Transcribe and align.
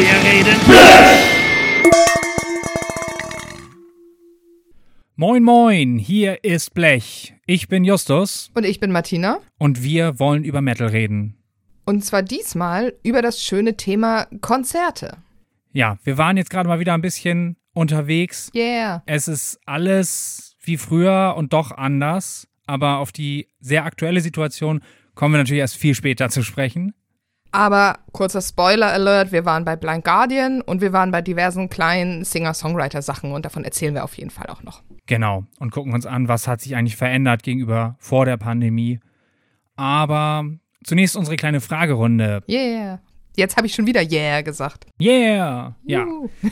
Wir 0.00 0.08
reden 0.08 0.56
Moin 5.14 5.42
Moin, 5.42 5.98
hier 5.98 6.42
ist 6.42 6.72
Blech. 6.72 7.34
Ich 7.44 7.68
bin 7.68 7.84
Justus 7.84 8.50
Und 8.54 8.64
ich 8.64 8.80
bin 8.80 8.92
Martina. 8.92 9.40
und 9.58 9.82
wir 9.82 10.18
wollen 10.18 10.42
über 10.44 10.62
Metal 10.62 10.88
reden. 10.88 11.36
Und 11.84 12.02
zwar 12.02 12.22
diesmal 12.22 12.94
über 13.02 13.20
das 13.20 13.42
schöne 13.42 13.76
Thema 13.76 14.26
Konzerte. 14.40 15.18
Ja, 15.74 15.98
wir 16.02 16.16
waren 16.16 16.38
jetzt 16.38 16.48
gerade 16.48 16.66
mal 16.66 16.80
wieder 16.80 16.94
ein 16.94 17.02
bisschen 17.02 17.58
unterwegs. 17.74 18.50
Yeah. 18.54 19.02
Es 19.04 19.28
ist 19.28 19.60
alles 19.66 20.56
wie 20.62 20.78
früher 20.78 21.34
und 21.36 21.52
doch 21.52 21.72
anders, 21.72 22.48
aber 22.64 23.00
auf 23.00 23.12
die 23.12 23.48
sehr 23.60 23.84
aktuelle 23.84 24.22
Situation 24.22 24.80
kommen 25.14 25.34
wir 25.34 25.38
natürlich 25.38 25.60
erst 25.60 25.76
viel 25.76 25.94
später 25.94 26.30
zu 26.30 26.42
sprechen. 26.42 26.94
Aber 27.52 27.98
kurzer 28.12 28.40
Spoiler-Alert, 28.40 29.32
wir 29.32 29.44
waren 29.44 29.64
bei 29.64 29.74
Blind 29.76 30.04
Guardian 30.04 30.60
und 30.60 30.80
wir 30.80 30.92
waren 30.92 31.10
bei 31.10 31.20
diversen 31.20 31.68
kleinen 31.68 32.24
Singer-Songwriter-Sachen 32.24 33.32
und 33.32 33.44
davon 33.44 33.64
erzählen 33.64 33.94
wir 33.94 34.04
auf 34.04 34.16
jeden 34.16 34.30
Fall 34.30 34.46
auch 34.46 34.62
noch. 34.62 34.82
Genau, 35.06 35.44
und 35.58 35.72
gucken 35.72 35.92
uns 35.92 36.06
an, 36.06 36.28
was 36.28 36.46
hat 36.46 36.60
sich 36.60 36.76
eigentlich 36.76 36.96
verändert 36.96 37.42
gegenüber 37.42 37.96
vor 37.98 38.24
der 38.24 38.36
Pandemie. 38.36 39.00
Aber 39.74 40.44
zunächst 40.84 41.16
unsere 41.16 41.36
kleine 41.36 41.60
Fragerunde. 41.60 42.42
Yeah. 42.48 43.00
Jetzt 43.36 43.56
habe 43.56 43.66
ich 43.66 43.74
schon 43.74 43.86
wieder 43.86 44.02
Yeah 44.02 44.42
gesagt. 44.42 44.86
Yeah! 45.00 45.74
Ja. 45.84 46.04
Juhu. 46.04 46.28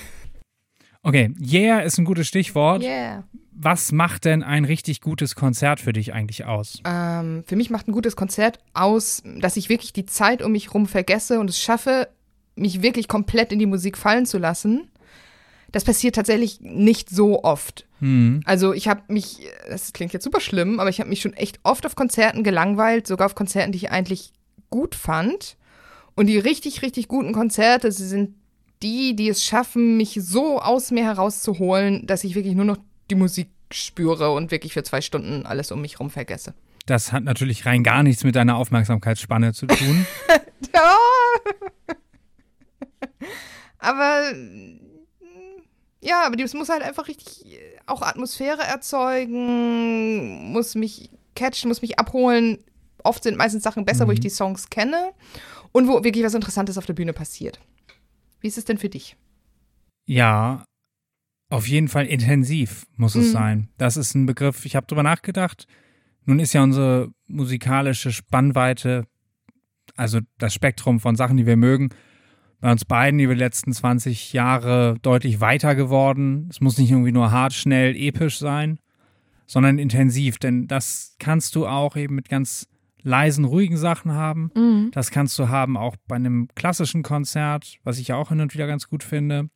Okay, 1.05 1.33
yeah 1.41 1.79
ist 1.79 1.97
ein 1.97 2.05
gutes 2.05 2.27
Stichwort. 2.27 2.83
Yeah. 2.83 3.25
Was 3.61 3.91
macht 3.91 4.25
denn 4.25 4.45
ein 4.45 4.65
richtig 4.65 5.01
gutes 5.01 5.35
Konzert 5.35 5.81
für 5.81 5.93
dich 5.93 6.13
eigentlich 6.15 6.45
aus? 6.45 6.81
Ähm, 6.85 7.43
für 7.45 7.57
mich 7.57 7.71
macht 7.71 7.89
ein 7.89 7.93
gutes 7.93 8.15
Konzert 8.15 8.61
aus, 8.73 9.21
dass 9.41 9.57
ich 9.57 9.69
wirklich 9.69 9.93
die 9.93 10.07
Zeit 10.07 10.43
um 10.43 10.53
mich 10.53 10.73
rum 10.73 10.87
vergesse 10.87 11.41
und 11.41 11.51
es 11.51 11.59
schaffe, 11.59 12.09
mich 12.55 12.83
wirklich 12.83 13.09
komplett 13.09 13.51
in 13.53 13.59
die 13.59 13.67
Musik 13.67 13.99
fallen 13.99 14.27
zu 14.27 14.39
lassen. 14.39 14.89
Das 15.73 15.83
passiert 15.83 16.15
tatsächlich 16.15 16.61
nicht 16.61 17.11
so 17.11 17.43
oft. 17.43 17.85
Hm. 17.99 18.43
Also 18.45 18.73
ich 18.73 18.87
habe 18.87 19.03
mich, 19.09 19.41
das 19.69 19.93
klingt 19.93 20.13
jetzt 20.13 20.25
super 20.25 20.41
schlimm, 20.41 20.79
aber 20.79 20.91
ich 20.91 21.01
habe 21.01 21.11
mich 21.11 21.21
schon 21.21 21.35
echt 21.35 21.59
oft 21.65 21.85
auf 21.85 21.97
Konzerten 21.97 22.45
gelangweilt, 22.45 23.09
sogar 23.09 23.27
auf 23.27 23.35
Konzerten, 23.35 23.73
die 23.73 23.79
ich 23.79 23.91
eigentlich 23.91 24.33
gut 24.71 24.95
fand. 24.95 25.57
Und 26.15 26.27
die 26.27 26.39
richtig, 26.39 26.83
richtig 26.83 27.09
guten 27.09 27.33
Konzerte 27.33 27.91
sie 27.91 28.07
sind 28.07 28.35
die, 28.83 29.17
die 29.17 29.29
es 29.29 29.45
schaffen, 29.45 29.97
mich 29.97 30.17
so 30.23 30.61
aus 30.61 30.93
mir 30.93 31.05
herauszuholen, 31.05 32.07
dass 32.07 32.23
ich 32.23 32.37
wirklich 32.37 32.55
nur 32.55 32.65
noch 32.65 32.79
die 33.11 33.15
Musik 33.15 33.51
spüre 33.73 34.33
und 34.33 34.51
wirklich 34.51 34.73
für 34.73 34.83
zwei 34.83 35.01
Stunden 35.01 35.47
alles 35.47 35.71
um 35.73 35.81
mich 35.81 36.01
rum 36.01 36.11
vergesse. 36.11 36.55
Das 36.87 37.13
hat 37.13 37.25
natürlich 37.25 37.67
rein 37.67 37.83
gar 37.83 38.03
nichts 38.03 38.25
mit 38.25 38.35
deiner 38.35 38.57
Aufmerksamkeitsspanne 38.57 39.53
zu 39.53 39.67
tun. 39.67 40.07
Ja. 40.75 40.97
aber 43.79 44.33
ja, 46.01 46.27
aber 46.27 46.37
das 46.37 46.55
muss 46.55 46.69
halt 46.69 46.83
einfach 46.83 47.09
richtig 47.09 47.47
äh, 47.47 47.79
auch 47.87 48.03
Atmosphäre 48.03 48.63
erzeugen, 48.63 50.53
muss 50.53 50.75
mich 50.75 51.11
catchen, 51.35 51.69
muss 51.69 51.83
mich 51.83 51.99
abholen. 51.99 52.59
Oft 53.05 53.23
sind 53.23 53.37
meistens 53.37 53.63
Sachen 53.63 53.85
besser, 53.85 54.09
wo 54.09 54.13
ich 54.13 54.21
die 54.21 54.31
Songs 54.31 54.69
kenne 54.69 55.13
und 55.73 55.87
wo 55.89 56.03
wirklich 56.05 56.25
was 56.25 56.35
Interessantes 56.35 56.77
auf 56.77 56.87
der 56.87 56.95
Bühne 56.95 57.13
passiert. 57.13 57.61
Wie 58.41 58.49
ist 58.49 58.59
es 58.59 58.65
denn 58.65 58.79
für 58.79 58.89
dich? 58.89 59.17
ja, 60.09 60.65
auf 61.51 61.67
jeden 61.69 61.89
Fall 61.89 62.07
intensiv 62.07 62.87
muss 62.97 63.15
es 63.15 63.29
Mhm. 63.29 63.33
sein. 63.33 63.69
Das 63.79 63.97
ist 63.97 64.15
ein 64.15 64.27
Begriff, 64.27 64.65
ich 64.67 64.77
habe 64.77 64.87
drüber 64.87 65.03
nachgedacht. 65.03 65.67
Nun 66.25 66.41
ist 66.41 66.53
ja 66.53 66.63
unsere 66.63 67.11
musikalische 67.27 68.13
Spannweite, 68.13 69.07
also 69.97 70.21
das 70.39 70.53
Spektrum 70.53 71.01
von 71.01 71.17
Sachen, 71.17 71.37
die 71.39 71.47
wir 71.47 71.57
mögen, 71.57 71.89
bei 72.61 72.71
uns 72.71 72.85
beiden 72.85 73.21
über 73.21 73.35
die 73.35 73.39
letzten 73.41 73.73
20 73.73 74.33
Jahre 74.33 74.97
deutlich 75.03 75.41
weiter 75.41 75.75
geworden. 75.75 76.49
Es 76.51 76.61
muss 76.61 76.77
nicht 76.77 76.91
irgendwie 76.91 77.13
nur 77.13 77.31
hart, 77.31 77.53
schnell, 77.55 77.97
episch 77.97 78.39
sein, 78.39 78.79
sondern 79.47 79.79
intensiv, 79.79 80.39
denn 80.39 80.67
das 80.67 81.15
kannst 81.19 81.55
du 81.55 81.67
auch 81.67 81.97
eben 81.97 82.15
mit 82.17 82.29
ganz 82.29 82.67
leisen, 83.03 83.45
ruhigen 83.45 83.77
Sachen 83.77 84.13
haben. 84.13 84.91
Das 84.93 85.11
kannst 85.11 85.39
du 85.39 85.49
haben 85.49 85.77
auch 85.77 85.97
bei 86.09 86.17
einem 86.17 86.49
klassischen 86.57 87.03
Konzert, 87.03 87.79
was 87.85 87.99
ich 87.99 88.09
ja 88.09 88.17
auch 88.17 88.31
hin 88.31 88.41
und 88.41 88.53
wieder 88.55 88.67
ganz 88.67 88.89
gut 88.89 89.03
finde. 89.05 89.49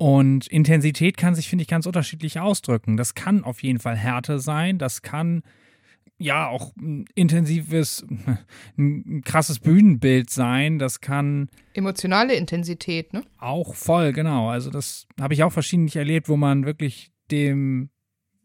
Und 0.00 0.46
Intensität 0.46 1.18
kann 1.18 1.34
sich, 1.34 1.50
finde 1.50 1.60
ich, 1.60 1.68
ganz 1.68 1.84
unterschiedlich 1.84 2.40
ausdrücken. 2.40 2.96
Das 2.96 3.14
kann 3.14 3.44
auf 3.44 3.62
jeden 3.62 3.80
Fall 3.80 3.98
Härte 3.98 4.38
sein. 4.38 4.78
Das 4.78 5.02
kann 5.02 5.42
ja 6.16 6.48
auch 6.48 6.74
ein 6.78 7.04
intensives, 7.14 8.06
ein 8.78 9.20
krasses 9.26 9.58
Bühnenbild 9.58 10.30
sein. 10.30 10.78
Das 10.78 11.02
kann 11.02 11.50
Emotionale 11.74 12.32
Intensität, 12.32 13.12
ne? 13.12 13.24
auch 13.36 13.74
voll, 13.74 14.14
genau. 14.14 14.48
Also 14.48 14.70
das 14.70 15.06
habe 15.20 15.34
ich 15.34 15.42
auch 15.42 15.52
verschiedentlich 15.52 15.96
erlebt, 15.96 16.30
wo 16.30 16.38
man 16.38 16.64
wirklich 16.64 17.12
dem 17.30 17.90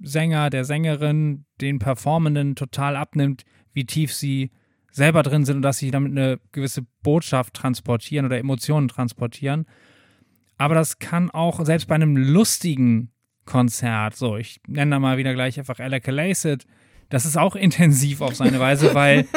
Sänger, 0.01 0.49
der 0.49 0.65
Sängerin, 0.65 1.45
den 1.61 1.79
Performenden 1.79 2.55
total 2.55 2.97
abnimmt, 2.97 3.45
wie 3.71 3.85
tief 3.85 4.13
sie 4.13 4.51
selber 4.91 5.23
drin 5.23 5.45
sind 5.45 5.55
und 5.55 5.61
dass 5.61 5.77
sie 5.77 5.89
damit 5.89 6.11
eine 6.11 6.38
gewisse 6.51 6.85
Botschaft 7.01 7.53
transportieren 7.53 8.25
oder 8.25 8.39
Emotionen 8.39 8.89
transportieren. 8.89 9.65
Aber 10.57 10.75
das 10.75 10.99
kann 10.99 11.29
auch 11.31 11.66
selbst 11.66 11.88
bei 11.88 11.95
einem 11.95 12.16
lustigen 12.16 13.11
Konzert, 13.45 14.16
so 14.16 14.38
ich 14.38 14.59
nenne 14.67 14.91
da 14.91 14.99
mal 14.99 15.17
wieder 15.17 15.33
gleich 15.33 15.59
einfach 15.59 15.79
Alec 15.79 16.07
Lacet, 16.07 16.66
das 17.09 17.25
ist 17.25 17.38
auch 17.38 17.55
intensiv 17.55 18.21
auf 18.21 18.35
seine 18.35 18.59
Weise, 18.59 18.94
weil, 18.95 19.27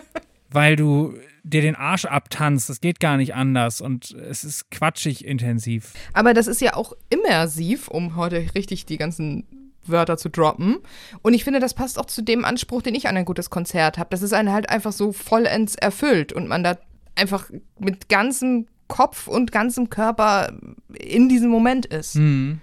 weil 0.50 0.76
du 0.76 1.14
dir 1.42 1.62
den 1.62 1.76
Arsch 1.76 2.04
abtanzt, 2.04 2.68
das 2.68 2.80
geht 2.80 3.00
gar 3.00 3.16
nicht 3.16 3.34
anders 3.34 3.80
und 3.80 4.10
es 4.12 4.44
ist 4.44 4.70
quatschig 4.70 5.24
intensiv. 5.24 5.92
Aber 6.12 6.34
das 6.34 6.46
ist 6.46 6.60
ja 6.60 6.74
auch 6.74 6.92
immersiv, 7.10 7.88
um 7.88 8.16
heute 8.16 8.54
richtig 8.54 8.86
die 8.86 8.98
ganzen 8.98 9.46
Wörter 9.86 10.16
zu 10.16 10.30
droppen. 10.30 10.78
Und 11.22 11.34
ich 11.34 11.44
finde, 11.44 11.60
das 11.60 11.74
passt 11.74 11.98
auch 11.98 12.06
zu 12.06 12.22
dem 12.22 12.44
Anspruch, 12.44 12.82
den 12.82 12.94
ich 12.94 13.08
an 13.08 13.16
ein 13.16 13.26
gutes 13.26 13.50
Konzert 13.50 13.98
habe. 13.98 14.10
Das 14.10 14.22
ist 14.22 14.32
einen 14.32 14.52
halt 14.52 14.70
einfach 14.70 14.92
so 14.92 15.12
vollends 15.12 15.74
erfüllt 15.74 16.32
und 16.32 16.48
man 16.48 16.64
da 16.64 16.78
einfach 17.14 17.50
mit 17.78 18.08
ganzem 18.08 18.66
Kopf 18.88 19.26
und 19.28 19.52
ganzem 19.52 19.90
Körper 19.90 20.52
in 20.98 21.28
diesem 21.28 21.50
Moment 21.50 21.86
ist. 21.86 22.16
Mhm. 22.16 22.60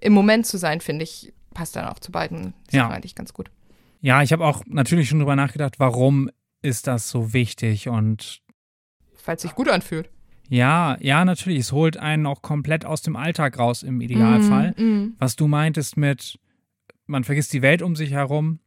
Im 0.00 0.12
Moment 0.12 0.46
zu 0.46 0.58
sein, 0.58 0.80
finde 0.80 1.04
ich, 1.04 1.32
passt 1.54 1.76
dann 1.76 1.86
auch 1.86 1.98
zu 1.98 2.12
beiden 2.12 2.54
Ja. 2.70 2.88
Eigentlich 2.88 3.14
ganz 3.14 3.32
gut. 3.32 3.50
Ja, 4.00 4.22
ich 4.22 4.32
habe 4.32 4.44
auch 4.44 4.62
natürlich 4.66 5.08
schon 5.08 5.18
drüber 5.18 5.34
nachgedacht, 5.36 5.74
warum 5.78 6.30
ist 6.62 6.86
das 6.86 7.10
so 7.10 7.32
wichtig 7.32 7.88
und 7.88 8.42
es 9.26 9.42
sich 9.42 9.54
gut 9.54 9.68
anfühlt. 9.68 10.08
ja, 10.48 10.96
ja, 11.00 11.24
natürlich, 11.26 11.58
es 11.58 11.72
holt 11.72 11.98
einen 11.98 12.24
auch 12.26 12.40
komplett 12.40 12.86
aus 12.86 13.02
dem 13.02 13.14
Alltag 13.16 13.58
raus 13.58 13.82
im 13.82 14.00
Idealfall. 14.00 14.70
Mm, 14.78 15.16
Was 15.18 15.36
du 15.36 15.48
meintest 15.48 15.98
mit, 15.98 16.38
man 17.06 17.24
vergisst 17.24 17.52
die 17.52 17.60
Welt 17.60 17.82
um 17.82 17.94
sich 17.94 18.12
herum, 18.12 18.60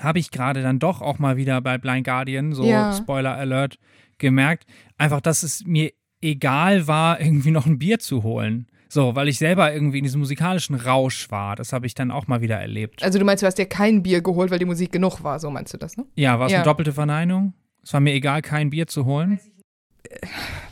habe 0.00 0.18
ich 0.18 0.30
gerade 0.30 0.62
dann 0.62 0.78
doch 0.78 1.00
auch 1.00 1.18
mal 1.18 1.38
wieder 1.38 1.60
bei 1.62 1.78
Blind 1.78 2.04
Guardian, 2.04 2.52
so 2.52 2.64
Ja. 2.64 2.92
Spoiler 2.92 3.34
Alert, 3.36 3.78
gemerkt, 4.18 4.66
einfach, 4.98 5.22
dass 5.22 5.42
es 5.42 5.64
mir 5.64 5.92
egal 6.22 6.86
war, 6.86 7.20
irgendwie 7.20 7.50
noch 7.50 7.66
ein 7.66 7.78
Bier 7.78 7.98
zu 7.98 8.22
holen. 8.22 8.66
So, 8.88 9.14
weil 9.14 9.28
ich 9.28 9.38
selber 9.38 9.72
irgendwie 9.72 9.98
in 9.98 10.04
diesem 10.04 10.20
musikalischen 10.20 10.74
Rausch 10.74 11.30
war. 11.30 11.54
Das 11.54 11.72
habe 11.72 11.86
ich 11.86 11.94
dann 11.94 12.10
auch 12.10 12.26
mal 12.26 12.40
wieder 12.40 12.56
erlebt. 12.58 13.02
Also 13.04 13.18
du 13.20 13.24
meinst, 13.24 13.42
du 13.42 13.46
hast 13.46 13.54
dir 13.56 13.66
kein 13.66 14.02
Bier 14.02 14.20
geholt, 14.20 14.50
weil 14.50 14.58
die 14.58 14.64
Musik 14.64 14.90
genug 14.90 15.22
war, 15.22 15.38
so 15.38 15.48
meinst 15.50 15.72
du 15.72 15.78
das, 15.78 15.96
ne? 15.96 16.04
Ja, 16.16 16.38
war 16.40 16.46
es 16.46 16.52
Ja. 16.52 16.58
eine 16.58 16.64
doppelte 16.64 16.92
Verneinung? 16.92 17.54
Es 17.84 17.92
war 17.92 18.00
mir 18.00 18.12
egal, 18.14 18.42
kein 18.42 18.70
Bier 18.70 18.88
zu 18.88 19.04
holen. 19.04 19.38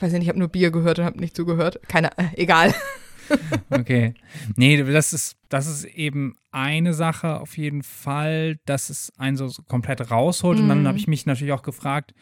Weiß 0.01 0.09
ich 0.09 0.13
nicht, 0.15 0.23
ich 0.23 0.29
habe 0.29 0.39
nur 0.39 0.49
Bier 0.49 0.71
gehört 0.73 0.99
und 0.99 1.05
habe 1.05 1.21
nicht 1.21 1.37
zugehört. 1.37 1.79
Keine, 1.89 2.11
äh, 2.19 2.25
egal. 2.35 2.75
Okay. 3.69 4.15
Nee, 4.57 4.83
das 4.83 5.13
ist, 5.13 5.37
das 5.51 5.67
ist 5.67 5.85
eben 5.85 6.37
eine 6.51 6.95
Sache 6.95 7.41
auf 7.41 7.59
jeden 7.59 7.83
Fall, 7.83 8.57
dass 8.65 8.89
es 8.89 9.13
einen 9.19 9.37
so, 9.37 9.51
komplett 9.69 10.11
rausholt. 10.11 10.59
Und 10.59 10.69
dann 10.71 10.81
Mhm. 10.83 10.87
habe 10.89 10.97
ich 10.97 11.09
mich 11.09 11.27
natürlich 11.27 11.53
auch 11.53 11.61
gefragt, 11.63 12.15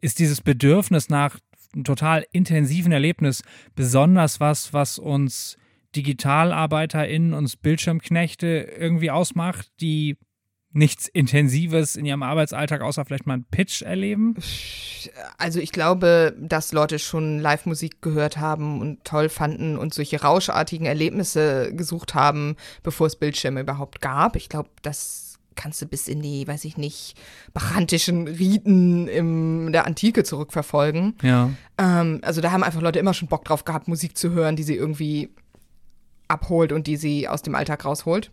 ist 0.00 0.20
dieses 0.20 0.40
Bedürfnis 0.40 1.08
nach 1.08 1.40
einem 1.74 1.84
total 1.84 2.26
intensiven 2.32 2.92
Erlebnis 2.92 3.42
besonders 3.74 4.40
was, 4.40 4.72
was 4.72 4.98
uns 4.98 5.56
DigitalarbeiterInnen, 5.96 7.34
uns 7.34 7.56
Bildschirmknechte 7.56 8.46
irgendwie 8.78 9.10
ausmacht, 9.10 9.70
die 9.80 10.16
nichts 10.74 11.06
Intensives 11.06 11.94
in 11.94 12.04
ihrem 12.04 12.24
Arbeitsalltag 12.24 12.82
außer 12.82 13.04
vielleicht 13.04 13.26
mal 13.26 13.34
einen 13.34 13.44
Pitch 13.44 13.82
erleben? 13.82 14.34
Also 15.38 15.60
ich 15.60 15.70
glaube, 15.70 16.36
dass 16.38 16.72
Leute 16.72 16.98
schon 16.98 17.38
Live-Musik 17.38 18.02
gehört 18.02 18.38
haben 18.38 18.80
und 18.80 19.04
toll 19.04 19.28
fanden 19.28 19.78
und 19.78 19.94
solche 19.94 20.20
rauschartigen 20.20 20.86
Erlebnisse 20.86 21.72
gesucht 21.74 22.14
haben, 22.14 22.56
bevor 22.82 23.06
es 23.06 23.16
Bildschirme 23.16 23.60
überhaupt 23.60 24.00
gab. 24.00 24.34
Ich 24.34 24.48
glaube, 24.48 24.68
das 24.82 25.23
kannst 25.56 25.80
du 25.82 25.86
bis 25.86 26.08
in 26.08 26.22
die, 26.22 26.46
weiß 26.46 26.64
ich 26.64 26.76
nicht, 26.76 27.16
bacchantischen 27.52 28.28
Riten 28.28 29.08
in 29.08 29.72
der 29.72 29.86
Antike 29.86 30.24
zurückverfolgen. 30.24 31.16
Ja. 31.22 31.50
Ähm, 31.78 32.20
also 32.22 32.40
da 32.40 32.52
haben 32.52 32.62
einfach 32.62 32.80
Leute 32.80 32.98
immer 32.98 33.14
schon 33.14 33.28
Bock 33.28 33.44
drauf 33.44 33.64
gehabt, 33.64 33.88
Musik 33.88 34.16
zu 34.16 34.30
hören, 34.30 34.56
die 34.56 34.62
sie 34.62 34.76
irgendwie 34.76 35.30
abholt 36.28 36.72
und 36.72 36.86
die 36.86 36.96
sie 36.96 37.28
aus 37.28 37.42
dem 37.42 37.54
Alltag 37.54 37.84
rausholt. 37.84 38.30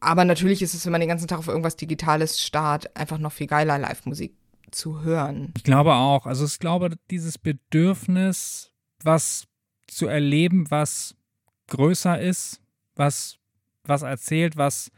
Aber 0.00 0.24
natürlich 0.24 0.62
ist 0.62 0.74
es, 0.74 0.84
wenn 0.84 0.92
man 0.92 1.00
den 1.00 1.08
ganzen 1.08 1.28
Tag 1.28 1.38
auf 1.38 1.48
irgendwas 1.48 1.76
Digitales 1.76 2.40
starrt, 2.40 2.96
einfach 2.96 3.18
noch 3.18 3.32
viel 3.32 3.46
geiler, 3.46 3.78
Live-Musik 3.78 4.34
zu 4.72 5.02
hören. 5.02 5.52
Ich 5.56 5.62
glaube 5.62 5.94
auch. 5.94 6.26
Also 6.26 6.44
ich 6.44 6.58
glaube, 6.58 6.96
dieses 7.10 7.38
Bedürfnis 7.38 8.72
was 9.04 9.44
zu 9.86 10.06
erleben, 10.06 10.70
was 10.70 11.14
größer 11.68 12.20
ist, 12.20 12.60
was, 12.96 13.38
was 13.84 14.02
erzählt, 14.02 14.56
was 14.56 14.90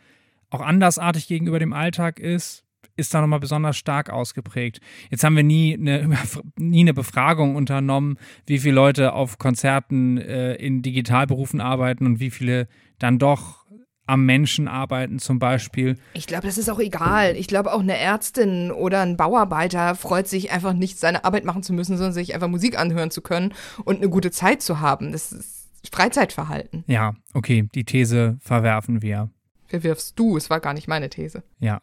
auch 0.55 0.61
andersartig 0.61 1.27
gegenüber 1.27 1.59
dem 1.59 1.73
Alltag 1.73 2.19
ist, 2.19 2.65
ist 2.97 3.13
da 3.13 3.21
nochmal 3.21 3.41
besonders 3.41 3.77
stark 3.77 4.11
ausgeprägt. 4.11 4.81
Jetzt 5.11 5.25
haben 5.25 5.37
wir 5.37 5.43
nie 5.43 5.75
eine, 5.75 6.17
nie 6.57 6.81
eine 6.81 6.95
Befragung 6.95 7.57
unternommen, 7.57 8.19
wie 8.47 8.59
viele 8.59 8.75
Leute 8.75 9.13
auf 9.13 9.39
Konzerten 9.39 10.19
äh, 10.19 10.55
in 10.55 10.83
Digitalberufen 10.83 11.61
arbeiten 11.61 12.07
und 12.07 12.21
wie 12.21 12.31
viele 12.31 12.69
dann 12.99 13.19
doch 13.19 13.65
am 14.07 14.27
Menschen 14.27 14.69
arbeiten 14.69 15.19
zum 15.19 15.39
Beispiel. 15.39 15.97
Ich 16.13 16.27
glaube, 16.27 16.47
das 16.47 16.59
ist 16.59 16.69
auch 16.69 16.79
egal. 16.79 17.37
Ich 17.37 17.49
glaube, 17.49 17.73
auch 17.73 17.81
eine 17.81 17.97
Ärztin 17.97 18.71
oder 18.71 19.01
ein 19.01 19.17
Bauarbeiter 19.17 19.95
freut 19.95 20.29
sich 20.29 20.53
einfach 20.53 20.75
nicht, 20.75 20.99
seine 20.99 21.25
Arbeit 21.25 21.45
machen 21.45 21.63
zu 21.63 21.73
müssen, 21.73 21.97
sondern 21.97 22.13
sich 22.13 22.35
einfach 22.35 22.49
Musik 22.49 22.79
anhören 22.79 23.11
zu 23.11 23.23
können 23.23 23.55
und 23.85 23.97
eine 23.97 24.11
gute 24.11 24.31
Zeit 24.31 24.61
zu 24.61 24.81
haben. 24.81 25.13
Das 25.13 25.33
ist 25.33 25.65
Freizeitverhalten. 25.91 26.85
Ja, 26.87 27.15
okay, 27.33 27.69
die 27.75 27.85
These 27.85 28.37
verwerfen 28.41 29.03
wir. 29.03 29.31
Verwirfst 29.67 30.19
du, 30.19 30.37
es 30.37 30.51
war 30.51 30.61
gar 30.61 30.75
nicht 30.75 30.89
meine 30.89 31.09
These. 31.11 31.43
Ja, 31.59 31.81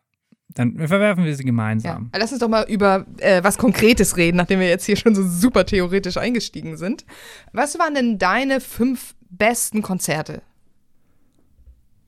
dann 0.54 0.78
verwerfen 0.78 1.24
wir 1.26 1.36
sie 1.36 1.44
gemeinsam. 1.44 2.10
Ja. 2.14 2.20
Lass 2.20 2.32
uns 2.32 2.40
doch 2.40 2.50
mal 2.50 2.66
über 2.70 3.06
äh, 3.18 3.44
was 3.44 3.58
Konkretes 3.58 4.18
reden, 4.18 4.38
nachdem 4.38 4.60
wir 4.60 4.68
jetzt 4.70 4.86
hier 4.86 4.98
schon 4.98 5.16
so 5.16 5.24
super 5.28 5.66
theoretisch 5.66 6.18
eingestiegen 6.18 6.78
sind. 6.78 7.06
Was 7.54 7.80
waren 7.80 7.96
denn 7.96 8.18
deine 8.18 8.60
fünf 8.62 9.16
besten 9.30 9.82
Konzerte? 9.82 10.42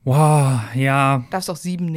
Wow, 0.05 0.59
ja. 0.75 1.23
Darfst 1.31 1.49
auch 1.49 1.55
sieben 1.55 1.89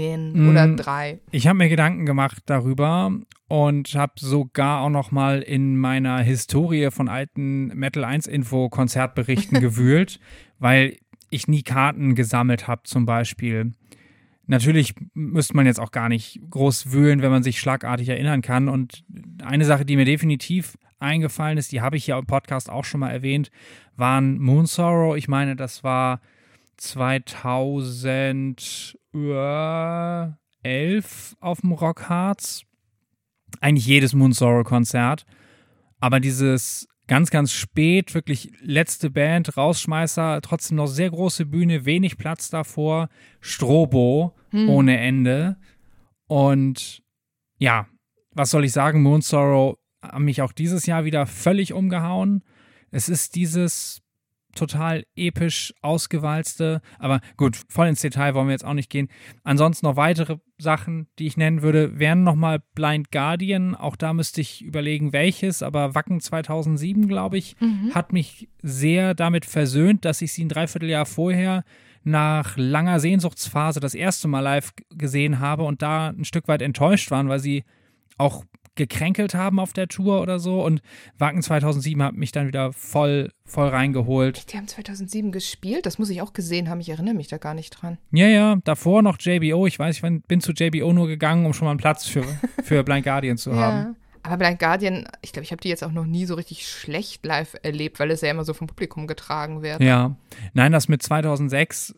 oder 0.49 0.69
Mm. 0.69 0.77
drei. 0.77 1.19
Ich 1.33 1.49
habe 1.49 1.59
mir 1.59 1.69
Gedanken 1.69 2.07
gemacht 2.07 2.39
darüber 2.47 3.11
und 3.49 3.95
habe 3.97 4.13
sogar 4.19 4.83
auch 4.83 4.91
noch 4.91 5.11
mal 5.11 5.43
in 5.43 5.77
meiner 5.77 6.19
Historie 6.21 6.93
von 6.93 7.09
alten 7.09 7.67
Metal 7.69 8.05
1 8.05 8.29
Info 8.29 8.69
Konzertberichten 8.69 9.61
gewühlt, 9.61 10.21
weil 10.61 10.99
ich 11.31 11.49
nie 11.49 11.63
Karten 11.63 12.15
gesammelt 12.15 12.69
habe 12.69 12.83
zum 12.85 13.07
Beispiel. 13.07 13.73
Natürlich 14.47 14.95
müsste 15.13 15.57
man 15.57 15.67
jetzt 15.67 15.81
auch 15.81 15.91
gar 15.91 16.09
nicht 16.09 16.41
groß 16.51 16.93
wühlen, 16.93 17.21
wenn 17.21 17.33
man 17.33 17.43
sich 17.43 17.59
schlagartig 17.59 18.09
erinnern 18.09 18.43
kann. 18.43 18.69
Und 18.69 19.05
eine 19.43 19.65
Sache, 19.65 19.85
die 19.85 19.97
mir 19.97 20.05
definitiv 20.05 20.79
eingefallen 20.99 21.59
ist, 21.59 21.73
die 21.73 21.81
habe 21.81 21.97
ich 21.97 22.07
ja 22.07 22.17
im 22.19 22.27
Podcast 22.27 22.71
auch 22.71 22.85
schon 22.85 23.01
mal 23.01 23.11
erwähnt, 23.11 23.51
waren 23.97 24.39
Moon 24.39 24.67
Sorrow. 24.67 25.17
Ich 25.17 25.27
meine, 25.27 25.57
das 25.57 25.83
war 25.83 26.21
2011 26.77 28.97
auf 31.41 31.61
dem 31.61 31.73
Rockharz. 31.73 32.63
Eigentlich 33.61 33.87
jedes 33.87 34.15
Moon 34.15 34.33
Sorrow 34.33 34.65
Konzert. 34.65 35.27
Aber 35.99 36.21
dieses 36.21 36.87
ganz, 37.07 37.31
ganz 37.31 37.53
spät, 37.53 38.15
wirklich 38.15 38.53
letzte 38.61 39.11
Band, 39.11 39.57
Rausschmeißer, 39.57 40.41
trotzdem 40.43 40.77
noch 40.77 40.87
sehr 40.87 41.11
große 41.11 41.47
Bühne, 41.47 41.85
wenig 41.85 42.19
Platz 42.19 42.51
davor, 42.51 43.09
Strobo 43.41 44.35
ohne 44.69 44.99
Ende. 44.99 45.57
Und 46.27 47.03
ja, 47.59 47.87
was 48.33 48.51
soll 48.51 48.65
ich 48.65 48.73
sagen? 48.73 49.03
Moon 49.03 49.23
Sorrow 49.23 49.77
haben 50.03 50.25
mich 50.25 50.43
auch 50.43 50.53
dieses 50.53 50.87
Jahr 50.87 51.05
wieder 51.05 51.27
völlig 51.27 51.73
umgehauen. 51.73 52.43
Es 52.91 53.09
ist 53.09 53.35
dieses 53.35 54.03
total 54.57 55.05
episch 55.15 55.73
ausgewalzte, 55.83 56.81
aber 56.99 57.21
gut, 57.37 57.57
voll 57.69 57.87
ins 57.89 58.01
Detail 58.01 58.35
wollen 58.35 58.49
wir 58.49 58.53
jetzt 58.53 58.65
auch 58.65 58.75
nicht 58.75 58.91
gehen. 58.91 59.09
Ansonsten 59.45 59.87
noch 59.87 59.97
weitere 59.97 60.39
Sachen, 60.59 61.07
die 61.19 61.27
ich 61.27 61.37
nennen 61.37 61.63
würde, 61.63 61.99
wären 61.99 62.23
nochmal 62.23 62.61
Blind 62.75 63.13
Guardian. 63.13 63.75
Auch 63.75 63.97
da 63.97 64.13
müsste 64.13 64.41
ich 64.41 64.63
überlegen, 64.63 65.13
welches, 65.13 65.63
aber 65.63 65.95
Wacken 65.95 66.21
2007, 66.21 67.09
glaube 67.09 67.39
ich, 67.39 67.57
hat 67.95 68.13
mich 68.13 68.49
sehr 68.63 69.15
damit 69.15 69.45
versöhnt, 69.45 70.05
dass 70.05 70.23
ich 70.23 70.33
sie 70.33 70.45
ein 70.45 70.49
Dreivierteljahr 70.49 71.07
vorher 71.07 71.65
nach 72.05 72.57
langer 72.57 73.01
Sehnsuchtsphase 73.01 73.81
das 73.81 73.95
erste 73.95 74.29
Mal 74.29 74.41
live 74.41 74.73
gesehen 74.91 75.41
habe 75.41 75.65
und 75.65 75.83
da 75.83 76.09
ein 76.09 76.25
Stück 76.25 76.47
weit 76.49 76.63
enttäuscht 76.63 77.11
waren, 77.11 77.29
weil 77.29 77.41
sie 77.41 77.65
auch 78.17 78.45
gekränkelt 78.77 79.35
haben 79.35 79.59
auf 79.59 79.73
der 79.73 79.89
Tour 79.89 80.21
oder 80.21 80.39
so. 80.39 80.63
Und 80.65 80.81
Wacken 81.19 81.43
2007 81.43 82.03
hat 82.03 82.15
mich 82.15 82.33
dann 82.33 82.47
wieder 82.47 82.73
voll, 82.73 83.33
voll 83.45 83.69
reingeholt. 83.69 84.53
Die 84.53 84.57
haben 84.57 84.69
2007 84.69 85.33
gespielt, 85.33 85.87
das 85.87 85.99
muss 85.99 86.11
ich 86.11 86.23
auch 86.23 86.33
gesehen 86.33 86.69
haben, 86.69 86.81
ich 86.81 86.89
erinnere 86.91 87.15
mich 87.15 87.29
da 87.29 87.39
gar 87.39 87.55
nicht 87.55 87.71
dran. 87.71 87.99
Ja, 88.13 88.27
ja, 88.29 88.57
davor 88.65 89.03
noch 89.03 89.19
JBO. 89.19 89.67
Ich 89.67 89.79
weiß, 89.79 89.97
ich 89.97 90.03
bin- 90.03 90.21
bin 90.23 90.41
zu 90.41 90.53
JBO 90.53 90.93
nur 90.93 91.09
gegangen, 91.09 91.47
um 91.47 91.53
schon 91.53 91.65
mal 91.67 91.73
einen 91.73 91.81
Platz 91.81 92.07
für, 92.07 92.23
für 92.63 92.85
Blind 92.85 93.05
Guardian 93.05 93.37
zu 93.39 93.57
haben. 93.57 93.97
Aber 94.23 94.39
Blind 94.39 94.59
Guardian, 94.59 95.07
ich 95.23 95.33
glaube, 95.33 95.45
ich 95.45 95.53
habe 95.53 95.61
die 95.63 95.69
jetzt 95.69 95.85
auch 95.85 95.93
noch 95.93 96.05
nie 96.05 96.27
so 96.27 96.35
richtig 96.35 96.67
schlecht 96.69 97.25
live 97.25 97.55
erlebt, 97.63 98.01
weil 98.01 98.11
es 98.11 98.23
ja 98.23 98.31
immer 98.31 98.43
so 98.45 98.55
vom 98.55 98.67
Publikum 98.67 99.07
getragen 99.07 99.63
wird. 99.63 99.81
Ja. 99.81 100.17
Nein, 100.53 100.73
das 100.73 100.89
mit 100.89 101.01
2006 101.03 101.95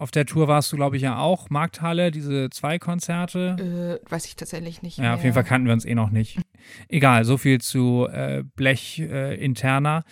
auf 0.00 0.10
der 0.10 0.24
Tour 0.24 0.48
warst 0.48 0.72
du, 0.72 0.76
glaube 0.76 0.96
ich, 0.96 1.02
ja 1.02 1.18
auch. 1.18 1.50
Markthalle, 1.50 2.10
diese 2.10 2.48
zwei 2.48 2.78
Konzerte. 2.78 4.00
Äh, 4.02 4.10
weiß 4.10 4.24
ich 4.24 4.34
tatsächlich 4.34 4.80
nicht. 4.80 4.96
Ja, 4.96 5.02
mehr. 5.02 5.14
auf 5.14 5.22
jeden 5.22 5.34
Fall 5.34 5.44
kannten 5.44 5.66
wir 5.66 5.74
uns 5.74 5.84
eh 5.84 5.94
noch 5.94 6.10
nicht. 6.10 6.38
Egal, 6.88 7.26
so 7.26 7.36
viel 7.36 7.60
zu 7.60 8.08
äh, 8.10 8.42
Blech 8.56 8.98
äh, 8.98 9.34
interner. 9.34 10.04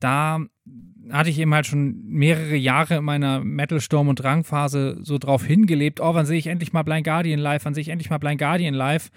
Da 0.00 0.40
hatte 1.10 1.30
ich 1.30 1.38
eben 1.38 1.54
halt 1.54 1.66
schon 1.66 2.02
mehrere 2.06 2.56
Jahre 2.56 2.96
in 2.96 3.04
meiner 3.04 3.38
Metal-Sturm- 3.38 4.08
und 4.08 4.16
Drangphase 4.16 4.98
so 5.02 5.16
drauf 5.18 5.44
hingelebt, 5.44 6.00
oh, 6.00 6.14
wann 6.14 6.26
sehe 6.26 6.38
ich 6.38 6.48
endlich 6.48 6.72
mal 6.72 6.82
Blind 6.82 7.04
Guardian 7.04 7.38
live, 7.38 7.64
wann 7.64 7.74
sehe 7.74 7.82
ich 7.82 7.88
endlich 7.88 8.10
mal 8.10 8.18
Blind 8.18 8.40
Guardian 8.40 8.74
live. 8.74 9.10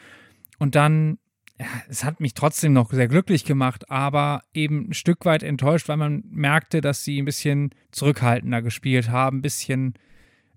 Und 0.60 0.76
dann, 0.76 1.18
ja, 1.60 1.66
es 1.88 2.04
hat 2.04 2.20
mich 2.20 2.34
trotzdem 2.34 2.74
noch 2.74 2.92
sehr 2.92 3.08
glücklich 3.08 3.46
gemacht, 3.46 3.90
aber 3.90 4.42
eben 4.54 4.90
ein 4.90 4.94
Stück 4.94 5.24
weit 5.26 5.42
enttäuscht, 5.42 5.88
weil 5.88 5.98
man 5.98 6.24
merkte, 6.30 6.82
dass 6.82 7.04
sie 7.04 7.22
ein 7.22 7.26
bisschen 7.26 7.70
zurückhaltender 7.92 8.62
gespielt 8.62 9.10
haben, 9.10 9.38
ein 9.38 9.42
bisschen, 9.42 9.94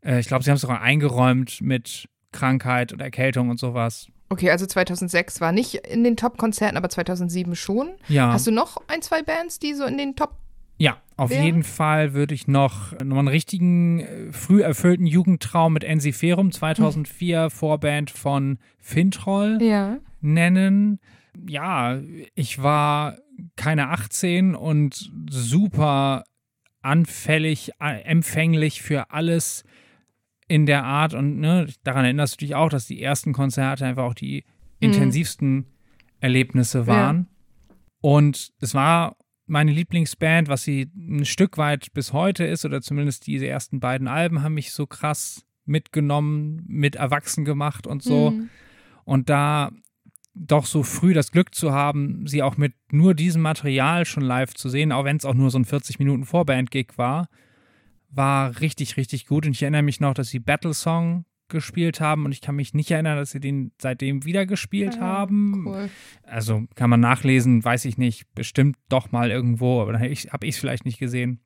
äh, 0.05 0.19
ich 0.19 0.27
glaube, 0.27 0.43
sie 0.43 0.51
haben 0.51 0.57
es 0.57 0.63
sogar 0.63 0.81
eingeräumt 0.81 1.61
mit 1.61 2.09
Krankheit 2.33 2.93
und 2.93 3.01
Erkältung 3.01 3.49
und 3.49 3.61
sowas. 3.61 4.09
Okay, 4.29 4.51
also 4.51 4.67
2006 4.67 5.41
war 5.41 5.53
nicht 5.53 5.75
in 5.75 6.05
den 6.05 6.17
Top-Konzerten, 6.17 6.77
aber 6.77 6.91
2007 6.91 7.55
schon. 7.55 7.91
Ja. 8.09 8.33
Hast 8.33 8.47
du 8.47 8.51
noch 8.51 8.77
ein, 8.89 9.01
zwei 9.01 9.23
Bands, 9.23 9.59
die 9.59 9.75
so 9.75 9.85
in 9.85 9.97
den 9.97 10.17
Top. 10.17 10.35
Ja, 10.77 10.99
auf 11.17 11.31
Wer? 11.31 11.43
jeden 11.43 11.63
Fall 11.63 12.13
würde 12.13 12.35
ich 12.35 12.47
noch, 12.47 12.93
noch 13.03 13.19
einen 13.19 13.29
richtigen, 13.29 14.01
äh, 14.01 14.33
früh 14.33 14.63
erfüllten 14.63 15.07
Jugendtraum 15.07 15.73
mit 15.73 15.85
Ensiferum, 15.85 16.53
2004 16.53 17.51
Vorband 17.51 18.11
von 18.11 18.59
Fintroll 18.79 19.59
Ja. 19.61 19.99
Nennen. 20.21 21.01
Ja, 21.49 22.01
ich 22.35 22.63
war 22.63 23.19
keine 23.57 23.89
18 23.89 24.55
und 24.55 25.11
super 25.31 26.25
anfällig, 26.83 27.73
empfänglich 27.79 28.83
für 28.83 29.11
alles 29.11 29.65
in 30.49 30.67
der 30.67 30.85
Art. 30.85 31.15
Und 31.15 31.39
ne, 31.39 31.67
daran 31.85 32.05
erinnerst 32.05 32.35
du 32.35 32.47
dich 32.47 32.55
auch, 32.55 32.71
dass 32.71 32.87
die 32.87 33.03
ersten 33.03 33.33
Konzerte 33.33 33.85
einfach 33.87 34.05
auch 34.05 34.15
die 34.15 34.45
intensivsten 34.81 35.67
Erlebnisse 36.21 36.87
waren. 36.87 37.29
Und 38.01 38.53
es 38.61 38.75
war 38.75 39.17
meine 39.47 39.73
Lieblingsband, 39.73 40.49
was 40.49 40.63
sie 40.63 40.91
ein 40.97 41.25
Stück 41.25 41.59
weit 41.59 41.93
bis 41.95 42.13
heute 42.13 42.45
ist, 42.45 42.65
oder 42.65 42.81
zumindest 42.81 43.27
diese 43.27 43.47
ersten 43.47 43.81
beiden 43.81 44.09
Alben 44.09 44.43
haben 44.43 44.55
mich 44.55 44.73
so 44.73 44.87
krass 44.87 45.45
mitgenommen, 45.65 46.65
mit 46.67 46.97
erwachsen 46.97 47.45
gemacht 47.45 47.87
und 47.87 48.03
so. 48.03 48.31
Mhm. 48.31 48.49
Und 49.05 49.29
da 49.29 49.71
doch 50.39 50.67
so 50.67 50.83
früh 50.83 51.15
das 51.15 51.33
Glück 51.33 51.55
zu 51.55 51.73
haben, 51.73 52.27
sie 52.27 52.43
auch 52.43 52.57
mit 52.57 52.75
nur 52.91 53.15
diesem 53.15 53.43
Material 53.43 54.05
schon 54.05 54.23
live 54.23 54.55
zu 54.55 54.69
sehen, 54.69 54.93
auch 54.93 55.05
wenn 55.05 55.17
es 55.17 55.25
auch 55.25 55.35
nur 55.35 55.51
so 55.51 55.59
ein 55.59 55.65
40 55.65 55.99
Minuten 55.99 56.25
Vorband-Gig 56.25 56.97
war, 56.97 57.29
war 58.11 58.61
richtig, 58.61 58.97
richtig 58.97 59.27
gut. 59.27 59.47
Und 59.47 59.53
ich 59.53 59.63
erinnere 59.63 59.83
mich 59.83 60.01
noch, 60.01 60.15
dass 60.15 60.29
sie 60.29 60.39
Battle 60.39 60.75
Song 60.75 61.25
gespielt 61.49 62.01
haben 62.01 62.25
und 62.27 62.33
ich 62.33 62.41
kann 62.41 62.57
mich 62.57 62.75
nicht 62.75 62.91
erinnern, 62.91 63.17
dass 63.17 63.31
sie 63.31 63.41
den 63.41 63.73
seitdem 63.81 64.25
wieder 64.25 64.47
gespielt 64.47 65.01
haben. 65.01 65.67
Cool. 65.67 65.91
Also 66.23 66.65
kann 66.75 66.91
man 66.91 67.01
nachlesen, 67.01 67.65
weiß 67.65 67.87
ich 67.87 67.97
nicht, 67.97 68.33
bestimmt 68.35 68.77
doch 68.89 69.13
mal 69.13 69.31
irgendwo, 69.31 69.81
aber 69.81 69.93
dann 69.93 70.03
habe 70.03 70.13
ich 70.13 70.29
es 70.31 70.59
vielleicht 70.59 70.85
nicht 70.85 70.99
gesehen. 70.99 71.41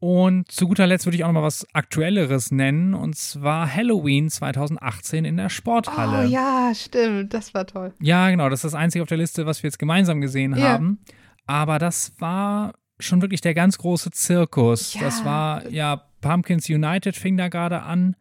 Und 0.00 0.50
zu 0.50 0.66
guter 0.68 0.86
Letzt 0.86 1.06
würde 1.06 1.16
ich 1.16 1.24
auch 1.24 1.28
noch 1.28 1.40
mal 1.40 1.42
was 1.46 1.66
Aktuelleres 1.72 2.50
nennen, 2.50 2.94
und 2.94 3.16
zwar 3.16 3.72
Halloween 3.72 4.28
2018 4.28 5.24
in 5.24 5.36
der 5.36 5.48
Sporthalle. 5.48 6.26
Oh 6.26 6.30
ja, 6.30 6.72
stimmt, 6.74 7.32
das 7.32 7.54
war 7.54 7.66
toll. 7.66 7.92
Ja, 8.00 8.28
genau, 8.30 8.48
das 8.48 8.58
ist 8.60 8.72
das 8.72 8.74
Einzige 8.74 9.02
auf 9.02 9.08
der 9.08 9.18
Liste, 9.18 9.46
was 9.46 9.62
wir 9.62 9.68
jetzt 9.68 9.78
gemeinsam 9.78 10.20
gesehen 10.20 10.54
Ja. 10.56 10.70
haben. 10.70 10.98
Aber 11.46 11.78
das 11.78 12.12
war 12.18 12.74
schon 12.98 13.22
wirklich 13.22 13.40
der 13.40 13.54
ganz 13.54 13.78
große 13.78 14.10
Zirkus. 14.10 14.94
Ja. 14.94 15.00
Das 15.02 15.24
war, 15.24 15.68
ja, 15.68 16.02
Pumpkins 16.20 16.68
United 16.68 17.16
fing 17.16 17.36
da 17.36 17.48
gerade 17.48 17.82
an 17.82 18.16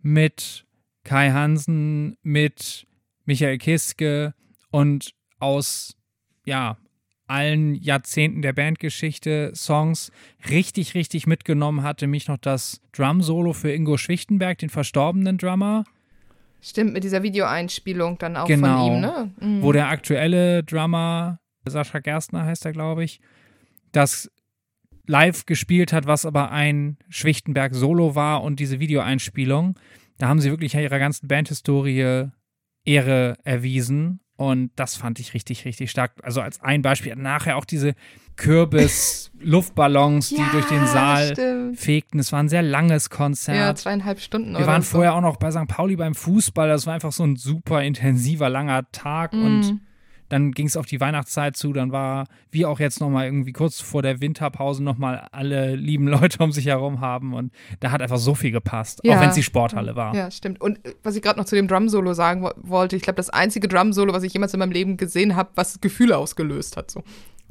mit 0.00 0.66
Kai 1.04 1.30
Hansen, 1.30 2.16
mit 2.22 2.86
Michael 3.24 3.58
Kiske 3.58 4.34
und 4.70 5.12
aus, 5.38 5.96
ja, 6.44 6.76
allen 7.30 7.74
Jahrzehnten 7.74 8.42
der 8.42 8.52
Bandgeschichte 8.52 9.52
Songs 9.54 10.10
richtig, 10.50 10.94
richtig 10.94 11.26
mitgenommen 11.26 11.82
hatte 11.82 12.06
mich 12.06 12.28
noch 12.28 12.36
das 12.38 12.80
Drum-Solo 12.92 13.52
für 13.52 13.72
Ingo 13.72 13.96
Schwichtenberg, 13.96 14.58
den 14.58 14.68
verstorbenen 14.68 15.38
Drummer. 15.38 15.84
Stimmt, 16.60 16.92
mit 16.92 17.04
dieser 17.04 17.22
Videoeinspielung 17.22 18.18
dann 18.18 18.36
auch 18.36 18.46
Genau. 18.46 18.84
von 18.86 18.94
ihm, 18.96 19.00
ne? 19.00 19.30
Mhm. 19.40 19.62
wo 19.62 19.72
der 19.72 19.88
aktuelle 19.88 20.62
Drummer, 20.62 21.38
Sascha 21.66 22.00
Gerstner 22.00 22.44
heißt 22.44 22.64
er, 22.66 22.72
glaube 22.72 23.04
ich, 23.04 23.20
das 23.92 24.30
live 25.06 25.46
gespielt 25.46 25.92
hat, 25.92 26.06
was 26.06 26.26
aber 26.26 26.50
ein 26.52 26.98
Schwichtenberg-Solo 27.08 28.14
war 28.14 28.42
und 28.42 28.60
diese 28.60 28.78
Videoeinspielung. 28.80 29.78
Da 30.18 30.28
haben 30.28 30.40
sie 30.40 30.50
wirklich 30.50 30.74
ihrer 30.74 30.98
ganzen 30.98 31.28
Bandhistorie 31.28 32.28
Ehre 32.84 33.36
erwiesen. 33.44 34.20
Und 34.40 34.70
das 34.76 34.96
fand 34.96 35.20
ich 35.20 35.34
richtig, 35.34 35.66
richtig 35.66 35.90
stark. 35.90 36.12
Also 36.22 36.40
als 36.40 36.62
ein 36.62 36.80
Beispiel. 36.80 37.14
Nachher 37.14 37.58
auch 37.58 37.66
diese 37.66 37.92
Kürbis-Luftballons, 38.36 40.30
die 40.30 40.36
Ja, 40.38 40.48
durch 40.52 40.64
den 40.64 40.86
Saal 40.86 41.32
stimmt. 41.32 41.78
fegten. 41.78 42.18
Es 42.20 42.32
war 42.32 42.42
ein 42.42 42.48
sehr 42.48 42.62
langes 42.62 43.10
Konzert. 43.10 43.58
Ja, 43.58 43.74
zweieinhalb 43.74 44.18
Stunden 44.18 44.56
Wir 44.56 44.66
waren 44.66 44.80
so. 44.80 44.92
vorher 44.92 45.14
auch 45.14 45.20
noch 45.20 45.36
bei 45.36 45.50
St. 45.50 45.66
Pauli 45.68 45.94
beim 45.96 46.14
Fußball. 46.14 46.68
Das 46.68 46.86
war 46.86 46.94
einfach 46.94 47.12
so 47.12 47.22
ein 47.24 47.36
super 47.36 47.82
intensiver, 47.82 48.48
langer 48.48 48.90
Tag. 48.92 49.34
Mhm. 49.34 49.44
Und 49.44 49.80
dann 50.30 50.52
ging 50.52 50.66
es 50.66 50.76
auf 50.76 50.86
die 50.86 51.00
Weihnachtszeit 51.00 51.56
zu. 51.56 51.72
Dann 51.74 51.92
war, 51.92 52.26
wie 52.50 52.64
auch 52.64 52.80
jetzt 52.80 53.00
nochmal 53.00 53.26
irgendwie 53.26 53.52
kurz 53.52 53.80
vor 53.80 54.00
der 54.00 54.20
Winterpause, 54.20 54.82
nochmal 54.82 55.28
alle 55.32 55.74
lieben 55.74 56.08
Leute 56.08 56.42
um 56.42 56.52
sich 56.52 56.66
herum 56.66 57.00
haben. 57.00 57.34
Und 57.34 57.52
da 57.80 57.90
hat 57.90 58.00
einfach 58.00 58.18
so 58.18 58.34
viel 58.34 58.52
gepasst. 58.52 59.00
Ja. 59.02 59.16
Auch 59.16 59.20
wenn 59.20 59.28
es 59.28 59.34
die 59.34 59.42
Sporthalle 59.42 59.96
war. 59.96 60.14
Ja, 60.14 60.30
stimmt. 60.30 60.60
Und 60.60 60.84
äh, 60.86 60.94
was 61.02 61.16
ich 61.16 61.22
gerade 61.22 61.38
noch 61.38 61.46
zu 61.46 61.56
dem 61.56 61.68
Drum-Solo 61.68 62.14
sagen 62.14 62.42
wo 62.42 62.50
wollte, 62.56 62.96
ich 62.96 63.02
glaube, 63.02 63.16
das 63.16 63.28
einzige 63.28 63.68
Drum-Solo, 63.68 64.12
was 64.12 64.22
ich 64.22 64.32
jemals 64.32 64.54
in 64.54 64.60
meinem 64.60 64.72
Leben 64.72 64.96
gesehen 64.96 65.36
habe, 65.36 65.50
was 65.56 65.80
Gefühle 65.80 66.16
ausgelöst 66.16 66.76
hat. 66.76 66.90
So. 66.90 67.02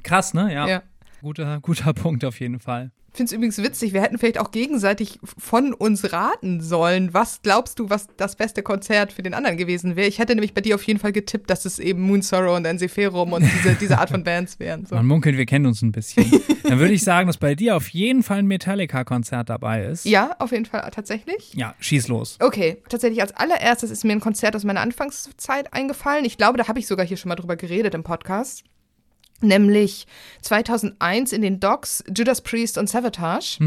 Krass, 0.03 0.33
ne? 0.33 0.53
Ja. 0.53 0.67
Ja. 0.67 0.81
Guter, 1.21 1.59
guter 1.61 1.93
Punkt 1.93 2.25
auf 2.25 2.39
jeden 2.39 2.59
Fall. 2.59 2.91
Ich 3.11 3.17
finde 3.17 3.29
es 3.29 3.33
übrigens 3.33 3.57
witzig, 3.57 3.93
wir 3.93 4.01
hätten 4.01 4.17
vielleicht 4.17 4.39
auch 4.39 4.51
gegenseitig 4.51 5.19
von 5.23 5.73
uns 5.73 6.13
raten 6.13 6.61
sollen. 6.61 7.13
Was 7.13 7.41
glaubst 7.41 7.79
du, 7.79 7.89
was 7.89 8.07
das 8.17 8.35
beste 8.35 8.61
Konzert 8.61 9.11
für 9.11 9.23
den 9.23 9.33
anderen 9.33 9.57
gewesen 9.57 9.95
wäre? 9.95 10.07
Ich 10.07 10.19
hätte 10.19 10.35
nämlich 10.35 10.53
bei 10.53 10.61
dir 10.61 10.75
auf 10.75 10.83
jeden 10.83 10.99
Fall 10.99 11.11
getippt, 11.11 11.49
dass 11.49 11.65
es 11.65 11.79
eben 11.79 12.01
Moon 12.01 12.21
Sorrow 12.21 12.55
und 12.55 12.65
Enseferum 12.65 13.33
und 13.33 13.43
diese, 13.43 13.73
diese 13.75 13.97
Art 13.97 14.11
von 14.11 14.23
Bands 14.23 14.59
wären. 14.59 14.85
So. 14.85 14.95
Man 14.95 15.07
munkelt, 15.07 15.37
wir 15.37 15.47
kennen 15.47 15.65
uns 15.65 15.81
ein 15.81 15.91
bisschen. 15.91 16.31
Dann 16.63 16.79
würde 16.79 16.93
ich 16.93 17.03
sagen, 17.03 17.27
dass 17.27 17.37
bei 17.37 17.55
dir 17.55 17.75
auf 17.75 17.89
jeden 17.89 18.21
Fall 18.21 18.39
ein 18.39 18.47
Metallica-Konzert 18.47 19.49
dabei 19.49 19.85
ist. 19.85 20.05
Ja, 20.05 20.35
auf 20.37 20.51
jeden 20.51 20.65
Fall 20.65 20.87
tatsächlich. 20.91 21.53
Ja, 21.55 21.73
schieß 21.79 22.09
los. 22.09 22.37
Okay, 22.39 22.77
tatsächlich 22.89 23.21
als 23.21 23.35
allererstes 23.35 23.89
ist 23.89 24.05
mir 24.05 24.11
ein 24.11 24.19
Konzert 24.19 24.55
aus 24.55 24.63
meiner 24.63 24.81
Anfangszeit 24.81 25.73
eingefallen. 25.73 26.25
Ich 26.25 26.37
glaube, 26.37 26.59
da 26.59 26.67
habe 26.67 26.77
ich 26.77 26.85
sogar 26.85 27.05
hier 27.05 27.17
schon 27.17 27.29
mal 27.29 27.35
drüber 27.35 27.55
geredet 27.55 27.95
im 27.95 28.03
Podcast. 28.03 28.63
Nämlich 29.41 30.05
2001 30.41 31.33
in 31.33 31.41
den 31.41 31.59
Docks 31.59 32.03
Judas 32.15 32.41
Priest 32.41 32.77
und 32.77 32.89
Savatage. 32.89 33.59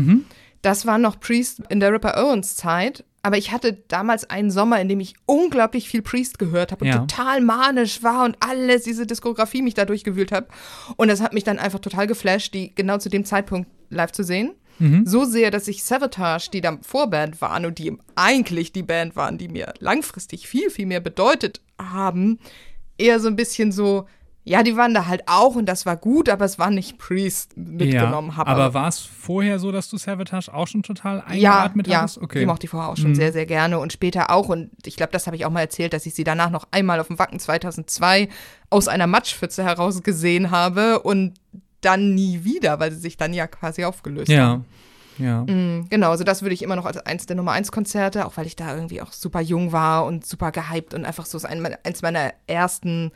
Das 0.63 0.87
war 0.87 0.99
noch 0.99 1.19
Priest 1.19 1.63
in 1.71 1.81
der 1.81 1.93
Ripper 1.93 2.17
Owens 2.23 2.57
Zeit. 2.57 3.05
Aber 3.25 3.39
ich 3.39 3.53
hatte 3.53 3.75
damals 3.87 4.29
einen 4.31 4.51
Sommer, 4.51 4.81
in 4.81 4.89
dem 4.89 4.99
ich 4.99 5.15
unglaublich 5.27 5.89
viel 5.89 6.03
Priest 6.03 6.41
gehört 6.41 6.73
habe 6.73 6.85
und 6.85 6.91
Ja. 6.91 6.99
total 6.99 7.41
manisch 7.41 8.03
war 8.03 8.25
und 8.25 8.37
alles, 8.41 8.83
diese 8.83 9.07
Diskografie 9.07 9.63
mich 9.63 9.75
da 9.75 9.85
durchgewühlt 9.85 10.33
habe. 10.33 10.49
Und 10.97 11.07
das 11.07 11.21
hat 11.21 11.33
mich 11.33 11.45
dann 11.45 11.61
einfach 11.61 11.79
total 11.79 12.09
geflasht, 12.09 12.53
die 12.53 12.75
genau 12.75 12.99
zu 12.99 13.09
dem 13.09 13.25
Zeitpunkt 13.25 13.71
live 13.91 14.11
zu 14.13 14.25
sehen. 14.25 14.53
So 15.05 15.25
sehr, 15.25 15.53
dass 15.53 15.69
ich 15.69 15.85
Savatage, 15.85 16.51
die 16.53 16.61
dann 16.61 16.83
Vorband 16.83 17.41
waren 17.41 17.65
und 17.67 17.79
die 17.79 17.97
eigentlich 18.17 18.73
die 18.73 18.83
Band 18.83 19.15
waren, 19.15 19.39
die 19.39 19.47
mir 19.47 19.73
langfristig 19.79 20.49
viel, 20.49 20.71
viel 20.71 20.87
mehr 20.87 20.99
bedeutet 20.99 21.61
haben, 21.79 22.41
eher 22.99 23.21
so 23.21 23.29
ein 23.29 23.37
bisschen 23.37 23.71
so, 23.71 24.09
ja, 24.45 24.63
die 24.65 24.77
waren 24.77 24.93
da 24.93 25.07
halt 25.07 25.23
auch 25.27 25.55
und 25.55 25.67
das 25.67 25.87
war 25.87 25.97
gut, 25.97 26.29
aber 26.29 26.45
es 26.45 26.59
war 26.59 26.71
nicht 26.71 26.99
Priest 26.99 27.57
mitgenommen 27.57 28.31
ja, 28.31 28.37
habe. 28.39 28.51
aber 28.51 28.75
war 28.75 28.89
es 28.89 28.99
vorher 28.99 29.59
so, 29.61 29.71
dass 29.71 29.89
du 29.89 29.97
Savatage 29.99 30.53
auch 30.53 30.67
schon 30.67 30.83
total 30.83 31.19
ja, 31.19 31.25
eingeatmet 31.61 31.87
ja, 31.87 32.01
hattest? 32.01 32.19
Okay. 32.19 32.41
die 32.41 32.47
mochte 32.47 32.65
ich 32.67 32.71
vorher 32.71 32.91
auch 32.91 32.97
schon 32.97 33.15
sehr, 33.15 33.33
sehr 33.33 33.47
gerne 33.47 33.79
und 33.79 33.93
später 33.93 34.31
auch. 34.31 34.49
Und 34.49 34.71
ich 34.85 34.97
glaube, 34.97 35.13
das 35.13 35.27
habe 35.27 35.37
ich 35.37 35.47
auch 35.47 35.51
mal 35.51 35.61
erzählt, 35.61 35.93
dass 35.93 36.07
ich 36.07 36.15
sie 36.15 36.25
danach 36.25 36.51
noch 36.51 36.67
einmal 36.73 36.99
auf 36.99 37.07
dem 37.07 37.21
Wacken 37.21 37.39
2002 37.39 38.29
aus 38.69 38.89
einer 38.89 39.07
Matschpfütze 39.07 39.63
heraus 39.63 40.03
gesehen 40.03 40.51
habe 40.51 41.01
und 41.03 41.35
dann 41.81 42.15
nie 42.15 42.43
wieder, 42.43 42.81
weil 42.81 42.91
sie 42.91 42.99
sich 43.01 43.17
dann 43.17 43.33
ja 43.35 43.47
quasi 43.47 43.85
aufgelöst 43.85 44.31
haben. 44.31 44.37
ja. 44.39 44.61
Ja. 45.19 45.43
Mm, 45.43 45.89
Genau, 45.91 46.11
also 46.11 46.25
das 46.25 46.41
würde 46.41 46.55
ich 46.55 46.63
immer 46.63 46.75
noch 46.75 46.87
als 46.87 46.97
eins 46.97 47.27
der 47.27 47.37
Nummer 47.37 47.53
eins 47.53 47.71
Konzerte, 47.71 48.25
auch 48.27 48.37
weil 48.39 48.47
ich 48.47 48.57
da 48.57 48.75
irgendwie 48.75 49.03
auch 49.03 49.13
super 49.13 49.43
jung 49.43 49.71
war 49.71 50.07
und 50.07 50.27
super 50.27 50.51
gehypt 50.53 50.95
und 50.95 51.05
einfach 51.05 51.27
so 51.27 51.39
ein, 51.47 51.61
meiner- 51.61 51.79
eins 51.85 52.01
meiner 52.01 52.33
ersten 52.47 53.13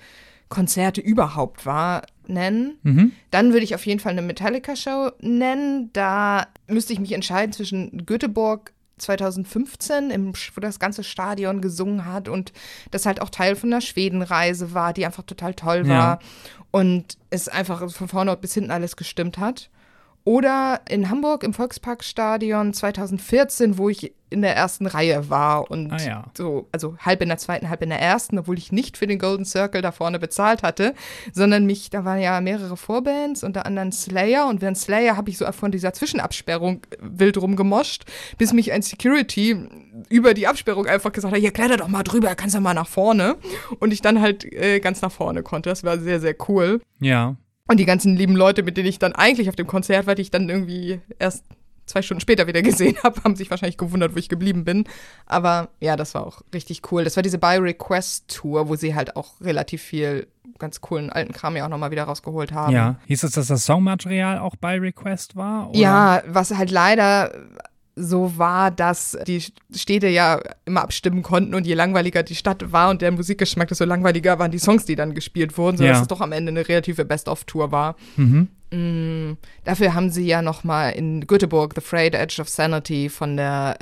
Konzerte 0.48 1.00
überhaupt 1.00 1.66
war, 1.66 2.02
nennen. 2.26 2.78
Mhm. 2.82 3.12
Dann 3.30 3.52
würde 3.52 3.64
ich 3.64 3.74
auf 3.74 3.84
jeden 3.86 4.00
Fall 4.00 4.12
eine 4.12 4.22
Metallica-Show 4.22 5.10
nennen. 5.20 5.90
Da 5.92 6.46
müsste 6.68 6.92
ich 6.92 7.00
mich 7.00 7.12
entscheiden 7.12 7.52
zwischen 7.52 8.04
Göteborg 8.06 8.72
2015, 8.98 10.10
im, 10.10 10.32
wo 10.54 10.60
das 10.60 10.78
ganze 10.78 11.04
Stadion 11.04 11.60
gesungen 11.60 12.04
hat 12.06 12.28
und 12.28 12.52
das 12.90 13.06
halt 13.06 13.20
auch 13.20 13.30
Teil 13.30 13.56
von 13.56 13.72
einer 13.72 13.80
Schwedenreise 13.80 14.72
war, 14.72 14.92
die 14.92 15.04
einfach 15.04 15.24
total 15.24 15.54
toll 15.54 15.86
war 15.88 15.94
Ja. 15.94 16.18
und 16.70 17.18
es 17.30 17.48
einfach 17.48 17.90
von 17.90 18.08
vorne 18.08 18.36
bis 18.36 18.54
hinten 18.54 18.70
alles 18.70 18.96
gestimmt 18.96 19.38
hat. 19.38 19.70
Oder 20.26 20.80
in 20.88 21.08
Hamburg 21.08 21.44
im 21.44 21.54
Volksparkstadion 21.54 22.74
2014, 22.74 23.78
wo 23.78 23.88
ich 23.88 24.12
in 24.28 24.42
der 24.42 24.56
ersten 24.56 24.88
Reihe 24.88 25.30
war 25.30 25.70
und 25.70 25.92
Ah 25.92 26.04
ja. 26.04 26.24
so, 26.36 26.66
also 26.72 26.96
halb 26.98 27.22
in 27.22 27.28
der 27.28 27.38
zweiten, 27.38 27.70
halb 27.70 27.80
in 27.80 27.90
der 27.90 28.00
ersten, 28.00 28.36
obwohl 28.36 28.58
ich 28.58 28.72
nicht 28.72 28.96
für 28.96 29.06
den 29.06 29.20
Golden 29.20 29.44
Circle 29.44 29.82
da 29.82 29.92
vorne 29.92 30.18
bezahlt 30.18 30.64
hatte, 30.64 30.94
sondern 31.32 31.64
mich, 31.64 31.90
da 31.90 32.04
waren 32.04 32.20
ja 32.20 32.40
mehrere 32.40 32.76
Vorbands, 32.76 33.44
unter 33.44 33.66
anderem 33.66 33.92
Slayer 33.92 34.48
und 34.48 34.62
während 34.62 34.76
Slayer 34.76 35.16
habe 35.16 35.30
ich 35.30 35.38
so 35.38 35.46
von 35.52 35.70
dieser 35.70 35.92
Zwischenabsperrung 35.92 36.80
wild 36.98 37.38
rumgemoscht, 37.38 38.02
bis 38.36 38.52
mich 38.52 38.72
ein 38.72 38.82
Security 38.82 39.56
über 40.08 40.34
die 40.34 40.48
Absperrung 40.48 40.86
einfach 40.86 41.12
gesagt 41.12 41.34
hat, 41.34 41.40
hier 41.40 41.52
kletter 41.52 41.76
doch 41.76 41.86
mal 41.86 42.02
drüber, 42.02 42.34
kannst 42.34 42.56
du 42.56 42.60
mal 42.60 42.74
nach 42.74 42.88
vorne 42.88 43.36
und 43.78 43.92
ich 43.92 44.02
dann 44.02 44.20
halt 44.20 44.44
äh, 44.44 44.80
ganz 44.80 45.02
nach 45.02 45.12
vorne 45.12 45.44
konnte. 45.44 45.68
Das 45.68 45.84
war 45.84 46.00
sehr, 46.00 46.18
sehr 46.18 46.34
cool. 46.48 46.80
Ja. 46.98 47.36
Und 47.68 47.78
die 47.78 47.84
ganzen 47.84 48.16
lieben 48.16 48.36
Leute, 48.36 48.62
mit 48.62 48.76
denen 48.76 48.88
ich 48.88 48.98
dann 48.98 49.12
eigentlich 49.12 49.48
auf 49.48 49.56
dem 49.56 49.66
Konzert 49.66 50.06
war, 50.06 50.14
die 50.14 50.22
ich 50.22 50.30
dann 50.30 50.48
irgendwie 50.48 51.00
erst 51.18 51.44
zwei 51.86 52.02
Stunden 52.02 52.20
später 52.20 52.46
wieder 52.46 52.62
gesehen 52.62 52.96
habe, 53.02 53.22
haben 53.24 53.36
sich 53.36 53.50
wahrscheinlich 53.50 53.78
gewundert, 53.78 54.14
wo 54.14 54.18
ich 54.18 54.28
geblieben 54.28 54.64
bin. 54.64 54.84
Aber 55.26 55.68
ja, 55.80 55.96
das 55.96 56.14
war 56.14 56.26
auch 56.26 56.42
richtig 56.52 56.82
cool. 56.90 57.04
Das 57.04 57.16
war 57.16 57.22
diese 57.22 57.38
By 57.38 57.56
Request 57.56 58.28
Tour, 58.28 58.68
wo 58.68 58.76
sie 58.76 58.94
halt 58.94 59.16
auch 59.16 59.40
relativ 59.40 59.82
viel 59.82 60.26
ganz 60.58 60.80
coolen 60.80 61.10
alten 61.10 61.32
Kram 61.32 61.56
ja 61.56 61.64
auch 61.66 61.68
nochmal 61.68 61.90
wieder 61.90 62.04
rausgeholt 62.04 62.52
haben. 62.52 62.72
Ja. 62.72 62.96
Hieß 63.06 63.24
es, 63.24 63.32
dass 63.32 63.48
das 63.48 63.66
Songmaterial 63.66 64.38
auch 64.38 64.56
bei 64.56 64.78
Request 64.78 65.36
war? 65.36 65.70
Oder? 65.70 65.78
Ja, 65.78 66.22
was 66.26 66.54
halt 66.56 66.70
leider 66.70 67.32
so 67.98 68.36
war, 68.36 68.70
dass 68.70 69.16
die 69.26 69.42
Städte 69.74 70.08
ja 70.08 70.40
immer 70.66 70.82
abstimmen 70.82 71.22
konnten 71.22 71.54
und 71.54 71.66
je 71.66 71.74
langweiliger 71.74 72.22
die 72.22 72.34
Stadt 72.34 72.70
war 72.72 72.90
und 72.90 73.00
der 73.02 73.10
Musikgeschmack, 73.10 73.68
desto 73.68 73.84
langweiliger 73.86 74.38
waren 74.38 74.50
die 74.50 74.58
Songs, 74.58 74.84
die 74.84 74.96
dann 74.96 75.14
gespielt 75.14 75.56
wurden, 75.56 75.78
sodass 75.78 75.96
Ja. 75.96 76.02
es 76.02 76.08
doch 76.08 76.20
am 76.20 76.32
Ende 76.32 76.50
eine 76.50 76.68
relative 76.68 77.04
Best-of-Tour 77.06 77.72
war. 77.72 77.96
Mhm. 78.16 78.48
Mm, 78.70 79.36
dafür 79.64 79.94
haben 79.94 80.10
sie 80.10 80.26
ja 80.26 80.42
noch 80.42 80.62
mal 80.64 80.90
in 80.90 81.26
Göteborg 81.26 81.72
The 81.74 81.80
Frayed 81.80 82.14
Edge 82.14 82.42
of 82.42 82.48
Sanity 82.48 83.08
von 83.08 83.36
der 83.36 83.76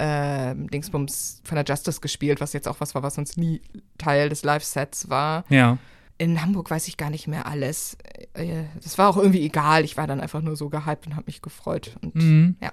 äh, 0.57 0.69
Dingsbums 0.71 1.41
von 1.43 1.57
der 1.57 1.65
Justice 1.65 2.01
gespielt, 2.01 2.41
was 2.41 2.53
jetzt 2.53 2.69
auch 2.69 2.77
was 2.81 2.95
war, 2.95 3.03
was 3.03 3.15
sonst 3.15 3.37
nie 3.39 3.63
Teil 3.99 4.29
des 4.29 4.45
Live-Sets 4.45 5.09
war. 5.09 5.45
Ja. 5.49 5.79
In 6.19 6.41
Hamburg 6.41 6.71
weiß 6.71 6.87
ich 6.87 6.97
gar 6.97 7.11
nicht 7.11 7.27
mehr 7.27 7.47
alles. 7.47 7.97
Äh, 8.35 8.65
Das 8.83 8.97
war 8.99 9.09
auch 9.09 9.17
irgendwie 9.17 9.43
egal. 9.45 9.85
Ich 9.85 9.97
war 9.97 10.07
dann 10.07 10.21
einfach 10.21 10.43
nur 10.43 10.55
so 10.55 10.69
gehypt 10.69 11.07
und 11.07 11.17
habe 11.17 11.25
mich 11.27 11.43
gefreut. 11.43 11.97
Und 12.03 12.15
Mhm. 12.15 12.57
ja. 12.63 12.71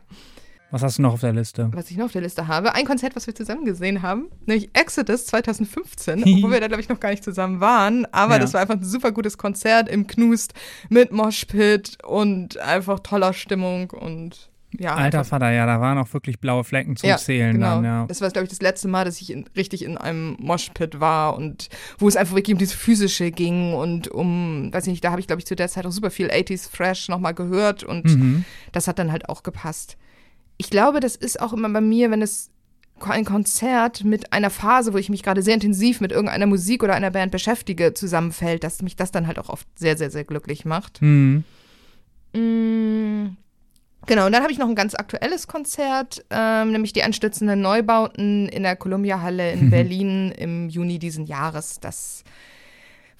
Was 0.71 0.83
hast 0.83 0.97
du 0.97 1.01
noch 1.01 1.13
auf 1.13 1.19
der 1.21 1.33
Liste? 1.33 1.69
was 1.73 1.91
ich 1.91 1.97
noch 1.97 2.05
auf 2.05 2.11
der 2.13 2.21
Liste 2.21 2.47
habe, 2.47 2.73
ein 2.73 2.85
Konzert, 2.85 3.15
was 3.15 3.27
wir 3.27 3.35
zusammen 3.35 3.65
gesehen 3.65 4.01
haben, 4.01 4.27
nämlich 4.45 4.69
Exodus 4.73 5.25
2015, 5.25 6.23
obwohl 6.23 6.51
wir 6.51 6.59
da, 6.61 6.67
glaube 6.67 6.81
ich, 6.81 6.89
noch 6.89 6.99
gar 6.99 7.09
nicht 7.11 7.23
zusammen 7.23 7.59
waren. 7.59 8.05
Aber 8.13 8.33
Ja. 8.35 8.39
das 8.39 8.53
war 8.53 8.61
einfach 8.61 8.75
ein 8.75 8.83
super 8.83 9.11
gutes 9.11 9.37
Konzert 9.37 9.89
im 9.89 10.07
Knust 10.07 10.53
mit 10.89 11.11
Moshpit 11.11 11.97
und 12.05 12.57
einfach 12.59 12.99
toller 13.01 13.33
Stimmung 13.33 13.89
und 13.91 14.49
ja. 14.79 14.95
Alter 14.95 15.19
einfach, 15.19 15.29
Vater, 15.31 15.51
ja, 15.51 15.65
da 15.65 15.81
waren 15.81 15.97
auch 15.97 16.13
wirklich 16.13 16.39
blaue 16.39 16.63
Flecken 16.63 16.95
zum 16.95 17.09
ja, 17.09 17.17
Zählen 17.17 17.55
genau. 17.55 17.75
dann, 17.75 17.83
ja. 17.83 18.05
Das 18.07 18.21
war, 18.21 18.29
glaube 18.29 18.45
ich, 18.45 18.49
das 18.49 18.61
letzte 18.61 18.87
Mal, 18.87 19.03
dass 19.03 19.19
ich 19.19 19.29
in, 19.29 19.43
richtig 19.57 19.83
in 19.83 19.97
einem 19.97 20.37
Moshpit 20.39 21.01
war 21.01 21.35
und 21.35 21.67
wo 21.99 22.07
es 22.07 22.15
einfach 22.15 22.35
wirklich 22.37 22.53
um 22.55 22.59
dieses 22.59 22.73
Physische 22.75 23.31
ging 23.31 23.73
und 23.73 24.07
um, 24.07 24.69
weiß 24.71 24.85
ich 24.87 24.91
nicht, 24.91 25.03
da 25.03 25.11
habe 25.11 25.19
ich, 25.19 25.27
glaube 25.27 25.41
ich, 25.41 25.45
zu 25.45 25.57
der 25.57 25.67
Zeit 25.67 25.85
auch 25.85 25.91
super 25.91 26.09
viel 26.09 26.29
80s 26.31 26.69
Fresh 26.69 27.09
nochmal 27.09 27.33
gehört 27.33 27.83
und 27.83 28.05
Mhm. 28.05 28.45
das 28.71 28.87
hat 28.87 28.97
dann 28.97 29.11
halt 29.11 29.27
auch 29.27 29.43
gepasst. 29.43 29.97
Ich 30.61 30.69
glaube, 30.69 30.99
das 30.99 31.15
ist 31.15 31.41
auch 31.41 31.53
immer 31.53 31.69
bei 31.69 31.81
mir, 31.81 32.11
wenn 32.11 32.21
es 32.21 32.51
ein 32.99 33.25
Konzert 33.25 34.03
mit 34.03 34.31
einer 34.31 34.51
Phase, 34.51 34.93
wo 34.93 34.97
ich 34.97 35.09
mich 35.09 35.23
gerade 35.23 35.41
sehr 35.41 35.55
intensiv 35.55 36.01
mit 36.01 36.11
irgendeiner 36.11 36.45
Musik 36.45 36.83
oder 36.83 36.93
einer 36.93 37.09
Band 37.09 37.31
beschäftige, 37.31 37.95
zusammenfällt, 37.95 38.63
dass 38.63 38.83
mich 38.83 38.95
das 38.95 39.11
dann 39.11 39.25
halt 39.25 39.39
auch 39.39 39.49
oft 39.49 39.67
sehr, 39.73 39.97
sehr, 39.97 40.11
sehr 40.11 40.23
glücklich 40.23 40.63
macht. 40.63 41.01
Mhm. 41.01 41.43
Mm, 42.35 43.37
Genau, 44.05 44.27
und 44.27 44.33
dann 44.33 44.43
habe 44.43 44.51
ich 44.51 44.59
noch 44.59 44.69
ein 44.69 44.75
ganz 44.75 44.93
aktuelles 44.93 45.47
Konzert, 45.47 46.23
ähm, 46.29 46.71
nämlich 46.71 46.93
die 46.93 47.01
anstützenden 47.01 47.59
Neubauten 47.61 48.47
in 48.49 48.61
der 48.61 48.75
Columbia-Halle 48.75 49.51
in 49.51 49.71
Berlin 49.71 50.31
im 50.37 50.69
Juni 50.69 50.99
diesen 50.99 51.25
Jahres. 51.25 51.79
Das 51.79 52.23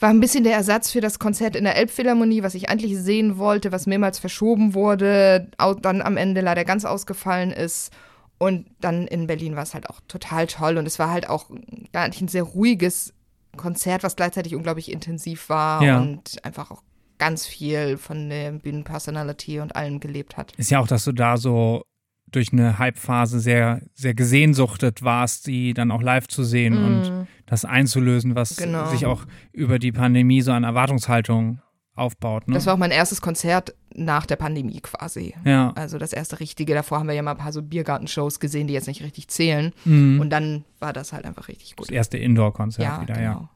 war 0.02 0.10
ein 0.10 0.20
bisschen 0.20 0.44
der 0.44 0.54
Ersatz 0.54 0.92
für 0.92 1.02
das 1.02 1.20
Konzert 1.20 1.56
in 1.56 1.64
der 1.64 1.76
Elbphilharmonie, 1.76 2.44
was 2.44 2.56
ich 2.56 2.70
eigentlich 2.70 2.98
sehen 2.98 3.38
wollte, 3.38 3.72
was 3.72 3.86
mehrmals 3.88 4.20
verschoben 4.20 4.74
wurde, 4.74 5.48
dann 5.82 6.02
am 6.02 6.18
Ende 6.18 6.42
leider 6.42 6.66
ganz 6.66 6.86
ausgefallen 6.86 7.52
ist. 7.52 7.92
Und 8.38 8.66
dann 8.80 9.06
in 9.08 9.28
Berlin 9.28 9.56
war 9.56 9.64
es 9.64 9.76
halt 9.76 9.90
auch 9.90 10.00
total 10.08 10.48
toll. 10.48 10.78
Und 10.78 10.88
es 10.88 10.98
war 10.98 11.12
halt 11.12 11.30
auch 11.30 11.52
gar 11.94 12.08
nicht 12.08 12.22
ein 12.22 12.28
sehr 12.28 12.42
ruhiges 12.44 13.14
Konzert, 13.56 14.02
was 14.02 14.16
gleichzeitig 14.16 14.56
unglaublich 14.56 14.92
intensiv 14.92 15.50
war 15.50 15.84
Ja. 15.84 16.00
und 16.00 16.44
einfach 16.44 16.72
auch 16.72 16.82
ganz 17.20 17.46
viel 17.46 17.98
von 17.98 18.30
der 18.30 18.54
Bühnenpersonality 18.54 19.60
und 19.60 19.76
allem 19.76 20.00
gelebt 20.00 20.38
hat. 20.38 20.54
Ist 20.58 20.72
ja 20.72 20.80
auch, 20.80 20.88
dass 20.88 21.04
du 21.04 21.12
da 21.12 21.38
so 21.38 21.84
durch 22.32 22.54
eine 22.54 22.80
Hype-Phase 22.80 23.40
sehr, 23.40 23.82
sehr 23.94 24.14
gesehnsuchtet 24.14 25.04
warst, 25.04 25.48
die 25.48 25.74
dann 25.74 25.92
auch 25.92 26.02
live 26.02 26.28
zu 26.28 26.44
sehen 26.44 26.74
mm. 26.74 26.86
und 26.86 27.28
das 27.46 27.66
einzulösen, 27.66 28.36
was 28.36 28.56
genau. 28.56 28.86
sich 28.88 29.06
auch 29.06 29.26
über 29.52 29.80
die 29.80 29.92
Pandemie 29.92 30.42
so 30.42 30.52
an 30.52 30.64
Erwartungshaltung 30.64 31.60
aufbaut. 31.96 32.48
Ne? 32.48 32.54
Das 32.54 32.66
war 32.66 32.74
auch 32.74 32.78
mein 32.78 32.92
erstes 32.92 33.22
Konzert 33.22 33.76
nach 33.94 34.26
der 34.26 34.38
Pandemie 34.38 34.80
quasi. 34.82 35.36
Ja. 35.44 35.72
Also 35.76 35.98
das 35.98 36.14
erste 36.14 36.40
richtige. 36.40 36.74
Davor 36.74 37.00
haben 37.00 37.08
wir 37.08 37.16
ja 37.16 37.22
mal 37.22 37.32
ein 37.32 37.38
paar 37.38 37.52
so 37.52 37.62
Biergartenshows 37.62 38.40
gesehen, 38.40 38.68
die 38.68 38.74
jetzt 38.74 38.88
nicht 38.88 39.04
richtig 39.04 39.28
zählen. 39.28 39.74
Mhm. 39.86 40.20
Und 40.20 40.30
dann 40.30 40.64
war 40.80 40.94
das 40.94 41.14
halt 41.14 41.26
einfach 41.26 41.48
richtig 41.50 41.76
gut. 41.76 41.88
Das 41.88 41.94
erste 41.94 42.18
Indoor-Konzert 42.18 42.88
ja, 42.88 43.02
wieder, 43.02 43.16
genau. 43.16 43.24
ja. 43.24 43.50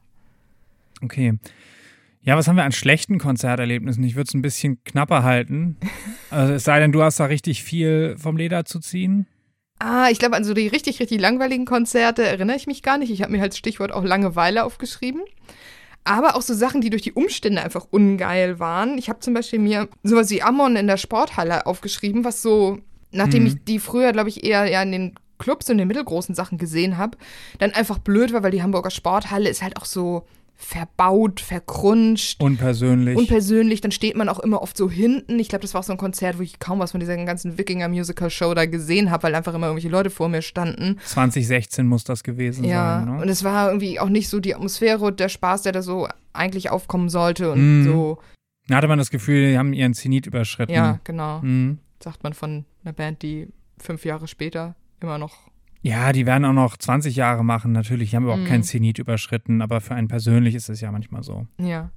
Okay. 1.02 1.38
Ja, 2.26 2.36
was 2.36 2.48
haben 2.48 2.56
wir 2.56 2.64
an 2.64 2.72
schlechten 2.72 3.18
Konzerterlebnissen? 3.18 4.02
Ich 4.02 4.16
würde 4.16 4.26
es 4.26 4.34
ein 4.34 4.42
bisschen 4.42 4.82
knapper 4.84 5.22
halten. 5.22 5.76
Also 6.28 6.54
es 6.54 6.64
sei 6.64 6.80
denn, 6.80 6.90
du 6.90 7.04
hast 7.04 7.20
da 7.20 7.26
richtig 7.26 7.62
viel 7.62 8.16
vom 8.18 8.36
Leder 8.36 8.64
zu 8.64 8.80
ziehen. 8.80 9.26
Ah, 9.78 10.08
ich 10.10 10.18
glaube, 10.18 10.34
an 10.34 10.42
so 10.42 10.54
die 10.54 10.66
richtig, 10.66 10.98
richtig 10.98 11.20
langweiligen 11.20 11.64
Konzerte 11.64 12.24
erinnere 12.24 12.56
ich 12.56 12.66
mich 12.66 12.82
gar 12.82 12.98
nicht. 12.98 13.12
Ich 13.12 13.22
habe 13.22 13.30
mir 13.30 13.40
halt 13.40 13.56
Stichwort 13.56 13.92
auch 13.92 14.02
Langeweile 14.02 14.64
aufgeschrieben. 14.64 15.22
Aber 16.02 16.34
auch 16.34 16.42
so 16.42 16.52
Sachen, 16.52 16.80
die 16.80 16.90
durch 16.90 17.02
die 17.02 17.12
Umstände 17.12 17.62
einfach 17.62 17.86
ungeil 17.90 18.58
waren. 18.58 18.98
Ich 18.98 19.08
habe 19.08 19.20
zum 19.20 19.34
Beispiel 19.34 19.60
mir 19.60 19.88
sowas 20.02 20.28
wie 20.30 20.42
Ammon 20.42 20.74
in 20.74 20.88
der 20.88 20.96
Sporthalle 20.96 21.64
aufgeschrieben, 21.64 22.24
was 22.24 22.42
so, 22.42 22.80
nachdem 23.12 23.44
mhm. 23.44 23.46
ich 23.46 23.64
die 23.64 23.78
früher, 23.78 24.12
glaube 24.12 24.28
ich, 24.28 24.42
eher 24.42 24.66
ja, 24.66 24.82
in 24.82 24.92
den 24.92 25.14
Clubs 25.38 25.70
und 25.70 25.78
den 25.78 25.86
mittelgroßen 25.86 26.34
Sachen 26.34 26.58
gesehen 26.58 26.98
habe, 26.98 27.16
dann 27.60 27.70
einfach 27.70 27.98
blöd 27.98 28.32
war, 28.32 28.42
weil 28.42 28.50
die 28.50 28.64
Hamburger 28.64 28.90
Sporthalle 28.90 29.48
ist 29.48 29.62
halt 29.62 29.76
auch 29.76 29.84
so 29.84 30.26
verbaut, 30.56 31.40
verkrunscht. 31.40 32.42
Unpersönlich. 32.42 33.16
Unpersönlich. 33.16 33.82
Dann 33.82 33.92
steht 33.92 34.16
man 34.16 34.28
auch 34.28 34.40
immer 34.40 34.62
oft 34.62 34.76
so 34.76 34.90
hinten. 34.90 35.38
Ich 35.38 35.48
glaube, 35.48 35.62
das 35.62 35.74
war 35.74 35.80
auch 35.80 35.84
so 35.84 35.92
ein 35.92 35.98
Konzert, 35.98 36.38
wo 36.38 36.42
ich 36.42 36.58
kaum 36.58 36.78
was 36.78 36.92
von 36.92 37.00
dieser 37.00 37.16
ganzen 37.24 37.58
Wikinger-Musical-Show 37.58 38.54
da 38.54 38.66
gesehen 38.66 39.10
habe, 39.10 39.24
weil 39.24 39.34
einfach 39.34 39.54
immer 39.54 39.66
irgendwelche 39.66 39.90
Leute 39.90 40.10
vor 40.10 40.28
mir 40.28 40.42
standen. 40.42 40.98
2016 41.04 41.86
muss 41.86 42.04
das 42.04 42.22
gewesen 42.22 42.64
ja, 42.64 43.00
sein. 43.00 43.08
Ja, 43.08 43.14
ne? 43.14 43.22
und 43.22 43.28
es 43.28 43.44
war 43.44 43.68
irgendwie 43.68 44.00
auch 44.00 44.08
nicht 44.08 44.28
so 44.28 44.40
die 44.40 44.54
Atmosphäre 44.54 45.04
und 45.04 45.20
der 45.20 45.28
Spaß, 45.28 45.62
der 45.62 45.72
da 45.72 45.82
so 45.82 46.08
eigentlich 46.32 46.70
aufkommen 46.70 47.10
sollte 47.10 47.52
und 47.52 47.82
mm. 47.82 47.84
so. 47.84 48.18
Da 48.68 48.76
hatte 48.76 48.88
man 48.88 48.98
das 48.98 49.10
Gefühl, 49.10 49.50
die 49.50 49.58
haben 49.58 49.72
ihren 49.72 49.94
Zenit 49.94 50.26
überschritten. 50.26 50.72
Ja, 50.72 51.00
genau. 51.04 51.40
Mm. 51.40 51.78
Sagt 52.02 52.22
man 52.24 52.32
von 52.32 52.64
einer 52.82 52.92
Band, 52.92 53.22
die 53.22 53.48
fünf 53.78 54.04
Jahre 54.04 54.26
später 54.26 54.74
immer 55.00 55.18
noch 55.18 55.50
ja, 55.86 56.12
die 56.12 56.26
werden 56.26 56.44
auch 56.44 56.52
noch 56.52 56.76
20 56.76 57.14
Jahre 57.14 57.44
machen, 57.44 57.70
natürlich. 57.70 58.10
Die 58.10 58.16
haben 58.16 58.24
überhaupt 58.24 58.42
mhm. 58.42 58.48
keinen 58.48 58.64
Zenit 58.64 58.98
überschritten, 58.98 59.62
aber 59.62 59.80
für 59.80 59.94
einen 59.94 60.08
persönlich 60.08 60.56
ist 60.56 60.68
es 60.68 60.80
ja 60.80 60.90
manchmal 60.90 61.22
so. 61.22 61.46
Ja. 61.58 61.90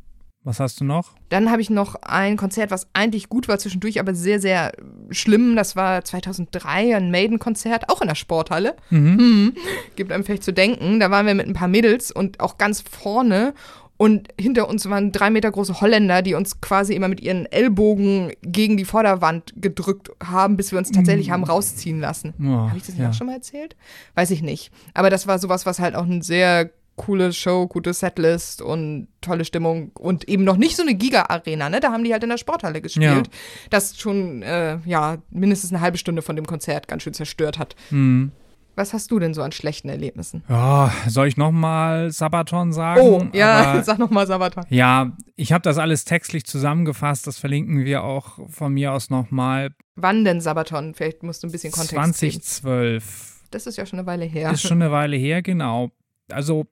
Was 0.44 0.60
hast 0.60 0.80
du 0.80 0.86
noch? 0.86 1.16
Dann 1.30 1.50
habe 1.50 1.62
ich 1.62 1.72
noch 1.72 1.96
ein 2.04 2.38
Konzert, 2.38 2.70
was 2.70 2.88
eigentlich 2.94 3.30
gut 3.30 3.48
war 3.48 3.58
zwischendurch, 3.58 4.00
aber 4.00 4.14
sehr, 4.14 4.40
sehr 4.40 4.74
schlimm. 5.10 5.56
Das 5.56 5.76
war 5.76 6.06
2003 6.06 6.96
ein 6.96 7.10
Maiden-Konzert, 7.10 7.90
auch 7.90 8.02
in 8.02 8.08
der 8.08 8.16
Sporthalle. 8.16 8.76
Mhm. 8.92 9.16
Mhm. 9.16 9.54
Gibt 9.96 10.12
einem 10.12 10.24
vielleicht 10.24 10.44
zu 10.44 10.54
denken. 10.54 11.00
Da 11.00 11.10
waren 11.10 11.26
wir 11.26 11.34
mit 11.34 11.48
ein 11.48 11.54
paar 11.54 11.68
Mädels 11.68 12.12
und 12.12 12.40
auch 12.40 12.60
ganz 12.60 12.82
vorne. 12.82 13.56
Und 14.02 14.30
hinter 14.40 14.70
uns 14.70 14.90
waren 14.90 15.12
drei 15.12 15.30
Meter 15.30 15.52
große 15.52 15.82
Holländer, 15.82 16.22
die 16.22 16.34
uns 16.34 16.62
quasi 16.62 16.94
immer 16.94 17.10
mit 17.10 17.20
ihren 17.20 17.46
Ellbogen 17.48 18.32
gegen 18.42 18.78
die 18.78 18.86
Vorderwand 18.86 19.52
gedrückt 19.58 20.10
haben, 20.24 20.56
bis 20.56 20.72
wir 20.72 20.80
uns 20.80 20.90
tatsächlich 20.90 21.28
mm. 21.28 21.32
haben 21.34 21.44
rausziehen 21.44 22.00
lassen. 22.00 22.34
Oh, 22.40 22.70
Habe 22.70 22.78
ich 22.78 22.86
das 22.86 22.96
nicht 22.96 23.04
ja. 23.04 23.10
auch 23.10 23.14
schon 23.14 23.28
mal 23.28 23.34
erzählt? 23.34 23.76
Weiß 24.16 24.32
ich 24.32 24.42
nicht. 24.42 24.72
Aber 24.94 25.10
das 25.10 25.28
war 25.28 25.38
sowas, 25.38 25.66
was 25.66 25.80
halt 25.80 25.96
auch 25.96 26.06
eine 26.06 26.24
sehr 26.24 26.70
coole 26.96 27.34
Show, 27.34 27.68
gute 27.68 27.92
Setlist 27.92 28.62
und 28.62 29.10
tolle 29.20 29.44
Stimmung 29.44 29.92
und 29.96 30.30
eben 30.30 30.46
noch 30.46 30.56
nicht 30.56 30.78
so 30.78 30.84
eine 30.84 30.96
Giga-Arena, 30.96 31.70
ne? 31.70 31.82
Da 31.82 31.92
haben 31.92 32.06
die 32.06 32.14
halt 32.14 32.24
in 32.24 32.30
der 32.30 32.38
Sporthalle 32.38 32.80
gespielt, 32.80 33.28
ja. 33.28 33.34
das 33.70 34.00
schon, 34.00 34.44
äh, 34.44 34.78
ja, 34.86 35.18
mindestens 35.30 35.74
eine 35.74 35.82
halbe 35.82 35.98
Stunde 35.98 36.22
von 36.22 36.38
dem 36.38 36.46
Konzert 36.46 36.88
ganz 36.88 37.04
schön 37.04 37.14
zerstört 37.14 37.60
hat. 37.60 37.76
Mhm. 37.90 38.32
Was 38.80 38.94
hast 38.94 39.12
du 39.12 39.20
denn 39.20 39.34
so 39.34 39.42
an 39.42 39.52
schlechten 39.52 39.90
Erlebnissen? 39.90 40.42
Ja, 40.48 40.94
soll 41.06 41.28
ich 41.28 41.36
nochmal 41.36 42.12
Sabaton 42.12 42.72
sagen? 42.72 43.02
Oh, 43.02 43.28
ja, 43.34 43.72
Aber, 43.72 43.84
sag 43.84 44.00
nochmal 44.00 44.26
Sabaton. 44.26 44.64
Ja, 44.70 45.18
ich 45.36 45.52
habe 45.52 45.64
das 45.64 45.78
alles 45.78 46.06
textlich 46.06 46.46
zusammengefasst. 46.46 47.28
Das 47.28 47.38
verlinken 47.38 47.84
wir 47.84 48.06
auch 48.06 48.40
von 48.50 48.74
mir 48.74 48.94
aus 48.94 49.10
nochmal. 49.10 49.72
Wann 49.98 50.24
denn 50.24 50.40
Sabaton? 50.40 50.94
Vielleicht 50.94 51.24
musst 51.24 51.44
du 51.44 51.48
ein 51.48 51.52
bisschen 51.52 51.74
Kontext 51.74 51.94
2012. 52.20 53.04
Geben. 53.04 53.50
Das 53.52 53.68
ist 53.68 53.78
ja 53.78 53.86
schon 53.86 54.00
eine 54.00 54.08
Weile 54.08 54.24
her. 54.24 54.50
Ist 54.52 54.62
schon 54.62 54.82
eine 54.82 54.94
Weile 54.94 55.18
her, 55.18 55.42
genau. 55.42 55.92
Also, 56.32 56.66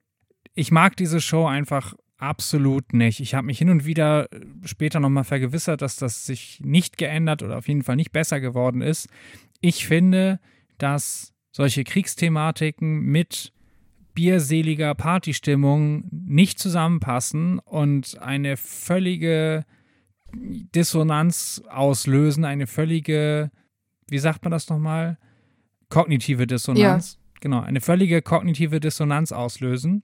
ich 0.54 0.72
mag 0.72 0.96
diese 0.96 1.20
Show 1.20 1.46
einfach 1.46 1.94
absolut 2.18 2.94
nicht. 2.94 3.20
Ich 3.20 3.36
habe 3.36 3.48
mich 3.48 3.58
hin 3.58 3.70
und 3.70 3.86
wieder 3.86 4.30
später 4.64 5.02
nochmal 5.02 5.26
vergewissert, 5.26 5.82
dass 5.82 5.98
das 5.98 6.26
sich 6.26 6.62
nicht 6.64 6.98
geändert 6.98 7.44
oder 7.44 7.58
auf 7.58 7.68
jeden 7.68 7.84
Fall 7.84 7.98
nicht 7.98 8.14
besser 8.14 8.40
geworden 8.40 8.82
ist. 8.82 9.10
Ich 9.60 9.86
finde, 9.86 10.40
dass 10.78 11.34
solche 11.58 11.84
Kriegsthematiken 11.84 13.00
mit 13.00 13.52
bierseliger 14.14 14.94
Partystimmung 14.94 16.04
nicht 16.12 16.60
zusammenpassen 16.60 17.58
und 17.58 18.22
eine 18.22 18.58
völlige 18.58 19.66
Dissonanz 20.36 21.64
auslösen, 21.68 22.46
eine 22.46 22.68
völlige, 22.68 23.50
wie 24.08 24.20
sagt 24.20 24.44
man 24.44 24.52
das 24.52 24.70
nochmal? 24.70 25.18
Kognitive 25.90 26.46
Dissonanz. 26.46 27.14
Ja. 27.14 27.40
Genau, 27.42 27.62
eine 27.62 27.82
völlige 27.82 28.22
kognitive 28.22 28.80
Dissonanz 28.80 29.32
auslösen. 29.32 30.04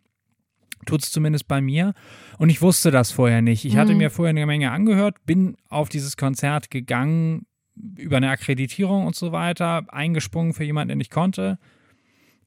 Tut 0.87 1.03
es 1.03 1.11
zumindest 1.11 1.47
bei 1.47 1.61
mir. 1.61 1.93
Und 2.39 2.49
ich 2.49 2.63
wusste 2.63 2.89
das 2.89 3.11
vorher 3.11 3.43
nicht. 3.43 3.63
Ich 3.63 3.75
mhm. 3.75 3.77
hatte 3.77 3.93
mir 3.93 4.09
vorher 4.09 4.31
eine 4.31 4.47
Menge 4.47 4.71
angehört, 4.71 5.23
bin 5.27 5.55
auf 5.69 5.89
dieses 5.89 6.17
Konzert 6.17 6.71
gegangen 6.71 7.45
über 7.75 8.17
eine 8.17 8.29
Akkreditierung 8.29 9.05
und 9.05 9.15
so 9.15 9.31
weiter 9.31 9.85
eingesprungen 9.89 10.53
für 10.53 10.63
jemanden, 10.63 10.89
der 10.89 10.97
nicht 10.97 11.11
konnte. 11.11 11.57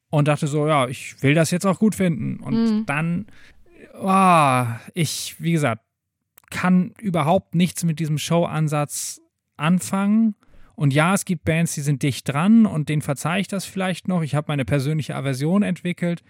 Und 0.09 0.27
dachte 0.29 0.47
so, 0.47 0.67
ja, 0.67 0.87
ich 0.87 1.21
will 1.21 1.33
das 1.33 1.51
jetzt 1.51 1.65
auch 1.65 1.79
gut 1.79 1.95
finden. 1.95 2.39
Und 2.39 2.55
mhm. 2.55 2.85
dann, 2.85 3.27
oh, 3.99 4.63
ich, 4.93 5.35
wie 5.39 5.51
gesagt, 5.51 5.83
kann 6.49 6.93
überhaupt 6.99 7.55
nichts 7.55 7.83
mit 7.83 7.99
diesem 7.99 8.17
Showansatz 8.17 9.21
anfangen. 9.57 10.35
Und 10.75 10.93
ja, 10.93 11.13
es 11.13 11.25
gibt 11.25 11.43
Bands, 11.43 11.73
die 11.73 11.81
sind 11.81 12.03
dicht 12.03 12.29
dran 12.29 12.65
und 12.65 12.87
denen 12.87 13.01
verzeihe 13.01 13.41
ich 13.41 13.47
das 13.47 13.65
vielleicht 13.65 14.07
noch. 14.07 14.21
Ich 14.21 14.35
habe 14.35 14.45
meine 14.49 14.63
persönliche 14.63 15.15
Aversion 15.15 15.63
entwickelt 15.63 16.23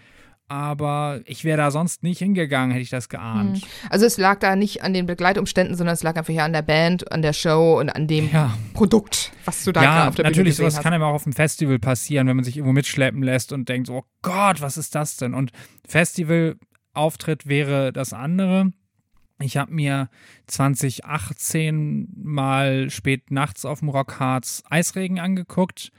aber 0.49 1.21
ich 1.25 1.43
wäre 1.43 1.57
da 1.57 1.71
sonst 1.71 2.03
nicht 2.03 2.19
hingegangen, 2.19 2.71
hätte 2.71 2.81
ich 2.81 2.89
das 2.89 3.09
geahnt. 3.09 3.57
Hm. 3.61 3.69
Also 3.89 4.05
es 4.05 4.17
lag 4.17 4.39
da 4.39 4.55
nicht 4.55 4.81
an 4.83 4.93
den 4.93 5.05
Begleitumständen, 5.05 5.75
sondern 5.75 5.93
es 5.93 6.03
lag 6.03 6.15
einfach 6.15 6.33
ja 6.33 6.45
an 6.45 6.53
der 6.53 6.61
Band, 6.61 7.11
an 7.11 7.21
der 7.21 7.33
Show 7.33 7.79
und 7.79 7.89
an 7.89 8.07
dem 8.07 8.31
ja. 8.31 8.57
Produkt, 8.73 9.31
was 9.45 9.65
du 9.65 9.73
da 9.73 9.83
ja, 9.83 10.07
auf 10.07 10.15
der 10.15 10.25
natürlich, 10.25 10.55
Bühne 10.57 10.69
sowas 10.69 10.81
kann 10.81 10.93
einem 10.93 11.03
auch 11.03 11.13
auf 11.13 11.23
dem 11.23 11.33
Festival 11.33 11.79
passieren, 11.79 12.27
wenn 12.27 12.37
man 12.37 12.45
sich 12.45 12.55
irgendwo 12.55 12.73
mitschleppen 12.73 13.23
lässt 13.23 13.51
und 13.51 13.67
denkt, 13.67 13.89
oh 13.89 14.03
Gott, 14.21 14.61
was 14.61 14.77
ist 14.77 14.95
das 14.95 15.17
denn? 15.17 15.33
Und 15.33 15.51
Festivalauftritt 15.85 17.47
wäre 17.47 17.91
das 17.91 18.13
andere. 18.13 18.71
Ich 19.39 19.57
habe 19.57 19.73
mir 19.73 20.09
2018 20.47 22.07
mal 22.15 22.89
spät 22.89 23.31
nachts 23.31 23.65
auf 23.65 23.79
dem 23.79 23.89
Rockharz 23.89 24.63
Eisregen 24.69 25.19
angeguckt 25.19 25.91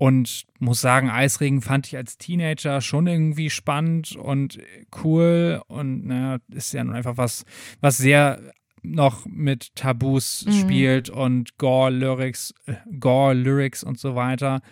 und 0.00 0.46
muss 0.58 0.80
sagen, 0.80 1.10
Eisregen 1.10 1.60
fand 1.60 1.86
ich 1.86 1.94
als 1.98 2.16
Teenager 2.16 2.80
schon 2.80 3.06
irgendwie 3.06 3.50
spannend 3.50 4.16
und 4.16 4.58
cool. 5.04 5.60
Und 5.68 6.06
naja, 6.06 6.38
ist 6.48 6.72
ja 6.72 6.82
nun 6.82 6.94
einfach 6.94 7.18
was, 7.18 7.44
was 7.82 7.98
sehr 7.98 8.40
noch 8.80 9.26
mit 9.26 9.76
Tabus 9.76 10.46
mhm. 10.46 10.52
spielt 10.52 11.10
und 11.10 11.58
Gore-Lyrics, 11.58 12.54
äh, 12.64 12.76
Gore-Lyrics 12.98 13.84
und 13.84 13.98
so 13.98 14.14
weiter. 14.14 14.62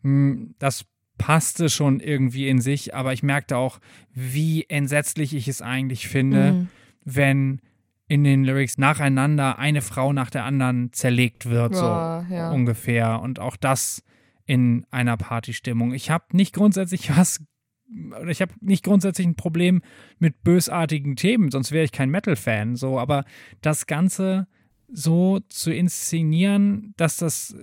Hm, 0.00 0.54
das 0.58 0.86
passte 1.18 1.68
schon 1.68 2.00
irgendwie 2.00 2.48
in 2.48 2.62
sich, 2.62 2.94
aber 2.94 3.12
ich 3.12 3.22
merkte 3.22 3.58
auch, 3.58 3.80
wie 4.14 4.64
entsetzlich 4.70 5.34
ich 5.34 5.46
es 5.46 5.60
eigentlich 5.60 6.08
finde, 6.08 6.52
mhm. 6.52 6.68
wenn 7.04 7.60
in 8.08 8.24
den 8.24 8.44
Lyrics 8.44 8.78
nacheinander 8.78 9.58
eine 9.58 9.82
Frau 9.82 10.14
nach 10.14 10.30
der 10.30 10.46
anderen 10.46 10.90
zerlegt 10.94 11.50
wird, 11.50 11.74
so 11.74 11.84
ja. 11.84 12.50
ungefähr. 12.50 13.20
Und 13.20 13.40
auch 13.40 13.56
das 13.56 14.02
in 14.46 14.86
einer 14.90 15.16
Partystimmung. 15.16 15.92
Ich 15.92 16.10
habe 16.10 16.24
nicht 16.32 16.54
grundsätzlich 16.54 17.16
was 17.16 17.44
ich 18.28 18.40
habe 18.40 18.52
nicht 18.60 18.84
grundsätzlich 18.84 19.26
ein 19.26 19.34
Problem 19.34 19.82
mit 20.20 20.44
bösartigen 20.44 21.16
Themen, 21.16 21.50
sonst 21.50 21.72
wäre 21.72 21.84
ich 21.84 21.90
kein 21.90 22.10
Metal-Fan. 22.10 22.76
So, 22.76 23.00
aber 23.00 23.24
das 23.62 23.86
Ganze 23.86 24.46
so 24.86 25.40
zu 25.48 25.72
inszenieren, 25.72 26.94
dass 26.96 27.16
das 27.16 27.56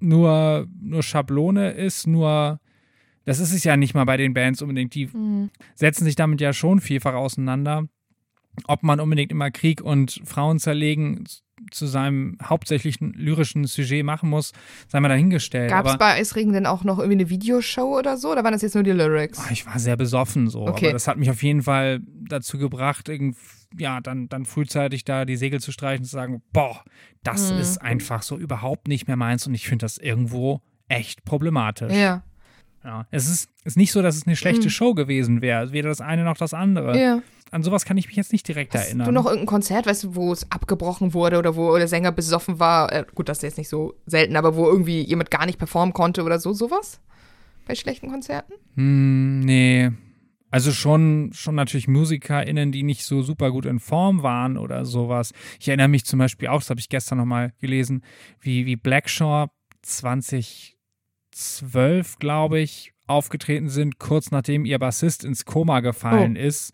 nur, 0.00 0.66
nur 0.80 1.02
Schablone 1.02 1.70
ist, 1.70 2.06
nur 2.06 2.60
das 3.24 3.38
ist 3.38 3.52
es 3.52 3.64
ja 3.64 3.76
nicht 3.76 3.94
mal 3.94 4.04
bei 4.04 4.16
den 4.16 4.34
Bands 4.34 4.62
unbedingt. 4.62 4.94
Die 4.94 5.06
mhm. 5.06 5.50
setzen 5.74 6.04
sich 6.04 6.16
damit 6.16 6.40
ja 6.40 6.52
schon 6.52 6.80
vielfach 6.80 7.14
auseinander. 7.14 7.84
Ob 8.64 8.82
man 8.82 9.00
unbedingt 9.00 9.30
immer 9.30 9.50
Krieg 9.50 9.80
und 9.80 10.20
Frauen 10.24 10.58
zerlegen 10.58 11.24
zu 11.70 11.86
seinem 11.86 12.36
hauptsächlichen 12.42 13.12
lyrischen 13.12 13.64
Sujet 13.64 14.04
machen 14.04 14.28
muss, 14.30 14.52
sei 14.88 15.00
mal 15.00 15.08
dahingestellt. 15.08 15.70
Gab 15.70 15.86
es 15.86 15.98
bei 15.98 16.14
Eisregen 16.14 16.52
denn 16.52 16.66
auch 16.66 16.84
noch 16.84 16.98
irgendwie 16.98 17.20
eine 17.20 17.30
Videoshow 17.30 17.98
oder 17.98 18.16
so? 18.16 18.30
Oder 18.32 18.42
waren 18.44 18.52
das 18.52 18.62
jetzt 18.62 18.74
nur 18.74 18.82
die 18.84 18.90
Lyrics? 18.92 19.38
oh, 19.40 19.48
ich 19.52 19.66
war 19.66 19.78
sehr 19.78 19.96
besoffen 19.96 20.48
so. 20.48 20.66
Okay. 20.66 20.86
Aber 20.86 20.92
das 20.94 21.06
hat 21.06 21.16
mich 21.18 21.30
auf 21.30 21.42
jeden 21.42 21.62
Fall 21.62 22.00
dazu 22.28 22.58
gebracht, 22.58 23.08
irgend, 23.08 23.36
ja, 23.78 24.00
dann, 24.00 24.28
dann 24.28 24.44
frühzeitig 24.46 25.04
da 25.04 25.24
die 25.24 25.36
Segel 25.36 25.60
zu 25.60 25.72
streichen 25.72 26.00
und 26.02 26.06
zu 26.06 26.12
sagen, 26.12 26.42
boah, 26.52 26.82
das 27.22 27.52
Mhm. 27.52 27.58
ist 27.60 27.78
einfach 27.78 28.22
so 28.22 28.36
überhaupt 28.38 28.88
nicht 28.88 29.06
mehr 29.06 29.16
meins 29.16 29.46
und 29.46 29.54
ich 29.54 29.66
finde 29.68 29.84
das 29.84 29.98
irgendwo 29.98 30.60
echt 30.88 31.24
problematisch. 31.24 31.92
Ja. 31.94 32.22
Ja. 32.84 33.06
Es 33.10 33.28
ist, 33.28 33.50
ist 33.64 33.76
nicht 33.76 33.92
so, 33.92 34.02
dass 34.02 34.16
es 34.16 34.26
eine 34.26 34.36
schlechte 34.36 34.70
Show 34.70 34.94
gewesen 34.94 35.42
wäre. 35.42 35.72
Weder 35.72 35.88
das 35.88 36.00
eine 36.00 36.24
noch 36.24 36.36
das 36.36 36.54
andere. 36.54 36.94
Mhm. 36.94 37.00
Ja. 37.00 37.22
An 37.50 37.62
sowas 37.62 37.84
kann 37.84 37.96
ich 37.96 38.06
mich 38.06 38.16
jetzt 38.16 38.32
nicht 38.32 38.46
direkt 38.46 38.74
Hast 38.74 38.86
erinnern. 38.86 39.06
du 39.06 39.12
noch 39.12 39.24
irgendein 39.24 39.46
Konzert, 39.46 39.86
weißt 39.86 40.04
du, 40.04 40.14
wo 40.14 40.32
es 40.32 40.50
abgebrochen 40.52 41.14
wurde 41.14 41.36
oder 41.38 41.56
wo 41.56 41.76
der 41.76 41.88
Sänger 41.88 42.12
besoffen 42.12 42.60
war? 42.60 42.92
Äh, 42.92 43.04
gut, 43.14 43.28
das 43.28 43.38
ist 43.38 43.42
jetzt 43.42 43.58
nicht 43.58 43.68
so 43.68 43.94
selten, 44.06 44.36
aber 44.36 44.54
wo 44.54 44.66
irgendwie 44.68 45.02
jemand 45.02 45.30
gar 45.32 45.46
nicht 45.46 45.58
performen 45.58 45.92
konnte 45.92 46.22
oder 46.22 46.38
so, 46.38 46.52
sowas? 46.52 47.00
Bei 47.66 47.74
schlechten 47.74 48.08
Konzerten? 48.08 48.54
Hm, 48.76 49.40
nee. 49.40 49.90
Also 50.52 50.72
schon, 50.72 51.30
schon 51.32 51.54
natürlich 51.54 51.86
MusikerInnen, 51.86 52.72
die 52.72 52.82
nicht 52.82 53.04
so 53.04 53.22
super 53.22 53.50
gut 53.50 53.66
in 53.66 53.78
Form 53.78 54.22
waren 54.22 54.56
oder 54.56 54.84
sowas. 54.84 55.32
Ich 55.60 55.68
erinnere 55.68 55.88
mich 55.88 56.04
zum 56.04 56.18
Beispiel 56.18 56.48
auch, 56.48 56.60
das 56.60 56.70
habe 56.70 56.80
ich 56.80 56.88
gestern 56.88 57.18
nochmal 57.18 57.52
gelesen, 57.60 58.02
wie, 58.40 58.66
wie 58.66 58.76
Blackshaw 58.76 59.48
2012, 61.40 62.18
glaube 62.18 62.60
ich, 62.60 62.92
aufgetreten 63.06 63.68
sind, 63.68 63.98
kurz 63.98 64.30
nachdem 64.30 64.64
ihr 64.64 64.78
Bassist 64.78 65.24
ins 65.24 65.44
Koma 65.44 65.80
gefallen 65.80 66.36
ist 66.36 66.72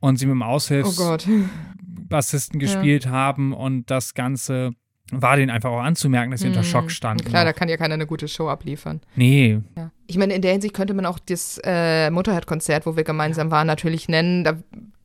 und 0.00 0.18
sie 0.18 0.26
mit 0.26 0.32
dem 0.34 0.42
Oh 0.42 0.46
Aushilfsbassisten 0.46 2.58
Gott. 2.58 2.68
gespielt 2.68 3.06
haben 3.06 3.52
und 3.52 3.90
das 3.90 4.14
Ganze 4.14 4.70
war 5.10 5.36
denen 5.36 5.50
einfach 5.50 5.70
auch 5.70 5.80
anzumerken, 5.80 6.30
dass 6.32 6.40
sie 6.40 6.48
unter 6.48 6.64
Schock 6.64 6.90
standen. 6.90 7.24
Klar, 7.24 7.44
da 7.46 7.52
kann 7.54 7.68
ja 7.68 7.76
keiner 7.78 7.94
eine 7.94 8.06
gute 8.06 8.28
Show 8.28 8.48
abliefern. 8.48 9.00
nee, 9.14 9.60
Ja. 9.76 9.90
Ich 10.06 10.18
meine, 10.18 10.34
in 10.34 10.42
der 10.42 10.52
Hinsicht 10.52 10.74
könnte 10.74 10.94
man 10.94 11.06
auch 11.06 11.18
das 11.18 11.60
äh, 11.64 12.10
Motorhead-Konzert, 12.10 12.84
wo 12.86 12.96
wir 12.96 13.04
gemeinsam 13.04 13.50
waren, 13.50 13.66
natürlich 13.66 14.08
nennen, 14.08 14.44
da, 14.44 14.58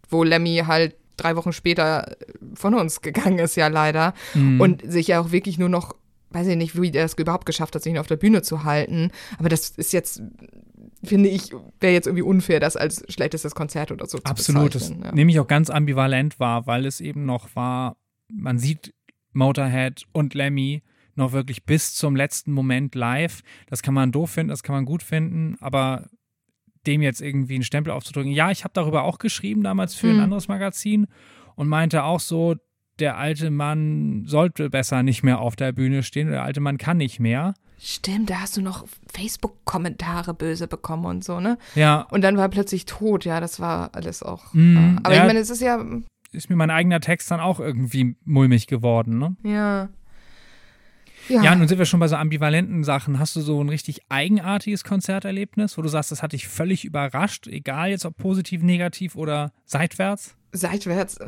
wo 0.09 0.23
Lemmy 0.23 0.63
halt 0.65 0.95
drei 1.17 1.35
Wochen 1.35 1.51
später 1.53 2.15
von 2.55 2.73
uns 2.73 3.01
gegangen 3.01 3.39
ist, 3.39 3.55
ja 3.55 3.67
leider. 3.67 4.13
Mhm. 4.33 4.59
Und 4.61 4.81
sich 4.91 5.07
ja 5.07 5.19
auch 5.21 5.31
wirklich 5.31 5.57
nur 5.57 5.69
noch, 5.69 5.93
weiß 6.33 6.47
ich 6.47 6.55
nicht, 6.57 6.79
wie 6.79 6.91
der 6.91 7.05
es 7.05 7.13
überhaupt 7.13 7.45
geschafft 7.45 7.75
hat, 7.75 7.83
sich 7.83 7.97
auf 7.99 8.07
der 8.07 8.17
Bühne 8.17 8.41
zu 8.41 8.63
halten. 8.63 9.11
Aber 9.37 9.49
das 9.49 9.69
ist 9.71 9.93
jetzt, 9.93 10.21
finde 11.03 11.29
ich, 11.29 11.51
wäre 11.79 11.93
jetzt 11.93 12.07
irgendwie 12.07 12.23
unfair, 12.23 12.59
das 12.59 12.75
als 12.75 13.03
schlechtestes 13.09 13.55
Konzert 13.55 13.91
oder 13.91 14.05
so 14.07 14.19
Absolut, 14.23 14.73
zu 14.73 14.79
bezeichnen. 14.79 15.03
Ja. 15.05 15.11
nehme 15.13 15.31
ich 15.31 15.39
auch 15.39 15.47
ganz 15.47 15.69
ambivalent 15.69 16.39
wahr, 16.39 16.67
weil 16.67 16.85
es 16.85 17.01
eben 17.01 17.25
noch 17.25 17.55
war, 17.55 17.97
man 18.27 18.57
sieht 18.57 18.93
Motorhead 19.33 20.03
und 20.11 20.33
Lemmy 20.33 20.83
noch 21.15 21.31
wirklich 21.31 21.65
bis 21.65 21.93
zum 21.93 22.15
letzten 22.15 22.51
Moment 22.51 22.95
live. 22.95 23.41
Das 23.67 23.81
kann 23.83 23.93
man 23.93 24.11
doof 24.11 24.31
finden, 24.31 24.49
das 24.49 24.63
kann 24.63 24.73
man 24.75 24.85
gut 24.85 25.03
finden, 25.03 25.55
aber 25.59 26.09
dem 26.87 27.01
jetzt 27.01 27.21
irgendwie 27.21 27.55
einen 27.55 27.63
Stempel 27.63 27.93
aufzudrücken. 27.93 28.31
Ja, 28.31 28.51
ich 28.51 28.63
habe 28.63 28.73
darüber 28.73 29.03
auch 29.03 29.19
geschrieben 29.19 29.63
damals 29.63 29.95
für 29.95 30.07
ein 30.07 30.15
Hm. 30.17 30.23
anderes 30.23 30.47
Magazin 30.47 31.07
und 31.55 31.67
meinte 31.67 32.03
auch 32.03 32.19
so, 32.19 32.55
der 32.99 33.17
alte 33.17 33.49
Mann 33.49 34.23
sollte 34.25 34.69
besser 34.69 35.03
nicht 35.03 35.23
mehr 35.23 35.39
auf 35.39 35.55
der 35.55 35.71
Bühne 35.71 36.03
stehen, 36.03 36.29
der 36.29 36.43
alte 36.43 36.59
Mann 36.59 36.77
kann 36.77 36.97
nicht 36.97 37.19
mehr. 37.19 37.53
Stimmt, 37.79 38.29
da 38.29 38.41
hast 38.41 38.55
du 38.55 38.61
noch 38.61 38.85
Facebook-Kommentare 39.13 40.33
böse 40.33 40.67
bekommen 40.67 41.05
und 41.05 41.23
so, 41.23 41.39
ne? 41.39 41.57
Ja, 41.75 42.01
Und 42.11 42.21
dann 42.21 42.37
war 42.37 42.45
er 42.45 42.49
plötzlich 42.49 42.85
tot, 42.85 43.25
ja, 43.25 43.39
das 43.39 43.59
war 43.59 43.89
alles 43.93 44.23
auch. 44.23 44.53
Mm, 44.53 44.75
ja. 44.75 44.95
Aber 45.03 45.15
ja. 45.15 45.21
ich 45.21 45.27
meine, 45.27 45.39
es 45.39 45.49
ist 45.49 45.61
ja, 45.61 45.83
ist 46.31 46.49
mir 46.49 46.55
mein 46.55 46.69
eigener 46.69 47.01
Text 47.01 47.29
dann 47.29 47.39
auch 47.39 47.59
irgendwie 47.59 48.15
mulmig 48.23 48.67
geworden, 48.67 49.17
ne? 49.17 49.35
ja. 49.43 49.89
Ja, 51.29 51.55
nun 51.55 51.69
sind 51.69 51.77
wir 51.79 51.85
schon 51.85 52.01
bei 52.01 52.09
so 52.09 52.17
ambivalenten 52.17 52.83
Sachen. 52.83 53.17
Hast 53.17 53.37
du 53.37 53.39
so 53.39 53.63
ein 53.63 53.69
richtig 53.69 54.01
eigenartiges 54.09 54.83
Konzerterlebnis, 54.83 55.77
wo 55.77 55.81
du 55.81 55.87
sagst, 55.87 56.11
das 56.11 56.21
hat 56.21 56.33
dich 56.33 56.49
völlig 56.49 56.83
überrascht, 56.83 57.47
egal 57.47 57.91
jetzt 57.91 58.05
ob 58.05 58.17
positiv, 58.17 58.61
negativ 58.61 59.15
oder 59.15 59.53
seitwärts? 59.63 60.35
seitwärts, 60.53 61.19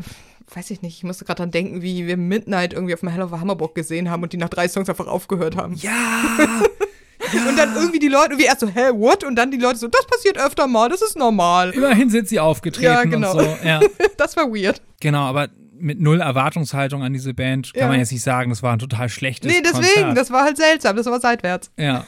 weiß 0.53 0.69
ich 0.71 0.81
nicht, 0.81 0.97
ich 0.97 1.03
musste 1.03 1.25
gerade 1.25 1.37
dran 1.37 1.51
denken, 1.51 1.81
wie 1.81 2.05
wir 2.07 2.17
Midnight 2.17 2.73
irgendwie 2.73 2.93
auf 2.93 2.99
dem 2.99 3.09
Hell 3.09 3.21
of 3.23 3.31
Hammerburg 3.31 3.73
gesehen 3.75 4.09
haben 4.11 4.23
und 4.23 4.31
die 4.33 4.37
nach 4.37 4.49
drei 4.49 4.67
Songs 4.67 4.89
einfach 4.89 5.07
aufgehört 5.07 5.55
haben. 5.57 5.75
Ja! 5.81 7.47
Und 7.49 7.57
dann 7.57 7.75
irgendwie 7.75 7.97
die 7.99 8.07
Leute, 8.07 8.37
wie 8.37 8.43
erst 8.43 8.59
so, 8.59 8.67
hä, 8.67 8.91
what? 8.93 9.23
Und 9.23 9.35
dann 9.35 9.49
die 9.49 9.57
Leute 9.57 9.79
so, 9.79 9.87
das 9.87 10.05
passiert 10.05 10.37
öfter 10.37 10.67
mal, 10.67 10.89
das 10.89 11.01
ist 11.01 11.17
normal. 11.17 11.71
Immerhin 11.71 12.09
sind 12.09 12.27
sie 12.27 12.39
aufgetreten 12.39 12.85
Ja, 12.85 13.03
genau. 13.03 13.31
und 13.35 13.39
so. 13.39 13.57
Ja, 13.65 13.79
Das 14.17 14.37
war 14.37 14.45
weird. 14.53 14.81
genau, 14.99 15.21
aber 15.23 15.49
mit 15.77 15.99
null 15.99 16.21
Erwartungshaltung 16.21 17.03
an 17.03 17.13
diese 17.13 17.33
Band 17.33 17.73
kann 17.73 17.81
Ja. 17.81 17.87
man 17.87 17.99
jetzt 17.99 18.11
nicht 18.11 18.21
sagen, 18.21 18.51
das 18.51 18.61
war 18.63 18.73
ein 18.73 18.79
total 18.79 19.09
schlechtes 19.09 19.51
Nee, 19.51 19.61
deswegen, 19.63 19.83
Konzert. 19.83 20.17
das 20.17 20.31
war 20.31 20.43
halt 20.43 20.57
seltsam, 20.57 20.95
das 20.95 21.07
war 21.07 21.19
seitwärts. 21.19 21.71
ja, 21.77 22.05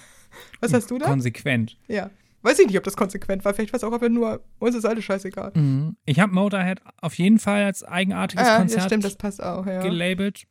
Was 0.61 0.71
hast 0.73 0.91
du 0.91 0.99
da? 0.99 1.05
konsequent. 1.07 1.77
Ja. 1.87 2.09
Weiß 2.43 2.59
ich 2.59 2.67
nicht, 2.67 2.77
ob 2.77 2.83
das 2.83 2.95
konsequent 2.95 3.43
war. 3.45 3.53
Vielleicht 3.53 3.73
war 3.73 3.77
es 3.77 3.83
auch 3.83 3.91
einfach 3.91 4.09
nur, 4.09 4.41
uns 4.59 4.75
ist 4.75 4.85
alles 4.85 5.03
scheißegal. 5.03 5.51
Mhm. 5.55 5.97
Ich 6.05 6.19
habe 6.19 6.33
Motorhead 6.33 6.79
auf 7.01 7.15
jeden 7.15 7.39
Fall 7.39 7.63
als 7.63 7.83
eigenartiges 7.83 8.45
Ah, 8.45 8.49
ja, 8.53 8.57
Konzert 8.59 8.83
stimmt, 8.83 9.03
das 9.03 9.15
passt 9.15 9.41
auch, 9.43 9.65
ja. 9.65 9.81
gelabelt. 9.81 10.43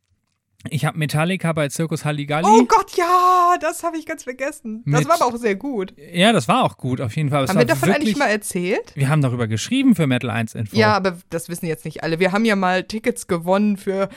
Ich 0.68 0.85
habe 0.85 0.99
Metallica 0.99 1.53
bei 1.53 1.68
Circus 1.68 2.05
Halligalli. 2.05 2.44
Oh 2.49 2.64
Gott, 2.64 2.96
ja, 2.96 3.55
das 3.61 3.85
habe 3.85 3.99
ich 3.99 4.07
ganz 4.07 4.25
vergessen. 4.25 4.83
Das 4.85 5.01
Mit- 5.03 5.09
war 5.09 5.16
aber 5.22 5.27
auch 5.27 5.38
sehr 5.38 5.55
gut. 5.55 5.94
Ja, 6.12 6.33
das 6.33 6.49
war 6.49 6.64
auch 6.64 6.77
gut, 6.77 7.01
auf 7.01 7.14
jeden 7.14 7.31
Fall. 7.31 7.44
Es 7.44 7.51
Haben 7.51 7.59
wir 7.61 7.66
davon 7.66 7.88
wirklich, 7.88 8.03
eigentlich 8.09 8.16
mal 8.18 8.27
erzählt? 8.31 8.92
Wir 8.96 9.09
haben 9.09 9.22
darüber 9.22 9.46
geschrieben 9.46 9.94
für 9.94 10.09
Metal 10.09 10.29
1 10.31 10.57
Info. 10.57 10.77
Ja, 10.77 10.94
aber 10.96 11.18
das 11.31 11.49
wissen 11.49 11.66
jetzt 11.66 11.85
nicht 11.85 12.03
alle. 12.03 12.18
Wir 12.18 12.33
haben 12.33 12.44
ja 12.44 12.57
mal 12.57 12.83
Tickets 12.83 13.29
gewonnen 13.29 13.77
für 13.77 14.09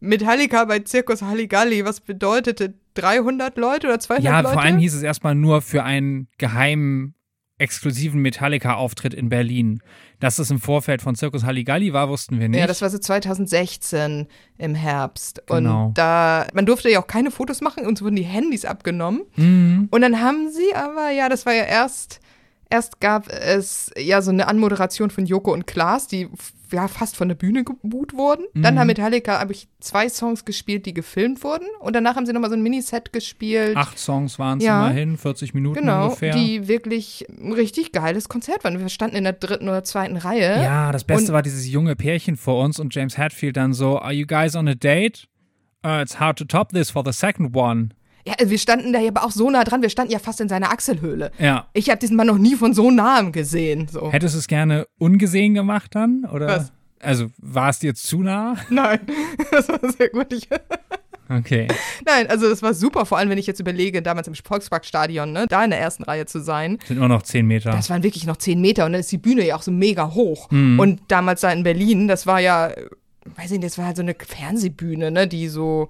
Metallica 0.00 0.64
bei 0.64 0.82
Circus 0.84 1.22
Halligalli. 1.22 1.84
Was 1.84 2.00
bedeutete 2.00 2.74
300 2.94 3.56
Leute 3.56 3.86
oder 3.86 4.00
200 4.00 4.24
Ja, 4.24 4.40
Leute? 4.40 4.54
vor 4.54 4.62
allem 4.62 4.78
hieß 4.78 4.94
es 4.94 5.02
erstmal 5.02 5.34
nur 5.34 5.62
für 5.62 5.84
einen 5.84 6.28
geheimen, 6.38 7.14
exklusiven 7.58 8.20
Metallica-Auftritt 8.20 9.14
in 9.14 9.28
Berlin. 9.28 9.80
Dass 10.18 10.38
es 10.38 10.50
im 10.50 10.58
Vorfeld 10.58 11.02
von 11.02 11.14
Circus 11.14 11.44
Halligalli 11.44 11.92
war, 11.92 12.08
wussten 12.08 12.40
wir 12.40 12.48
nicht. 12.48 12.58
Ja, 12.58 12.66
das 12.66 12.82
war 12.82 12.90
so 12.90 12.98
2016 12.98 14.26
im 14.58 14.74
Herbst. 14.74 15.42
Genau. 15.46 15.86
Und 15.86 15.98
da, 15.98 16.46
man 16.54 16.66
durfte 16.66 16.90
ja 16.90 17.00
auch 17.00 17.06
keine 17.06 17.30
Fotos 17.30 17.60
machen, 17.60 17.86
uns 17.86 18.02
wurden 18.02 18.16
die 18.16 18.22
Handys 18.22 18.64
abgenommen. 18.64 19.22
Mhm. 19.36 19.88
Und 19.90 20.00
dann 20.02 20.20
haben 20.20 20.50
sie 20.50 20.74
aber, 20.74 21.10
ja, 21.10 21.28
das 21.28 21.46
war 21.46 21.54
ja 21.54 21.64
erst, 21.64 22.20
erst 22.70 23.00
gab 23.00 23.28
es 23.28 23.90
ja 23.96 24.22
so 24.22 24.30
eine 24.30 24.48
Anmoderation 24.48 25.10
von 25.10 25.26
Joko 25.26 25.52
und 25.52 25.66
Klaas, 25.66 26.08
die 26.08 26.28
ja 26.72 26.88
fast 26.88 27.16
von 27.16 27.28
der 27.28 27.34
Bühne 27.34 27.64
geboot 27.64 28.14
wurden. 28.14 28.44
Dann 28.54 28.74
Mhm. 28.74 28.78
haben 28.80 28.86
Metallica, 28.86 29.38
habe 29.40 29.52
ich 29.52 29.68
zwei 29.80 30.08
Songs 30.08 30.44
gespielt, 30.44 30.86
die 30.86 30.94
gefilmt 30.94 31.42
wurden. 31.44 31.66
Und 31.80 31.94
danach 31.94 32.16
haben 32.16 32.26
sie 32.26 32.32
nochmal 32.32 32.50
so 32.50 32.56
ein 32.56 32.62
Miniset 32.62 33.12
gespielt. 33.12 33.76
Acht 33.76 33.98
Songs 33.98 34.38
waren 34.38 34.58
es 34.58 34.64
Ja. 34.64 34.86
immerhin, 34.86 35.16
40 35.16 35.54
Minuten 35.54 35.80
Genau, 35.80 36.04
ungefähr. 36.06 36.34
die 36.34 36.68
wirklich 36.68 37.26
ein 37.28 37.52
richtig 37.52 37.92
geiles 37.92 38.28
Konzert 38.28 38.64
waren. 38.64 38.78
Wir 38.78 38.88
standen 38.88 39.16
in 39.16 39.24
der 39.24 39.32
dritten 39.34 39.68
oder 39.68 39.84
zweiten 39.84 40.16
Reihe. 40.16 40.62
ja, 40.62 40.92
das 40.92 41.04
Beste 41.04 41.30
Und- 41.30 41.34
war 41.34 41.42
dieses 41.42 41.68
junge 41.68 41.96
Pärchen 41.96 42.36
vor 42.36 42.62
uns 42.64 42.78
und 42.80 42.94
James 42.94 43.18
Hatfield 43.18 43.56
dann 43.56 43.72
so, 43.72 43.98
Are 43.98 44.12
you 44.12 44.26
guys 44.26 44.56
on 44.56 44.68
a 44.68 44.74
date? 44.74 45.28
Uh, 45.84 46.00
it's 46.00 46.20
hard 46.20 46.38
to 46.38 46.44
top 46.44 46.68
this 46.72 46.90
for 46.90 47.02
the 47.04 47.12
second 47.12 47.56
one. 47.56 47.90
Ja, 48.26 48.34
wir 48.44 48.58
standen 48.58 48.92
da 48.92 49.00
ja 49.00 49.08
aber 49.08 49.24
auch 49.24 49.30
so 49.30 49.50
nah 49.50 49.64
dran. 49.64 49.82
Wir 49.82 49.90
standen 49.90 50.12
ja 50.12 50.18
fast 50.18 50.40
in 50.40 50.48
seiner 50.48 50.70
Achselhöhle. 50.70 51.32
Ja. 51.38 51.66
Ich 51.72 51.90
habe 51.90 51.98
diesen 51.98 52.16
Mann 52.16 52.28
noch 52.28 52.38
nie 52.38 52.54
von 52.54 52.72
so 52.72 52.90
nahem 52.90 53.32
gesehen. 53.32 53.88
So. 53.88 54.12
Hättest 54.12 54.34
du 54.34 54.38
es 54.38 54.46
gerne 54.46 54.86
ungesehen 54.98 55.54
gemacht 55.54 55.94
dann? 55.94 56.24
Oder? 56.24 56.46
Was? 56.46 56.72
Also 57.00 57.30
war 57.38 57.70
es 57.70 57.80
dir 57.80 57.94
zu 57.94 58.22
nah? 58.22 58.56
Nein, 58.70 59.00
das 59.50 59.68
war 59.68 59.80
sehr 59.90 60.08
gut. 60.10 60.32
Ich, 60.32 60.48
Okay. 61.38 61.68
nein, 62.04 62.26
also 62.28 62.48
das 62.48 62.62
war 62.62 62.74
super. 62.74 63.06
Vor 63.06 63.18
allem, 63.18 63.30
wenn 63.30 63.38
ich 63.38 63.46
jetzt 63.46 63.60
überlege, 63.60 64.02
damals 64.02 64.28
im 64.28 64.34
Volksparkstadion, 64.34 65.32
ne, 65.32 65.46
da 65.48 65.64
in 65.64 65.70
der 65.70 65.80
ersten 65.80 66.02
Reihe 66.02 66.26
zu 66.26 66.40
sein. 66.40 66.78
Sind 66.86 66.98
immer 66.98 67.08
noch 67.08 67.22
10 67.22 67.46
Meter. 67.46 67.70
Das 67.70 67.90
waren 67.90 68.02
wirklich 68.02 68.26
noch 68.26 68.36
zehn 68.36 68.60
Meter 68.60 68.84
und 68.86 68.92
dann 68.92 69.00
ist 69.00 69.12
die 69.12 69.18
Bühne 69.18 69.46
ja 69.46 69.56
auch 69.56 69.62
so 69.62 69.70
mega 69.70 70.12
hoch. 70.14 70.50
Mhm. 70.50 70.78
Und 70.78 71.00
damals 71.08 71.40
da 71.40 71.50
in 71.52 71.62
Berlin, 71.62 72.08
das 72.08 72.26
war 72.26 72.40
ja, 72.40 72.72
weiß 73.36 73.46
ich 73.46 73.58
nicht, 73.58 73.64
das 73.64 73.78
war 73.78 73.86
halt 73.86 73.96
so 73.96 74.02
eine 74.02 74.14
Fernsehbühne, 74.14 75.10
ne, 75.10 75.26
die 75.26 75.48
so 75.48 75.88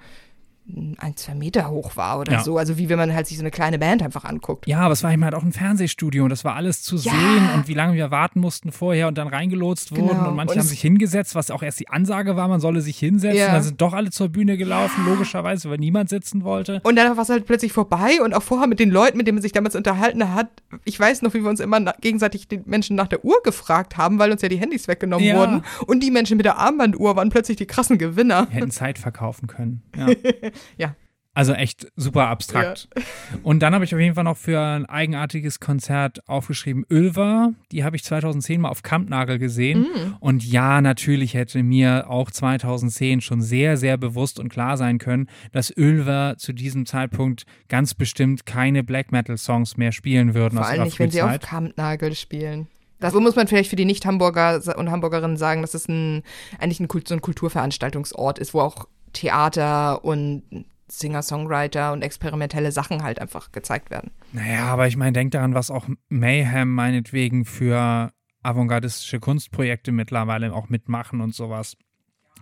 ein, 0.98 1.16
zwei 1.16 1.34
Meter 1.34 1.68
hoch 1.70 1.96
war 1.96 2.20
oder 2.20 2.32
Ja. 2.34 2.42
so. 2.42 2.56
Also 2.56 2.78
wie 2.78 2.88
wenn 2.88 2.96
man 2.98 3.12
halt 3.12 3.26
sich 3.26 3.36
so 3.36 3.42
eine 3.42 3.50
kleine 3.50 3.78
Band 3.78 4.02
einfach 4.02 4.24
anguckt. 4.24 4.66
Ja, 4.68 4.80
aber 4.80 4.92
es 4.92 5.02
war 5.02 5.12
eben 5.12 5.24
halt 5.24 5.34
auch 5.34 5.42
ein 5.42 5.52
Fernsehstudio 5.52 6.22
und 6.24 6.30
das 6.30 6.44
war 6.44 6.54
alles 6.54 6.82
zu 6.82 6.96
Ja. 6.96 7.10
sehen 7.12 7.48
und 7.54 7.66
wie 7.68 7.74
lange 7.74 7.94
wir 7.94 8.10
warten 8.12 8.38
mussten 8.40 8.70
vorher 8.70 9.08
und 9.08 9.18
dann 9.18 9.26
reingelotst 9.28 9.90
wurden 9.90 10.08
Genau. 10.08 10.28
und 10.28 10.36
manche 10.36 10.52
Und 10.54 10.60
haben 10.60 10.66
sich 10.68 10.80
hingesetzt, 10.80 11.34
was 11.34 11.50
auch 11.50 11.62
erst 11.62 11.80
die 11.80 11.88
Ansage 11.88 12.36
war, 12.36 12.46
man 12.48 12.60
solle 12.60 12.80
sich 12.80 12.96
hinsetzen. 12.98 13.38
Ja. 13.38 13.52
Dann 13.52 13.62
sind 13.62 13.80
doch 13.80 13.92
alle 13.92 14.10
zur 14.10 14.28
Bühne 14.28 14.56
gelaufen, 14.56 15.04
logischerweise, 15.04 15.68
weil 15.68 15.78
niemand 15.78 16.08
sitzen 16.08 16.44
wollte. 16.44 16.80
Und 16.84 16.96
dann 16.96 17.16
war 17.16 17.22
es 17.22 17.28
halt 17.28 17.44
plötzlich 17.46 17.72
vorbei 17.72 18.22
und 18.24 18.32
auch 18.32 18.42
vorher 18.42 18.68
mit 18.68 18.78
den 18.78 18.90
Leuten, 18.90 19.16
mit 19.18 19.26
denen 19.26 19.36
man 19.36 19.42
sich 19.42 19.52
damals 19.52 19.74
unterhalten 19.74 20.32
hat. 20.32 20.48
Ich 20.84 20.98
weiß 20.98 21.22
noch, 21.22 21.34
wie 21.34 21.42
wir 21.42 21.50
uns 21.50 21.60
immer 21.60 21.80
gegenseitig 22.00 22.46
die 22.48 22.60
Menschen 22.64 22.94
nach 22.96 23.08
der 23.08 23.24
Uhr 23.24 23.36
gefragt 23.42 23.96
haben, 23.96 24.18
weil 24.20 24.30
uns 24.30 24.42
ja 24.42 24.48
die 24.48 24.58
Handys 24.58 24.86
weggenommen 24.88 25.34
wurden. 25.36 25.62
Und 25.86 26.02
die 26.02 26.10
Menschen 26.12 26.36
mit 26.36 26.46
der 26.46 26.58
Armbanduhr 26.58 27.16
waren 27.16 27.30
plötzlich 27.30 27.56
die 27.56 27.66
krassen 27.66 27.98
Gewinner. 27.98 28.46
Wir 28.50 28.60
hätten 28.60 28.70
Zeit 28.70 28.98
verkaufen 28.98 29.48
können. 29.48 29.82
Ja. 29.96 30.06
Ja. 30.76 30.94
Also 31.34 31.54
echt 31.54 31.90
super 31.96 32.28
abstrakt. 32.28 32.88
Ja. 32.94 33.02
Und 33.42 33.60
dann 33.60 33.72
habe 33.72 33.86
ich 33.86 33.94
auf 33.94 34.00
jeden 34.00 34.14
Fall 34.14 34.24
noch 34.24 34.36
für 34.36 34.60
ein 34.60 34.84
eigenartiges 34.84 35.60
Konzert 35.60 36.28
aufgeschrieben, 36.28 36.84
Ölver. 36.90 37.54
Die 37.70 37.84
habe 37.84 37.96
ich 37.96 38.04
2010 38.04 38.60
mal 38.60 38.68
auf 38.68 38.82
Kampnagel 38.82 39.38
gesehen. 39.38 39.80
Mm. 39.80 40.16
Und 40.20 40.44
ja, 40.44 40.82
natürlich 40.82 41.32
hätte 41.32 41.62
mir 41.62 42.10
auch 42.10 42.30
2010 42.30 43.22
schon 43.22 43.40
sehr, 43.40 43.78
sehr 43.78 43.96
bewusst 43.96 44.38
und 44.38 44.50
klar 44.50 44.76
sein 44.76 44.98
können, 44.98 45.26
dass 45.52 45.74
Ölver 45.74 46.34
zu 46.36 46.52
diesem 46.52 46.84
Zeitpunkt 46.84 47.44
ganz 47.68 47.94
bestimmt 47.94 48.44
keine 48.44 48.84
Black 48.84 49.10
Metal 49.10 49.38
Songs 49.38 49.78
mehr 49.78 49.92
spielen 49.92 50.34
würden. 50.34 50.58
Vor 50.58 50.66
allem 50.66 50.84
nicht, 50.84 50.98
wenn 50.98 51.10
sie 51.10 51.22
auf 51.22 51.40
Kampnagel 51.40 52.14
spielen. 52.14 52.68
Das 53.00 53.14
muss 53.14 53.34
man 53.34 53.48
vielleicht 53.48 53.70
für 53.70 53.76
die 53.76 53.86
Nicht-Hamburger 53.86 54.60
und 54.76 54.90
Hamburgerinnen 54.90 55.36
sagen, 55.38 55.62
dass 55.62 55.74
es 55.74 55.88
ein, 55.88 56.22
eigentlich 56.60 56.78
ein, 56.78 56.88
so 57.04 57.14
ein 57.14 57.22
Kulturveranstaltungsort 57.22 58.38
ist, 58.38 58.54
wo 58.54 58.60
auch 58.60 58.86
Theater 59.12 60.04
und 60.04 60.66
Singer-Songwriter 60.88 61.92
und 61.92 62.02
experimentelle 62.02 62.72
Sachen 62.72 63.02
halt 63.02 63.18
einfach 63.18 63.52
gezeigt 63.52 63.90
werden. 63.90 64.10
Naja, 64.32 64.66
aber 64.66 64.86
ich 64.86 64.96
meine, 64.96 65.12
denk 65.12 65.32
daran, 65.32 65.54
was 65.54 65.70
auch 65.70 65.88
Mayhem 66.08 66.74
meinetwegen 66.74 67.44
für 67.44 68.12
avantgardistische 68.42 69.20
Kunstprojekte 69.20 69.92
mittlerweile 69.92 70.52
auch 70.52 70.68
mitmachen 70.68 71.20
und 71.20 71.34
sowas. 71.34 71.76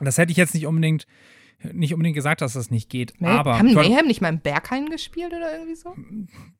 Das 0.00 0.18
hätte 0.18 0.32
ich 0.32 0.38
jetzt 0.38 0.54
nicht 0.54 0.66
unbedingt 0.66 1.06
nicht 1.72 1.92
unbedingt 1.92 2.14
gesagt, 2.14 2.40
dass 2.40 2.54
das 2.54 2.70
nicht 2.70 2.88
geht, 2.88 3.20
May 3.20 3.30
aber 3.30 3.58
haben 3.58 3.74
Mayhem 3.74 4.06
nicht 4.06 4.20
mal 4.20 4.30
im 4.30 4.40
Berghain 4.40 4.86
gespielt 4.86 5.32
oder 5.32 5.52
irgendwie 5.52 5.74
so? 5.74 5.94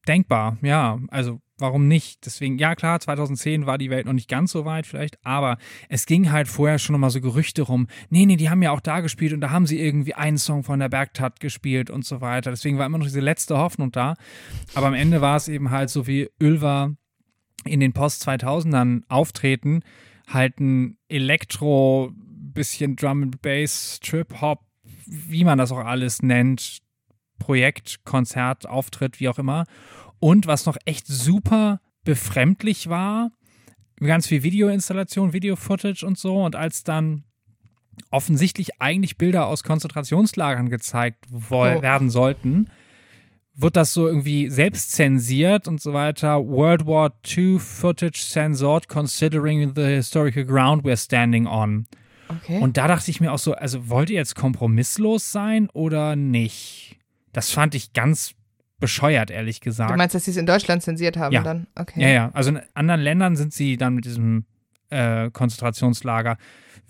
Denkbar, 0.07 0.59
ja. 0.63 1.01
Also 1.09 1.41
warum 1.61 1.89
nicht? 1.89 2.27
Deswegen, 2.27 2.59
ja 2.59 2.75
klar, 2.75 3.01
2010 3.01 3.67
war 3.67 3.79
die 3.79 3.91
Welt 3.91 4.07
noch 4.07 4.13
nicht 4.13 4.29
ganz 4.29 4.53
so 4.53 4.65
weit 4.65 4.87
vielleicht, 4.87 5.19
aber 5.25 5.59
es 5.89 6.07
ging 6.07 6.31
halt 6.31 6.49
vorher 6.49 6.79
schon 6.79 6.95
nochmal 6.95 7.11
so 7.11 7.21
Gerüchte 7.21 7.63
rum. 7.63 7.87
Nee, 8.09 8.27
nee, 8.27 8.37
die 8.37 8.51
haben 8.51 8.63
ja 8.63 8.71
auch 8.71 8.81
da 8.81 9.01
gespielt 9.01 9.33
und 9.33 9.41
da 9.41 9.51
haben 9.51 9.67
sie 9.67 9.81
irgendwie 9.81 10.15
einen 10.15 10.39
Song 10.39 10.65
von 10.65 10.81
der 10.81 10.89
Bergtat 10.89 11.41
gespielt 11.41 11.91
und 11.91 12.05
so 12.05 12.21
weiter. 12.21 12.51
Deswegen 12.51 12.79
war 12.79 12.87
immer 12.87 12.99
noch 12.99 13.07
diese 13.07 13.21
letzte 13.21 13.59
Hoffnung 13.59 13.93
da. 13.93 14.15
Aber 14.75 14.87
am 14.87 14.95
Ende 14.95 15.21
war 15.21 15.37
es 15.37 15.49
eben 15.49 15.71
halt 15.71 15.91
so 15.91 16.07
wie 16.07 16.29
Ölver 16.41 16.95
in 17.65 17.81
den 17.81 17.93
Post-2000ern 17.93 19.03
auftreten, 19.09 19.81
halt 20.27 20.61
ein 20.61 20.97
Elektro, 21.09 22.13
bisschen 22.15 22.97
Drum 22.97 23.23
and 23.23 23.43
Bass, 23.43 24.01
Trip 24.01 24.41
Hop, 24.41 24.61
wie 25.07 25.45
man 25.45 25.59
das 25.59 25.73
auch 25.73 25.85
alles 25.85 26.23
nennt, 26.23 26.81
Projekt, 27.39 28.05
Konzert, 28.05 28.69
Auftritt, 28.69 29.19
wie 29.19 29.29
auch 29.29 29.39
immer. 29.39 29.65
Und 30.21 30.47
was 30.47 30.67
noch 30.67 30.77
echt 30.85 31.07
super 31.07 31.81
befremdlich 32.05 32.89
war, 32.89 33.33
ganz 33.99 34.27
viel 34.27 34.43
Videoinstallation, 34.43 35.33
Video-Footage 35.33 36.05
und 36.07 36.19
so. 36.19 36.43
Und 36.43 36.57
als 36.57 36.85
dann 36.85 37.25
offensichtlich 38.11 38.81
eigentlich 38.81 39.19
Bilder 39.19 39.47
aus 39.47 39.63
Konzentrationslagern 39.63 40.71
gezeigt 40.71 41.27
oh. 41.51 41.51
werden 41.51 42.11
sollten, 42.11 42.71
wird 43.55 43.77
das 43.77 43.93
so 43.93 44.07
irgendwie 44.07 44.49
selbst 44.49 44.93
zensiert 44.93 45.69
und 45.69 45.81
so 45.81 45.93
weiter. 45.93 46.47
World 46.47 46.87
War 46.87 47.13
II 47.27 47.59
Footage 47.59 48.27
censored 48.27 48.89
considering 48.89 49.75
the 49.75 49.85
historical 49.85 50.45
ground 50.45 50.85
we're 50.85 50.97
standing 50.97 51.47
on. 51.47 51.87
Okay. 52.29 52.59
Und 52.61 52.77
da 52.77 52.89
dachte 52.89 53.11
ich 53.11 53.21
mir 53.21 53.33
auch 53.33 53.39
so, 53.39 53.55
also 53.55 53.89
wollt 53.89 54.09
ihr 54.09 54.17
jetzt 54.17 54.35
kompromisslos 54.35 55.33
sein 55.33 55.69
oder 55.71 56.17
nicht? 56.17 56.99
Das 57.33 57.51
fand 57.51 57.75
ich 57.75 57.93
ganz 57.93 58.35
bescheuert, 58.81 59.31
ehrlich 59.31 59.61
gesagt. 59.61 59.91
Du 59.91 59.97
meinst, 59.97 60.15
dass 60.15 60.25
sie 60.25 60.33
es 60.33 60.37
in 60.37 60.47
Deutschland 60.47 60.83
zensiert 60.83 61.17
haben 61.17 61.33
ja. 61.33 61.43
dann? 61.43 61.67
Okay. 61.75 62.01
Ja, 62.01 62.09
ja. 62.09 62.31
Also 62.33 62.51
in 62.51 62.61
anderen 62.75 63.01
Ländern 63.01 63.37
sind 63.37 63.53
sie 63.53 63.77
dann 63.77 63.95
mit 63.95 64.05
diesem 64.05 64.45
äh, 64.89 65.31
Konzentrationslager 65.31 66.37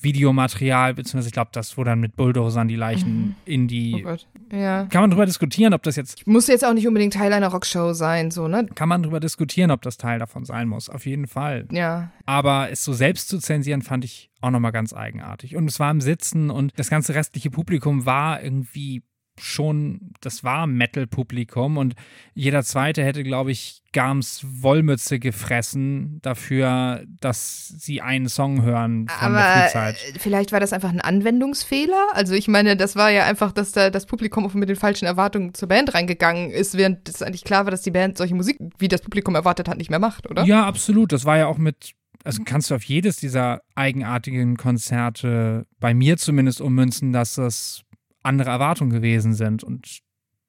Videomaterial, 0.03 0.94
beziehungsweise 0.94 1.29
ich 1.29 1.33
glaube, 1.35 1.50
das, 1.53 1.76
wo 1.76 1.85
dann 1.85 2.00
mit 2.00 2.16
Bulldozern 2.16 2.68
die 2.68 2.76
Leichen 2.76 3.20
mhm. 3.20 3.35
in 3.44 3.68
die. 3.68 3.96
Oh 4.00 4.09
Gott. 4.09 4.26
Ja. 4.50 4.87
Kann 4.87 5.03
man 5.03 5.11
darüber 5.11 5.26
diskutieren, 5.26 5.74
ob 5.74 5.83
das 5.83 5.96
jetzt. 5.96 6.26
Muss 6.26 6.46
jetzt 6.46 6.64
auch 6.64 6.72
nicht 6.72 6.88
unbedingt 6.88 7.14
Teil 7.14 7.33
einer 7.33 7.48
Rockshow 7.48 7.92
sein, 7.92 8.31
so, 8.31 8.48
ne? 8.48 8.66
Kann 8.74 8.88
man 8.88 9.03
darüber 9.03 9.20
diskutieren, 9.20 9.70
ob 9.70 9.83
das 9.83 9.98
Teil 9.98 10.18
davon 10.18 10.44
sein 10.44 10.68
muss. 10.68 10.88
Auf 10.88 11.07
jeden 11.07 11.26
Fall. 11.26 11.66
Ja. 11.70 12.11
Aber 12.24 12.70
es 12.70 12.83
so 12.83 12.92
selbst 12.92 13.29
zu 13.29 13.38
zensieren, 13.38 13.83
fand 13.83 14.05
ich 14.05 14.31
auch 14.40 14.50
nochmal 14.50 14.72
ganz 14.72 14.94
eigenartig. 14.94 15.57
Und 15.57 15.68
es 15.68 15.79
war 15.79 15.90
im 15.90 16.00
Sitzen 16.00 16.50
und 16.50 16.72
das 16.79 16.88
ganze 16.88 17.14
restliche 17.14 17.50
Publikum 17.50 18.07
war 18.07 18.42
irgendwie 18.42 19.03
schon, 19.42 20.12
das 20.20 20.44
war 20.44 20.66
Metal-Publikum 20.66 21.76
und 21.76 21.94
jeder 22.35 22.62
zweite 22.62 23.05
hätte, 23.05 23.22
glaube 23.22 23.50
ich, 23.50 23.83
Garms 23.92 24.44
Wollmütze 24.44 25.18
gefressen 25.18 26.20
dafür, 26.22 27.03
dass 27.20 27.68
sie 27.68 28.00
einen 28.00 28.29
Song 28.29 28.62
hören 28.62 29.09
von 29.09 29.35
Aber 29.35 29.42
der 29.42 29.62
Frühzeit. 29.64 29.96
Vielleicht 30.18 30.53
war 30.53 30.61
das 30.61 30.72
einfach 30.72 30.90
ein 30.90 31.00
Anwendungsfehler. 31.00 32.09
Also 32.12 32.35
ich 32.35 32.46
meine, 32.46 32.76
das 32.76 32.94
war 32.94 33.11
ja 33.11 33.24
einfach, 33.24 33.50
dass 33.53 33.72
da 33.72 33.90
das 33.90 34.07
Publikum 34.07 34.48
mit 34.55 34.68
den 34.68 34.76
falschen 34.76 35.07
Erwartungen 35.07 35.55
zur 35.55 35.68
Band 35.68 35.92
reingegangen 35.94 36.50
ist, 36.50 36.76
während 36.76 37.09
es 37.09 37.22
eigentlich 37.22 37.44
klar 37.44 37.64
war, 37.64 37.70
dass 37.70 37.83
die 37.83 37.90
Band 37.90 38.16
solche 38.16 38.35
Musik, 38.35 38.59
wie 38.79 38.88
das 38.88 39.00
Publikum 39.00 39.35
erwartet 39.35 39.68
hat, 39.68 39.76
nicht 39.76 39.90
mehr 39.90 39.98
macht, 39.98 40.31
oder? 40.31 40.44
Ja, 40.44 40.66
absolut. 40.66 41.12
Das 41.12 41.24
war 41.24 41.37
ja 41.37 41.46
auch 41.46 41.59
mit 41.59 41.94
also 42.22 42.42
kannst 42.44 42.70
du 42.70 42.74
auf 42.74 42.83
jedes 42.85 43.16
dieser 43.16 43.62
eigenartigen 43.74 44.57
Konzerte 44.57 45.66
bei 45.79 45.94
mir 45.94 46.16
zumindest 46.18 46.61
ummünzen, 46.61 47.12
dass 47.12 47.37
das 47.37 47.83
andere 48.22 48.50
Erwartungen 48.50 48.92
gewesen 48.92 49.35
sind. 49.35 49.64
Und 49.64 50.00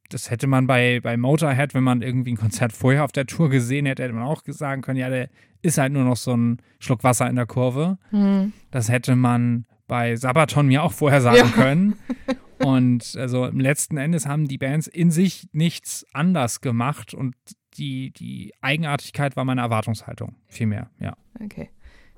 das 0.09 0.29
hätte 0.29 0.47
man 0.47 0.67
bei, 0.67 0.99
bei 1.01 1.17
Motorhead, 1.17 1.73
wenn 1.73 1.83
man 1.83 2.01
irgendwie 2.01 2.33
ein 2.33 2.37
Konzert 2.37 2.73
vorher 2.73 3.03
auf 3.03 3.11
der 3.11 3.25
Tour 3.25 3.49
gesehen 3.49 3.85
hätte, 3.85 4.03
hätte 4.03 4.13
man 4.13 4.23
auch 4.23 4.41
sagen 4.45 4.81
können, 4.81 4.99
ja, 4.99 5.09
der 5.09 5.29
ist 5.61 5.77
halt 5.77 5.93
nur 5.93 6.03
noch 6.03 6.17
so 6.17 6.35
ein 6.35 6.61
Schluck 6.79 7.03
Wasser 7.03 7.29
in 7.29 7.35
der 7.35 7.45
Kurve. 7.45 7.97
Mhm. 8.11 8.53
Das 8.71 8.89
hätte 8.89 9.15
man 9.15 9.65
bei 9.87 10.15
Sabaton 10.15 10.67
mir 10.67 10.83
auch 10.83 10.93
vorher 10.93 11.21
sagen 11.21 11.37
ja. 11.37 11.47
können. 11.47 11.95
Und 12.59 13.15
also 13.17 13.45
im 13.45 13.59
letzten 13.59 13.97
Endes 13.97 14.25
haben 14.25 14.47
die 14.47 14.57
Bands 14.57 14.87
in 14.87 15.11
sich 15.11 15.47
nichts 15.51 16.05
anders 16.13 16.61
gemacht 16.61 17.13
und 17.13 17.35
die, 17.75 18.11
die 18.11 18.53
Eigenartigkeit 18.61 19.35
war 19.35 19.45
meine 19.45 19.61
Erwartungshaltung. 19.61 20.35
Vielmehr, 20.47 20.91
ja. 20.99 21.17
Okay. 21.43 21.71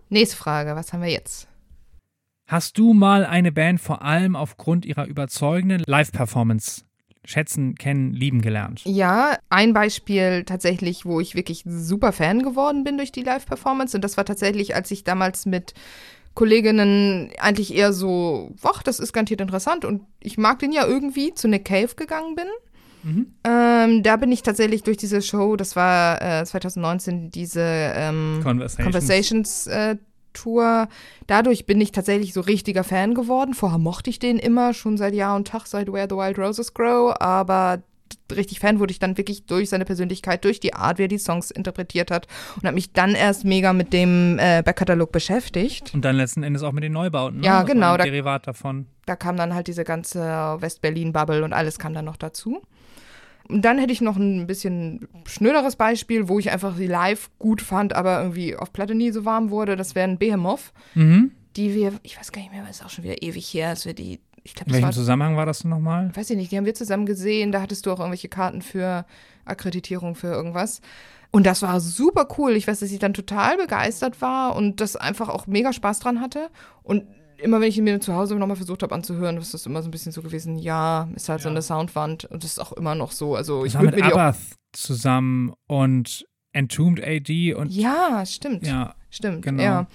Nächste 0.09 0.35
Frage, 0.35 0.75
was 0.75 0.91
haben 0.91 1.01
wir 1.01 1.09
jetzt? 1.09 1.47
Hast 2.53 2.77
du 2.77 2.93
mal 2.93 3.25
eine 3.25 3.51
Band 3.51 3.81
vor 3.81 4.03
allem 4.03 4.35
aufgrund 4.35 4.85
ihrer 4.85 5.07
überzeugenden 5.07 5.81
Live-Performance 5.87 6.83
schätzen, 7.25 7.73
kennen, 7.73 8.13
lieben 8.13 8.43
gelernt? 8.43 8.81
Ja, 8.85 9.39
ein 9.49 9.73
Beispiel 9.73 10.43
tatsächlich, 10.43 11.03
wo 11.03 11.19
ich 11.19 11.33
wirklich 11.33 11.63
super 11.65 12.11
Fan 12.11 12.43
geworden 12.43 12.83
bin 12.83 12.97
durch 12.97 13.11
die 13.11 13.23
Live-Performance. 13.23 13.97
Und 13.97 14.03
das 14.03 14.17
war 14.17 14.25
tatsächlich, 14.25 14.75
als 14.75 14.91
ich 14.91 15.03
damals 15.03 15.47
mit 15.47 15.73
Kolleginnen 16.35 17.31
eigentlich 17.39 17.73
eher 17.73 17.91
so, 17.91 18.53
ach, 18.61 18.83
das 18.83 18.99
ist 18.99 19.13
garantiert 19.13 19.41
interessant 19.41 19.83
und 19.83 20.03
ich 20.19 20.37
mag 20.37 20.59
den 20.59 20.71
ja 20.71 20.85
irgendwie, 20.85 21.33
zu 21.33 21.47
Nick 21.47 21.65
Cave 21.65 21.95
gegangen 21.95 22.35
bin. 22.35 22.45
Mhm. 23.01 23.33
Ähm, 23.45 24.03
da 24.03 24.15
bin 24.17 24.31
ich 24.31 24.43
tatsächlich 24.43 24.83
durch 24.83 24.97
diese 24.97 25.23
Show, 25.23 25.55
das 25.55 25.75
war 25.75 26.21
äh, 26.21 26.45
2019, 26.45 27.31
diese 27.31 27.63
ähm, 27.63 28.41
Conversations, 28.43 28.85
Conversations 28.85 29.67
äh, 29.67 29.95
Tour. 30.33 30.87
Dadurch 31.27 31.65
bin 31.65 31.79
ich 31.81 31.91
tatsächlich 31.91 32.33
so 32.33 32.41
richtiger 32.41 32.83
Fan 32.83 33.13
geworden. 33.13 33.53
Vorher 33.53 33.79
mochte 33.79 34.09
ich 34.09 34.19
den 34.19 34.39
immer, 34.39 34.73
schon 34.73 34.97
seit 34.97 35.13
Jahr 35.13 35.35
und 35.35 35.47
Tag, 35.47 35.67
seit 35.67 35.91
Where 35.91 36.07
the 36.09 36.15
Wild 36.15 36.37
Roses 36.37 36.73
Grow, 36.73 37.15
aber 37.19 37.83
richtig 38.35 38.59
Fan 38.59 38.79
wurde 38.79 38.91
ich 38.91 38.99
dann 38.99 39.17
wirklich 39.17 39.45
durch 39.45 39.69
seine 39.69 39.85
Persönlichkeit, 39.85 40.43
durch 40.43 40.59
die 40.59 40.73
Art, 40.73 40.97
wie 40.97 41.03
er 41.03 41.07
die 41.07 41.17
Songs 41.17 41.51
interpretiert 41.51 42.11
hat 42.11 42.27
und 42.55 42.65
habe 42.65 42.75
mich 42.75 42.93
dann 42.93 43.15
erst 43.15 43.45
mega 43.45 43.73
mit 43.73 43.93
dem 43.93 44.37
äh, 44.39 44.61
Backkatalog 44.63 45.11
beschäftigt. 45.11 45.93
Und 45.93 46.03
dann 46.05 46.15
letzten 46.15 46.43
Endes 46.43 46.63
auch 46.63 46.71
mit 46.71 46.83
den 46.83 46.93
Neubauten, 46.93 47.39
ne? 47.39 47.45
Ja, 47.45 47.61
das 47.61 47.71
genau. 47.71 47.97
Da, 47.97 48.03
Derivat 48.03 48.47
davon. 48.47 48.87
Da 49.05 49.15
kam 49.15 49.37
dann 49.37 49.53
halt 49.53 49.67
diese 49.67 49.83
ganze 49.83 50.21
West-Berlin-Bubble 50.59 51.43
und 51.43 51.53
alles 51.53 51.79
kam 51.79 51.93
dann 51.93 52.05
noch 52.05 52.17
dazu. 52.17 52.61
Und 53.53 53.61
dann 53.61 53.77
hätte 53.77 53.93
ich 53.93 54.01
noch 54.01 54.17
ein 54.17 54.47
bisschen 54.47 55.07
schnöderes 55.25 55.75
Beispiel, 55.75 56.27
wo 56.27 56.39
ich 56.39 56.49
einfach 56.49 56.75
sie 56.75 56.87
live 56.87 57.29
gut 57.37 57.61
fand, 57.61 57.93
aber 57.93 58.19
irgendwie 58.19 58.55
auf 58.55 58.73
Platte 58.73 58.95
nie 58.95 59.11
so 59.11 59.25
warm 59.25 59.51
wurde. 59.51 59.75
Das 59.75 59.93
wären 59.93 60.17
Behemoth, 60.17 60.73
mhm. 60.95 61.31
die 61.55 61.75
wir, 61.75 61.93
ich 62.01 62.17
weiß 62.17 62.31
gar 62.31 62.41
nicht 62.41 62.51
mehr, 62.51 62.63
weil 62.63 62.71
es 62.71 62.81
auch 62.81 62.89
schon 62.89 63.03
wieder 63.03 63.21
ewig 63.21 63.45
her, 63.53 63.69
dass 63.69 63.85
wir 63.85 63.93
die 63.93 64.19
ich 64.43 64.55
glaub, 64.55 64.67
In 64.67 64.73
welchem 64.73 64.85
war, 64.85 64.91
Zusammenhang 64.91 65.37
war 65.37 65.45
das 65.45 65.63
nochmal? 65.63 66.11
Weiß 66.15 66.31
ich 66.31 66.35
nicht, 66.35 66.51
die 66.51 66.57
haben 66.57 66.65
wir 66.65 66.73
zusammen 66.73 67.05
gesehen. 67.05 67.51
Da 67.51 67.61
hattest 67.61 67.85
du 67.85 67.91
auch 67.91 67.99
irgendwelche 67.99 68.27
Karten 68.27 68.63
für 68.63 69.05
Akkreditierung 69.45 70.15
für 70.15 70.27
irgendwas. 70.27 70.81
Und 71.31 71.45
das 71.45 71.61
war 71.61 71.79
super 71.79 72.27
cool. 72.37 72.55
Ich 72.55 72.67
weiß, 72.67 72.79
dass 72.79 72.91
ich 72.91 72.99
dann 72.99 73.13
total 73.13 73.57
begeistert 73.57 74.19
war 74.19 74.55
und 74.55 74.81
das 74.81 74.95
einfach 74.95 75.29
auch 75.29 75.47
mega 75.47 75.73
Spaß 75.73 75.99
dran 75.99 76.21
hatte. 76.21 76.49
Und 76.81 77.05
immer 77.43 77.61
wenn 77.61 77.67
ich 77.67 77.77
ihn 77.77 77.83
mir 77.83 77.99
zu 77.99 78.13
Hause 78.15 78.35
nochmal 78.35 78.55
versucht 78.55 78.83
habe 78.83 78.95
anzuhören, 78.95 79.37
ist 79.37 79.53
das 79.53 79.65
immer 79.65 79.81
so 79.81 79.89
ein 79.89 79.91
bisschen 79.91 80.11
so 80.11 80.21
gewesen, 80.21 80.57
ja, 80.57 81.09
ist 81.15 81.29
halt 81.29 81.41
ja. 81.41 81.43
so 81.43 81.49
eine 81.49 81.61
Soundwand 81.61 82.25
und 82.25 82.43
das 82.43 82.51
ist 82.51 82.59
auch 82.59 82.71
immer 82.73 82.95
noch 82.95 83.11
so. 83.11 83.35
Also 83.35 83.65
ich 83.65 83.73
würde 83.75 83.97
mir 83.97 84.03
die 84.03 84.03
Abath 84.03 84.37
zusammen 84.71 85.53
und 85.67 86.25
Entombed 86.53 87.03
AD 87.03 87.53
und 87.55 87.71
Ja, 87.71 88.23
stimmt. 88.25 88.65
Ja, 88.65 88.95
stimmt. 89.09 89.41
Genau. 89.41 89.63
Ja. 89.63 89.87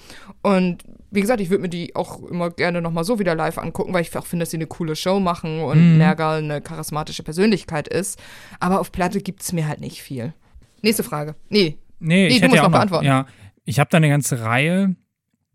Und 0.42 0.82
wie 1.10 1.20
gesagt, 1.20 1.40
ich 1.40 1.50
würde 1.50 1.62
mir 1.62 1.68
die 1.68 1.94
auch 1.96 2.22
immer 2.24 2.50
gerne 2.50 2.82
nochmal 2.82 3.04
so 3.04 3.18
wieder 3.18 3.34
live 3.34 3.58
angucken, 3.58 3.94
weil 3.94 4.02
ich 4.02 4.16
auch 4.16 4.26
finde, 4.26 4.42
dass 4.42 4.50
sie 4.50 4.56
eine 4.56 4.66
coole 4.66 4.96
Show 4.96 5.20
machen 5.20 5.60
und 5.62 5.92
mhm. 5.92 5.98
Nergal 5.98 6.38
eine 6.38 6.60
charismatische 6.60 7.22
Persönlichkeit 7.22 7.88
ist. 7.88 8.20
Aber 8.60 8.80
auf 8.80 8.92
Platte 8.92 9.20
gibt 9.20 9.42
es 9.42 9.52
mir 9.52 9.68
halt 9.68 9.80
nicht 9.80 10.02
viel. 10.02 10.34
Nächste 10.82 11.04
Frage. 11.04 11.34
Nee. 11.48 11.78
Nee, 12.00 12.28
nee 12.28 12.28
ich 12.28 12.40
du 12.40 12.48
musst 12.48 12.62
noch 12.62 12.70
beantworten. 12.70 13.06
Ja, 13.06 13.26
ich 13.64 13.78
habe 13.78 13.88
da 13.90 13.96
eine 13.96 14.08
ganze 14.08 14.42
Reihe 14.42 14.96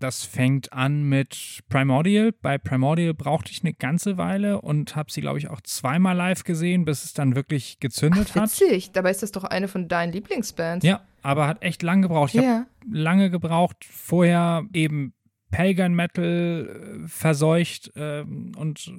Das 0.03 0.25
fängt 0.25 0.73
an 0.73 1.03
mit 1.03 1.61
Primordial. 1.69 2.33
Bei 2.41 2.57
Primordial 2.57 3.13
brauchte 3.13 3.51
ich 3.53 3.63
eine 3.63 3.73
ganze 3.73 4.17
Weile 4.17 4.59
und 4.59 4.97
habe 4.97 5.09
sie, 5.09 5.21
glaube 5.21 5.39
ich, 5.39 5.49
auch 5.49 5.61
zweimal 5.61 6.13
live 6.17 6.43
gesehen, 6.43 6.83
bis 6.83 7.05
es 7.05 7.13
dann 7.13 7.35
wirklich 7.35 7.79
gezündet 7.79 8.27
Ach, 8.31 8.35
hat. 8.35 8.43
witzig. 8.59 8.91
Dabei 8.91 9.11
ist 9.11 9.23
das 9.23 9.31
doch 9.31 9.45
eine 9.45 9.69
von 9.69 9.87
deinen 9.87 10.11
Lieblingsbands. 10.11 10.85
Ja, 10.85 11.01
aber 11.21 11.47
hat 11.47 11.63
echt 11.63 11.83
lange 11.83 12.01
gebraucht. 12.01 12.35
Ich 12.35 12.41
Ja. 12.41 12.65
habe 12.65 12.65
lange 12.91 13.29
gebraucht, 13.29 13.77
vorher 13.89 14.65
eben 14.73 15.13
Pagan 15.51 15.93
Metal 15.93 17.01
äh, 17.05 17.07
verseucht 17.07 17.93
ähm, 17.95 18.51
und 18.57 18.91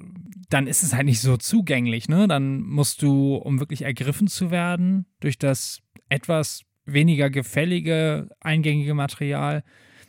dann 0.49 0.65
ist 0.65 0.81
es 0.81 0.95
halt 0.95 1.05
nicht 1.05 1.21
so 1.21 1.37
zugänglich, 1.37 2.09
ne? 2.09 2.27
Dann 2.27 2.61
musst 2.61 3.03
du, 3.03 3.35
um 3.35 3.59
wirklich 3.59 3.83
ergriffen 3.83 4.25
zu 4.27 4.49
werden, 4.49 5.05
durch 5.19 5.37
das 5.37 5.81
etwas 6.09 6.63
weniger 6.85 7.29
gefällige, 7.29 8.29
eingängige 8.39 8.95
Material, 8.95 9.63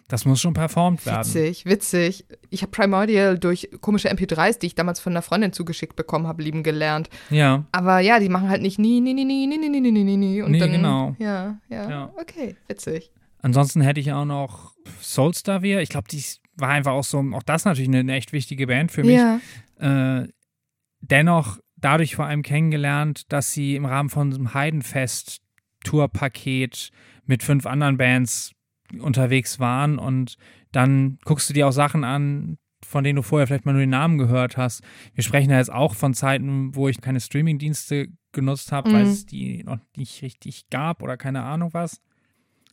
das 0.09 0.25
muss 0.25 0.41
schon 0.41 0.55
performt 0.55 1.05
werden. 1.05 1.27
Witzig, 1.27 1.67
witzig. 1.67 2.27
Ich 2.51 2.63
habe 2.63 2.71
Primordial 2.71 3.39
durch 3.39 3.69
komische 3.81 4.09
MP3s, 4.11 4.59
die 4.61 4.67
ich 4.67 4.75
damals 4.77 5.01
von 5.01 5.13
einer 5.13 5.23
Freundin 5.23 5.53
zugeschickt 5.53 5.97
bekommen 5.97 6.27
habe, 6.27 6.43
lieben 6.43 6.63
gelernt. 6.63 7.11
Ja. 7.31 7.67
Aber 7.73 7.99
ja, 7.99 8.21
die 8.21 8.29
machen 8.29 8.49
halt 8.49 8.63
nicht 8.63 8.79
nie, 8.79 9.01
nie, 9.01 9.15
nie, 9.15 9.25
nie, 9.25 9.47
nie, 9.47 9.59
nie, 9.59 9.69
nie, 9.69 9.91
nie, 9.91 10.05
nie, 10.05 10.17
nie. 10.17 10.43
Und 10.43 10.53
Nee, 10.53 10.61
dann, 10.61 10.71
genau. 10.71 11.17
Ja, 11.19 11.59
ja, 11.69 11.91
Ja. 11.91 12.13
Okay, 12.21 12.57
witzig. 12.69 13.11
Ansonsten 13.43 13.81
hätte 13.81 14.01
ich 14.01 14.13
auch 14.13 14.25
noch 14.25 14.75
Soulstar 15.01 15.63
wieder. 15.63 15.83
Ich 15.83 15.89
glaube, 15.89 16.09
die 16.09 16.23
war 16.57 16.71
einfach 16.71 16.93
auch 16.93 17.05
so, 17.05 17.19
auch 17.35 17.43
das 17.43 17.65
natürlich 17.65 17.89
eine, 17.89 18.01
eine 18.01 18.15
echt 18.15 18.33
wichtige 18.33 18.67
Band 18.67 18.93
für 18.93 19.03
mich. 19.05 19.19
Ja. 19.19 19.41
äh, 19.79 20.29
dennoch 21.01 21.59
dadurch 21.77 22.17
vor 22.17 22.27
allem 22.27 22.43
kennengelernt, 22.43 23.31
dass 23.33 23.53
sie 23.53 23.77
im 23.77 23.85
Rahmen 23.85 24.09
von 24.09 24.33
so 24.33 24.39
einem 24.39 24.55
Heidenfest 24.55 25.41
Tourpaket 25.85 26.91
mit 27.25 27.43
fünf 27.43 27.67
anderen 27.67 27.97
Bands 27.97 28.53
unterwegs 29.01 29.59
waren 29.61 29.99
und 29.99 30.37
dann 30.73 31.19
guckst 31.25 31.49
du 31.49 31.55
dir 31.55 31.67
auch 31.69 31.73
Sachen 31.73 32.05
an, 32.05 32.59
von 32.85 33.03
denen 33.03 33.17
du 33.17 33.23
vorher 33.23 33.47
vielleicht 33.47 33.65
mal 33.67 33.73
nur 33.73 33.81
den 33.81 33.91
Namen 33.91 34.19
gehört 34.19 34.57
hast. 34.57 34.83
Wir 35.15 35.25
sprechen 35.25 35.49
da 35.51 35.59
jetzt 35.59 35.73
auch 35.73 35.95
von 35.95 36.15
Zeiten, 36.15 36.75
wo 36.75 36.89
ich 36.89 37.01
keine 37.01 37.21
Streamingdienste 37.21 38.09
genutzt 38.33 38.71
habe, 38.73 38.93
weil 38.93 39.05
Mhm. 39.05 39.11
es 39.11 39.27
die 39.27 39.65
noch 39.65 39.79
nicht 39.97 40.23
richtig 40.23 40.69
gab 40.71 41.03
oder 41.03 41.17
keine 41.17 41.43
Ahnung 41.43 41.71
was. 41.73 42.01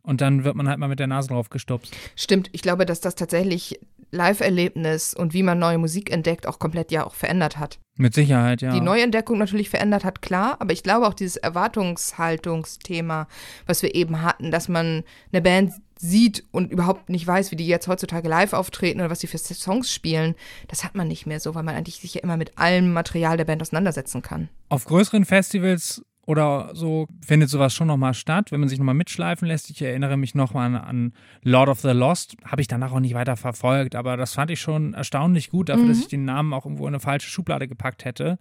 Und 0.03 0.19
dann 0.19 0.43
wird 0.43 0.55
man 0.55 0.67
halt 0.67 0.79
mal 0.79 0.89
mit 0.89 0.99
der 0.99 1.07
Nase 1.07 1.29
drauf 1.29 1.49
gestupst. 1.49 1.95
Stimmt, 2.17 2.49
ich 2.51 2.61
glaube, 2.61 2.85
dass 2.85 2.99
das 2.99 3.15
tatsächlich 3.15 3.79
Live-Erlebnis 4.13 5.13
und 5.13 5.33
wie 5.33 5.43
man 5.43 5.59
neue 5.59 5.77
Musik 5.77 6.11
entdeckt 6.11 6.47
auch 6.47 6.59
komplett 6.59 6.91
ja 6.91 7.05
auch 7.05 7.15
verändert 7.15 7.57
hat. 7.57 7.79
Mit 7.95 8.13
Sicherheit, 8.13 8.61
ja. 8.61 8.73
Die 8.73 8.81
Neuentdeckung 8.81 9.37
natürlich 9.37 9.69
verändert 9.69 10.03
hat, 10.03 10.21
klar, 10.21 10.57
aber 10.59 10.73
ich 10.73 10.83
glaube 10.83 11.07
auch 11.07 11.13
dieses 11.13 11.37
Erwartungshaltungsthema, 11.37 13.27
was 13.67 13.83
wir 13.83 13.93
eben 13.93 14.21
hatten, 14.21 14.49
dass 14.51 14.67
man 14.67 15.03
eine 15.31 15.41
Band 15.41 15.73
sieht 15.97 16.43
und 16.51 16.71
überhaupt 16.71 17.09
nicht 17.09 17.25
weiß, 17.25 17.51
wie 17.51 17.55
die 17.55 17.67
jetzt 17.67 17.87
heutzutage 17.87 18.27
live 18.27 18.53
auftreten 18.53 18.99
oder 18.99 19.09
was 19.09 19.21
sie 19.21 19.27
für 19.27 19.37
Songs 19.37 19.93
spielen, 19.93 20.35
das 20.67 20.83
hat 20.83 20.95
man 20.95 21.07
nicht 21.07 21.25
mehr 21.25 21.39
so, 21.39 21.55
weil 21.55 21.63
man 21.63 21.75
eigentlich 21.75 21.97
sich 21.97 22.15
ja 22.15 22.21
immer 22.21 22.35
mit 22.35 22.57
allem 22.57 22.93
Material 22.93 23.37
der 23.37 23.45
Band 23.45 23.61
auseinandersetzen 23.61 24.21
kann. 24.21 24.49
Auf 24.69 24.85
größeren 24.85 25.23
Festivals 25.23 26.03
oder 26.25 26.71
so 26.73 27.07
findet 27.25 27.49
sowas 27.49 27.73
schon 27.73 27.87
nochmal 27.87 28.13
statt, 28.13 28.51
wenn 28.51 28.59
man 28.59 28.69
sich 28.69 28.79
nochmal 28.79 28.95
mitschleifen 28.95 29.47
lässt. 29.47 29.69
Ich 29.69 29.81
erinnere 29.81 30.15
mich 30.15 30.35
nochmal 30.35 30.67
an, 30.67 30.75
an 30.75 31.13
Lord 31.41 31.69
of 31.69 31.81
the 31.81 31.89
Lost. 31.89 32.37
Habe 32.45 32.61
ich 32.61 32.67
danach 32.67 32.93
auch 32.93 33.01
nicht 33.01 33.13
weiter 33.13 33.35
verfolgt, 33.35 33.95
aber 33.95 34.15
das 34.15 34.33
fand 34.33 34.49
ich 34.49 34.61
schon 34.61 34.93
erstaunlich 34.93 35.49
gut, 35.49 35.69
dafür, 35.69 35.87
dass 35.87 35.99
ich 35.99 36.07
den 36.07 36.25
Namen 36.25 36.53
auch 36.53 36.65
irgendwo 36.65 36.87
in 36.87 36.93
eine 36.93 37.01
falsche 37.01 37.29
Schublade 37.29 37.67
gepackt 37.67 38.05
hätte. 38.05 38.37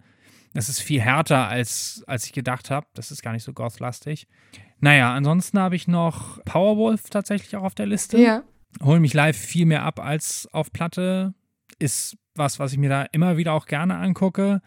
Das 0.53 0.69
ist 0.69 0.79
viel 0.79 1.01
härter, 1.01 1.47
als, 1.47 2.03
als 2.07 2.25
ich 2.25 2.31
gedacht 2.31 2.69
habe. 2.69 2.85
Das 2.93 3.11
ist 3.11 3.21
gar 3.21 3.33
nicht 3.33 3.43
so 3.43 3.53
gothlastig. 3.53 4.27
Naja, 4.79 5.13
ansonsten 5.13 5.59
habe 5.59 5.75
ich 5.75 5.87
noch 5.87 6.43
Powerwolf 6.45 7.09
tatsächlich 7.09 7.55
auch 7.55 7.63
auf 7.63 7.75
der 7.75 7.87
Liste. 7.87 8.17
Hol 8.81 8.99
mich 8.99 9.13
live 9.13 9.37
viel 9.37 9.65
mehr 9.65 9.83
ab 9.83 9.99
als 9.99 10.47
auf 10.51 10.71
Platte. 10.71 11.33
Ist 11.79 12.17
was, 12.35 12.59
was 12.59 12.71
ich 12.71 12.77
mir 12.77 12.89
da 12.89 13.03
immer 13.11 13.37
wieder 13.37 13.53
auch 13.53 13.65
gerne 13.65 13.95
angucke. 13.95 14.61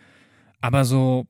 Aber 0.60 0.84
so, 0.84 1.26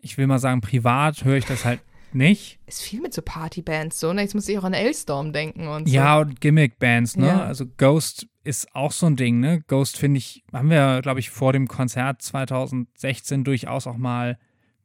ich 0.00 0.18
will 0.18 0.26
mal 0.26 0.38
sagen, 0.38 0.60
privat 0.60 1.24
höre 1.24 1.36
ich 1.36 1.44
das 1.44 1.64
halt 1.64 1.80
nicht. 2.12 2.58
Ist 2.66 2.82
viel 2.82 3.00
mit 3.00 3.14
so 3.14 3.22
Partybands 3.22 4.00
so, 4.00 4.12
ne? 4.12 4.22
Jetzt 4.22 4.34
muss 4.34 4.48
ich 4.48 4.58
auch 4.58 4.64
an 4.64 4.74
L-Storm 4.74 5.32
denken 5.32 5.68
und 5.68 5.88
so. 5.88 5.94
Ja, 5.94 6.18
und 6.20 6.40
Gimmick-Bands, 6.40 7.16
ne? 7.16 7.26
Ja. 7.26 7.44
Also 7.44 7.66
Ghost 7.76 8.26
ist 8.42 8.74
auch 8.74 8.92
so 8.92 9.06
ein 9.06 9.16
Ding, 9.16 9.40
ne? 9.40 9.62
Ghost 9.66 9.96
finde 9.96 10.18
ich, 10.18 10.44
haben 10.52 10.70
wir, 10.70 11.00
glaube 11.02 11.20
ich, 11.20 11.30
vor 11.30 11.52
dem 11.52 11.68
Konzert 11.68 12.22
2016 12.22 13.44
durchaus 13.44 13.86
auch 13.86 13.96
mal 13.96 14.38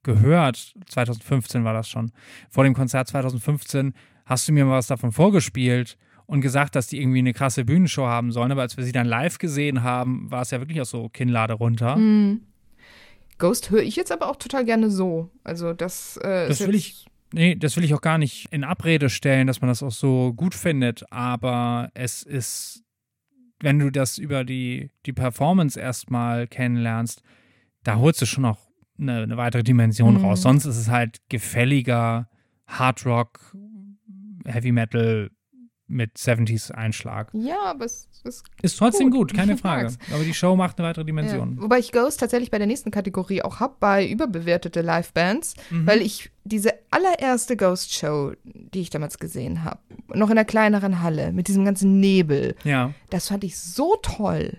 gehört. 0.04 0.73
2015 0.88 1.63
war 1.63 1.73
das 1.73 1.89
schon. 1.89 2.12
Vor 2.49 2.63
dem 2.63 2.73
Konzert 2.73 3.08
2015 3.08 3.93
hast 4.25 4.47
du 4.47 4.54
mir 4.54 4.65
mal 4.65 4.78
was 4.78 4.88
davon 4.88 5.12
vorgespielt 5.12 5.97
und 6.25 6.41
gesagt, 6.41 6.75
dass 6.75 6.88
die 6.88 6.99
irgendwie 6.99 7.19
eine 7.19 7.34
krasse 7.34 7.65
Bühnenshow 7.65 8.06
haben 8.06 8.32
sollen. 8.32 8.51
Aber 8.51 8.62
als 8.62 8.78
wir 8.78 8.84
sie 8.84 8.91
dann 8.91 9.08
live 9.08 9.38
gesehen 9.38 9.84
haben, 9.84 10.30
war 10.32 10.41
es 10.41 10.51
ja 10.51 10.60
wirklich 10.60 10.82
auch 10.82 10.86
so 10.86 11.10
Kinnlade 11.10 11.54
runter. 11.54 11.95
Hm. 11.95 12.41
Ghost 13.38 13.69
höre 13.69 13.84
ich 13.84 13.95
jetzt 13.95 14.12
aber 14.12 14.30
auch 14.30 14.36
total 14.38 14.65
gerne 14.65 14.89
so. 14.89 15.30
Also 15.43 15.74
das, 15.74 16.17
äh, 16.17 16.48
Das 16.48 16.60
will 16.65 16.76
ich, 16.76 17.06
nee, 17.34 17.56
das 17.56 17.76
will 17.76 17.84
ich 17.84 17.93
auch 17.93 18.02
gar 18.02 18.17
nicht 18.17 18.48
in 18.52 18.63
Abrede 18.63 19.10
stellen, 19.10 19.48
dass 19.48 19.62
man 19.62 19.67
das 19.69 19.84
auch 19.84 19.91
so 19.91 20.34
gut 20.34 20.56
findet, 20.56 21.04
aber 21.12 21.89
es 21.93 22.24
ist, 22.24 22.84
wenn 23.60 23.80
du 23.80 23.89
das 23.91 24.17
über 24.17 24.43
die, 24.43 24.91
die 25.06 25.13
Performance 25.13 25.80
erstmal 25.80 26.48
kennenlernst, 26.48 27.21
da 27.84 27.98
holst 27.98 28.21
du 28.21 28.26
schon 28.26 28.43
noch 28.43 28.60
eine, 29.00 29.24
eine 29.24 29.38
weitere 29.38 29.63
Dimension 29.63 30.15
Mhm. 30.15 30.26
raus. 30.26 30.41
Sonst 30.41 30.65
ist 30.65 30.78
es 30.78 30.89
halt 30.89 31.17
gefälliger 31.30 32.30
Hard 32.67 33.06
Rock, 33.06 33.56
Heavy 34.45 34.71
Metal 34.71 35.32
mit 35.88 36.17
70s 36.17 36.71
Einschlag. 36.71 37.30
Ja, 37.34 37.58
aber 37.65 37.86
es 37.86 38.08
ist 38.24 38.43
Ist 38.63 38.78
trotzdem 38.80 39.12
Gut, 39.12 39.30
gut, 39.30 39.34
keine 39.38 39.56
Frage. 39.58 39.84
mag's. 39.84 39.98
Aber 40.13 40.24
die 40.24 40.34
Show 40.34 40.56
macht 40.56 40.80
eine 40.80 40.88
weitere 40.88 41.06
Dimension. 41.06 41.58
Ja. 41.58 41.62
Wobei 41.63 41.78
ich 41.80 41.91
Ghost 41.91 42.19
tatsächlich 42.19 42.50
bei 42.50 42.58
der 42.58 42.65
nächsten 42.67 42.89
Kategorie 42.89 43.43
auch 43.43 43.60
habe, 43.60 43.76
bei 43.80 44.08
überbewertete 44.08 44.82
Live-Bands, 44.82 45.54
Mhm. 45.69 45.86
weil 45.86 46.02
ich 46.02 46.32
diese 46.43 46.74
allererste 46.91 47.56
Ghost-Show, 47.56 48.34
die 48.43 48.82
ich 48.82 48.89
damals 48.89 49.19
gesehen 49.19 49.63
habe, 49.63 49.80
noch 50.13 50.28
in 50.30 50.38
einer 50.38 50.45
kleineren 50.45 51.02
Halle 51.04 51.32
mit 51.32 51.48
diesem 51.48 51.65
ganzen 51.65 52.00
Nebel, 52.00 52.56
Ja. 52.63 52.93
das 53.12 53.28
fand 53.28 53.43
ich 53.43 53.58
so 53.60 53.95
toll 54.02 54.58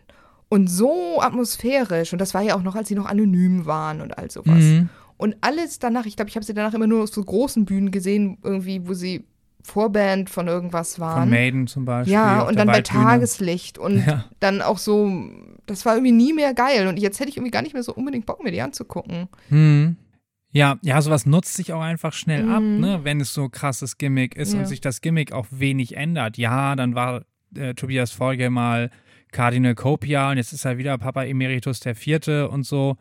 und 0.49 0.69
so 0.69 1.21
atmosphärisch. 1.21 2.13
Und 2.13 2.21
das 2.21 2.35
war 2.35 2.43
ja 2.43 2.55
auch 2.57 2.63
noch, 2.63 2.77
als 2.77 2.87
sie 2.89 2.95
noch 2.95 3.07
anonym 3.07 3.67
waren 3.67 4.01
und 4.01 4.17
all 4.17 4.31
sowas. 4.31 4.63
Mhm. 4.63 4.89
Und 5.17 5.37
alles 5.41 5.79
danach, 5.81 6.07
ich 6.07 6.15
glaube, 6.15 6.29
ich 6.29 6.37
habe 6.37 6.45
sie 6.47 6.55
danach 6.55 6.75
immer 6.75 6.87
nur 6.87 7.03
auf 7.05 7.09
so 7.09 7.25
großen 7.25 7.65
Bühnen 7.65 7.91
gesehen, 7.91 8.39
irgendwie, 8.43 8.87
wo 8.87 8.93
sie 8.95 9.25
Vorband 9.67 10.31
von 10.31 10.47
irgendwas 10.49 10.97
Von 10.97 11.05
waren. 11.05 11.31
Maiden 11.31 11.67
zum 11.67 11.85
Beispiel. 11.85 12.13
Ja, 12.15 12.43
und 12.43 12.57
dann 12.59 12.69
bei 12.69 12.75
Waldbühne. 12.75 13.03
Tageslicht 13.05 13.79
und 13.79 14.07
Ja. 14.07 14.25
dann 14.41 14.63
auch 14.63 14.79
so, 14.79 15.13
das 15.67 15.85
war 15.85 15.95
irgendwie 15.97 16.13
nie 16.13 16.33
mehr 16.33 16.55
geil. 16.55 16.87
Und 16.87 16.99
jetzt 16.99 17.19
hätte 17.21 17.29
ich 17.31 17.37
irgendwie 17.37 17.51
gar 17.51 17.63
nicht 17.63 17.75
mehr 17.75 17.83
so 17.83 17.93
unbedingt 17.93 18.27
Bock, 18.27 18.43
mir 18.45 18.53
die 18.53 18.63
anzugucken. 18.63 19.29
Hm. 19.49 19.97
Ja, 20.53 20.77
ja, 20.83 21.03
sowas 21.03 21.27
nutzt 21.27 21.55
sich 21.55 21.73
auch 21.73 21.83
einfach 21.83 22.13
schnell 22.13 22.49
ab, 22.49 22.63
Mhm. 22.63 22.81
ne, 22.81 23.01
wenn 23.03 23.21
es 23.21 23.35
so 23.35 23.49
krasses 23.49 23.99
Gimmick 23.99 24.37
ist 24.37 24.55
Ja. 24.55 24.61
und 24.61 24.67
sich 24.67 24.81
das 24.81 25.01
Gimmick 25.01 25.33
auch 25.33 25.47
wenig 25.51 25.97
ändert. 25.97 26.39
Ja, 26.39 26.77
dann 26.77 26.95
war 26.95 27.23
äh, 27.57 27.75
Tobias 27.75 28.11
Folge 28.13 28.49
mal 28.51 28.91
Cardinal 29.33 29.75
Copia 29.75 30.31
und 30.31 30.37
jetzt 30.37 30.53
ist 30.53 30.65
er 30.65 30.79
wieder 30.79 30.97
Papa 30.99 31.25
Emeritus 31.25 31.81
der 31.81 31.95
Vierte 31.95 32.49
und 32.49 32.65
so. 32.65 32.97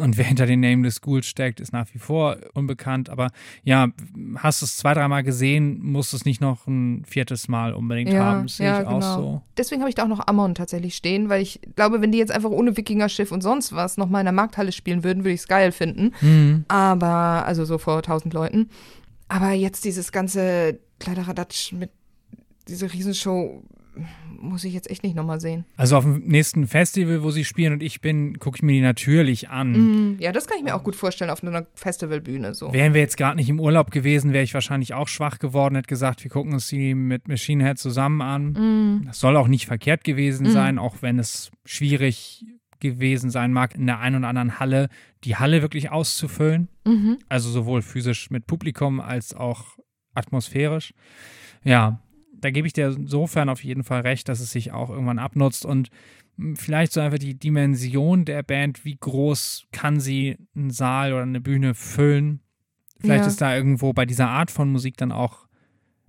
Und 0.00 0.16
wer 0.16 0.24
hinter 0.24 0.46
den 0.46 0.60
Nameless 0.60 0.96
Schools 0.96 1.26
steckt, 1.26 1.60
ist 1.60 1.72
nach 1.72 1.86
wie 1.92 1.98
vor 1.98 2.38
unbekannt. 2.54 3.10
Aber 3.10 3.30
ja, 3.62 3.88
hast 4.36 4.62
du 4.62 4.66
es 4.66 4.76
zwei, 4.76 4.94
dreimal 4.94 5.22
gesehen, 5.22 5.80
musst 5.82 6.12
du 6.12 6.16
es 6.16 6.24
nicht 6.24 6.40
noch 6.40 6.66
ein 6.66 7.04
viertes 7.04 7.48
Mal 7.48 7.74
unbedingt 7.74 8.14
haben. 8.14 8.44
Das 8.44 8.56
sehe 8.56 8.80
ich 8.80 8.86
auch 8.86 9.02
so. 9.02 9.42
Deswegen 9.56 9.82
habe 9.82 9.88
ich 9.88 9.94
da 9.94 10.04
auch 10.04 10.08
noch 10.08 10.26
Amon 10.26 10.54
tatsächlich 10.54 10.96
stehen, 10.96 11.28
weil 11.28 11.42
ich 11.42 11.60
glaube, 11.76 12.00
wenn 12.00 12.12
die 12.12 12.18
jetzt 12.18 12.32
einfach 12.32 12.50
ohne 12.50 12.76
Wikingerschiff 12.76 13.32
und 13.32 13.42
sonst 13.42 13.74
was 13.74 13.96
nochmal 13.96 14.22
in 14.22 14.26
der 14.26 14.32
Markthalle 14.32 14.72
spielen 14.72 15.04
würden, 15.04 15.24
würde 15.24 15.34
ich 15.34 15.40
es 15.40 15.48
geil 15.48 15.72
finden. 15.72 16.12
Hm. 16.20 16.64
Aber, 16.68 17.44
also 17.46 17.64
so 17.64 17.78
vor 17.78 18.02
tausend 18.02 18.32
Leuten. 18.32 18.70
Aber 19.28 19.52
jetzt 19.52 19.84
dieses 19.84 20.12
ganze 20.12 20.78
Kleideradatsch 21.00 21.72
mit 21.72 21.90
dieser 22.68 22.92
Riesenshow 22.92 23.62
muss 24.38 24.64
ich 24.64 24.74
jetzt 24.74 24.90
echt 24.90 25.02
nicht 25.02 25.16
nochmal 25.16 25.40
sehen. 25.40 25.64
Also 25.76 25.96
auf 25.96 26.04
dem 26.04 26.22
nächsten 26.26 26.66
Festival, 26.66 27.22
wo 27.22 27.30
sie 27.30 27.44
spielen 27.44 27.72
und 27.72 27.82
ich 27.82 28.00
bin, 28.00 28.38
gucke 28.38 28.56
ich 28.56 28.62
mir 28.62 28.72
die 28.72 28.80
natürlich 28.80 29.48
an. 29.48 29.72
Mhm. 29.72 30.16
Ja, 30.18 30.32
das 30.32 30.46
kann 30.46 30.58
ich 30.58 30.64
mir 30.64 30.74
auch 30.74 30.84
gut 30.84 30.96
vorstellen 30.96 31.30
auf 31.30 31.42
einer 31.42 31.66
Festivalbühne 31.74 32.54
so. 32.54 32.72
Wären 32.72 32.94
wir 32.94 33.00
jetzt 33.00 33.16
gerade 33.16 33.36
nicht 33.36 33.48
im 33.48 33.60
Urlaub 33.60 33.90
gewesen, 33.90 34.32
wäre 34.32 34.44
ich 34.44 34.54
wahrscheinlich 34.54 34.94
auch 34.94 35.08
schwach 35.08 35.38
geworden, 35.38 35.74
hätte 35.74 35.88
gesagt, 35.88 36.22
wir 36.24 36.30
gucken 36.30 36.52
uns 36.52 36.68
die 36.68 36.94
mit 36.94 37.28
Machine 37.28 37.64
Head 37.64 37.78
zusammen 37.78 38.22
an. 38.22 38.52
Mhm. 38.52 39.04
Das 39.06 39.20
soll 39.20 39.36
auch 39.36 39.48
nicht 39.48 39.66
verkehrt 39.66 40.04
gewesen 40.04 40.50
sein, 40.50 40.78
auch 40.78 41.02
wenn 41.02 41.18
es 41.18 41.50
schwierig 41.64 42.44
gewesen 42.80 43.30
sein 43.30 43.52
mag, 43.52 43.74
in 43.74 43.86
der 43.86 44.00
einen 44.00 44.16
oder 44.16 44.28
anderen 44.28 44.60
Halle 44.60 44.88
die 45.24 45.36
Halle 45.36 45.62
wirklich 45.62 45.90
auszufüllen. 45.90 46.68
Mhm. 46.84 47.18
Also 47.28 47.50
sowohl 47.50 47.82
physisch 47.82 48.30
mit 48.30 48.46
Publikum 48.46 49.00
als 49.00 49.34
auch 49.34 49.76
atmosphärisch. 50.14 50.94
Ja, 51.64 52.00
da 52.46 52.50
gebe 52.50 52.66
ich 52.66 52.72
dir 52.72 52.86
insofern 52.88 53.48
auf 53.48 53.62
jeden 53.64 53.84
Fall 53.84 54.02
recht, 54.02 54.28
dass 54.28 54.40
es 54.40 54.50
sich 54.50 54.72
auch 54.72 54.90
irgendwann 54.90 55.18
abnutzt 55.18 55.64
und 55.66 55.90
mh, 56.36 56.56
vielleicht 56.56 56.92
so 56.92 57.00
einfach 57.00 57.18
die 57.18 57.34
Dimension 57.38 58.24
der 58.24 58.42
Band, 58.42 58.84
wie 58.84 58.96
groß 58.96 59.66
kann 59.72 60.00
sie 60.00 60.36
einen 60.54 60.70
Saal 60.70 61.12
oder 61.12 61.22
eine 61.22 61.40
Bühne 61.40 61.74
füllen. 61.74 62.40
Vielleicht 63.00 63.22
Ja. 63.24 63.28
ist 63.28 63.40
da 63.40 63.54
irgendwo 63.54 63.92
bei 63.92 64.06
dieser 64.06 64.28
Art 64.28 64.50
von 64.50 64.70
Musik 64.70 64.96
dann 64.96 65.12
auch 65.12 65.46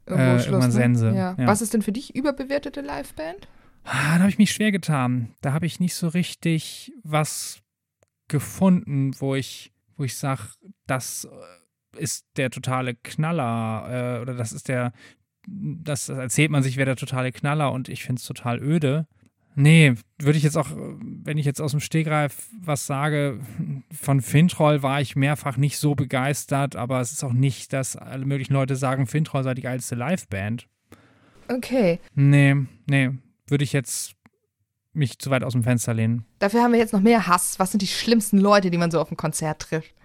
Irgendwo 0.06 0.32
Äh, 0.38 0.46
irgendwann 0.46 0.70
ne? 0.70 0.72
Sense, 0.72 1.06
Ja. 1.08 1.36
ja. 1.38 1.48
Was 1.48 1.62
ist 1.62 1.74
denn 1.74 1.82
für 1.82 1.92
dich 1.92 2.16
überbewertete 2.16 2.80
Liveband? 2.80 3.50
Ah, 3.84 4.16
da 4.16 4.20
habe 4.20 4.30
ich 4.30 4.38
mich 4.38 4.52
schwer 4.54 4.72
getan. 4.72 5.34
Da 5.42 5.52
habe 5.52 5.66
ich 5.66 5.82
nicht 5.82 5.96
so 5.96 6.08
richtig 6.08 6.94
was 7.04 7.62
gefunden, 8.30 9.12
wo 9.20 9.36
ich, 9.36 9.74
wo 9.98 10.04
ich 10.06 10.16
sage, 10.16 10.44
das 10.86 11.28
ist 11.98 12.26
der 12.38 12.50
totale 12.52 12.96
Knaller 12.96 14.18
äh, 14.18 14.22
oder 14.22 14.34
das 14.34 14.52
ist 14.54 14.68
der, 14.68 14.94
das 15.48 16.10
erzählt 16.10 16.52
man 16.52 16.62
sich, 16.62 16.78
wäre 16.78 16.88
der 16.88 16.96
totale 16.98 17.32
Knaller 17.32 17.72
und 17.72 17.90
ich 17.90 18.04
finde 18.04 18.20
es 18.20 18.26
total 18.26 18.62
öde. 18.62 19.08
Nee, 19.56 19.96
würde 20.20 20.38
ich 20.38 20.44
jetzt 20.44 20.58
auch, 20.58 20.68
wenn 20.70 21.40
ich 21.40 21.46
jetzt 21.46 21.62
aus 21.62 21.72
dem 21.72 21.80
Stegreif 21.80 22.50
was 22.62 22.86
sage, 22.86 23.40
von 23.92 24.22
Fintroll 24.22 24.84
war 24.84 25.02
ich 25.02 25.16
mehrfach 25.16 25.58
nicht 25.58 25.80
so 25.80 25.96
begeistert, 25.96 26.76
aber 26.76 27.02
es 27.02 27.12
ist 27.12 27.24
auch 27.24 27.34
nicht, 27.34 27.74
dass 27.74 27.96
alle 27.96 28.26
möglichen 28.26 28.54
Leute 28.54 28.76
sagen, 28.76 29.08
Fintroll 29.08 29.44
sei 29.44 29.56
die 29.56 29.64
geilste 29.64 29.96
Liveband. 29.96 30.68
Okay. 31.48 32.00
Nee, 32.14 32.56
nee, 32.88 33.10
würde 33.48 33.64
ich 33.64 33.74
jetzt 33.74 34.14
mich 34.94 35.18
zu 35.18 35.32
weit 35.32 35.44
aus 35.44 35.54
dem 35.54 35.64
Fenster 35.64 35.94
lehnen. 35.94 36.26
Dafür 36.40 36.62
haben 36.62 36.74
wir 36.74 36.80
jetzt 36.80 36.94
noch 36.94 37.02
mehr 37.02 37.26
Hass. 37.26 37.58
Was 37.58 37.72
sind 37.72 37.82
die 37.82 37.88
schlimmsten 37.88 38.38
Leute, 38.38 38.70
die 38.70 38.78
man 38.78 38.92
so 38.92 39.00
auf 39.00 39.08
dem 39.08 39.18
Konzert 39.18 39.60
trifft? 39.62 39.96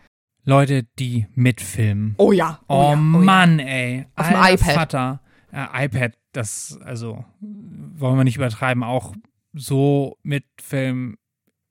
Leute, 0.44 0.84
die 0.98 1.26
mitfilmen. 1.34 2.14
Oh 2.18 2.32
ja. 2.32 2.60
Oh, 2.68 2.74
oh 2.74 2.90
ja, 2.90 2.96
Mann, 2.96 3.58
ey. 3.58 4.06
Auf 4.16 4.28
dem 4.28 4.36
iPad. 4.36 4.74
Vater. 4.74 5.20
Äh, 5.52 5.84
iPad, 5.84 6.14
das, 6.32 6.78
also, 6.82 7.24
wollen 7.40 8.16
wir 8.16 8.24
nicht 8.24 8.36
übertreiben, 8.36 8.82
auch 8.82 9.14
so 9.52 10.16
mitfilmen 10.22 11.16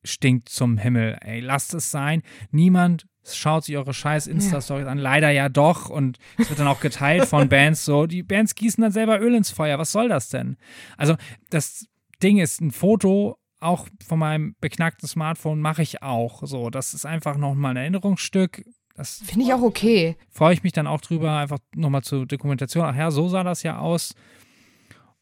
stinkt 0.03 0.49
zum 0.49 0.77
Himmel. 0.77 1.17
Ey, 1.21 1.39
lasst 1.39 1.73
es 1.73 1.91
sein. 1.91 2.21
Niemand 2.51 3.07
schaut 3.23 3.65
sich 3.65 3.77
eure 3.77 3.93
scheiß 3.93 4.27
Insta-Stories 4.27 4.87
an. 4.87 4.97
Leider 4.97 5.29
ja 5.29 5.49
doch. 5.49 5.89
Und 5.89 6.17
es 6.37 6.49
wird 6.49 6.59
dann 6.59 6.67
auch 6.67 6.79
geteilt 6.79 7.25
von 7.25 7.49
Bands 7.49 7.85
so. 7.85 8.07
Die 8.07 8.23
Bands 8.23 8.55
gießen 8.55 8.81
dann 8.81 8.91
selber 8.91 9.19
Öl 9.19 9.35
ins 9.35 9.51
Feuer. 9.51 9.77
Was 9.77 9.91
soll 9.91 10.09
das 10.09 10.29
denn? 10.29 10.57
Also, 10.97 11.15
das 11.49 11.87
Ding 12.21 12.37
ist, 12.37 12.61
ein 12.61 12.71
Foto 12.71 13.37
auch 13.59 13.87
von 14.05 14.19
meinem 14.19 14.55
beknackten 14.59 15.07
Smartphone 15.07 15.61
mache 15.61 15.83
ich 15.83 16.01
auch. 16.01 16.41
So, 16.43 16.69
das 16.69 16.93
ist 16.93 17.05
einfach 17.05 17.37
nochmal 17.37 17.73
ein 17.73 17.77
Erinnerungsstück. 17.77 18.63
Das 18.95 19.21
Finde 19.25 19.45
ich 19.45 19.53
auch 19.53 19.61
okay. 19.61 20.15
freue 20.29 20.53
ich 20.53 20.63
mich 20.63 20.73
dann 20.73 20.87
auch 20.87 21.01
drüber, 21.01 21.37
einfach 21.37 21.59
nochmal 21.75 22.03
zur 22.03 22.25
Dokumentation. 22.25 22.85
Ach 22.85 22.95
ja, 22.95 23.09
so 23.11 23.27
sah 23.29 23.43
das 23.43 23.63
ja 23.63 23.79
aus. 23.79 24.13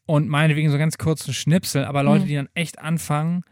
Und 0.06 0.28
meinetwegen 0.28 0.70
so 0.70 0.78
ganz 0.78 0.98
kurzen 0.98 1.32
Schnipsel, 1.32 1.84
aber 1.84 2.02
Leute, 2.02 2.24
Mhm. 2.24 2.28
die 2.28 2.34
dann 2.34 2.48
echt 2.54 2.78
anfangen, 2.80 3.42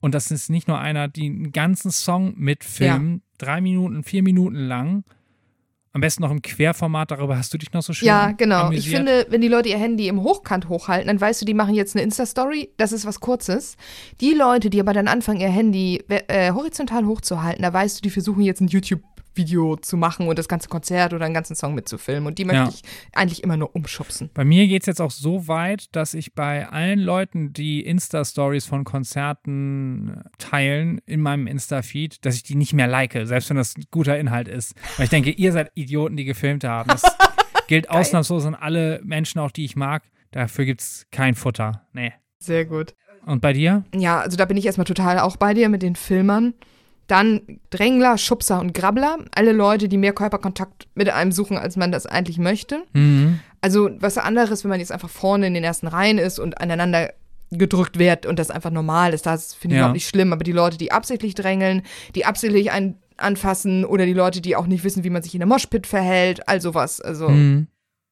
und 0.00 0.14
das 0.14 0.30
ist 0.30 0.50
nicht 0.50 0.66
nur 0.66 0.78
einer, 0.78 1.08
die 1.08 1.26
einen 1.26 1.52
ganzen 1.52 1.90
Song 1.90 2.34
mitfilmen, 2.36 3.22
drei 3.38 3.60
Minuten, 3.60 4.02
vier 4.02 4.22
Minuten 4.22 4.56
lang. 4.56 5.04
Am 5.92 6.00
besten 6.00 6.22
noch 6.22 6.30
im 6.30 6.40
Querformat, 6.40 7.10
darüber 7.10 7.36
hast 7.36 7.52
du 7.52 7.58
dich 7.58 7.72
noch 7.72 7.82
so 7.82 7.92
schön 7.92 8.06
Ja, 8.06 8.30
genau. 8.30 8.66
amüsiert. 8.66 8.86
Ich 8.86 8.94
finde, 8.96 9.26
wenn 9.28 9.40
die 9.40 9.48
Leute 9.48 9.68
ihr 9.70 9.76
Handy 9.78 10.06
im 10.06 10.22
Hochkant 10.22 10.68
hochhalten, 10.68 11.08
dann 11.08 11.20
weißt 11.20 11.42
du, 11.42 11.44
die 11.44 11.52
machen 11.54 11.74
jetzt 11.74 11.96
eine 11.96 12.04
Insta-Story, 12.04 12.70
das 12.76 12.92
ist 12.92 13.06
was 13.06 13.18
Kurzes. 13.18 13.76
Die 14.20 14.32
Leute, 14.32 14.70
die 14.70 14.80
aber 14.80 14.92
dann 14.92 15.08
anfangen, 15.08 15.40
ihr 15.40 15.48
Handy 15.50 16.02
äh, 16.08 16.52
horizontal 16.52 17.06
hochzuhalten, 17.06 17.62
da 17.62 17.72
weißt 17.72 17.98
du, 17.98 18.02
die 18.02 18.10
versuchen 18.10 18.42
jetzt 18.42 18.60
ein 18.60 18.68
YouTube-Video 19.36 19.76
zu 19.76 19.96
machen 19.96 20.28
und 20.28 20.38
das 20.38 20.48
ganze 20.48 20.68
Konzert 20.68 21.12
oder 21.12 21.24
einen 21.24 21.34
ganzen 21.34 21.54
Song 21.56 21.74
mitzufilmen. 21.74 22.26
Und 22.26 22.38
die 22.38 22.44
möchte 22.44 22.62
Ja. 22.62 22.68
ich 22.68 22.82
eigentlich 23.12 23.42
immer 23.42 23.56
nur 23.56 23.74
umschubsen. 23.74 24.30
Bei 24.34 24.44
mir 24.44 24.66
geht 24.66 24.82
es 24.82 24.86
jetzt 24.86 25.00
auch 25.00 25.10
so 25.10 25.48
weit, 25.48 25.94
dass 25.94 26.14
ich 26.14 26.34
bei 26.34 26.68
allen 26.68 26.98
Leuten, 27.00 27.52
die 27.52 27.84
Insta-Stories 27.84 28.66
von 28.66 28.84
Konzerten 28.84 30.22
teilen 30.38 31.00
in 31.06 31.20
meinem 31.20 31.46
Insta-Feed, 31.46 32.24
dass 32.24 32.34
ich 32.36 32.42
die 32.42 32.54
nicht 32.54 32.72
mehr 32.72 32.86
like, 32.86 33.12
selbst 33.24 33.50
wenn 33.50 33.56
das 33.56 33.76
ein 33.76 33.84
guter 33.90 34.18
Inhalt 34.18 34.48
ist. 34.48 34.74
Weil 34.96 35.04
ich 35.04 35.10
denke, 35.10 35.30
ihr 35.30 35.52
seid 35.52 35.70
Idioten, 35.74 36.16
die 36.16 36.24
gefilmt 36.24 36.64
haben. 36.64 36.88
Das 36.88 37.02
gilt 37.68 37.90
ausnahmslos 37.90 38.44
an 38.46 38.54
alle 38.54 39.00
Menschen, 39.04 39.38
auch 39.40 39.50
die 39.50 39.64
ich 39.64 39.76
mag. 39.76 40.02
Dafür 40.32 40.64
gibt 40.64 40.80
es 40.80 41.06
kein 41.10 41.34
Futter. 41.34 41.86
Nee. 41.92 42.12
Sehr 42.38 42.64
gut. 42.64 42.94
Und 43.26 43.42
bei 43.42 43.52
dir? 43.52 43.84
Ja, 43.94 44.20
also 44.20 44.36
da 44.36 44.44
bin 44.46 44.56
ich 44.56 44.64
erstmal 44.64 44.86
total 44.86 45.18
auch 45.18 45.36
bei 45.36 45.52
dir 45.54 45.68
mit 45.68 45.82
den 45.82 45.94
Filmern. 45.94 46.54
Dann 47.10 47.40
Drängler, 47.70 48.18
Schubser 48.18 48.60
und 48.60 48.72
Grabbler. 48.72 49.18
Alle 49.34 49.52
Leute, 49.52 49.88
die 49.88 49.96
mehr 49.98 50.12
Körperkontakt 50.12 50.86
mit 50.94 51.08
einem 51.08 51.32
suchen, 51.32 51.56
als 51.56 51.76
man 51.76 51.90
das 51.90 52.06
eigentlich 52.06 52.38
möchte. 52.38 52.82
Mhm. 52.92 53.40
Also 53.60 53.90
was 53.98 54.16
anderes, 54.16 54.62
wenn 54.62 54.68
man 54.68 54.78
jetzt 54.80 54.92
einfach 54.92 55.10
vorne 55.10 55.46
in 55.48 55.54
den 55.54 55.64
ersten 55.64 55.88
Reihen 55.88 56.18
ist 56.18 56.38
und 56.38 56.60
aneinander 56.60 57.12
gedrückt 57.50 57.98
wird 57.98 58.26
und 58.26 58.38
das 58.38 58.50
einfach 58.52 58.70
normal 58.70 59.12
ist. 59.12 59.26
Das 59.26 59.54
finde 59.54 59.74
ich 59.74 59.78
Ja. 59.78 59.82
überhaupt 59.82 59.94
nicht 59.94 60.08
schlimm. 60.08 60.32
Aber 60.32 60.44
die 60.44 60.52
Leute, 60.52 60.78
die 60.78 60.92
absichtlich 60.92 61.34
drängeln, 61.34 61.82
die 62.14 62.24
absichtlich 62.24 62.70
einen 62.70 62.94
anfassen 63.16 63.84
oder 63.84 64.06
die 64.06 64.12
Leute, 64.14 64.40
die 64.40 64.54
auch 64.54 64.66
nicht 64.66 64.84
wissen, 64.84 65.02
wie 65.04 65.10
man 65.10 65.22
sich 65.22 65.34
in 65.34 65.40
der 65.40 65.48
Moshpit 65.48 65.86
verhält, 65.88 66.48
all 66.48 66.60
sowas. 66.60 67.00
Also 67.00 67.28
Mhm. 67.28 67.66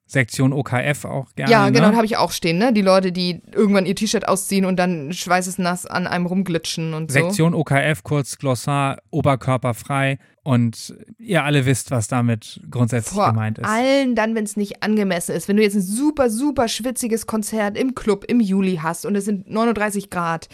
Sektion 0.08 0.54
OKF 0.54 1.04
auch 1.04 1.34
gerne. 1.36 1.52
ja, 1.52 1.68
genau, 1.68 1.90
ne? 1.90 1.96
habe 1.96 2.06
ich 2.06 2.16
auch 2.16 2.32
stehen, 2.32 2.56
ne? 2.56 2.72
Die 2.72 2.80
Leute, 2.80 3.12
die 3.12 3.42
irgendwann 3.54 3.84
ihr 3.84 3.94
T-Shirt 3.94 4.26
ausziehen 4.26 4.64
und 4.64 4.76
dann 4.76 5.12
schweißesnass 5.12 5.84
an 5.84 6.06
einem 6.06 6.24
rumglitschen 6.24 6.94
und 6.94 7.12
so. 7.12 7.20
Sektion 7.20 7.52
OKF, 7.54 8.02
kurz 8.02 8.38
Glossar, 8.38 8.98
oberkörperfrei. 9.10 10.18
Und 10.42 10.94
ihr 11.18 11.44
alle 11.44 11.66
wisst, 11.66 11.90
was 11.90 12.08
damit 12.08 12.62
grundsätzlich 12.70 13.14
Vor 13.14 13.28
gemeint 13.28 13.58
ist. 13.58 13.66
allen 13.66 14.14
dann, 14.14 14.34
wenn 14.34 14.44
es 14.44 14.56
nicht 14.56 14.82
angemessen 14.82 15.34
ist. 15.34 15.46
Wenn 15.46 15.58
du 15.58 15.62
jetzt 15.62 15.74
ein 15.74 15.82
super, 15.82 16.30
super 16.30 16.68
schwitziges 16.68 17.26
Konzert 17.26 17.76
im 17.76 17.94
Club 17.94 18.24
im 18.26 18.40
Juli 18.40 18.80
hast 18.82 19.04
und 19.04 19.14
es 19.14 19.26
sind 19.26 19.50
39 19.50 20.08
Grad, 20.08 20.48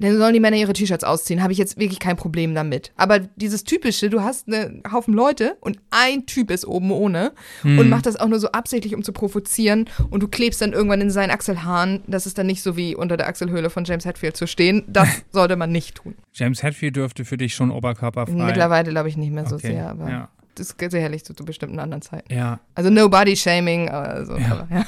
dann 0.00 0.16
sollen 0.18 0.32
die 0.34 0.40
Männer 0.40 0.56
ihre 0.56 0.72
T-Shirts 0.72 1.04
ausziehen. 1.04 1.42
Habe 1.42 1.52
ich 1.52 1.58
jetzt 1.58 1.78
wirklich 1.78 1.98
kein 1.98 2.16
Problem 2.16 2.54
damit. 2.54 2.92
Aber 2.96 3.18
dieses 3.18 3.64
typische, 3.64 4.10
du 4.10 4.22
hast 4.22 4.46
einen 4.46 4.82
Haufen 4.92 5.14
Leute 5.14 5.56
und 5.60 5.78
ein 5.90 6.26
Typ 6.26 6.50
ist 6.50 6.66
oben 6.66 6.90
ohne 6.90 7.32
Hm. 7.62 7.78
und 7.78 7.88
macht 7.88 8.06
das 8.06 8.16
auch 8.16 8.28
nur 8.28 8.38
so 8.38 8.48
absichtlich, 8.52 8.94
um 8.94 9.02
zu 9.02 9.12
provozieren 9.12 9.88
und 10.10 10.22
du 10.22 10.28
klebst 10.28 10.60
dann 10.62 10.72
irgendwann 10.72 11.00
in 11.00 11.10
seinen 11.10 11.30
Achselhaaren. 11.30 12.02
Das 12.06 12.26
ist 12.26 12.38
dann 12.38 12.46
nicht 12.46 12.62
so 12.62 12.76
wie 12.76 12.94
unter 12.94 13.16
der 13.16 13.28
Achselhöhle 13.28 13.70
von 13.70 13.84
James 13.84 14.04
Hetfield 14.04 14.36
zu 14.36 14.46
stehen. 14.46 14.84
Das 14.86 15.08
sollte 15.32 15.56
man 15.56 15.72
nicht 15.72 15.96
tun. 15.96 16.14
James 16.32 16.62
Hetfield 16.62 16.96
dürfte 16.96 17.24
für 17.24 17.36
dich 17.36 17.54
schon 17.54 17.70
oberkörperfrei. 17.70 18.32
Mittlerweile 18.34 18.90
glaube 18.90 19.08
ich 19.08 19.16
nicht 19.16 19.32
mehr 19.32 19.46
so 19.46 19.56
Okay, 19.56 19.72
sehr, 19.72 19.90
aber 19.90 20.08
ja. 20.10 20.28
das 20.54 20.70
ist 20.70 20.90
sicherlich 20.90 21.24
zu, 21.24 21.34
zu 21.34 21.44
bestimmten 21.44 21.78
anderen 21.78 22.02
Zeiten. 22.02 22.32
Ja, 22.32 22.60
Also 22.74 22.90
no 22.90 23.08
body 23.08 23.36
shaming, 23.36 23.88
also, 23.88 24.36
Ja. 24.36 24.50
aber, 24.52 24.68
ja. 24.74 24.84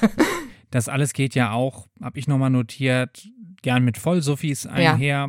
das 0.71 0.89
alles 0.89 1.13
geht 1.13 1.35
ja 1.35 1.53
auch, 1.53 1.89
habe 2.01 2.19
ich 2.19 2.29
nochmal 2.29 2.51
notiert, 2.51 3.29
gern 3.63 3.85
mit 3.85 3.99
Vollsuffis 3.99 4.67
einher. 4.67 5.29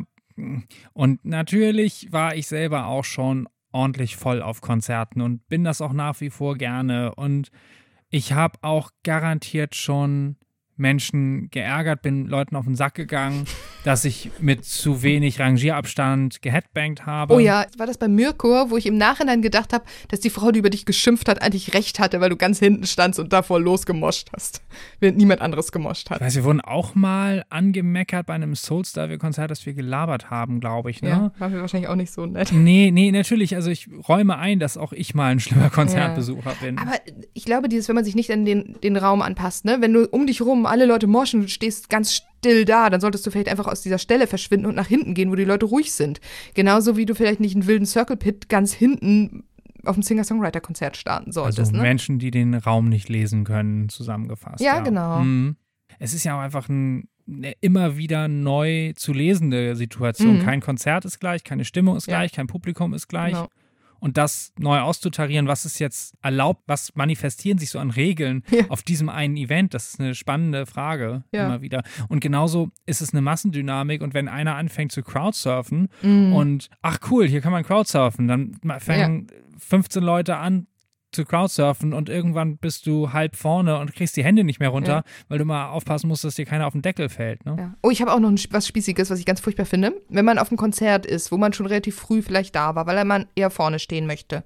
Und 0.92 1.24
natürlich 1.24 2.08
war 2.10 2.34
ich 2.34 2.46
selber 2.46 2.86
auch 2.86 3.04
schon 3.04 3.48
ordentlich 3.72 4.16
voll 4.16 4.42
auf 4.42 4.60
Konzerten 4.60 5.20
und 5.20 5.48
bin 5.48 5.64
das 5.64 5.80
auch 5.80 5.92
nach 5.92 6.20
wie 6.20 6.30
vor 6.30 6.56
gerne. 6.56 7.14
Und 7.14 7.50
ich 8.10 8.32
habe 8.32 8.58
auch 8.62 8.90
garantiert 9.02 9.74
schon 9.74 10.36
Menschen 10.82 11.48
geärgert, 11.50 12.02
bin 12.02 12.26
Leuten 12.26 12.56
auf 12.56 12.66
den 12.66 12.76
Sack 12.76 12.94
gegangen, 12.94 13.46
dass 13.84 14.04
ich 14.04 14.30
mit 14.40 14.64
zu 14.64 15.02
wenig 15.02 15.40
Rangierabstand 15.40 16.42
geheadbangt 16.42 17.06
habe. 17.06 17.34
Oh 17.34 17.38
ja, 17.38 17.64
war 17.78 17.86
das 17.86 17.96
bei 17.98 18.08
Mirko, 18.08 18.70
wo 18.70 18.76
ich 18.76 18.86
im 18.86 18.98
Nachhinein 18.98 19.40
gedacht 19.42 19.72
habe, 19.72 19.84
dass 20.08 20.20
die 20.20 20.30
Frau, 20.30 20.52
die 20.52 20.58
über 20.58 20.70
dich 20.70 20.84
geschimpft 20.84 21.28
hat, 21.28 21.40
eigentlich 21.40 21.72
recht 21.74 21.98
hatte, 21.98 22.20
weil 22.20 22.28
du 22.28 22.36
ganz 22.36 22.58
hinten 22.58 22.86
standst 22.86 23.18
und 23.18 23.32
davor 23.32 23.58
losgemoscht 23.60 24.28
hast, 24.34 24.62
während 25.00 25.16
niemand 25.16 25.40
anderes 25.40 25.72
gemoscht 25.72 26.06
Ich 26.06 26.10
hat. 26.10 26.20
weiß, 26.20 26.36
wir 26.36 26.44
wurden 26.44 26.60
auch 26.60 26.94
mal 26.94 27.44
angemeckert 27.48 28.26
bei 28.26 28.34
einem 28.34 28.54
Soulstar-Konzert, 28.54 29.50
das 29.50 29.64
wir 29.66 29.72
gelabert 29.74 30.30
haben, 30.30 30.60
glaube 30.60 30.90
ich. 30.90 31.02
Ne? 31.02 31.08
Ja, 31.08 31.32
war 31.38 31.48
mir 31.48 31.60
wahrscheinlich 31.60 31.88
auch 31.88 31.96
nicht 31.96 32.12
so 32.12 32.26
nett. 32.26 32.52
Nee, 32.52 32.90
nee, 32.92 33.10
natürlich. 33.10 33.54
Also 33.54 33.70
ich 33.70 33.88
räume 34.08 34.36
ein, 34.38 34.58
dass 34.58 34.76
auch 34.76 34.92
ich 34.92 35.14
mal 35.14 35.32
ein 35.32 35.40
schlimmer 35.40 35.70
Konzertbesucher 35.70 36.54
bin. 36.60 36.78
Aber 36.78 36.92
ich 37.32 37.44
glaube, 37.44 37.68
dieses, 37.68 37.88
wenn 37.88 37.94
man 37.96 38.04
sich 38.04 38.14
nicht 38.14 38.30
an 38.32 38.44
den, 38.44 38.76
den 38.82 38.96
Raum 38.96 39.22
anpasst, 39.22 39.64
ne, 39.64 39.78
wenn 39.80 39.92
du 39.92 40.06
um 40.08 40.26
dich 40.26 40.40
rum 40.42 40.66
alle 40.72 40.86
Leute 40.86 41.06
moschen 41.06 41.40
und 41.40 41.46
du 41.46 41.50
stehst 41.50 41.90
ganz 41.90 42.14
still 42.14 42.64
da, 42.64 42.88
dann 42.90 43.00
solltest 43.00 43.26
du 43.26 43.30
vielleicht 43.30 43.48
einfach 43.48 43.66
aus 43.66 43.82
dieser 43.82 43.98
Stelle 43.98 44.26
verschwinden 44.26 44.66
und 44.66 44.74
nach 44.74 44.86
hinten 44.88 45.12
gehen, 45.14 45.30
wo 45.30 45.34
die 45.36 45.44
Leute 45.44 45.66
ruhig 45.66 45.92
sind. 45.92 46.20
Genauso 46.54 46.96
wie 46.96 47.04
du 47.04 47.14
vielleicht 47.14 47.40
nicht 47.40 47.54
einen 47.54 47.66
wilden 47.66 47.86
Circle 47.86 48.16
Pit 48.16 48.48
ganz 48.48 48.72
hinten 48.72 49.44
auf 49.84 49.96
dem 49.96 50.02
Singer-Songwriter-Konzert 50.02 50.96
starten 50.96 51.26
also 51.28 51.42
solltest, 51.42 51.72
ne? 51.72 51.82
Menschen, 51.82 52.18
die 52.18 52.30
den 52.30 52.54
Raum 52.54 52.88
nicht 52.88 53.08
lesen 53.08 53.44
können, 53.44 53.88
zusammengefasst. 53.88 54.60
Ja, 54.62 54.80
genau. 54.80 55.20
Mhm. 55.20 55.56
Es 55.98 56.14
ist 56.14 56.24
ja 56.24 56.36
auch 56.36 56.40
einfach 56.40 56.68
ein, 56.68 57.08
eine 57.28 57.52
immer 57.60 57.96
wieder 57.96 58.28
neu 58.28 58.92
zu 58.94 59.12
lesende 59.12 59.76
Situation. 59.76 60.38
Mhm. 60.38 60.42
Kein 60.42 60.60
Konzert 60.60 61.04
ist 61.04 61.18
gleich, 61.20 61.44
keine 61.44 61.64
Stimmung 61.64 61.96
ist 61.96 62.06
Ja. 62.06 62.16
gleich, 62.18 62.32
kein 62.32 62.46
Publikum 62.46 62.94
ist 62.94 63.08
gleich. 63.08 63.34
Genau. 63.34 63.48
Und 64.02 64.16
das 64.16 64.52
neu 64.58 64.80
auszutarieren, 64.80 65.46
was 65.46 65.64
ist 65.64 65.78
jetzt 65.78 66.16
erlaubt, 66.22 66.64
was 66.66 66.92
manifestieren 66.96 67.58
sich 67.58 67.70
so 67.70 67.78
an 67.78 67.90
Regeln 67.90 68.42
Ja. 68.50 68.64
auf 68.68 68.82
diesem 68.82 69.08
einen 69.08 69.36
Event, 69.36 69.74
das 69.74 69.90
ist 69.90 70.00
eine 70.00 70.16
spannende 70.16 70.66
Frage 70.66 71.22
Ja. 71.32 71.46
immer 71.46 71.62
wieder. 71.62 71.84
Und 72.08 72.18
genauso 72.18 72.70
ist 72.84 73.00
es 73.00 73.12
eine 73.12 73.22
Massendynamik 73.22 74.02
und 74.02 74.12
wenn 74.12 74.26
einer 74.26 74.56
anfängt 74.56 74.90
zu 74.90 75.04
crowdsurfen 75.04 75.88
Mhm. 76.02 76.32
und 76.32 76.68
ach 76.82 76.98
cool, 77.12 77.28
hier 77.28 77.40
kann 77.40 77.52
man 77.52 77.62
crowdsurfen, 77.62 78.26
dann 78.26 78.58
fangen 78.80 79.28
15 79.58 80.02
Leute 80.02 80.36
an, 80.36 80.66
zu 81.12 81.24
Crowdsurfen 81.24 81.92
und 81.92 82.08
irgendwann 82.08 82.56
bist 82.56 82.86
du 82.86 83.12
halb 83.12 83.36
vorne 83.36 83.78
und 83.78 83.94
kriegst 83.94 84.16
die 84.16 84.24
Hände 84.24 84.44
nicht 84.44 84.60
mehr 84.60 84.70
runter, 84.70 84.92
Ja. 84.92 85.02
weil 85.28 85.38
du 85.38 85.44
mal 85.44 85.68
aufpassen 85.68 86.08
musst, 86.08 86.24
dass 86.24 86.34
dir 86.34 86.46
keiner 86.46 86.66
auf 86.66 86.72
den 86.72 86.82
Deckel 86.82 87.08
fällt. 87.08 87.44
Ne? 87.44 87.56
Ja. 87.58 87.74
Oh, 87.82 87.90
ich 87.90 88.00
habe 88.00 88.12
auch 88.12 88.18
noch 88.20 88.32
was 88.50 88.66
Spießiges, 88.66 89.10
was 89.10 89.18
ich 89.18 89.26
ganz 89.26 89.40
furchtbar 89.40 89.66
finde. 89.66 89.92
Wenn 90.08 90.24
man 90.24 90.38
auf 90.38 90.50
einem 90.50 90.58
Konzert 90.58 91.06
ist, 91.06 91.30
wo 91.30 91.36
man 91.36 91.52
schon 91.52 91.66
relativ 91.66 91.96
früh 91.96 92.22
vielleicht 92.22 92.54
da 92.54 92.74
war, 92.74 92.86
weil 92.86 93.04
man 93.04 93.26
eher 93.34 93.50
vorne 93.50 93.78
stehen 93.78 94.06
möchte. 94.06 94.44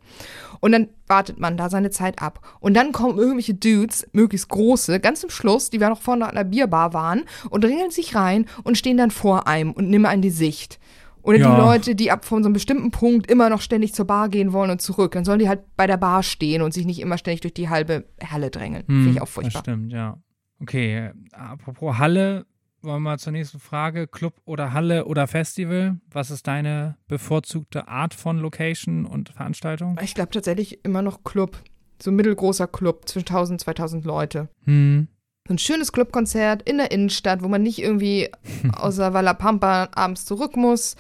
Und 0.61 0.73
dann 0.73 0.89
wartet 1.07 1.39
man 1.39 1.57
da 1.57 1.71
seine 1.71 1.91
Zeit 1.91 2.21
ab. 2.21 2.41
Und 2.61 2.75
dann 2.75 2.93
kommen 2.93 3.19
irgendwelche 3.19 3.55
Dudes, 3.55 4.07
möglichst 4.13 4.49
große, 4.49 4.99
ganz 5.01 5.21
zum 5.21 5.31
Schluss, 5.31 5.71
die 5.71 5.81
wir 5.81 5.89
noch 5.89 6.01
vorne 6.03 6.27
an 6.29 6.35
der 6.35 6.45
Bierbar 6.45 6.93
waren, 6.93 7.25
und 7.51 7.63
drängeln 7.63 7.91
sich 7.91 8.15
rein 8.15 8.47
und 8.65 8.77
stehen 8.77 8.97
dann 8.97 9.11
vor 9.11 9.47
einem 9.47 9.73
und 9.73 9.89
nehmen 9.89 10.07
einen 10.07 10.23
die 10.23 10.31
Sicht. 10.31 10.79
Oder 11.27 11.39
Ja. 11.39 11.55
die 11.55 11.61
Leute, 11.61 11.95
die 11.95 12.11
ab 12.11 12.25
von 12.25 12.43
so 12.43 12.47
einem 12.47 12.55
bestimmten 12.55 12.91
Punkt 12.93 13.31
immer 13.31 13.51
noch 13.51 13.61
ständig 13.61 13.95
zur 13.95 14.07
Bar 14.07 14.29
gehen 14.29 14.53
wollen 14.53 14.71
und 14.71 14.81
zurück, 14.81 15.13
dann 15.13 15.25
sollen 15.25 15.41
die 15.41 15.49
halt 15.49 15.61
bei 15.77 15.87
der 15.87 15.97
Bar 15.97 16.23
stehen 16.23 16.63
und 16.63 16.73
sich 16.73 16.87
nicht 16.87 17.01
immer 17.01 17.19
ständig 17.19 17.41
durch 17.41 17.55
die 17.55 17.69
halbe 17.69 18.05
Halle 18.25 18.51
drängeln. 18.51 18.85
Finde 18.87 19.11
ich 19.11 19.17
auch 19.21 19.25
Das 19.27 19.31
furchtbar. 19.35 19.61
stimmt, 19.63 19.93
ja. 19.93 20.19
Okay, 20.61 21.11
apropos 21.33 21.99
Halle, 21.99 22.47
wollen 22.81 22.97
wir 22.97 23.01
mal 23.11 23.19
zur 23.19 23.33
nächsten 23.33 23.59
Frage. 23.59 24.07
Club 24.07 24.35
oder 24.45 24.73
Halle 24.73 25.07
oder 25.07 25.27
Festival? 25.27 25.99
Was 26.11 26.31
ist 26.31 26.47
deine 26.47 26.97
bevorzugte 27.09 27.89
Art 27.89 28.15
von 28.15 28.39
Location 28.39 29.05
und 29.05 29.31
Veranstaltung? 29.31 29.99
Ich 30.03 30.15
glaube 30.15 30.31
tatsächlich 30.31 30.85
immer 30.85 31.03
noch 31.03 31.25
Club. 31.25 31.59
So 32.01 32.11
ein 32.11 32.17
mittelgroßer 32.17 32.67
Club, 32.69 33.09
zwischen 33.09 33.27
1000 33.27 33.55
und 33.55 33.61
2000 33.61 34.05
Leute. 34.05 34.49
Hm. 34.65 35.09
So 35.47 35.55
ein 35.55 35.59
schönes 35.59 35.93
Clubkonzert 35.93 36.69
in 36.69 36.79
der 36.79 36.91
Innenstadt, 36.91 37.43
wo 37.43 37.49
man 37.49 37.63
nicht 37.63 37.79
irgendwie 37.81 38.31
außer 38.73 39.15
Wallapampa 39.15 39.91
abends 39.95 40.25
zurück 40.25 40.57
muss, 40.57 40.97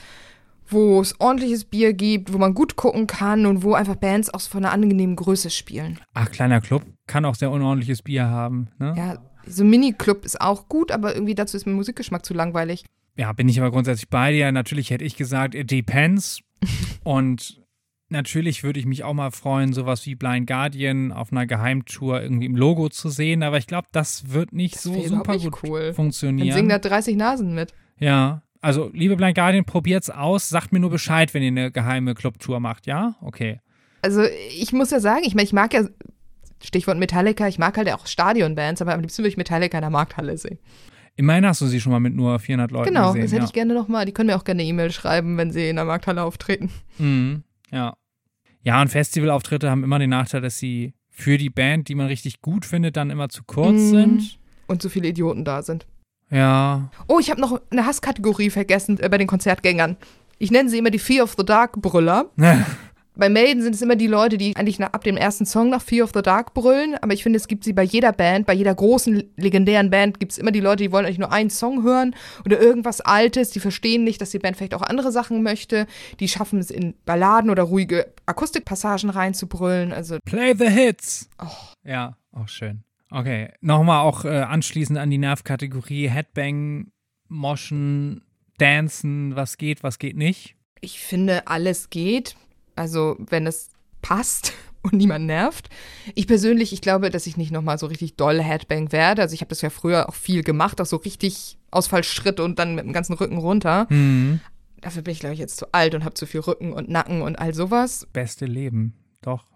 wo 0.68 1.01
es 1.01 1.18
ordentliches 1.20 1.64
Bier 1.64 1.92
gibt, 1.92 2.32
wo 2.32 2.38
man 2.38 2.55
gut 2.55 2.76
gucken 2.76 3.07
kann 3.07 3.47
und 3.47 3.62
wo 3.62 3.74
einfach 3.74 3.97
Bands 3.97 4.32
auch 4.32 4.40
von 4.40 4.64
einer 4.64 4.72
angenehmen 4.72 5.16
Größe 5.16 5.51
spielen. 5.51 5.99
Ach, 6.14 6.30
kleiner 6.30 6.61
Club 6.61 6.84
kann 7.07 7.24
auch 7.24 7.34
sehr 7.34 7.51
unordentliches 7.51 8.03
Bier 8.03 8.26
haben. 8.26 8.68
Ne? 8.78 8.94
Ja, 8.97 9.18
so 9.47 9.62
ein 9.62 9.70
Mini-Club 9.70 10.24
ist 10.24 10.40
auch 10.40 10.68
gut, 10.68 10.90
aber 10.90 11.14
irgendwie 11.14 11.34
dazu 11.34 11.57
ist 11.57 11.66
mein 11.66 11.76
Musikgeschmack 11.76 12.24
zu 12.24 12.34
langweilig. 12.34 12.84
Ja, 13.16 13.32
bin 13.32 13.49
ich 13.49 13.59
aber 13.61 13.70
grundsätzlich 13.70 14.11
bei 14.11 14.32
dir. 14.32 14.51
Natürlich 14.53 14.90
hätte 14.90 15.05
ich 15.05 15.16
gesagt, 15.16 15.55
it 15.55 15.70
depends. 15.70 16.40
Und 17.05 17.62
natürlich 18.09 18.62
würde 18.64 18.78
ich 18.80 18.86
mich 18.86 19.04
auch 19.04 19.14
mal 19.14 19.30
freuen, 19.30 19.72
sowas 19.72 20.04
wie 20.07 20.14
Blind 20.14 20.46
Guardian 20.46 21.12
auf 21.12 21.32
einer 21.32 21.46
Geheimtour 21.46 22.22
irgendwie 22.22 22.46
im 22.46 22.57
Logo 22.57 22.88
zu 22.88 23.09
sehen. 23.09 23.42
Aber 23.42 23.59
ich 23.59 23.66
glaube, 23.66 23.88
das 23.92 24.32
wird 24.32 24.52
nicht 24.52 24.74
Das 24.76 24.82
so 24.84 25.00
super 25.02 25.34
nicht 25.34 25.44
gut 25.50 25.62
cool. 25.64 25.80
Dann 25.86 25.94
funktionieren. 25.94 26.52
singen 26.57 26.68
da 26.68 26.78
30 26.78 27.16
Nasen 27.16 27.54
mit. 27.54 27.72
Ja, 27.98 28.42
also 28.61 28.90
liebe 28.92 29.16
Blind 29.16 29.34
Guardian, 29.36 29.64
probiert's 29.64 30.11
aus. 30.11 30.48
Sagt 30.48 30.72
mir 30.72 30.80
nur 30.80 30.90
Bescheid, 30.90 31.32
wenn 31.34 31.42
ihr 31.42 31.48
eine 31.48 31.70
geheime 31.70 32.14
Clubtour 32.14 32.61
macht, 32.61 32.86
ja? 32.86 33.16
Okay. 33.20 33.61
Also 34.02 34.22
ich 34.59 34.72
muss 34.72 34.90
ja 34.90 35.00
sagen, 35.00 35.22
ich 35.24 35.34
meine, 35.34 35.44
ich 35.44 35.52
mag 35.52 35.72
ja, 35.74 35.84
Stichwort 36.62 36.98
Metallica, 36.98 37.48
ich 37.48 37.59
mag 37.59 37.76
halt 37.76 37.92
auch 37.92 38.07
Stadionbands, 38.07 38.80
aber 38.80 38.94
am 38.94 39.00
liebsten 39.00 39.22
würde 39.22 39.28
ich 39.30 39.36
Metallica 39.36 39.76
in 39.78 39.82
der 39.82 39.90
Markthalle 39.90 40.36
sehen. 40.38 40.59
Immerhin 41.18 41.46
hast 41.46 41.61
du 41.62 41.66
sie 41.66 41.80
schon 41.80 41.92
mal 41.92 42.00
mit 42.00 42.14
nur 42.14 42.38
400 42.38 42.70
Leuten 42.70 42.88
Genau, 42.88 43.09
gesehen. 43.09 43.22
das 43.22 43.32
hätte 43.32 43.40
ja. 43.42 43.46
ich 43.46 43.52
gerne 43.52 43.72
nochmal. 43.74 44.04
Die 44.04 44.12
können 44.12 44.26
mir 44.28 44.36
auch 44.36 44.44
gerne 44.44 44.61
eine 44.62 44.68
E-Mail 44.68 44.90
schreiben, 44.92 45.36
wenn 45.38 45.50
sie 45.50 45.68
in 45.68 45.76
der 45.76 45.84
Markthalle 45.86 46.22
auftreten. 46.22 46.70
Mhm, 46.98 47.42
ja. 47.70 47.96
Ja, 48.62 48.82
und 48.82 48.88
Festivalauftritte 48.88 49.70
haben 49.70 49.84
immer 49.84 49.98
den 50.00 50.10
Nachteil, 50.10 50.40
dass 50.40 50.58
sie 50.58 50.92
für 51.08 51.38
die 51.38 51.50
Band, 51.50 51.88
die 51.88 51.94
man 51.94 52.06
richtig 52.08 52.40
gut 52.42 52.64
findet, 52.66 52.96
dann 52.96 53.10
immer 53.10 53.28
zu 53.28 53.44
kurz 53.44 53.74
Mhm. 53.76 53.90
sind. 53.90 54.38
Und 54.66 54.82
so 54.82 54.88
viele 54.88 55.08
Idioten 55.08 55.44
da 55.44 55.62
sind. 55.62 55.86
Ja. 56.30 56.90
Oh, 57.06 57.18
ich 57.20 57.30
habe 57.30 57.40
noch 57.40 57.60
eine 57.70 57.86
Hasskategorie 57.86 58.50
vergessen 58.50 58.98
äh, 58.98 59.08
bei 59.08 59.18
den 59.18 59.28
Konzertgängern. 59.28 59.96
Ich 60.38 60.50
nenne 60.50 60.68
sie 60.68 60.78
immer 60.78 60.90
die 60.90 60.98
Fear 60.98 61.22
of 61.24 61.34
the 61.38 61.44
Dark 61.44 61.80
Brüller. 61.80 62.30
Bei 63.16 63.30
Maiden 63.30 63.62
sind 63.62 63.74
es 63.74 63.82
immer 63.82 63.96
die 63.96 64.06
Leute, 64.06 64.36
die 64.36 64.54
eigentlich 64.56 64.80
ab 64.80 65.02
dem 65.04 65.16
ersten 65.16 65.46
Song 65.46 65.70
nach 65.70 65.80
Fear 65.80 66.04
of 66.04 66.12
the 66.14 66.22
Dark 66.22 66.52
brüllen. 66.52 66.96
Aber 67.00 67.14
ich 67.14 67.22
finde, 67.22 67.38
es 67.38 67.48
gibt 67.48 67.64
sie 67.64 67.72
bei 67.72 67.82
jeder 67.82 68.12
Band, 68.12 68.46
bei 68.46 68.52
jeder 68.52 68.74
großen, 68.74 69.24
legendären 69.36 69.90
Band 69.90 70.20
gibt 70.20 70.32
es 70.32 70.38
immer 70.38 70.50
die 70.52 70.60
Leute, 70.60 70.84
die 70.84 70.92
wollen 70.92 71.06
eigentlich 71.06 71.18
nur 71.18 71.32
einen 71.32 71.50
Song 71.50 71.82
hören 71.82 72.14
oder 72.44 72.60
irgendwas 72.60 73.00
Altes. 73.00 73.50
Die 73.50 73.60
verstehen 73.60 74.04
nicht, 74.04 74.20
dass 74.20 74.30
die 74.30 74.38
Band 74.38 74.56
vielleicht 74.56 74.74
auch 74.74 74.82
andere 74.82 75.12
Sachen 75.12 75.42
möchte. 75.42 75.86
Die 76.20 76.28
schaffen 76.28 76.58
es 76.58 76.70
in 76.70 76.94
Balladen 77.06 77.50
oder 77.50 77.62
ruhige 77.62 78.12
Akustikpassagen 78.26 79.10
reinzubrüllen. 79.10 79.92
Also 79.92 80.18
Play 80.24 80.54
the 80.56 80.68
Hits. 80.68 81.30
Oh. 81.42 81.46
Ja, 81.84 82.16
auch 82.32 82.48
schön. 82.48 82.82
Okay, 83.10 83.50
nochmal 83.60 84.02
auch 84.02 84.24
äh, 84.24 84.40
anschließend 84.40 84.98
an 84.98 85.10
die 85.10 85.18
Nervkategorie 85.18 86.08
Headbang, 86.08 86.90
Moschen, 87.28 88.22
Dancen, 88.58 89.36
was 89.36 89.56
geht, 89.58 89.82
was 89.82 89.98
geht 89.98 90.16
nicht. 90.16 90.56
ich 90.80 91.00
finde, 91.00 91.46
alles 91.46 91.90
geht. 91.90 92.36
Also, 92.76 93.16
wenn 93.18 93.46
es 93.46 93.70
passt 94.02 94.52
und 94.82 94.92
niemand 94.92 95.26
nervt. 95.26 95.68
Ich 96.14 96.26
persönlich, 96.26 96.72
ich 96.72 96.80
glaube, 96.80 97.10
dass 97.10 97.26
ich 97.26 97.36
nicht 97.36 97.50
nochmal 97.50 97.78
so 97.78 97.86
richtig 97.86 98.16
doll 98.16 98.40
Headbang 98.40 98.92
werde. 98.92 99.22
Also, 99.22 99.34
ich 99.34 99.40
habe 99.40 99.48
das 99.48 99.62
ja 99.62 99.70
früher 99.70 100.08
auch 100.08 100.14
viel 100.14 100.42
gemacht, 100.42 100.80
auch 100.80 100.86
so 100.86 100.96
richtig 100.96 101.58
Ausfallschritt 101.70 102.38
und 102.40 102.58
dann 102.58 102.74
mit 102.74 102.84
dem 102.84 102.92
ganzen 102.92 103.14
Rücken 103.14 103.38
runter. 103.38 103.86
Mhm. 103.90 104.40
Dafür 104.80 105.02
bin 105.02 105.12
ich, 105.12 105.20
glaube 105.20 105.32
ich, 105.34 105.40
jetzt 105.40 105.56
zu 105.56 105.72
alt 105.72 105.94
und 105.94 106.04
habe 106.04 106.14
zu 106.14 106.26
viel 106.26 106.40
Rücken 106.40 106.72
und 106.72 106.88
Nacken 106.88 107.22
und 107.22 107.36
all 107.36 107.52
sowas. 107.54 108.06
Beste 108.12 108.46
Leben, 108.46 108.94
doch. 109.22 109.46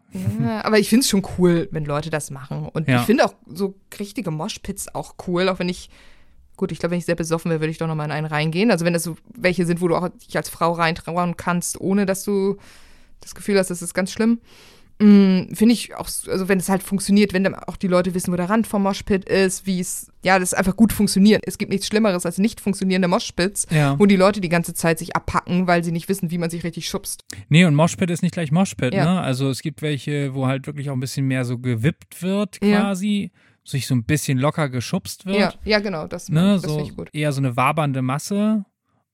Ja, 0.43 0.65
aber 0.65 0.81
ich 0.81 0.89
finde 0.89 1.03
es 1.05 1.09
schon 1.09 1.23
cool, 1.39 1.69
wenn 1.71 1.85
Leute 1.85 2.11
das 2.11 2.33
machen. 2.33 2.69
Und 2.69 2.89
Ja. 2.89 2.99
ich 3.01 3.07
finde 3.07 3.25
auch 3.25 3.35
so 3.47 3.75
richtige 4.01 4.33
Moshpits 4.33 4.93
auch 4.93 5.15
cool, 5.29 5.49
auch 5.49 5.61
wenn 5.61 5.69
ich. 5.69 5.89
Gut, 6.57 6.73
ich 6.73 6.79
glaube, 6.81 6.91
wenn 6.93 6.99
ich 6.99 7.07
sehr 7.07 7.15
besoffen 7.15 7.51
wäre, 7.51 7.61
würde 7.61 7.71
ich 7.71 7.79
doch 7.79 7.87
nochmal 7.87 8.07
in 8.07 8.13
einen 8.13 8.27
reingehen. 8.27 8.71
Also 8.73 8.85
wenn 8.85 8.93
das 8.93 9.05
so 9.05 9.17
welche 9.33 9.65
sind, 9.67 9.81
wo 9.81 9.87
du 9.89 9.95
auch 9.97 10.09
dich 10.09 10.37
als 10.37 10.49
Frau 10.49 10.73
reintrauen 10.73 11.37
kannst, 11.37 11.81
ohne 11.81 12.07
dass 12.07 12.25
du 12.25 12.57
das 13.21 13.35
Gefühl 13.35 13.59
hast, 13.59 13.71
das 13.71 13.83
ist 13.83 13.95
ganz 13.95 14.13
schlimm. 14.13 14.41
Mm, 15.03 15.55
Finde 15.55 15.73
ich 15.73 15.95
auch, 15.97 16.11
also 16.29 16.49
wenn 16.49 16.59
es 16.59 16.69
halt 16.69 16.83
funktioniert, 16.83 17.33
wenn 17.33 17.43
dann 17.43 17.55
auch 17.55 17.79
die 17.79 17.87
Leute 17.87 18.13
wissen, 18.13 18.31
wo 18.33 18.37
der 18.37 18.51
Rand 18.51 18.67
vom 18.67 18.83
Moshpit 18.83 19.25
ist, 19.27 19.65
wie 19.65 19.81
es, 19.81 20.13
ja, 20.23 20.39
das 20.39 20.53
einfach 20.53 20.77
gut 20.77 20.93
funktioniert. 20.93 21.43
Es 21.47 21.57
gibt 21.57 21.71
nichts 21.73 21.87
Schlimmeres 21.87 22.27
als 22.27 22.37
nicht 22.37 22.61
funktionierende 22.61 23.09
Moshpits, 23.09 23.67
Ja. 23.71 23.99
wo 23.99 24.05
die 24.05 24.17
Leute 24.17 24.43
die 24.43 24.51
ganze 24.51 24.75
Zeit 24.75 24.99
sich 24.99 25.17
abpacken, 25.17 25.67
weil 25.67 25.83
sie 25.83 25.91
nicht 25.93 26.11
wissen, 26.11 26.31
wie 26.31 26.37
man 26.37 26.51
sich 26.51 26.65
richtig 26.65 26.87
schubst. 26.87 27.25
Nee, 27.49 27.65
und 27.65 27.75
Moshpit 27.75 28.11
ist 28.11 28.21
nicht 28.23 28.35
gleich 28.35 28.53
Moshpit, 28.53 28.93
Ja. 28.93 29.05
ne? 29.15 29.21
Also 29.23 29.49
es 29.49 29.63
gibt 29.63 29.81
welche, 29.81 30.35
wo 30.35 30.47
halt 30.47 30.67
wirklich 30.67 30.91
auch 30.91 30.95
ein 30.95 31.01
bisschen 31.01 31.27
mehr 31.27 31.47
so 31.47 31.57
gewippt 31.57 32.21
wird 32.23 32.59
Ja. 32.63 32.81
quasi, 32.83 33.31
sich 33.65 33.87
so 33.87 33.95
ein 33.95 34.05
bisschen 34.05 34.37
locker 34.37 34.69
geschubst 34.69 35.25
wird. 35.25 35.39
Ja, 35.39 35.55
ja, 35.65 35.79
genau, 35.79 36.09
das, 36.09 36.29
ne? 36.29 36.55
das 36.55 36.63
so 36.63 36.69
finde 36.77 36.85
ich 36.91 36.97
gut. 36.97 37.09
eher 37.15 37.33
so 37.33 37.41
eine 37.41 37.57
wabernde 37.57 38.03
Masse. 38.03 38.67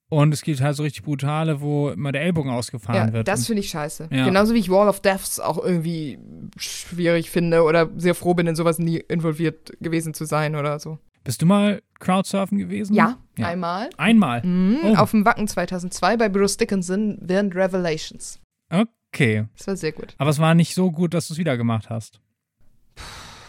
Und 0.08 0.32
es 0.32 0.42
gibt 0.42 0.60
halt 0.60 0.76
so 0.76 0.84
richtig 0.84 1.02
brutale, 1.02 1.60
wo 1.60 1.88
immer 1.90 2.12
der 2.12 2.22
Ellbogen 2.22 2.50
ausgefahren 2.52 3.08
Ja, 3.08 3.12
wird. 3.12 3.26
das 3.28 3.46
finde 3.46 3.60
ich 3.60 3.70
scheiße. 3.70 4.08
Ja. 4.12 4.24
Genauso 4.24 4.54
wie 4.54 4.58
ich 4.58 4.70
Wall 4.70 4.88
of 4.88 5.00
Deaths 5.00 5.40
auch 5.40 5.58
irgendwie 5.58 6.18
schwierig 6.56 7.28
finde 7.30 7.62
oder 7.64 7.90
sehr 7.96 8.14
froh 8.14 8.34
bin, 8.34 8.46
in 8.46 8.54
sowas 8.54 8.78
nie 8.78 8.98
involviert 8.98 9.72
gewesen 9.80 10.14
zu 10.14 10.24
sein 10.24 10.54
oder 10.54 10.78
so. 10.78 10.98
Bist 11.24 11.42
du 11.42 11.46
mal 11.46 11.82
Crowdsurfen 11.98 12.56
gewesen? 12.56 12.94
Ja, 12.94 13.18
Ja. 13.36 13.48
einmal. 13.48 13.90
Einmal. 13.96 14.46
Mhm, 14.46 14.78
Oh. 14.84 14.94
Auf 14.94 15.10
dem 15.10 15.24
Wacken 15.24 15.48
2002 15.48 16.16
bei 16.16 16.28
Bruce 16.28 16.56
Dickinson 16.56 17.18
während 17.20 17.56
Revelations. 17.56 18.38
Okay. 18.70 19.46
Das 19.58 19.66
war 19.66 19.76
sehr 19.76 19.90
gut. 19.92 20.14
Aber 20.18 20.30
es 20.30 20.38
war 20.38 20.54
nicht 20.54 20.74
so 20.76 20.92
gut, 20.92 21.14
dass 21.14 21.26
du 21.26 21.34
es 21.34 21.38
wieder 21.38 21.56
gemacht 21.56 21.90
hast. 21.90 22.20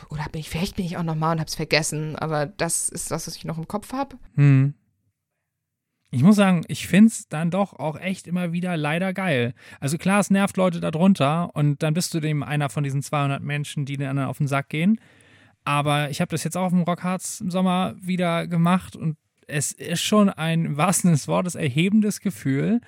Oder 0.10 0.26
bin 0.32 0.40
ich, 0.42 0.50
vielleicht 0.50 0.76
bin 0.78 0.86
ich 0.86 0.98
auch 0.98 1.04
nochmal 1.04 1.36
und 1.36 1.42
hab's 1.42 1.56
vergessen, 1.56 2.16
aber 2.16 2.46
das 2.46 2.90
ist 2.90 3.12
das, 3.12 3.28
was 3.28 3.36
ich 3.36 3.46
noch 3.46 3.58
im 3.58 3.68
Kopf 3.68 3.92
habe. 3.94 4.16
Hm. 4.36 4.74
Ich 6.12 6.24
muss 6.24 6.38
sagen, 6.38 6.64
ich 6.70 6.88
find's 6.88 7.28
dann 7.28 7.52
doch 7.52 7.74
auch 7.74 8.00
echt 8.00 8.28
immer 8.28 8.54
wieder 8.54 8.78
leider 8.78 9.14
geil. 9.14 9.54
Also 9.82 9.98
klar, 9.98 10.20
es 10.22 10.30
nervt 10.30 10.56
Leute 10.56 10.80
darunter 10.80 11.50
und 11.54 11.84
dann 11.84 11.94
bist 11.94 12.14
du 12.14 12.20
dem 12.22 12.44
einer 12.44 12.70
von 12.70 12.84
diesen 12.84 13.02
200 13.02 13.44
Menschen, 13.44 13.86
die 13.86 13.98
den 13.98 14.08
anderen 14.08 14.30
auf 14.30 14.38
den 14.38 14.48
Sack 14.48 14.70
gehen. 14.70 15.02
Aber 15.66 16.10
ich 16.10 16.22
habe 16.22 16.30
das 16.32 16.46
jetzt 16.46 16.56
auch 16.56 16.64
auf 16.68 16.72
dem 16.72 16.84
Rockharz 16.84 17.42
im 17.42 17.52
Sommer 17.52 17.94
wieder 18.00 18.48
gemacht 18.48 18.96
und 18.96 19.18
es 19.48 19.74
ist 19.74 20.02
schon 20.02 20.30
ein 20.30 20.66
im 20.66 20.78
wahrsten 20.78 21.10
Sinne 21.10 21.18
des 21.18 21.28
Wortes 21.28 21.56
erhebendes 21.56 22.22
Gefühl. 22.22 22.80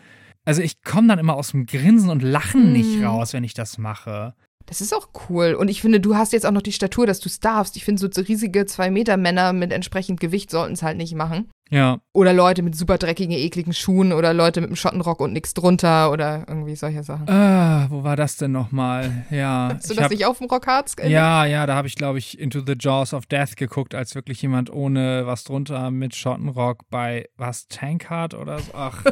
Also 0.45 0.61
ich 0.61 0.81
komme 0.81 1.07
dann 1.09 1.19
immer 1.19 1.35
aus 1.35 1.51
dem 1.51 1.65
Grinsen 1.65 2.09
und 2.09 2.23
Lachen 2.23 2.71
nicht 2.71 2.99
Mhm. 2.99 3.05
raus, 3.05 3.33
wenn 3.33 3.43
ich 3.43 3.53
das 3.53 3.77
mache. 3.77 4.33
Das 4.65 4.81
ist 4.81 4.93
auch 4.93 5.09
cool. 5.29 5.55
Und 5.55 5.67
ich 5.67 5.81
finde, 5.81 5.99
du 5.99 6.15
hast 6.15 6.31
jetzt 6.31 6.45
auch 6.45 6.51
noch 6.51 6.61
die 6.61 6.71
Statur, 6.71 7.05
dass 7.07 7.19
du 7.19 7.27
es 7.27 7.39
darfst. 7.39 7.75
Ich 7.75 7.83
finde, 7.83 7.99
so 7.99 8.07
so 8.11 8.21
riesige 8.21 8.65
Zwei-Meter-Männer 8.65 9.51
mit 9.51 9.73
entsprechend 9.73 10.19
Gewicht 10.19 10.51
sollten 10.51 10.73
es 10.73 10.83
halt 10.83 10.97
nicht 10.97 11.15
machen. 11.15 11.49
Ja, 11.71 11.99
Oder 12.13 12.33
Leute 12.33 12.63
mit 12.63 12.75
super 12.75 12.97
dreckigen, 12.97 13.31
ekligen 13.35 13.73
Schuhen 13.73 14.11
oder 14.11 14.33
Leute 14.33 14.59
mit 14.61 14.69
einem 14.69 14.75
Schottenrock 14.75 15.19
und 15.19 15.33
nichts 15.33 15.53
drunter 15.53 16.11
oder 16.11 16.45
irgendwie 16.47 16.75
solche 16.75 17.03
Sachen. 17.03 17.27
äh, 17.27 17.91
wo 17.91 18.03
war 18.03 18.15
das 18.15 18.37
denn 18.37 18.51
nochmal? 18.51 19.25
Ja, 19.29 19.69
Hast 19.75 19.87
du 19.89 19.93
ich 19.93 19.97
das 19.97 20.05
hab- 20.05 20.11
nicht 20.11 20.25
auf 20.25 20.39
dem 20.39 20.47
Rockharz? 20.47 20.95
Ja, 21.05 21.45
ja, 21.45 21.65
da 21.67 21.75
habe 21.75 21.87
ich, 21.87 21.95
glaube 21.95 22.17
ich, 22.17 22.39
Into 22.39 22.61
the 22.65 22.73
Jaws 22.79 23.13
of 23.13 23.27
Death 23.27 23.55
geguckt, 23.55 23.93
als 23.93 24.15
wirklich 24.15 24.41
jemand 24.41 24.71
ohne 24.71 25.27
was 25.27 25.43
drunter 25.43 25.91
mit 25.91 26.15
Schottenrock 26.15 26.89
bei 26.89 27.29
was, 27.37 27.67
Tankard 27.67 28.33
oder 28.33 28.57
so. 28.59 28.71
Ach, 28.73 29.03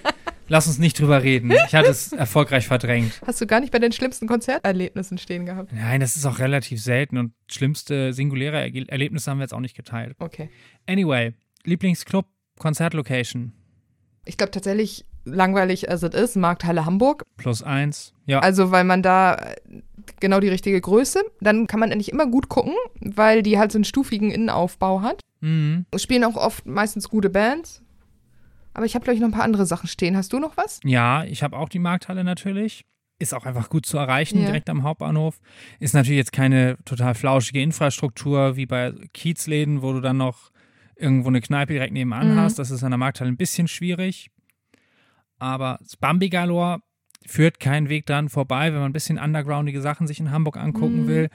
lass 0.48 0.66
uns 0.68 0.78
nicht 0.78 0.98
drüber 0.98 1.22
reden. 1.22 1.50
Ich 1.66 1.74
hatte 1.74 1.90
es 1.90 2.12
erfolgreich 2.12 2.66
verdrängt. 2.66 3.20
Hast 3.26 3.40
du 3.42 3.46
gar 3.46 3.60
nicht 3.60 3.72
bei 3.72 3.78
den 3.78 3.92
schlimmsten 3.92 4.26
Konzerterlebnissen 4.26 5.18
stehen 5.18 5.44
gehabt? 5.44 5.70
Nein, 5.72 6.00
das 6.00 6.16
ist 6.16 6.24
auch 6.24 6.38
relativ 6.38 6.82
selten 6.82 7.18
und 7.18 7.32
schlimmste 7.50 8.12
singuläre 8.12 8.58
Erlebnisse 8.88 9.30
haben 9.30 9.38
wir 9.38 9.44
jetzt 9.44 9.52
auch 9.54 9.60
nicht 9.60 9.76
geteilt. 9.76 10.14
Okay. 10.18 10.48
Anyway, 10.86 11.34
Lieblingsclub, 11.66 12.26
Konzertlocation, 12.58 13.52
Ich 14.24 14.36
glaube 14.36 14.50
tatsächlich, 14.50 15.04
langweilig 15.24 15.90
as 15.90 16.02
it 16.02 16.14
is, 16.14 16.36
Markthalle 16.36 16.84
Hamburg. 16.86 17.22
plus 17.36 17.62
eins. 17.62 18.12
Ja, 18.26 18.38
Also, 18.40 18.70
weil 18.70 18.84
man 18.84 19.02
da, 19.02 19.54
genau 20.20 20.40
die 20.40 20.48
richtige 20.48 20.80
Größe. 20.80 21.22
Dann 21.40 21.66
kann 21.66 21.80
man 21.80 21.90
endlich 21.90 22.10
immer 22.12 22.26
gut 22.26 22.48
gucken, 22.48 22.74
weil 23.00 23.42
die 23.42 23.58
halt 23.58 23.72
so 23.72 23.78
einen 23.78 23.84
stufigen 23.84 24.30
Innenaufbau 24.30 25.02
hat. 25.02 25.20
Mhm. 25.40 25.86
Spielen 25.96 26.24
auch 26.24 26.36
oft 26.36 26.64
meistens 26.66 27.08
gute 27.08 27.28
Bands. 27.30 27.82
Aber 28.74 28.84
ich 28.86 28.94
habe, 28.94 29.04
glaube 29.04 29.14
ich, 29.14 29.20
noch 29.20 29.28
ein 29.28 29.32
paar 29.34 29.42
andere 29.44 29.64
Sachen 29.66 29.88
stehen. 29.88 30.16
Hast 30.16 30.32
du 30.32 30.38
noch 30.38 30.56
was? 30.56 30.80
Ja, 30.84 31.24
ich 31.24 31.42
habe 31.42 31.56
auch 31.56 31.68
die 31.68 31.78
Markthalle 31.78 32.24
natürlich. 32.24 32.84
Ist 33.18 33.32
auch 33.32 33.46
einfach 33.46 33.70
gut 33.70 33.86
zu 33.86 33.96
erreichen, 33.96 34.38
Ja. 34.40 34.46
direkt 34.46 34.68
am 34.68 34.82
Hauptbahnhof. 34.82 35.40
Ist 35.80 35.94
natürlich 35.94 36.18
jetzt 36.18 36.32
keine 36.32 36.76
total 36.84 37.14
flauschige 37.14 37.62
Infrastruktur 37.62 38.56
wie 38.56 38.66
bei 38.66 38.92
Kiezläden, 39.14 39.80
wo 39.82 39.92
du 39.94 40.00
dann 40.00 40.18
noch 40.18 40.50
irgendwo 40.96 41.28
eine 41.28 41.40
Kneipe 41.40 41.72
direkt 41.74 41.92
nebenan 41.92 42.32
Mhm. 42.32 42.36
hast. 42.36 42.58
Das 42.58 42.70
ist 42.70 42.82
an 42.82 42.90
der 42.90 42.98
Markthalle 42.98 43.30
ein 43.30 43.36
bisschen 43.36 43.68
schwierig. 43.68 44.30
Aber 45.38 45.78
das 45.82 45.96
Bambi 45.96 46.28
Galore 46.28 46.80
führt 47.26 47.60
keinen 47.60 47.88
Weg 47.88 48.06
dran 48.06 48.28
vorbei, 48.28 48.72
wenn 48.72 48.80
man 48.80 48.90
ein 48.90 48.94
bisschen 48.94 49.18
undergroundige 49.18 49.80
Sachen 49.82 50.06
sich 50.06 50.20
in 50.20 50.30
Hamburg 50.30 50.56
angucken 50.56 51.02
Mhm. 51.02 51.06
will. 51.06 51.28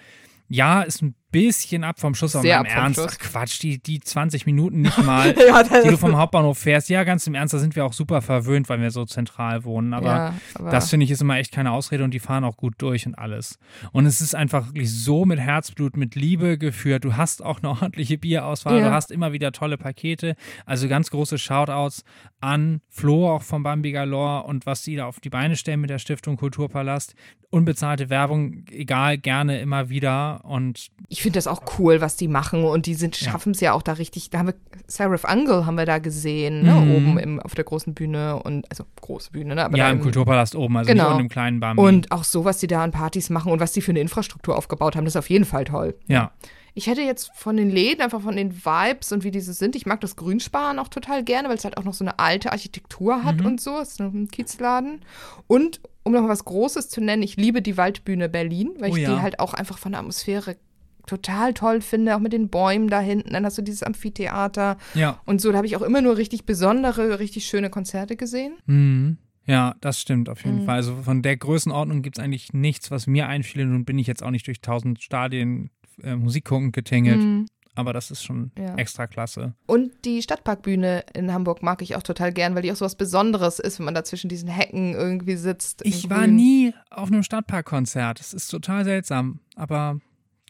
Ja, 0.47 0.81
ist 0.81 1.01
ein 1.01 1.15
bisschen 1.31 1.83
ab 1.83 1.99
vom 1.99 2.13
Schuss, 2.15 2.35
aber 2.35 2.43
Sehr 2.43 2.59
im 2.59 2.65
Ernst, 2.65 2.99
Schuss. 2.99 3.11
ach 3.13 3.17
Quatsch, 3.19 3.61
die, 3.61 3.81
die 3.81 3.99
20 3.99 4.45
Minuten 4.45 4.81
nicht 4.81 4.97
mal, 5.03 5.33
ja, 5.47 5.63
die 5.63 5.89
du 5.89 5.97
vom 5.97 6.17
Hauptbahnhof 6.17 6.57
fährst. 6.57 6.89
Ja, 6.89 7.03
ganz 7.03 7.25
im 7.27 7.35
Ernst, 7.35 7.53
da 7.53 7.59
sind 7.59 7.75
wir 7.75 7.85
auch 7.85 7.93
super 7.93 8.21
verwöhnt, 8.21 8.69
weil 8.69 8.81
wir 8.81 8.91
so 8.91 9.05
zentral 9.05 9.63
wohnen. 9.63 9.93
Aber 9.93 10.05
ja, 10.07 10.33
aber 10.55 10.69
das 10.71 10.89
finde 10.89 11.05
ich 11.05 11.11
ist 11.11 11.21
immer 11.21 11.37
echt 11.37 11.51
keine 11.51 11.71
Ausrede 11.71 12.03
und 12.03 12.13
die 12.13 12.19
fahren 12.19 12.43
auch 12.43 12.57
gut 12.57 12.75
durch 12.79 13.05
und 13.07 13.15
alles. 13.15 13.57
Und 13.91 14.05
es 14.05 14.21
ist 14.21 14.35
einfach 14.35 14.67
wirklich 14.67 14.91
so 14.93 15.25
mit 15.25 15.39
Herzblut, 15.39 15.97
mit 15.97 16.15
Liebe 16.15 16.57
geführt. 16.57 17.03
Du 17.05 17.15
hast 17.17 17.41
auch 17.43 17.59
eine 17.59 17.69
ordentliche 17.69 18.17
Bierauswahl, 18.17 18.79
Ja. 18.79 18.89
du 18.89 18.91
hast 18.93 19.11
immer 19.11 19.31
wieder 19.31 19.51
tolle 19.51 19.77
Pakete. 19.77 20.35
Also 20.65 20.87
ganz 20.87 21.09
große 21.11 21.37
Shoutouts 21.37 22.03
an 22.39 22.81
Flo 22.89 23.29
auch 23.33 23.43
vom 23.43 23.63
Bambi 23.63 23.91
Galore 23.91 24.43
und 24.43 24.65
was 24.65 24.81
die 24.83 24.95
da 24.95 25.05
auf 25.05 25.19
die 25.19 25.29
Beine 25.29 25.55
stellen 25.55 25.81
mit 25.81 25.89
der 25.89 25.99
Stiftung 25.99 26.37
Kulturpalast. 26.37 27.13
Unbezahlte 27.49 28.09
Werbung, 28.09 28.63
egal, 28.71 29.17
gerne 29.17 29.59
immer 29.59 29.89
wieder. 29.89 30.43
Und 30.45 30.87
ich 31.09 31.20
finde 31.21 31.37
das 31.37 31.47
auch 31.47 31.61
cool, 31.79 32.01
was 32.01 32.15
die 32.15 32.27
machen 32.27 32.63
und 32.63 32.85
die 32.85 32.93
sind 32.93 33.15
schaffen 33.15 33.51
es 33.53 33.59
ja 33.61 33.73
auch 33.73 33.81
da 33.81 33.93
richtig. 33.93 34.29
Da 34.29 34.39
haben 34.39 34.47
wir 34.47 34.55
Seraph 34.87 35.25
Angle 35.25 35.65
haben 35.65 35.75
wir 35.77 35.85
da 35.85 35.99
gesehen, 35.99 36.63
ne, 36.63 36.73
Mhm. 36.73 36.95
oben 36.95 37.19
im, 37.19 37.39
auf 37.39 37.55
der 37.55 37.63
großen 37.63 37.93
Bühne 37.93 38.41
und 38.43 38.69
also 38.69 38.83
große 39.01 39.31
Bühne, 39.31 39.55
ne, 39.55 39.65
aber 39.65 39.77
ja, 39.77 39.85
da 39.85 39.91
im 39.91 40.01
Kulturpalast 40.01 40.55
oben, 40.55 40.77
also 40.77 40.91
Genau. 40.91 41.11
nicht 41.11 41.19
im 41.21 41.29
kleinen 41.29 41.59
Bambi. 41.59 41.81
und 41.81 42.11
auch 42.11 42.23
so, 42.23 42.45
was 42.45 42.57
die 42.59 42.67
da 42.67 42.83
an 42.83 42.91
Partys 42.91 43.29
machen 43.29 43.51
und 43.51 43.59
was 43.59 43.71
die 43.71 43.81
für 43.81 43.91
eine 43.91 43.99
Infrastruktur 44.01 44.57
aufgebaut 44.57 44.95
haben, 44.95 45.05
das 45.05 45.13
ist 45.15 45.19
auf 45.19 45.29
jeden 45.29 45.45
Fall 45.45 45.65
toll. 45.65 45.95
ja, 46.07 46.31
Ich 46.73 46.87
hätte 46.87 47.01
jetzt 47.01 47.31
von 47.35 47.57
den 47.57 47.69
Läden, 47.69 48.01
einfach 48.01 48.21
von 48.21 48.37
den 48.37 48.63
Vibes 48.65 49.11
und 49.11 49.25
wie 49.25 49.31
diese 49.31 49.51
sind, 49.51 49.75
ich 49.75 49.85
mag 49.85 49.99
das 49.99 50.15
Grünsparen 50.15 50.79
auch 50.79 50.87
total 50.87 51.21
gerne, 51.21 51.49
weil 51.49 51.57
es 51.57 51.65
halt 51.65 51.77
auch 51.77 51.83
noch 51.83 51.93
so 51.93 52.05
eine 52.05 52.17
alte 52.17 52.53
Architektur 52.53 53.25
hat 53.25 53.39
Mhm. 53.41 53.45
und 53.45 53.61
so. 53.61 53.77
Es 53.79 53.89
ist 53.89 53.99
ein 53.99 54.29
Kiezladen. 54.29 55.01
Und 55.47 55.81
um 56.03 56.13
noch 56.13 56.29
was 56.29 56.45
Großes 56.45 56.87
zu 56.87 57.01
nennen, 57.01 57.23
ich 57.23 57.35
liebe 57.35 57.61
die 57.61 57.75
Waldbühne 57.75 58.29
Berlin, 58.29 58.71
weil 58.79 58.91
Oh 58.91 58.95
ich 58.95 59.03
ja. 59.03 59.15
die 59.15 59.21
halt 59.21 59.41
auch 59.41 59.53
einfach 59.53 59.77
von 59.77 59.91
der 59.91 59.99
Atmosphäre 59.99 60.55
total 61.11 61.53
toll 61.53 61.81
finde, 61.81 62.15
auch 62.15 62.19
mit 62.19 62.33
den 62.33 62.49
Bäumen 62.49 62.87
da 62.87 62.99
hinten. 62.99 63.33
Dann 63.33 63.45
hast 63.45 63.57
du 63.57 63.61
dieses 63.61 63.83
Amphitheater 63.83 64.77
ja. 64.93 65.19
und 65.25 65.41
so. 65.41 65.51
Da 65.51 65.57
habe 65.57 65.67
ich 65.67 65.75
auch 65.75 65.81
immer 65.81 66.01
nur 66.01 66.17
richtig 66.17 66.45
besondere, 66.45 67.19
richtig 67.19 67.45
schöne 67.45 67.69
Konzerte 67.69 68.15
gesehen. 68.15 68.53
Mhm. 68.65 69.17
Ja, 69.45 69.75
das 69.81 69.99
stimmt 69.99 70.29
auf 70.29 70.43
jeden 70.45 70.61
Mhm. 70.61 70.65
Fall. 70.65 70.75
Also 70.75 70.95
von 71.03 71.21
der 71.21 71.35
Größenordnung 71.35 72.01
gibt 72.03 72.17
es 72.17 72.23
eigentlich 72.23 72.53
nichts, 72.53 72.91
was 72.91 73.07
mir 73.07 73.27
einfiel. 73.27 73.65
Nun 73.65 73.85
bin 73.85 73.97
ich 73.99 74.07
jetzt 74.07 74.23
auch 74.23 74.31
nicht 74.31 74.47
durch 74.47 74.61
tausend 74.61 75.01
Stadien 75.01 75.69
äh, 76.03 76.15
Musik 76.15 76.45
gucken 76.45 76.71
getingelt, 76.71 77.17
Mhm. 77.19 77.45
aber 77.75 77.91
das 77.93 78.09
ist 78.11 78.23
schon 78.23 78.51
Ja. 78.57 78.75
extra 78.75 79.07
klasse. 79.07 79.53
Und 79.67 79.91
die 80.05 80.21
Stadtparkbühne 80.21 81.03
in 81.13 81.33
Hamburg 81.33 81.61
mag 81.63 81.81
ich 81.81 81.95
auch 81.95 82.03
total 82.03 82.31
gern, 82.31 82.55
weil 82.55 82.61
die 82.61 82.71
auch 82.71 82.75
so 82.75 82.85
was 82.85 82.95
Besonderes 82.95 83.59
ist, 83.59 83.77
wenn 83.79 83.85
man 83.85 83.93
da 83.95 84.03
zwischen 84.03 84.29
diesen 84.29 84.49
Hecken 84.49 84.93
irgendwie 84.93 85.35
sitzt. 85.35 85.81
Ich 85.85 86.09
war 86.09 86.27
nie 86.27 86.73
auf 86.89 87.09
einem 87.11 87.23
Stadtparkkonzert. 87.23 88.19
Das 88.19 88.33
ist 88.33 88.47
total 88.47 88.83
seltsam. 88.85 89.39
Aber 89.55 89.99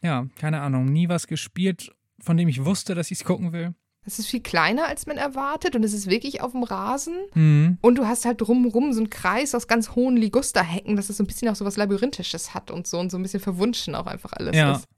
ja, 0.02 0.26
keine 0.36 0.60
Ahnung, 0.60 0.86
nie 0.86 1.08
was 1.08 1.26
gespielt, 1.26 1.92
von 2.20 2.36
dem 2.36 2.48
ich 2.48 2.64
wusste, 2.64 2.94
dass 2.94 3.10
ich 3.10 3.18
es 3.20 3.24
gucken 3.24 3.52
will. 3.52 3.74
Es 4.04 4.18
ist 4.18 4.26
viel 4.26 4.40
kleiner, 4.40 4.88
als 4.88 5.06
man 5.06 5.16
erwartet 5.16 5.76
und 5.76 5.84
es 5.84 5.92
ist 5.92 6.10
wirklich 6.10 6.40
auf 6.40 6.50
dem 6.52 6.64
Rasen. 6.64 7.14
Mhm. 7.34 7.78
Und 7.82 7.98
du 7.98 8.06
hast 8.06 8.24
halt 8.24 8.40
drumrum 8.40 8.92
so 8.92 8.98
einen 9.00 9.10
Kreis 9.10 9.54
aus 9.54 9.68
ganz 9.68 9.90
hohen 9.90 10.16
Ligusterhecken, 10.16 10.96
dass 10.96 11.08
es 11.08 11.18
so 11.18 11.22
ein 11.22 11.28
bisschen 11.28 11.48
auch 11.48 11.54
so 11.54 11.64
was 11.64 11.76
Labyrinthisches 11.76 12.52
hat 12.52 12.72
und 12.72 12.88
so 12.88 12.98
und 12.98 13.10
so 13.10 13.16
ein 13.16 13.22
bisschen 13.22 13.38
verwunschen 13.38 13.94
auch 13.94 14.06
einfach 14.06 14.32
alles 14.32 14.56
Ja. 14.56 14.72
ist. 14.72 14.88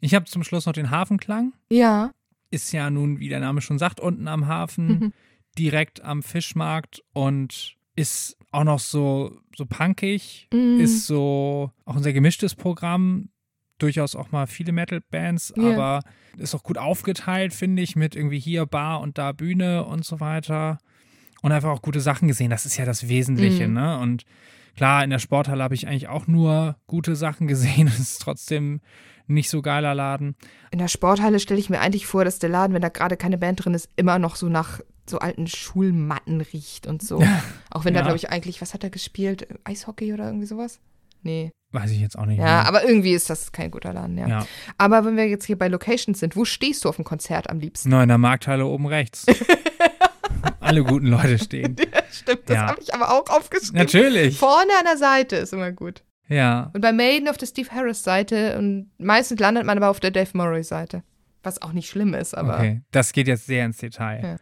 Ich 0.00 0.14
habe 0.14 0.26
zum 0.26 0.44
Schluss 0.44 0.66
noch 0.66 0.72
den 0.72 0.90
Hafenklang. 0.90 1.52
Ja. 1.70 2.12
Ist 2.50 2.72
ja 2.72 2.90
nun, 2.90 3.18
wie 3.18 3.28
der 3.28 3.40
Name 3.40 3.60
schon 3.60 3.78
sagt, 3.78 3.98
unten 3.98 4.28
am 4.28 4.46
Hafen, 4.46 4.86
Mhm. 4.86 5.12
direkt 5.58 6.02
am 6.02 6.22
Fischmarkt 6.22 7.02
und 7.12 7.76
ist 7.96 8.36
auch 8.52 8.64
noch 8.64 8.78
so, 8.78 9.36
so 9.56 9.66
punkig. 9.66 10.48
Mhm. 10.52 10.78
ist 10.78 11.06
so 11.08 11.72
auch 11.84 11.96
ein 11.96 12.02
sehr 12.04 12.12
gemischtes 12.12 12.54
Programm. 12.54 13.30
Durchaus 13.82 14.14
auch 14.16 14.30
mal 14.30 14.46
viele 14.46 14.70
Metal-Bands, 14.72 15.54
Ja. 15.56 15.72
aber 15.72 16.00
ist 16.38 16.54
auch 16.54 16.62
gut 16.62 16.78
aufgeteilt, 16.78 17.52
finde 17.52 17.82
ich, 17.82 17.96
mit 17.96 18.14
irgendwie 18.14 18.38
hier 18.38 18.64
Bar 18.64 19.00
und 19.00 19.18
da 19.18 19.32
Bühne 19.32 19.84
und 19.84 20.04
so 20.04 20.20
weiter. 20.20 20.78
Und 21.42 21.50
einfach 21.50 21.70
auch 21.70 21.82
gute 21.82 22.00
Sachen 22.00 22.28
gesehen. 22.28 22.50
Das 22.50 22.64
ist 22.64 22.76
ja 22.76 22.84
das 22.84 23.08
Wesentliche, 23.08 23.66
Mhm. 23.66 23.74
ne? 23.74 23.98
Und 23.98 24.22
klar, 24.76 25.02
in 25.02 25.10
der 25.10 25.18
Sporthalle 25.18 25.64
habe 25.64 25.74
ich 25.74 25.88
eigentlich 25.88 26.06
auch 26.08 26.28
nur 26.28 26.76
gute 26.86 27.16
Sachen 27.16 27.46
gesehen. 27.48 27.88
Es 27.88 27.98
ist 27.98 28.18
trotzdem 28.22 28.80
nicht 29.26 29.50
so 29.50 29.62
geiler 29.62 29.94
Laden. 29.94 30.36
In 30.70 30.78
der 30.78 30.88
Sporthalle 30.88 31.40
stelle 31.40 31.58
ich 31.58 31.68
mir 31.70 31.80
eigentlich 31.80 32.06
vor, 32.06 32.24
dass 32.24 32.38
der 32.38 32.50
Laden, 32.50 32.74
wenn 32.74 32.82
da 32.82 32.88
gerade 32.88 33.16
keine 33.16 33.38
Band 33.38 33.64
drin 33.64 33.74
ist, 33.74 33.88
immer 33.96 34.18
noch 34.20 34.36
so 34.36 34.48
nach 34.48 34.80
so 35.10 35.18
alten 35.18 35.48
Schulmatten 35.48 36.40
riecht 36.40 36.86
und 36.86 37.02
so. 37.02 37.20
Auch 37.70 37.84
wenn 37.84 37.94
da, 37.94 38.00
Ja. 38.00 38.04
glaube 38.06 38.16
ich, 38.18 38.30
eigentlich, 38.30 38.60
was 38.60 38.72
hat 38.74 38.84
er 38.84 38.90
gespielt? 38.90 39.48
Eishockey 39.64 40.12
oder 40.14 40.26
irgendwie 40.26 40.46
sowas? 40.46 40.78
Nee. 41.22 41.50
Weiß 41.72 41.90
ich 41.90 42.00
jetzt 42.00 42.18
auch 42.18 42.26
nicht. 42.26 42.38
Ja, 42.38 42.44
mehr. 42.44 42.66
aber 42.66 42.84
irgendwie 42.86 43.12
ist 43.14 43.30
das 43.30 43.50
kein 43.50 43.70
guter 43.70 43.92
Laden, 43.94 44.18
ja. 44.18 44.28
ja. 44.28 44.46
Aber 44.78 45.04
wenn 45.06 45.16
wir 45.16 45.26
jetzt 45.28 45.46
hier 45.46 45.56
bei 45.58 45.68
Locations 45.68 46.18
sind, 46.20 46.36
wo 46.36 46.44
stehst 46.44 46.84
du 46.84 46.88
auf 46.90 46.96
dem 46.96 47.04
Konzert 47.04 47.48
am 47.48 47.58
liebsten? 47.60 47.88
Nur 47.88 48.02
in 48.02 48.08
der 48.08 48.18
Markthalle 48.18 48.66
oben 48.66 48.86
rechts. 48.86 49.24
Alle 50.60 50.84
guten 50.84 51.06
Leute 51.06 51.38
stehen. 51.38 51.76
Stimmt, 52.10 52.42
das 52.46 52.56
Ja. 52.56 52.66
habe 52.68 52.80
ich 52.80 52.94
aber 52.94 53.10
auch 53.10 53.28
aufgeschrieben. 53.30 53.78
Natürlich. 53.78 54.38
Vorne 54.38 54.70
an 54.78 54.84
der 54.86 54.96
Seite 54.96 55.36
ist 55.36 55.52
immer 55.52 55.72
gut. 55.72 56.02
Ja. 56.28 56.70
Und 56.72 56.80
bei 56.80 56.92
Maiden 56.92 57.28
auf 57.28 57.36
der 57.36 57.46
Steve 57.46 57.68
Harris 57.70 58.02
Seite 58.02 58.58
und 58.58 58.90
meistens 58.98 59.40
landet 59.40 59.64
man 59.66 59.76
aber 59.76 59.88
auf 59.88 60.00
der 60.00 60.10
Dave 60.10 60.30
Murray 60.34 60.62
Seite. 60.62 61.02
Was 61.42 61.60
auch 61.60 61.72
nicht 61.72 61.88
schlimm 61.90 62.14
ist, 62.14 62.34
aber 62.36 62.54
Okay, 62.56 62.82
das 62.92 63.12
geht 63.12 63.26
jetzt 63.28 63.46
sehr 63.46 63.64
ins 63.64 63.78
Detail. 63.78 64.20
Ja. 64.22 64.36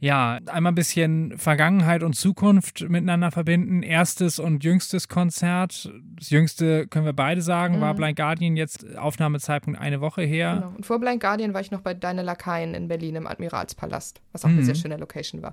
Ja, 0.00 0.38
einmal 0.46 0.70
ein 0.72 0.76
bisschen 0.76 1.36
Vergangenheit 1.38 2.04
und 2.04 2.14
Zukunft 2.14 2.88
miteinander 2.88 3.32
verbinden. 3.32 3.82
Erstes 3.82 4.38
und 4.38 4.62
jüngstes 4.62 5.08
Konzert. 5.08 5.92
Das 6.14 6.30
jüngste 6.30 6.86
können 6.86 7.04
wir 7.04 7.12
beide 7.12 7.42
sagen, 7.42 7.80
war 7.80 7.94
Mhm. 7.94 7.96
Blind 7.96 8.16
Guardian 8.16 8.56
jetzt 8.56 8.96
Aufnahmezeitpunkt 8.96 9.80
eine 9.80 10.00
Woche 10.00 10.22
her. 10.22 10.54
genau. 10.62 10.76
Und 10.76 10.86
vor 10.86 11.00
Blind 11.00 11.20
Guardian 11.20 11.52
war 11.52 11.60
ich 11.60 11.72
noch 11.72 11.80
bei 11.80 11.94
Deine 11.94 12.22
Lakaien 12.22 12.74
in 12.74 12.86
Berlin 12.86 13.16
im 13.16 13.26
Admiralspalast, 13.26 14.22
was 14.30 14.44
auch 14.44 14.50
eine 14.50 14.58
Mhm. 14.60 14.64
sehr 14.64 14.76
schöne 14.76 14.96
Location 14.98 15.42
war. 15.42 15.52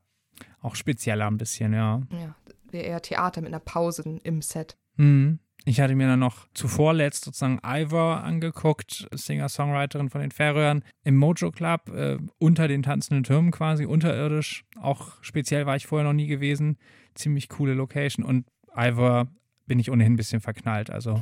Auch 0.62 0.76
spezieller 0.76 1.26
ein 1.26 1.38
bisschen, 1.38 1.74
ja. 1.74 2.02
Ja, 2.12 2.36
eher 2.72 3.02
Theater 3.02 3.42
mit 3.42 3.48
einer 3.48 3.60
Pause 3.60 4.20
im 4.24 4.42
Set. 4.44 4.76
Mhm. 4.98 5.40
Ich 5.68 5.82
hatte 5.82 5.96
mir 5.96 6.08
dann 6.08 6.20
noch 6.20 6.48
zuvor 6.54 6.94
letzt 6.94 7.26
sozusagen 7.26 7.60
Ivor 7.66 8.24
angeguckt, 8.24 9.08
Singer-Songwriterin 9.12 10.12
von 10.12 10.22
den 10.22 10.30
Färöern, 10.30 10.84
im 11.04 11.16
Mojo 11.16 11.52
Club, 11.52 11.90
äh, 11.90 12.20
unter 12.38 12.68
den 12.68 12.84
tanzenden 12.84 13.24
Türmen 13.24 13.50
quasi, 13.50 13.86
unterirdisch. 13.86 14.64
Auch 14.80 15.14
speziell 15.22 15.66
war 15.66 15.76
ich 15.76 15.88
vorher 15.88 16.08
noch 16.08 16.14
nie 16.14 16.28
gewesen. 16.28 16.78
Ziemlich 17.16 17.50
coole 17.50 17.74
Location. 17.74 18.24
Und 18.24 18.46
Ivor 18.76 19.28
bin 19.66 19.80
ich 19.80 19.90
ohnehin 19.90 20.14
ein 20.14 20.18
bisschen 20.18 20.40
verknallt. 20.40 20.92
Also, 20.92 21.20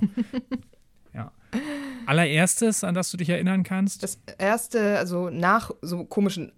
ja. 1.13 1.31
Allererstes, 2.05 2.83
an 2.83 2.95
das 2.95 3.11
du 3.11 3.17
dich 3.17 3.29
erinnern 3.29 3.63
kannst? 3.63 4.03
Das 4.03 4.19
erste, 4.37 4.97
also 4.97 5.29
nach 5.29 5.71
so 5.81 6.03
komischen 6.03 6.51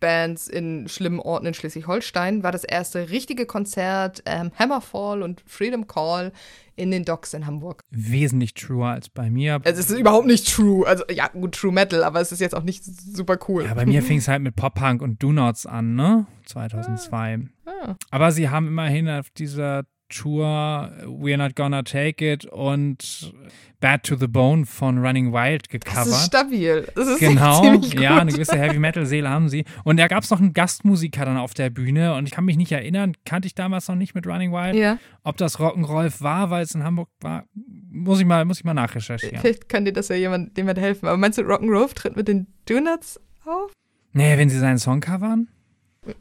Underground-Bands 0.00 0.48
in 0.48 0.88
schlimmen 0.88 1.20
Orten 1.20 1.46
in 1.46 1.54
Schleswig-Holstein, 1.54 2.42
war 2.42 2.52
das 2.52 2.64
erste 2.64 3.10
richtige 3.10 3.46
Konzert 3.46 4.22
ähm, 4.26 4.50
Hammerfall 4.58 5.22
und 5.22 5.42
Freedom 5.46 5.86
Call 5.86 6.32
in 6.76 6.90
den 6.90 7.04
Docks 7.04 7.34
in 7.34 7.46
Hamburg. 7.46 7.82
Wesentlich 7.90 8.54
truer 8.54 8.88
als 8.88 9.08
bei 9.10 9.30
mir. 9.30 9.60
Es 9.64 9.78
ist 9.78 9.90
überhaupt 9.90 10.26
nicht 10.26 10.52
true, 10.52 10.86
also 10.86 11.04
ja, 11.10 11.28
gut, 11.28 11.54
True 11.54 11.72
Metal, 11.72 12.02
aber 12.02 12.20
es 12.20 12.32
ist 12.32 12.40
jetzt 12.40 12.54
auch 12.54 12.62
nicht 12.62 12.84
super 12.84 13.38
cool. 13.48 13.64
Ja, 13.64 13.74
bei 13.74 13.84
mir 13.84 14.02
fing 14.02 14.18
es 14.18 14.28
halt 14.28 14.42
mit 14.42 14.56
Pop-Punk 14.56 15.02
und 15.02 15.22
Do-Nots 15.22 15.66
an, 15.66 15.94
ne? 15.94 16.26
2002. 16.46 17.40
Ah. 17.66 17.94
Aber 18.10 18.32
sie 18.32 18.48
haben 18.48 18.66
immerhin 18.66 19.08
auf 19.08 19.30
dieser 19.30 19.84
Tour 20.10 20.92
We're 21.06 21.36
Not 21.38 21.56
Gonna 21.56 21.82
Take 21.82 22.32
It 22.32 22.44
und 22.44 23.32
Bad 23.80 24.02
to 24.02 24.14
the 24.16 24.26
Bone 24.26 24.66
von 24.66 24.98
Running 24.98 25.32
Wild 25.32 25.62
Das 25.72 25.80
ist 25.80 25.84
gecovert. 25.86 26.20
stabil. 26.26 26.86
Das 26.94 27.08
ist 27.08 27.18
Genau, 27.20 27.64
ja, 27.98 28.18
eine 28.18 28.30
gewisse 28.30 28.58
Heavy 28.58 28.78
Metal 28.78 29.06
Seele 29.06 29.30
haben 29.30 29.48
sie. 29.48 29.64
Und 29.84 29.98
da 29.98 30.06
gab 30.08 30.22
es 30.22 30.30
noch 30.30 30.38
einen 30.40 30.52
Gastmusiker 30.52 31.24
dann 31.24 31.38
auf 31.38 31.54
der 31.54 31.70
Bühne 31.70 32.14
und 32.14 32.26
ich 32.26 32.32
kann 32.32 32.44
mich 32.44 32.58
nicht 32.58 32.72
erinnern, 32.72 33.14
kannte 33.24 33.46
ich 33.46 33.54
damals 33.54 33.88
noch 33.88 33.94
nicht 33.96 34.14
mit 34.14 34.26
Running 34.26 34.52
Wild, 34.52 34.74
Ja, 34.76 34.98
ob 35.22 35.38
das 35.38 35.58
Rock'n'Rolf 35.58 36.20
war, 36.20 36.50
weil 36.50 36.64
es 36.64 36.74
in 36.74 36.84
Hamburg 36.84 37.08
war, 37.20 37.44
muss 37.90 38.20
ich 38.20 38.26
mal, 38.26 38.44
muss 38.44 38.58
ich 38.58 38.64
mal 38.64 38.74
nachrecherchieren. 38.74 39.38
vielleicht 39.40 39.68
kann 39.70 39.86
dir 39.86 39.92
das 39.94 40.08
ja 40.08 40.16
jemand, 40.16 40.56
jemand 40.58 40.78
helfen. 40.78 41.06
Aber 41.08 41.16
meinst 41.16 41.38
du, 41.38 41.42
Rock'n'Roll 41.42 41.94
tritt 41.94 42.16
mit 42.16 42.28
den 42.28 42.48
Donuts 42.66 43.18
auf? 43.46 43.72
Nee, 44.12 44.36
wenn 44.36 44.50
sie 44.50 44.58
seinen 44.58 44.78
Song 44.78 45.00
covern? 45.00 45.48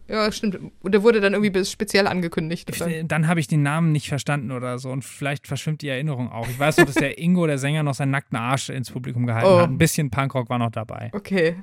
Ja, 0.08 0.32
stimmt. 0.32 0.60
Und 0.82 0.92
der 0.92 1.04
wurde 1.04 1.22
dann 1.22 1.34
irgendwie 1.34 1.64
speziell 1.64 2.08
angekündigt. 2.08 2.70
Ich, 2.70 2.84
dann 3.06 3.28
habe 3.28 3.40
ich 3.40 3.48
den 3.48 3.64
Namen 3.64 3.92
nicht 3.92 4.10
verstanden 4.10 4.52
oder 4.52 4.78
so 4.78 4.90
und 4.90 5.06
vielleicht 5.06 5.48
verschwimmt 5.48 5.82
die 5.82 5.88
Erinnerung 5.88 6.32
auch. 6.32 6.48
Ich 6.50 6.60
weiß 6.60 6.78
nur, 6.78 6.86
dass 6.86 6.96
der 6.96 7.18
Ingo, 7.20 7.48
der 7.48 7.58
Sänger, 7.58 7.84
noch 7.84 7.94
seinen 7.94 8.12
nackten 8.12 8.38
Arsch 8.38 8.70
ins 8.70 8.92
Publikum 8.92 9.26
gehalten 9.26 9.48
oh. 9.48 9.60
hat. 9.60 9.70
Ein 9.70 9.78
bisschen 9.78 10.10
Punkrock 10.10 10.50
war 10.50 10.60
noch 10.60 10.72
dabei. 10.72 11.10
Okay. 11.14 11.56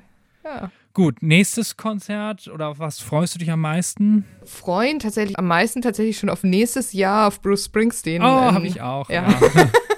Ja. 0.43 0.71
Gut, 0.93 1.21
nächstes 1.21 1.77
Konzert 1.77 2.47
oder 2.47 2.69
auf 2.69 2.79
was 2.79 2.99
freust 2.99 3.35
du 3.35 3.39
dich 3.39 3.51
am 3.51 3.61
meisten? 3.61 4.25
Freuen 4.45 4.97
tatsächlich 4.97 5.37
am 5.37 5.45
meisten 5.45 5.81
tatsächlich 5.81 6.17
schon 6.17 6.29
auf 6.29 6.43
nächstes 6.43 6.93
Jahr 6.93 7.27
auf 7.27 7.41
Bruce 7.41 7.65
Springsteen. 7.65 8.23
Oh, 8.23 8.25
ähm, 8.25 8.55
habe 8.55 8.65
ich 8.65 8.81
auch. 8.81 9.09
Ja. 9.09 9.29
ja. 9.29 9.69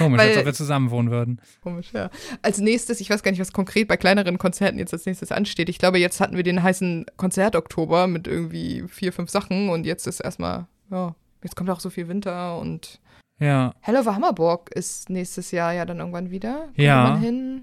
Komisch, 0.00 0.18
Weil, 0.18 0.28
als 0.30 0.38
ob 0.38 0.44
wir 0.46 0.54
zusammen 0.54 0.90
wohnen 0.90 1.10
würden. 1.10 1.40
Komisch, 1.62 1.92
ja. 1.92 2.08
Als 2.40 2.58
nächstes, 2.58 3.02
ich 3.02 3.10
weiß 3.10 3.22
gar 3.22 3.32
nicht, 3.32 3.40
was 3.40 3.52
konkret 3.52 3.86
bei 3.86 3.98
kleineren 3.98 4.38
Konzerten 4.38 4.78
jetzt 4.78 4.94
als 4.94 5.04
nächstes 5.04 5.30
ansteht. 5.30 5.68
Ich 5.68 5.78
glaube, 5.78 5.98
jetzt 5.98 6.20
hatten 6.20 6.36
wir 6.36 6.42
den 6.42 6.62
heißen 6.62 7.04
Konzert-Oktober 7.18 8.06
mit 8.06 8.26
irgendwie 8.26 8.84
vier, 8.88 9.12
fünf 9.12 9.28
Sachen 9.28 9.68
und 9.68 9.84
jetzt 9.84 10.06
ist 10.06 10.20
erstmal, 10.20 10.66
ja, 10.90 11.14
jetzt 11.44 11.54
kommt 11.54 11.68
auch 11.68 11.80
so 11.80 11.90
viel 11.90 12.08
Winter 12.08 12.58
und 12.58 12.98
ja. 13.38 13.74
Hell 13.80 13.96
over 13.96 14.14
Hammerburg 14.14 14.70
ist 14.74 15.10
nächstes 15.10 15.50
Jahr 15.50 15.72
ja 15.72 15.84
dann 15.84 15.98
irgendwann 15.98 16.30
wieder. 16.30 16.64
Kommt 16.64 16.78
ja. 16.78 17.20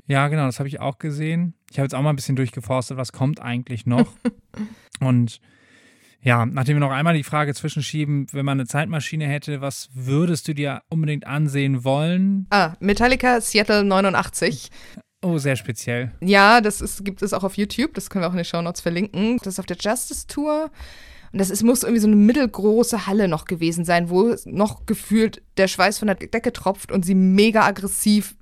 Ja, 0.08 0.28
genau, 0.28 0.46
das 0.46 0.60
habe 0.60 0.70
ich 0.70 0.80
auch 0.80 1.00
gesehen. 1.00 1.56
Ich 1.72 1.80
habe 1.80 1.86
jetzt 1.86 1.96
auch 1.96 2.02
mal 2.02 2.12
ein 2.12 2.16
bisschen 2.16 2.36
durchgeforstet, 2.36 2.98
was 2.98 3.12
kommt 3.14 3.42
eigentlich 3.42 3.86
noch. 3.88 4.08
und 5.00 5.40
ja, 6.28 6.46
nachdem 6.46 6.76
wir 6.76 6.82
noch 6.82 6.92
einmal 6.92 7.14
die 7.14 7.24
Frage 7.24 7.54
zwischenschieben, 7.54 8.28
wenn 8.34 8.44
man 8.44 8.60
eine 8.60 8.68
Zeitmaschine 8.68 9.26
hätte, 9.26 9.62
was 9.62 9.88
würdest 9.94 10.46
du 10.50 10.54
dir 10.54 10.82
unbedingt 10.90 11.26
ansehen 11.26 11.86
wollen? 11.86 12.48
Ah, 12.50 12.74
Metallica 12.82 13.40
Seattle 13.40 13.86
89. 13.86 14.70
Oh, 15.24 15.38
sehr 15.38 15.56
speziell. 15.56 16.12
Ja, 16.20 16.60
das 16.60 16.82
ist, 16.82 17.06
gibt 17.06 17.22
es 17.22 17.32
auch 17.32 17.46
auf 17.46 17.56
YouTube, 17.56 17.94
das 17.94 18.10
können 18.10 18.24
wir 18.24 18.28
auch 18.28 18.34
in 18.34 18.40
den 18.40 18.46
Show 18.46 18.62
Notes 18.62 18.82
verlinken. 18.82 19.38
Das 19.38 19.54
ist 19.54 19.60
auf 19.62 19.68
der 19.68 19.78
Justice 19.78 20.28
Tour. 20.28 20.70
Und 21.32 21.40
das 21.40 21.50
ist, 21.50 21.64
muss 21.64 21.84
irgendwie 21.84 22.02
so 22.02 22.08
eine 22.08 22.18
mittelgroße 22.18 23.08
Halle 23.08 23.30
noch 23.30 23.46
gewesen 23.46 23.86
sein, 23.86 24.10
wo 24.10 24.36
noch 24.44 24.86
gefühlt 24.86 25.42
der 25.56 25.70
Schweiß 25.70 26.00
von 26.00 26.08
der 26.08 26.16
Decke 26.16 26.52
tropft 26.52 26.92
und 26.92 27.06
sie 27.06 27.16
mega 27.16 27.66
aggressiv 27.66 28.36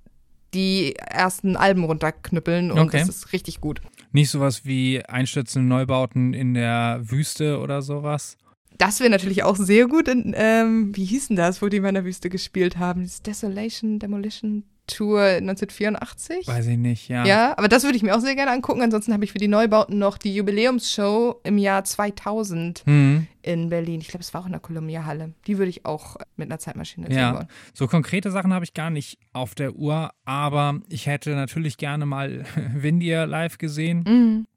die 0.56 0.96
ersten 0.96 1.56
Alben 1.56 1.84
runterknüppeln. 1.84 2.72
Und 2.72 2.80
okay. 2.80 3.00
das 3.06 3.10
ist 3.10 3.32
richtig 3.32 3.62
gut. 3.62 3.82
Nicht 4.16 4.30
sowas 4.30 4.63
wie 4.63 5.03
einstürzende 5.03 5.68
Neubauten 5.68 6.34
in 6.34 6.53
der 6.53 7.01
Wüste 7.03 7.59
oder 7.59 7.82
sowas? 7.82 8.38
Das 8.78 9.01
wäre 9.01 9.09
natürlich 9.09 9.43
auch 9.43 9.57
sehr 9.57 9.88
gut. 9.88 10.07
In, 10.07 10.34
ähm, 10.38 10.95
wie 10.95 11.03
hieß 11.03 11.28
denn 11.28 11.36
das, 11.36 11.61
wo 11.61 11.68
die 11.68 11.82
in 11.89 11.93
der 11.95 12.05
Wüste 12.05 12.30
gespielt 12.30 12.78
haben? 12.78 13.03
Das 13.03 13.22
Desolation, 13.24 13.99
Demolition, 13.99 14.63
Tour 14.88 15.22
1984? 15.22 16.48
Weiß 16.48 16.68
ich 16.68 16.78
nicht, 16.78 17.08
ja. 17.08 17.26
Ja, 17.26 17.58
aber 17.58 17.68
das 17.68 17.84
würde 17.84 17.98
ich 17.98 18.04
mir 18.04 18.16
auch 18.16 18.20
sehr 18.20 18.36
gerne 18.36 18.52
angucken. 18.52 18.82
Ansonsten 18.82 19.14
habe 19.14 19.24
ich 19.24 19.32
für 19.32 19.38
die 19.38 19.48
Neubauten 19.48 19.98
noch 19.98 20.18
die 20.18 20.36
Jubiläumsshow 20.36 21.40
im 21.44 21.58
Jahr 21.58 21.84
2000 21.84 22.84
mhm. 22.86 23.28
in 23.42 23.70
Berlin. 23.70 24.02
Ich 24.02 24.10
glaube, 24.10 24.22
es 24.22 24.34
war 24.34 24.42
auch 24.42 24.46
in 24.46 24.52
der 24.52 24.62
Columbia 24.62 25.06
Halle. 25.06 25.34
Die 25.48 25.58
würde 25.58 25.70
ich 25.70 25.86
auch 25.86 26.18
mit 26.36 26.50
einer 26.50 26.60
Zeitmaschine 26.60 27.08
sehen 27.08 27.18
ja. 27.18 27.34
wollen. 27.34 27.48
So 27.74 27.88
konkrete 27.88 28.32
Sachen 28.32 28.54
habe 28.54 28.66
ich 28.66 28.74
gar 28.74 28.90
nicht 28.90 29.20
auf 29.34 29.56
der 29.56 29.76
Uhr, 29.76 30.12
aber 30.26 30.82
ich 30.90 31.08
hätte 31.08 31.32
natürlich 31.32 31.78
gerne 31.78 32.06
mal 32.06 32.46
Windia 32.74 33.26
live 33.26 33.58
gesehen. 33.58 34.04
Mhm 34.08 34.48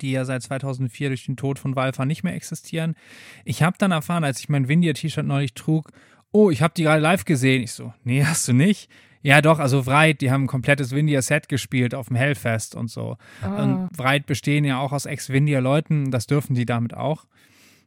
die 0.00 0.10
ja 0.10 0.24
seit 0.24 0.42
2004 0.42 1.08
durch 1.08 1.26
den 1.26 1.36
Tod 1.36 1.60
von 1.60 1.76
Walfa 1.76 2.04
nicht 2.04 2.24
mehr 2.24 2.34
existieren. 2.34 2.96
Ich 3.44 3.62
habe 3.62 3.76
dann 3.78 3.92
erfahren, 3.92 4.24
als 4.24 4.40
ich 4.40 4.48
mein 4.48 4.66
Windia-T-Shirt 4.66 5.24
neulich 5.24 5.54
trug, 5.54 5.92
oh, 6.32 6.50
ich 6.50 6.62
habe 6.62 6.74
die 6.76 6.82
gerade 6.82 7.00
live 7.00 7.24
gesehen. 7.24 7.62
Ich 7.62 7.72
so, 7.72 7.94
nee, 8.02 8.24
hast 8.24 8.48
du 8.48 8.52
nicht? 8.52 8.90
Ja, 9.24 9.40
doch, 9.40 9.58
also 9.58 9.86
Wright, 9.86 10.20
die 10.20 10.30
haben 10.30 10.44
ein 10.44 10.48
komplettes 10.48 10.90
Windia-Set 10.90 11.48
gespielt 11.48 11.94
auf 11.94 12.08
dem 12.08 12.16
Hellfest 12.16 12.74
und 12.74 12.90
so. 12.90 13.16
Ah. 13.40 13.62
Und 13.62 13.88
Wright 13.96 14.26
bestehen 14.26 14.66
ja 14.66 14.78
auch 14.78 14.92
aus 14.92 15.06
Ex-Windia-Leuten, 15.06 16.10
das 16.10 16.26
dürfen 16.26 16.54
die 16.54 16.66
damit 16.66 16.92
auch. 16.92 17.24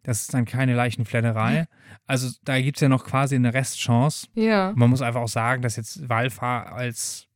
Das 0.01 0.21
ist 0.21 0.33
dann 0.33 0.45
keine 0.45 0.73
Leichenfledderei. 0.73 1.67
Also 2.07 2.35
da 2.43 2.59
gibt 2.59 2.77
es 2.77 2.81
ja 2.81 2.89
noch 2.89 3.05
quasi 3.05 3.35
eine 3.35 3.53
Restchance. 3.53 4.27
Ja. 4.33 4.73
Man 4.75 4.89
muss 4.89 5.03
einfach 5.03 5.21
auch 5.21 5.27
sagen, 5.27 5.61
dass 5.61 5.75
jetzt 5.75 6.09
Walfa 6.09 6.63
als 6.63 7.27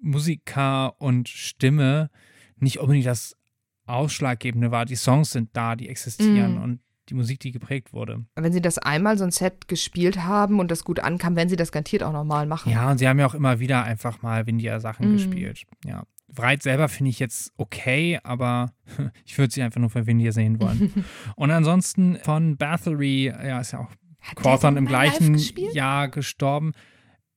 Musiker 0.00 0.98
und 0.98 1.28
Stimme 1.28 2.08
nicht 2.56 2.78
unbedingt 2.78 3.06
das 3.06 3.36
Ausschlaggebende 3.84 4.70
war. 4.70 4.86
Die 4.86 4.96
Songs 4.96 5.32
sind 5.32 5.50
da, 5.52 5.76
die 5.76 5.90
existieren 5.90 6.54
mm. 6.54 6.62
und 6.62 6.80
die 7.10 7.14
Musik, 7.14 7.40
die 7.40 7.52
geprägt 7.52 7.92
wurde. 7.92 8.24
Wenn 8.36 8.52
sie 8.52 8.62
das 8.62 8.78
einmal 8.78 9.18
so 9.18 9.24
ein 9.24 9.30
Set 9.30 9.68
gespielt 9.68 10.24
haben 10.24 10.60
und 10.60 10.70
das 10.70 10.84
gut 10.84 11.00
ankam, 11.00 11.36
werden 11.36 11.48
sie 11.48 11.56
das 11.56 11.72
garantiert 11.72 12.02
auch 12.02 12.12
nochmal 12.12 12.46
machen. 12.46 12.72
Ja, 12.72 12.90
und 12.90 12.98
sie 12.98 13.08
haben 13.08 13.18
ja 13.18 13.26
auch 13.26 13.34
immer 13.34 13.60
wieder 13.60 13.84
einfach 13.84 14.22
mal 14.22 14.46
Windia-Sachen 14.46 15.10
mm. 15.10 15.12
gespielt. 15.12 15.64
Ja. 15.84 16.04
Wright 16.28 16.62
selber 16.62 16.88
finde 16.88 17.10
ich 17.10 17.18
jetzt 17.18 17.52
okay, 17.56 18.20
aber 18.22 18.72
ich 19.24 19.36
würde 19.36 19.52
sie 19.52 19.62
einfach 19.62 19.80
nur 19.80 19.90
für 19.90 20.06
Windia 20.06 20.32
sehen 20.32 20.60
wollen. 20.60 21.04
und 21.36 21.50
ansonsten 21.50 22.16
von 22.22 22.56
Bathory, 22.56 23.26
ja, 23.26 23.60
ist 23.60 23.72
ja 23.72 23.80
auch 23.80 23.90
Cawthon 24.36 24.76
im 24.76 24.86
gleichen 24.86 25.36
Jahr 25.72 26.08
gestorben. 26.08 26.72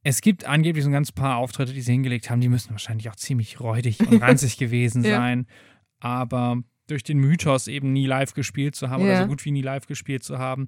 Es 0.03 0.21
gibt 0.21 0.45
angeblich 0.45 0.83
so 0.83 0.89
ein 0.89 0.93
ganz 0.93 1.11
paar 1.11 1.37
Auftritte, 1.37 1.73
die 1.73 1.81
sie 1.81 1.93
hingelegt 1.93 2.29
haben, 2.29 2.41
die 2.41 2.49
müssen 2.49 2.71
wahrscheinlich 2.71 3.09
auch 3.09 3.15
ziemlich 3.15 3.59
räudig 3.59 3.99
und 4.01 4.21
ranzig 4.21 4.57
gewesen 4.57 5.03
ja. 5.03 5.17
sein. 5.17 5.47
Aber 5.99 6.57
durch 6.87 7.03
den 7.03 7.17
Mythos 7.17 7.67
eben 7.67 7.93
nie 7.93 8.05
live 8.05 8.33
gespielt 8.33 8.75
zu 8.75 8.89
haben 8.89 9.05
ja. 9.05 9.11
oder 9.13 9.21
so 9.23 9.27
gut 9.27 9.45
wie 9.45 9.51
nie 9.51 9.61
live 9.61 9.87
gespielt 9.87 10.23
zu 10.23 10.39
haben. 10.39 10.67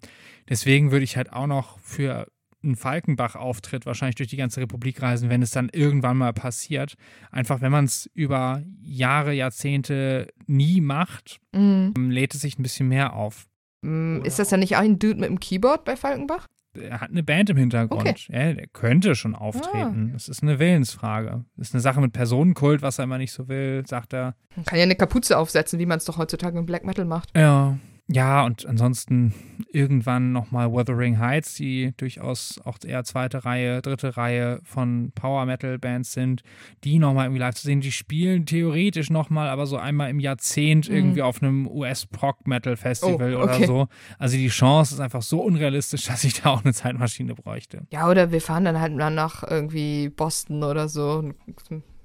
Deswegen 0.50 0.92
würde 0.92 1.04
ich 1.04 1.18
halt 1.18 1.34
auch 1.34 1.48
noch 1.48 1.80
für 1.80 2.28
einen 2.66 2.76
Falkenbach-Auftritt 2.76 3.86
wahrscheinlich 3.86 4.16
durch 4.16 4.30
die 4.30 4.38
ganze 4.38 4.60
Republik 4.62 5.02
reisen, 5.02 5.30
wenn 5.30 5.42
es 5.42 5.52
dann 5.52 5.70
irgendwann 5.72 6.18
mal 6.18 6.34
passiert. 6.34 6.96
Einfach, 7.32 7.62
wenn 7.62 7.72
man 7.72 7.86
es 7.86 8.10
über 8.14 8.64
Jahre, 8.82 9.34
Jahrzehnte 9.34 10.34
nie 10.48 10.82
macht, 10.82 11.40
mhm. 11.54 11.94
lädt 12.10 12.34
es 12.34 12.42
sich 12.42 12.58
ein 12.60 12.64
bisschen 12.64 12.88
mehr 12.88 13.14
auf. 13.14 13.46
Mm, 13.82 14.22
ist 14.24 14.40
das 14.40 14.52
ja 14.52 14.58
nicht 14.58 14.76
auch 14.76 14.82
ein 14.82 15.00
Dude 15.00 15.20
mit 15.20 15.30
dem 15.30 15.40
Keyboard 15.40 15.86
bei 15.86 15.96
Falkenbach? 15.96 16.48
Er 16.76 17.02
hat 17.02 17.10
eine 17.10 17.24
Band 17.24 17.50
im 17.50 17.58
Hintergrund. 17.58 18.08
Okay. 18.08 18.16
Ja, 18.30 18.40
er 18.40 18.68
könnte 18.68 19.16
schon 19.16 19.36
auftreten. 19.36 20.10
Ah. 20.10 20.14
Das 20.14 20.28
ist 20.28 20.44
eine 20.44 20.60
Willensfrage. 20.60 21.46
Das 21.58 21.70
ist 21.70 21.74
eine 21.74 21.82
Sache 21.82 22.02
mit 22.02 22.14
Personenkult, 22.14 22.82
was 22.82 23.00
er 23.00 23.04
immer 23.06 23.18
nicht 23.18 23.32
so 23.32 23.48
will, 23.48 23.84
sagt 23.88 24.14
er. 24.14 24.36
Man 24.56 24.66
kann 24.66 24.78
ja 24.78 24.84
eine 24.84 24.96
Kapuze 24.96 25.38
aufsetzen, 25.38 25.80
wie 25.80 25.86
man 25.86 25.98
es 25.98 26.06
doch 26.06 26.18
heutzutage 26.18 26.58
im 26.58 26.66
Black 26.66 26.86
Metal 26.86 27.06
macht. 27.06 27.30
Ja. 27.36 27.78
Ja, 28.08 28.46
und 28.46 28.68
ansonsten 28.68 29.34
irgendwann 29.72 30.32
nochmal 30.32 30.72
Wuthering 30.72 31.18
Heights, 31.18 31.56
die 31.56 31.94
durchaus 31.98 32.62
auch 32.64 32.78
eher 32.86 33.04
zweite 33.04 33.46
Reihe, 33.46 33.82
dritte 33.82 34.16
Reihe 34.16 34.60
von 34.64 35.12
Power 35.16 35.46
Metal 35.46 35.80
Bands 35.80 36.14
sind, 36.14 36.44
die 36.84 37.00
nochmal 37.00 37.26
irgendwie 37.26 37.40
live 37.40 37.56
zu 37.56 37.64
sehen. 37.64 37.82
Die 37.82 37.92
spielen 37.92 38.46
theoretisch 38.46 39.10
nochmal, 39.10 39.50
aber 39.50 39.66
so 39.66 39.78
einmal 39.78 40.12
im 40.12 40.20
Jahrzehnt 40.20 40.88
mhm. 40.88 40.96
irgendwie 40.96 41.22
auf 41.24 41.42
einem 41.42 41.68
US-Prog-Metal-Festival 41.68 43.36
oh, 43.36 43.42
okay. 43.42 43.56
oder 43.56 43.66
so. 43.66 43.88
Also 44.20 44.38
die 44.38 44.50
Chance 44.50 44.96
ist 44.96 45.02
einfach 45.02 45.24
so 45.24 45.42
unrealistisch, 45.42 46.04
dass 46.08 46.24
ich 46.24 46.42
da 46.42 46.52
auch 46.52 46.64
eine 46.64 46.74
Zeitmaschine 46.74 47.34
bräuchte. 47.34 47.88
Ja, 47.92 48.08
oder 48.08 48.32
wir 48.32 48.42
fahren 48.42 48.66
dann 48.66 48.80
halt 48.80 48.94
nach 48.94 49.44
irgendwie 49.44 50.10
Boston 50.10 50.64
oder 50.64 50.90
so, 50.90 51.32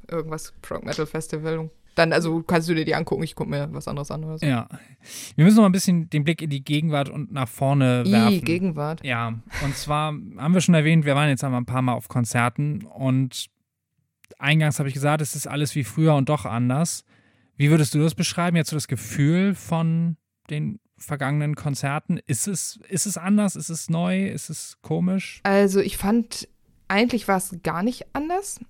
irgendwas 0.09 0.55
Prog-Metal-Festival 0.63 1.71
dann, 1.95 2.13
also 2.13 2.43
kannst 2.43 2.69
du 2.69 2.75
dir 2.75 2.85
die 2.85 2.95
angucken, 2.95 3.23
ich 3.23 3.35
gucke 3.35 3.51
mir 3.51 3.69
was 3.73 3.89
anderes 3.89 4.11
an 4.11 4.25
oder 4.25 4.39
so. 4.39 4.47
Ja. 4.47 4.69
Wir 5.35 5.45
müssen 5.45 5.57
noch 5.57 5.65
ein 5.65 5.73
bisschen 5.73 6.09
den 6.11 6.25
Blick 6.25 6.43
in 6.43 6.51
die 6.51 6.63
Gegenwart 6.63 7.09
und 7.09 7.33
nach 7.33 7.49
vorne 7.49 8.05
werfen. 8.07 8.31
Die 8.31 8.41
Gegenwart. 8.43 9.05
Ja. 9.05 9.35
Und 9.65 9.77
zwar 9.77 10.13
haben 10.13 10.55
wir 10.55 10.61
schon 10.61 10.75
erwähnt, 10.75 11.05
wir 11.05 11.15
waren 11.15 11.29
jetzt 11.29 11.45
einmal 11.45 11.61
ein 11.61 11.67
paar 11.67 11.83
Mal 11.83 11.95
auf 11.95 12.09
Konzerten 12.09 12.85
und 12.85 13.47
eingangs 14.39 14.79
habe 14.79 14.89
ich 14.89 14.95
gesagt, 14.95 15.21
es 15.21 15.35
ist 15.35 15.47
alles 15.47 15.75
wie 15.75 15.85
früher 15.85 16.15
und 16.15 16.29
doch 16.29 16.45
anders. 16.45 17.05
Wie 17.57 17.71
würdest 17.71 17.95
du 17.95 17.99
das 17.99 18.15
beschreiben? 18.15 18.57
Jetzt 18.57 18.71
so 18.71 18.77
das 18.77 18.89
Gefühl 18.89 19.55
von 19.55 20.17
den 20.49 20.81
vergangenen 20.97 21.57
Konzerten? 21.57 22.19
Ist 22.27 22.47
es, 22.47 22.79
ist 22.89 23.07
es 23.07 23.19
anders? 23.19 23.57
Ist 23.57 23.69
es 23.69 23.91
neu? 23.91 24.29
Ist 24.29 24.51
es 24.51 24.79
komisch? 24.83 25.41
Also 25.43 25.81
ich 25.81 25.97
fand, 25.97 26.49
eigentlich 26.89 27.29
war 27.29 27.37
es 27.37 27.57
gar 27.63 27.83
nicht 27.83 28.07
anders 28.15 28.61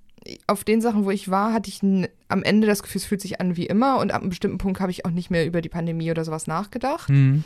auf 0.46 0.64
den 0.64 0.80
Sachen, 0.80 1.04
wo 1.04 1.10
ich 1.10 1.30
war, 1.30 1.52
hatte 1.52 1.70
ich 1.70 1.80
am 2.28 2.42
Ende 2.42 2.66
das 2.66 2.82
Gefühl, 2.82 3.00
es 3.00 3.06
fühlt 3.06 3.20
sich 3.20 3.40
an 3.40 3.56
wie 3.56 3.66
immer 3.66 3.98
und 3.98 4.12
ab 4.12 4.20
einem 4.20 4.30
bestimmten 4.30 4.58
Punkt 4.58 4.80
habe 4.80 4.90
ich 4.90 5.04
auch 5.04 5.10
nicht 5.10 5.30
mehr 5.30 5.46
über 5.46 5.60
die 5.62 5.68
Pandemie 5.68 6.10
oder 6.10 6.24
sowas 6.24 6.46
nachgedacht. 6.46 7.08
Mhm. 7.08 7.44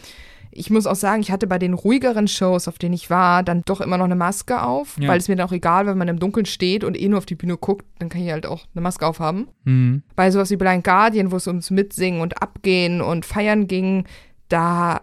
Ich 0.57 0.71
muss 0.71 0.87
auch 0.87 0.95
sagen, 0.95 1.21
ich 1.21 1.33
hatte 1.33 1.49
bei 1.49 1.59
den 1.59 1.75
ruhigeren 1.75 2.29
Shows, 2.29 2.69
auf 2.69 2.79
denen 2.79 2.95
ich 2.95 3.11
war, 3.11 3.43
dann 3.43 3.63
doch 3.65 3.81
immer 3.81 3.99
noch 3.99 4.05
eine 4.05 4.15
Maske 4.15 4.63
auf, 4.63 4.97
ja. 5.01 5.09
weil 5.09 5.19
es 5.19 5.27
mir 5.27 5.35
dann 5.35 5.49
auch 5.49 5.53
egal, 5.53 5.87
wenn 5.87 5.99
man 5.99 6.07
im 6.07 6.21
Dunkeln 6.21 6.47
steht 6.47 6.85
und 6.85 7.01
eh 7.01 7.09
nur 7.09 7.19
auf 7.19 7.27
die 7.27 7.35
Bühne 7.35 7.57
guckt, 7.57 7.85
dann 7.99 8.09
kann 8.09 8.23
ich 8.23 8.31
halt 8.31 8.47
auch 8.47 8.65
eine 8.75 8.83
Maske 8.83 9.07
aufhaben. 9.07 9.49
Mhm. 9.65 10.03
Bei 10.15 10.31
sowas 10.31 10.51
wie 10.51 10.57
Blind 10.57 10.85
Guardian, 10.85 11.33
wo 11.33 11.37
es 11.37 11.49
ums 11.49 11.71
Mitsingen 11.71 12.21
und 12.21 12.41
Abgehen 12.41 13.01
und 13.01 13.27
Feiern 13.27 13.67
ging, 13.67 14.05
da 14.49 15.01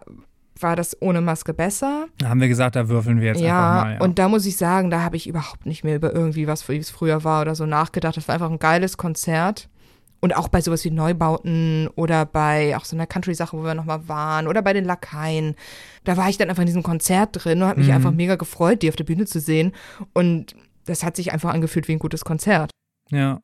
war 0.61 0.75
das 0.75 1.01
ohne 1.01 1.21
Maske 1.21 1.53
besser. 1.53 2.07
Da 2.17 2.29
haben 2.29 2.41
wir 2.41 2.47
gesagt, 2.47 2.75
da 2.75 2.89
würfeln 2.89 3.19
wir 3.19 3.27
jetzt 3.27 3.41
ja, 3.41 3.71
einfach 3.71 3.85
mal. 3.85 3.93
Ja, 3.95 4.01
und 4.01 4.19
da 4.19 4.27
muss 4.27 4.45
ich 4.45 4.57
sagen, 4.57 4.89
da 4.89 5.01
habe 5.01 5.15
ich 5.15 5.27
überhaupt 5.27 5.65
nicht 5.65 5.83
mehr 5.83 5.95
über 5.95 6.13
irgendwie 6.13 6.47
was, 6.47 6.67
wie 6.67 6.77
es 6.77 6.89
früher 6.89 7.23
war 7.23 7.41
oder 7.41 7.55
so 7.55 7.65
nachgedacht. 7.65 8.17
Das 8.17 8.27
war 8.27 8.35
einfach 8.35 8.49
ein 8.49 8.59
geiles 8.59 8.97
Konzert. 8.97 9.69
Und 10.23 10.35
auch 10.35 10.49
bei 10.49 10.61
sowas 10.61 10.85
wie 10.85 10.91
Neubauten 10.91 11.87
oder 11.95 12.27
bei 12.27 12.77
auch 12.77 12.85
so 12.85 12.95
einer 12.95 13.07
Country-Sache, 13.07 13.57
wo 13.57 13.63
wir 13.63 13.73
nochmal 13.73 14.07
waren 14.07 14.47
oder 14.47 14.61
bei 14.61 14.71
den 14.71 14.85
Lakaien. 14.85 15.55
Da 16.03 16.15
war 16.15 16.29
ich 16.29 16.37
dann 16.37 16.49
einfach 16.49 16.61
in 16.61 16.67
diesem 16.67 16.83
Konzert 16.83 17.29
drin 17.31 17.61
und 17.61 17.67
habe 17.67 17.79
mich 17.79 17.89
mhm. 17.89 17.95
einfach 17.95 18.11
mega 18.11 18.35
gefreut, 18.35 18.83
die 18.83 18.89
auf 18.89 18.95
der 18.95 19.03
Bühne 19.03 19.25
zu 19.25 19.39
sehen. 19.39 19.71
Und 20.13 20.55
das 20.85 21.03
hat 21.03 21.15
sich 21.15 21.33
einfach 21.33 21.51
angefühlt 21.51 21.87
wie 21.87 21.93
ein 21.93 21.99
gutes 21.99 22.23
Konzert. 22.23 22.69
Ja. 23.09 23.41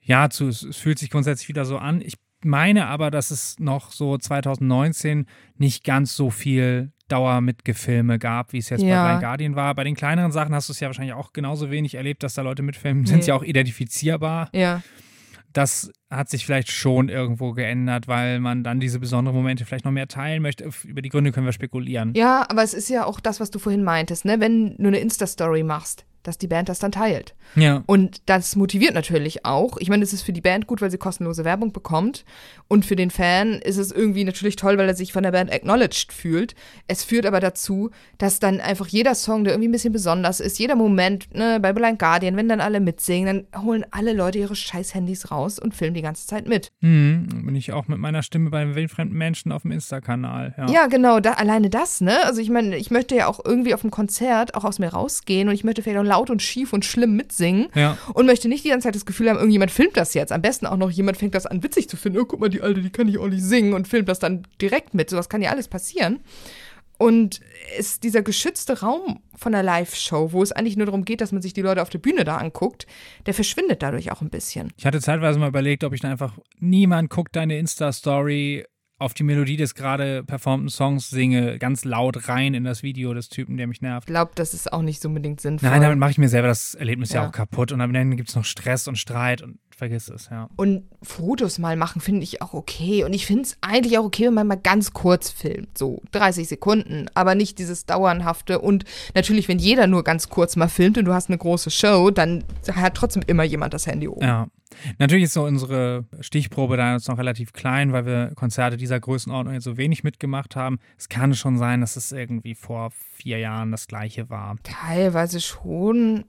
Ja, 0.00 0.30
zu, 0.30 0.48
es 0.48 0.64
fühlt 0.72 0.98
sich 0.98 1.10
grundsätzlich 1.10 1.50
wieder 1.50 1.66
so 1.66 1.76
an. 1.76 2.00
Ich 2.00 2.14
meine 2.44 2.86
aber, 2.86 3.10
dass 3.10 3.30
es 3.30 3.56
noch 3.58 3.90
so 3.92 4.16
2019 4.18 5.26
nicht 5.56 5.84
ganz 5.84 6.14
so 6.14 6.30
viel 6.30 6.92
Dauermitgefilme 7.08 8.18
gab, 8.18 8.52
wie 8.52 8.58
es 8.58 8.68
jetzt 8.68 8.82
Ja. 8.82 9.02
bei 9.02 9.08
Blind 9.10 9.22
Guardian 9.22 9.56
war. 9.56 9.74
Bei 9.74 9.84
den 9.84 9.94
kleineren 9.94 10.32
Sachen 10.32 10.54
hast 10.54 10.68
du 10.68 10.72
es 10.72 10.80
ja 10.80 10.88
wahrscheinlich 10.88 11.14
auch 11.14 11.32
genauso 11.32 11.70
wenig 11.70 11.94
erlebt, 11.94 12.22
dass 12.22 12.34
da 12.34 12.42
Leute 12.42 12.62
mitfilmen. 12.62 13.06
Sind 13.06 13.16
Nee. 13.18 13.22
sie 13.22 13.32
auch 13.32 13.42
identifizierbar. 13.42 14.50
Ja. 14.52 14.82
Das 15.54 15.90
hat 16.10 16.28
sich 16.28 16.44
vielleicht 16.44 16.70
schon 16.70 17.08
irgendwo 17.08 17.52
geändert, 17.52 18.06
weil 18.06 18.38
man 18.38 18.62
dann 18.62 18.80
diese 18.80 19.00
besonderen 19.00 19.34
Momente 19.36 19.64
vielleicht 19.64 19.86
noch 19.86 19.92
mehr 19.92 20.06
teilen 20.06 20.42
möchte. 20.42 20.68
Über 20.84 21.00
die 21.00 21.08
Gründe 21.08 21.32
können 21.32 21.46
wir 21.46 21.52
spekulieren. 21.52 22.12
Ja, 22.14 22.44
aber 22.50 22.62
es 22.62 22.74
ist 22.74 22.90
ja 22.90 23.06
auch 23.06 23.18
das, 23.18 23.40
was 23.40 23.50
du 23.50 23.58
vorhin 23.58 23.82
meintest, 23.82 24.26
ne? 24.26 24.40
Wenn 24.40 24.76
du 24.76 24.88
eine 24.88 24.98
Insta-Story 24.98 25.62
machst, 25.62 26.04
dass 26.22 26.38
die 26.38 26.46
Band 26.46 26.68
das 26.68 26.78
dann 26.78 26.92
teilt. 26.92 27.34
Ja. 27.54 27.82
Und 27.86 28.22
das 28.26 28.56
motiviert 28.56 28.94
natürlich 28.94 29.44
auch. 29.44 29.76
Ich 29.78 29.88
meine, 29.88 30.02
es 30.02 30.12
ist 30.12 30.22
für 30.22 30.32
die 30.32 30.40
Band 30.40 30.66
gut, 30.66 30.82
weil 30.82 30.90
sie 30.90 30.98
kostenlose 30.98 31.44
Werbung 31.44 31.72
bekommt. 31.72 32.24
Und 32.68 32.84
für 32.84 32.96
den 32.96 33.10
Fan 33.10 33.54
ist 33.54 33.78
es 33.78 33.92
irgendwie 33.92 34.24
natürlich 34.24 34.56
toll, 34.56 34.76
weil 34.78 34.88
er 34.88 34.94
sich 34.94 35.12
von 35.12 35.22
der 35.22 35.32
Band 35.32 35.52
acknowledged 35.52 36.12
fühlt. 36.12 36.54
Es 36.86 37.04
führt 37.04 37.24
aber 37.24 37.40
dazu, 37.40 37.90
dass 38.18 38.40
dann 38.40 38.60
einfach 38.60 38.88
jeder 38.88 39.14
Song, 39.14 39.44
der 39.44 39.54
irgendwie 39.54 39.68
ein 39.68 39.72
bisschen 39.72 39.92
besonders 39.92 40.40
ist, 40.40 40.58
jeder 40.58 40.76
Moment, 40.76 41.34
ne, 41.34 41.58
bei 41.60 41.72
Blind 41.72 41.98
Guardian, 41.98 42.36
wenn 42.36 42.48
dann 42.48 42.60
alle 42.60 42.80
mitsingen, 42.80 43.46
dann 43.52 43.64
holen 43.64 43.86
alle 43.90 44.12
Leute 44.12 44.38
ihre 44.38 44.54
scheiß 44.56 44.94
Handys 44.94 45.30
raus 45.30 45.58
und 45.58 45.74
filmen 45.74 45.94
die 45.94 46.02
ganze 46.02 46.26
Zeit 46.26 46.46
mit. 46.46 46.70
Hm, 46.80 47.44
bin 47.46 47.54
ich 47.54 47.72
auch 47.72 47.88
mit 47.88 47.98
meiner 47.98 48.22
Stimme 48.22 48.50
bei 48.50 48.74
wildfremden 48.74 49.16
Menschen 49.16 49.52
auf 49.52 49.62
dem 49.62 49.72
Insta-Kanal. 49.72 50.54
Ja. 50.58 50.70
Ja, 50.70 50.86
genau, 50.86 51.20
da, 51.20 51.32
alleine 51.32 51.70
das, 51.70 52.00
ne? 52.00 52.24
Also 52.24 52.40
ich 52.40 52.50
meine, 52.50 52.76
ich 52.76 52.90
möchte 52.90 53.16
ja 53.16 53.28
auch 53.28 53.40
irgendwie 53.44 53.72
auf 53.74 53.80
dem 53.80 53.90
Konzert 53.90 54.54
auch 54.54 54.64
aus 54.64 54.78
mir 54.78 54.88
rausgehen 54.88 55.48
und 55.48 55.54
ich 55.54 55.64
möchte 55.64 55.82
vielleicht 55.82 55.98
auch 55.98 56.04
laut 56.04 56.17
und 56.30 56.42
schief 56.42 56.72
und 56.72 56.84
schlimm 56.84 57.14
mitsingen 57.16 57.68
Ja. 57.74 57.96
und 58.14 58.26
möchte 58.26 58.48
nicht 58.48 58.64
die 58.64 58.68
ganze 58.70 58.86
Zeit 58.88 58.94
das 58.94 59.06
Gefühl 59.06 59.28
haben, 59.30 59.36
irgendjemand 59.36 59.70
filmt 59.70 59.96
das 59.96 60.14
jetzt. 60.14 60.32
Am 60.32 60.42
besten 60.42 60.66
auch 60.66 60.76
noch 60.76 60.90
jemand 60.90 61.16
fängt 61.16 61.34
das 61.34 61.46
an 61.46 61.62
witzig 61.62 61.88
zu 61.88 61.96
finden. 61.96 62.18
Oh, 62.18 62.24
guck 62.24 62.40
mal, 62.40 62.48
die 62.48 62.60
Alte, 62.62 62.82
die 62.82 62.90
kann 62.90 63.06
nicht 63.06 63.18
auch 63.18 63.28
nicht 63.28 63.42
singen 63.44 63.72
und 63.72 63.86
filmt 63.88 64.08
das 64.08 64.18
dann 64.18 64.46
direkt 64.60 64.94
mit. 64.94 65.08
Sowas 65.10 65.28
kann 65.28 65.40
ja 65.42 65.50
alles 65.50 65.68
passieren. 65.68 66.20
Und 67.00 67.40
ist 67.78 68.02
dieser 68.02 68.22
geschützte 68.22 68.80
Raum 68.80 69.20
von 69.36 69.52
der 69.52 69.62
Live-Show, 69.62 70.32
wo 70.32 70.42
es 70.42 70.50
eigentlich 70.50 70.76
nur 70.76 70.86
darum 70.86 71.04
geht, 71.04 71.20
dass 71.20 71.30
man 71.30 71.40
sich 71.40 71.52
die 71.54 71.62
Leute 71.62 71.80
auf 71.80 71.90
der 71.90 72.00
Bühne 72.00 72.24
da 72.24 72.38
anguckt, 72.38 72.88
der 73.26 73.34
verschwindet 73.34 73.84
dadurch 73.84 74.10
auch 74.10 74.20
ein 74.20 74.30
bisschen. 74.30 74.72
Ich 74.76 74.84
hatte 74.84 75.00
zeitweise 75.00 75.38
mal 75.38 75.46
überlegt, 75.48 75.84
ob 75.84 75.92
ich 75.94 76.00
dann 76.00 76.10
einfach, 76.10 76.32
niemand 76.58 77.08
guckt 77.08 77.36
deine 77.36 77.56
Insta-Story 77.56 78.64
auf 78.98 79.14
die 79.14 79.22
Melodie 79.22 79.56
des 79.56 79.74
gerade 79.74 80.24
performten 80.24 80.68
Songs 80.68 81.08
singe, 81.08 81.58
ganz 81.58 81.84
laut 81.84 82.28
rein 82.28 82.54
in 82.54 82.64
das 82.64 82.82
Video 82.82 83.14
des 83.14 83.28
Typen, 83.28 83.56
der 83.56 83.66
mich 83.68 83.80
nervt. 83.80 84.08
Ich 84.08 84.12
glaube, 84.12 84.32
das 84.34 84.54
ist 84.54 84.72
auch 84.72 84.82
nicht 84.82 85.00
so 85.00 85.08
unbedingt 85.08 85.40
sinnvoll. 85.40 85.70
Nein, 85.70 85.82
damit 85.82 85.98
mache 85.98 86.10
ich 86.10 86.18
mir 86.18 86.28
selber 86.28 86.48
das 86.48 86.74
Erlebnis 86.74 87.12
ja, 87.12 87.22
Ja. 87.22 87.28
auch 87.28 87.32
kaputt 87.32 87.70
und 87.72 87.80
am 87.80 87.94
Ende 87.94 88.16
gibt 88.16 88.28
es 88.28 88.34
noch 88.34 88.44
Stress 88.44 88.88
und 88.88 88.96
Streit 88.96 89.40
und 89.42 89.58
vergiss 89.78 90.08
es, 90.08 90.28
ja. 90.30 90.50
Und 90.56 90.82
Fotos 91.02 91.58
mal 91.58 91.76
machen 91.76 92.00
finde 92.00 92.24
ich 92.24 92.42
auch 92.42 92.52
okay. 92.52 93.04
Und 93.04 93.12
ich 93.12 93.26
finde 93.26 93.42
es 93.42 93.56
eigentlich 93.60 93.96
auch 93.98 94.04
okay, 94.04 94.26
wenn 94.26 94.34
man 94.34 94.46
mal 94.48 94.56
ganz 94.56 94.92
kurz 94.92 95.30
filmt. 95.30 95.78
So 95.78 96.02
30 96.12 96.48
Sekunden. 96.48 97.06
Aber 97.14 97.34
nicht 97.34 97.58
dieses 97.58 97.86
dauernhafte. 97.86 98.58
Und 98.58 98.84
natürlich, 99.14 99.48
wenn 99.48 99.58
jeder 99.58 99.86
nur 99.86 100.02
ganz 100.02 100.28
kurz 100.28 100.56
mal 100.56 100.68
filmt 100.68 100.98
und 100.98 101.04
du 101.04 101.14
hast 101.14 101.30
eine 101.30 101.38
große 101.38 101.70
Show, 101.70 102.10
dann 102.10 102.44
hat 102.72 102.94
trotzdem 102.94 103.22
immer 103.26 103.44
jemand 103.44 103.72
das 103.72 103.86
Handy 103.86 104.08
oben. 104.08 104.22
Ja. 104.22 104.48
Natürlich 104.98 105.24
ist 105.24 105.32
so 105.32 105.44
unsere 105.44 106.04
Stichprobe 106.20 106.76
da 106.76 106.94
jetzt 106.94 107.08
noch 107.08 107.18
relativ 107.18 107.52
klein, 107.52 107.92
weil 107.92 108.04
wir 108.04 108.32
Konzerte 108.34 108.76
dieser 108.76 109.00
Größenordnung 109.00 109.54
jetzt 109.54 109.64
so 109.64 109.76
wenig 109.76 110.04
mitgemacht 110.04 110.56
haben. 110.56 110.78
Es 110.98 111.08
kann 111.08 111.34
schon 111.34 111.56
sein, 111.56 111.80
dass 111.80 111.96
es 111.96 112.12
irgendwie 112.12 112.54
vor 112.54 112.90
vier 113.16 113.38
Jahren 113.38 113.70
das 113.70 113.86
gleiche 113.86 114.28
war. 114.28 114.56
Teilweise 114.64 115.40
schon. 115.40 116.24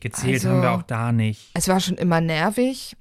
Gezählt 0.00 0.34
Also- 0.34 0.50
haben 0.50 0.62
wir 0.62 0.72
auch 0.72 0.82
da 0.82 1.12
nicht. 1.12 1.50
Es 1.54 1.68
war 1.68 1.80
schon 1.80 1.96
immer 1.96 2.20
nervig. 2.20 2.96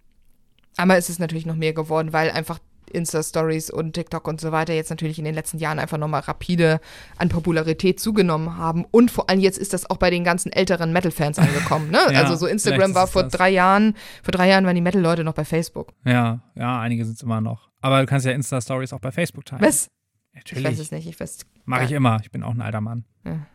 Aber 0.77 0.97
es 0.97 1.09
ist 1.09 1.19
natürlich 1.19 1.45
noch 1.45 1.55
mehr 1.55 1.73
geworden, 1.73 2.11
weil 2.11 2.31
einfach 2.31 2.59
Insta-Stories 2.91 3.69
und 3.71 3.93
TikTok 3.93 4.27
und 4.27 4.39
so 4.41 4.51
weiter 4.51 4.73
jetzt 4.73 4.89
natürlich 4.89 5.17
in 5.19 5.25
den 5.25 5.33
letzten 5.35 5.57
Jahren 5.57 5.79
einfach 5.79 5.97
nochmal 5.97 6.21
rapide 6.21 6.79
an 7.17 7.29
Popularität 7.29 7.99
zugenommen 7.99 8.57
haben. 8.57 8.85
Und 8.91 9.09
vor 9.11 9.29
allem 9.29 9.39
jetzt 9.39 9.57
ist 9.57 9.73
das 9.73 9.89
auch 9.89 9.97
bei 9.97 10.09
den 10.09 10.23
ganzen 10.23 10.51
älteren 10.51 10.91
Metal-Fans 10.93 11.39
angekommen. 11.39 11.91
Ne? 11.91 11.99
Ja, 12.11 12.21
also 12.23 12.35
so 12.35 12.45
Instagram 12.45 12.93
war 12.93 13.07
vor 13.07 13.23
das. 13.23 13.33
drei 13.33 13.49
Jahren, 13.49 13.95
vor 14.23 14.31
drei 14.31 14.49
Jahren 14.49 14.65
waren 14.65 14.75
die 14.75 14.81
Metal-Leute 14.81 15.23
noch 15.23 15.33
bei 15.33 15.45
Facebook. 15.45 15.93
Ja, 16.05 16.41
ja, 16.55 16.79
einige 16.79 17.05
sind 17.05 17.15
es 17.15 17.23
immer 17.23 17.41
noch. 17.41 17.69
Aber 17.81 17.99
du 18.01 18.05
kannst 18.05 18.25
ja 18.25 18.31
Insta-Stories 18.33 18.93
auch 18.93 18.99
bei 18.99 19.11
Facebook 19.11 19.45
teilen. 19.45 19.61
Was? 19.61 19.87
Ich 20.33 20.51
weiß 20.51 20.61
Natürlich. 20.61 20.79
es 20.79 20.91
nicht. 20.91 21.07
Ich 21.07 21.19
weiß. 21.19 21.39
Mache 21.65 21.85
ich 21.85 21.89
Ja. 21.91 21.97
immer. 21.97 22.19
Ich 22.21 22.31
bin 22.31 22.43
auch 22.43 22.53
ein 22.53 22.61
alter 22.61 22.81
Mann. 22.81 23.05
Ja. 23.25 23.45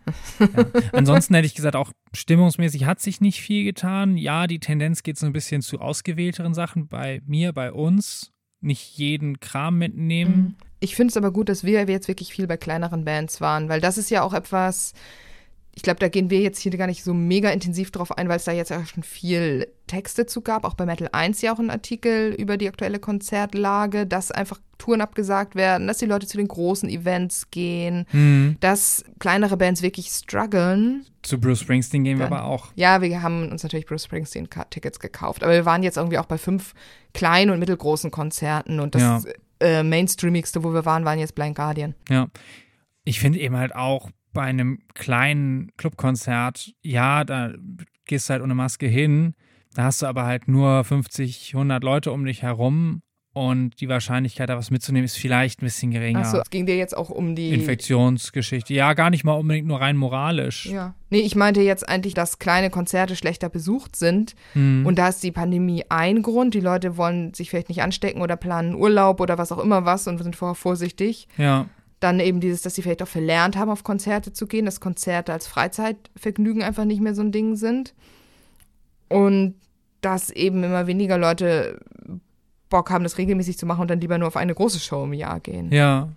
Ja. 0.41 0.67
Ansonsten 0.93 1.35
hätte 1.35 1.47
ich 1.47 1.55
gesagt, 1.55 1.77
auch 1.77 1.93
stimmungsmäßig 2.13 2.85
hat 2.87 3.01
sich 3.01 3.21
nicht 3.21 3.41
viel 3.41 3.65
getan. 3.65 4.17
Ja, 4.17 4.47
die 4.47 4.59
Tendenz 4.59 5.03
geht 5.03 5.17
so 5.17 5.27
ein 5.27 5.33
bisschen 5.33 5.63
zu 5.63 5.81
ausgewählteren 5.81 6.55
Sachen 6.55 6.89
bei 6.89 7.23
mir, 7.25 7.53
bei 7.53 7.73
uns. 7.73 8.33
Nicht 8.61 8.99
jeden 8.99 9.41
Kram 9.41 9.79
mitnehmen. 9.79 10.57
Ich 10.81 10.95
finde 10.97 11.11
es 11.13 11.17
aber 11.17 11.31
gut, 11.31 11.49
dass 11.49 11.65
wir 11.65 11.85
jetzt 11.89 12.09
wirklich 12.09 12.33
viel 12.33 12.47
bei 12.47 12.57
kleineren 12.57 13.05
Bands 13.05 13.41
waren, 13.41 13.69
weil 13.69 13.81
das 13.81 13.97
ist 13.97 14.11
ja 14.11 14.23
auch 14.23 14.35
etwas, 14.35 14.93
ich 15.75 15.83
glaube, 15.83 15.99
da 16.01 16.09
gehen 16.09 16.31
wir 16.31 16.41
jetzt 16.41 16.59
hier 16.59 16.73
gar 16.77 16.87
nicht 16.89 17.05
so 17.05 17.15
mega 17.15 17.49
intensiv 17.51 17.91
drauf 17.91 18.17
ein, 18.17 18.29
weil 18.29 18.37
es 18.37 18.45
da 18.45 18.53
jetzt 18.53 18.71
ja 18.71 18.85
schon 18.85 19.03
viel 19.03 19.69
Texte 19.87 20.27
zu 20.27 20.41
gab. 20.41 20.65
Auch 20.65 20.75
bei 20.75 20.85
Metal 20.85 21.09
1 21.13 21.41
ja 21.43 21.55
auch 21.55 21.59
ein 21.59 21.71
Artikel 21.71 22.35
über 22.35 22.57
die 22.57 22.69
aktuelle 22.69 22.99
Konzertlage, 22.99 24.07
dass 24.07 24.31
einfach 24.33 24.59
Touren 24.79 25.01
abgesagt 25.01 25.55
werden, 25.55 25.87
dass 25.87 25.99
die 25.99 26.07
Leute 26.07 26.27
zu 26.27 26.37
den 26.39 26.49
großen 26.49 26.89
Events 26.89 27.51
gehen, 27.51 28.07
Hm. 28.11 28.57
dass 28.61 29.05
kleinere 29.19 29.57
Bands 29.57 29.83
wirklich 29.83 30.09
strugglen. 30.09 31.07
Zu 31.23 31.39
Bruce 31.39 31.61
Springsteen 31.61 32.03
gehen 32.05 32.19
wir 32.19 32.27
Dann- 32.27 32.33
aber 32.39 32.45
auch. 32.47 32.69
Ja, 32.75 33.01
wir 33.03 33.23
haben 33.23 33.49
uns 33.51 33.63
natürlich 33.63 33.87
Bruce 33.87 34.05
Springsteen-Tickets 34.05 34.99
gekauft, 35.01 35.43
aber 35.45 35.53
wir 35.53 35.67
waren 35.67 35.83
jetzt 35.83 35.97
irgendwie 35.99 36.19
auch 36.19 36.27
bei 36.27 36.39
fünf 36.39 36.75
kleinen 37.15 37.51
und 37.51 37.59
mittelgroßen 37.59 38.11
Konzerten 38.11 38.81
und 38.81 38.95
das 38.95 39.03
Ja. 39.03 39.23
äh, 39.61 39.83
Mainstreamigste, 39.83 40.65
wo 40.65 40.73
wir 40.73 40.85
waren, 40.85 41.05
waren 41.05 41.19
jetzt 41.19 41.35
Blind 41.35 41.57
Guardian. 41.57 41.95
Ja. 42.09 42.29
Ich 43.05 43.21
finde 43.21 43.39
eben 43.41 43.57
halt 43.57 43.75
auch 43.75 44.11
bei 44.33 44.43
einem 44.43 44.81
kleinen 44.95 45.73
Clubkonzert, 45.77 46.73
ja, 46.83 47.25
da 47.25 47.53
gehst 48.05 48.29
du 48.29 48.33
halt 48.33 48.43
ohne 48.43 48.55
Maske 48.55 48.87
hin, 48.87 49.35
da 49.75 49.85
hast 49.85 50.03
du 50.03 50.07
aber 50.07 50.25
halt 50.25 50.49
nur 50.49 50.85
50, 50.85 51.55
100 51.55 51.83
Leute 51.85 52.13
um 52.13 52.25
dich 52.25 52.43
herum 52.43 53.03
und 53.33 53.81
die 53.81 53.89
Wahrscheinlichkeit, 53.89 54.49
da 54.49 54.57
was 54.57 54.73
mitzunehmen, 54.73 55.05
ist 55.05 55.17
vielleicht 55.17 55.63
ein 55.63 55.67
bisschen 55.67 55.93
geringer. 55.93 56.21
Achso, 56.21 56.39
es 56.39 56.51
ging 56.51 56.67
dir 56.67 56.77
jetzt 56.77 56.97
auch 56.97 57.11
um 57.11 57.37
die. 57.37 57.51
Infektionsgeschichte. 57.51 58.75
Ja, 58.75 58.93
gar 58.95 59.11
nicht 59.11 59.23
mal 59.23 59.35
unbedingt 59.35 59.69
nur 59.69 59.81
rein 59.81 59.97
moralisch. 59.97 60.67
Ja. 60.67 60.95
Nee, 61.11 61.21
ich 61.21 61.37
meinte 61.37 61.61
jetzt 61.61 61.89
eigentlich, 61.89 62.15
dass 62.15 62.41
kleine 62.41 62.71
Konzerte 62.71 63.15
schlechter 63.15 63.49
besucht 63.49 63.95
sind. 63.95 64.35
Hm. 64.55 64.85
Und 64.85 64.99
da 64.99 65.09
ist 65.09 65.23
die 65.23 65.31
Pandemie 65.31 65.85
ein 65.89 66.23
Grund. 66.23 66.55
Die 66.55 66.61
Leute 66.61 66.97
wollen 66.97 67.33
sich 67.33 67.51
vielleicht 67.51 67.69
nicht 67.69 67.83
anstecken 67.83 68.21
oder 68.21 68.37
planen 68.37 68.75
Urlaub 68.75 69.21
oder 69.21 69.39
was 69.39 69.53
auch 69.53 69.59
immer 69.59 69.85
was 69.85 70.09
und 70.09 70.21
sind 70.21 70.35
vorher 70.35 70.57
vorsichtig. 70.57 71.29
ja. 71.37 71.67
Dann 72.01 72.19
eben 72.19 72.41
dieses, 72.41 72.63
dass 72.63 72.75
sie 72.75 72.83
vielleicht 72.83 73.03
auch 73.03 73.09
verlernt 73.09 73.57
haben, 73.57 73.71
auf 73.71 73.85
Konzerte 73.85 74.33
zu 74.33 74.47
gehen, 74.47 74.65
dass 74.65 74.81
Konzerte 74.81 75.33
als 75.33 75.47
Freizeitvergnügen 75.47 76.63
einfach 76.63 76.85
nicht 76.85 77.01
mehr 77.01 77.15
so 77.15 77.23
ein 77.23 77.33
Ding 77.33 77.57
sind. 77.57 77.95
Und 79.09 79.55
dass 80.01 80.31
eben 80.31 80.65
immer 80.65 80.87
weniger 80.87 81.19
Leute 81.19 81.81
Bock 82.71 82.91
haben, 82.91 83.05
das 83.05 83.19
regelmäßig 83.19 83.59
zu 83.59 83.67
machen 83.67 83.83
und 83.83 83.91
dann 83.91 84.01
lieber 84.01 84.17
nur 84.17 84.29
auf 84.29 84.37
eine 84.37 84.55
große 84.55 84.79
Show 84.81 85.05
im 85.05 85.13
Jahr 85.13 85.41
gehen. 85.41 85.71
Ja. 85.73 86.09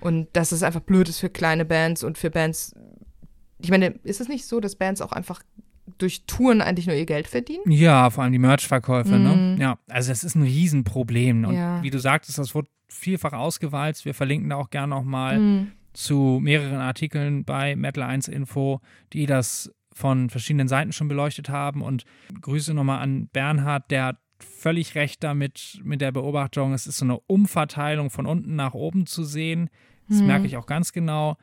Und 0.00 0.28
dass 0.32 0.52
es 0.52 0.62
einfach 0.62 0.80
blöd 0.80 1.08
ist 1.08 1.20
für 1.20 1.28
kleine 1.28 1.64
Bands 1.64 2.02
und 2.02 2.18
für 2.18 2.30
Bands. 2.30 2.74
Ich 3.58 3.70
meine, 3.70 3.94
ist 4.02 4.20
es 4.20 4.28
nicht 4.28 4.46
so, 4.46 4.60
dass 4.60 4.76
Bands 4.76 5.00
auch 5.00 5.12
einfach 5.12 5.42
durch 5.98 6.24
Touren 6.26 6.60
eigentlich 6.60 6.86
nur 6.86 6.94
ihr 6.96 7.06
Geld 7.06 7.26
verdienen? 7.28 7.62
Ja, 7.70 8.10
vor 8.10 8.22
allem 8.24 8.32
die 8.32 8.38
Merch-Verkäufe, 8.38 9.16
Mhm. 9.16 9.22
ne? 9.24 9.56
Ja, 9.60 9.78
also 9.88 10.10
das 10.10 10.24
ist 10.24 10.34
ein 10.34 10.42
Riesenproblem. 10.42 11.44
Und 11.44 11.54
Ja. 11.54 11.82
wie 11.82 11.90
du 11.90 11.98
sagtest, 11.98 12.38
das 12.38 12.54
wurde 12.54 12.68
vielfach 12.88 13.32
ausgewalzt. 13.32 14.04
Wir 14.04 14.14
verlinken 14.14 14.50
da 14.50 14.56
auch 14.56 14.70
gerne 14.70 14.90
nochmal 14.94 15.38
Mhm. 15.38 15.72
zu 15.92 16.38
mehreren 16.42 16.78
Artikeln 16.80 17.44
bei 17.44 17.74
Metal 17.76 18.02
1 18.04 18.28
Info, 18.28 18.80
die 19.12 19.26
das 19.26 19.72
von 19.92 20.30
verschiedenen 20.30 20.68
Seiten 20.68 20.92
schon 20.92 21.08
beleuchtet 21.08 21.48
haben. 21.48 21.82
Und 21.82 22.04
Grüße 22.40 22.72
nochmal 22.74 23.00
an 23.02 23.28
Bernhard, 23.32 23.90
der 23.90 24.04
hat 24.04 24.18
völlig 24.38 24.94
recht 24.94 25.24
damit, 25.24 25.80
mit 25.82 26.00
der 26.00 26.12
Beobachtung. 26.12 26.72
Es 26.72 26.86
ist 26.86 26.98
so 26.98 27.04
eine 27.04 27.18
Umverteilung 27.18 28.08
von 28.10 28.24
unten 28.26 28.54
nach 28.54 28.74
oben 28.74 29.06
zu 29.06 29.24
sehen. 29.24 29.68
Das 30.08 30.20
Mhm. 30.20 30.26
merke 30.28 30.46
ich 30.46 30.56
auch 30.56 30.66
ganz 30.66 30.92
genau. 30.92 31.36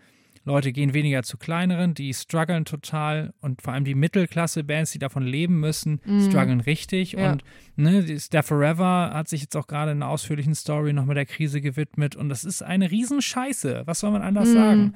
Leute 0.45 0.71
gehen 0.71 0.93
weniger 0.93 1.23
zu 1.23 1.37
kleineren, 1.37 1.95
die 1.95 2.13
strugglen 2.13 2.65
total 2.65 3.33
und 3.41 3.61
vor 3.61 3.73
allem 3.73 3.83
die 3.83 3.95
Mittelklasse-Bands, 3.95 4.91
die 4.91 4.99
davon 4.99 5.23
leben 5.23 5.59
müssen, 5.59 5.99
strugglen 6.29 6.61
richtig. 6.61 7.13
Ja. 7.13 7.31
Und 7.31 7.43
ne, 7.75 8.19
Steph 8.19 8.45
Forever 8.45 9.11
hat 9.13 9.27
sich 9.27 9.41
jetzt 9.41 9.57
auch 9.57 9.65
gerade 9.67 9.91
in 9.91 10.03
einer 10.03 10.11
ausführlichen 10.11 10.53
Story 10.53 10.93
noch 10.93 11.05
mit 11.05 11.17
der 11.17 11.25
Krise 11.25 11.61
gewidmet 11.61 12.15
und 12.15 12.29
das 12.29 12.43
ist 12.43 12.61
eine 12.61 12.91
Riesenscheiße. 12.91 13.83
Was 13.85 13.99
soll 13.99 14.11
man 14.11 14.21
anders 14.21 14.51
sagen? 14.51 14.93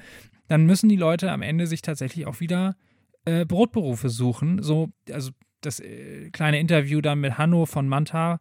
Dann 0.48 0.66
müssen 0.66 0.88
die 0.88 0.96
Leute 0.96 1.32
am 1.32 1.42
Ende 1.42 1.68
sich 1.68 1.82
tatsächlich 1.82 2.28
auch 2.28 2.40
wieder 2.40 2.76
äh, 3.26 3.46
Brotberufe 3.46 4.10
suchen. 4.10 4.62
So, 4.62 4.90
also 5.12 5.32
das 5.62 5.80
äh, 5.80 6.30
kleine 6.32 6.60
Interview 6.60 7.02
dann 7.02 7.20
mit 7.20 7.38
Hanno 7.38 7.66
von 7.66 7.88
Manta, 7.88 8.40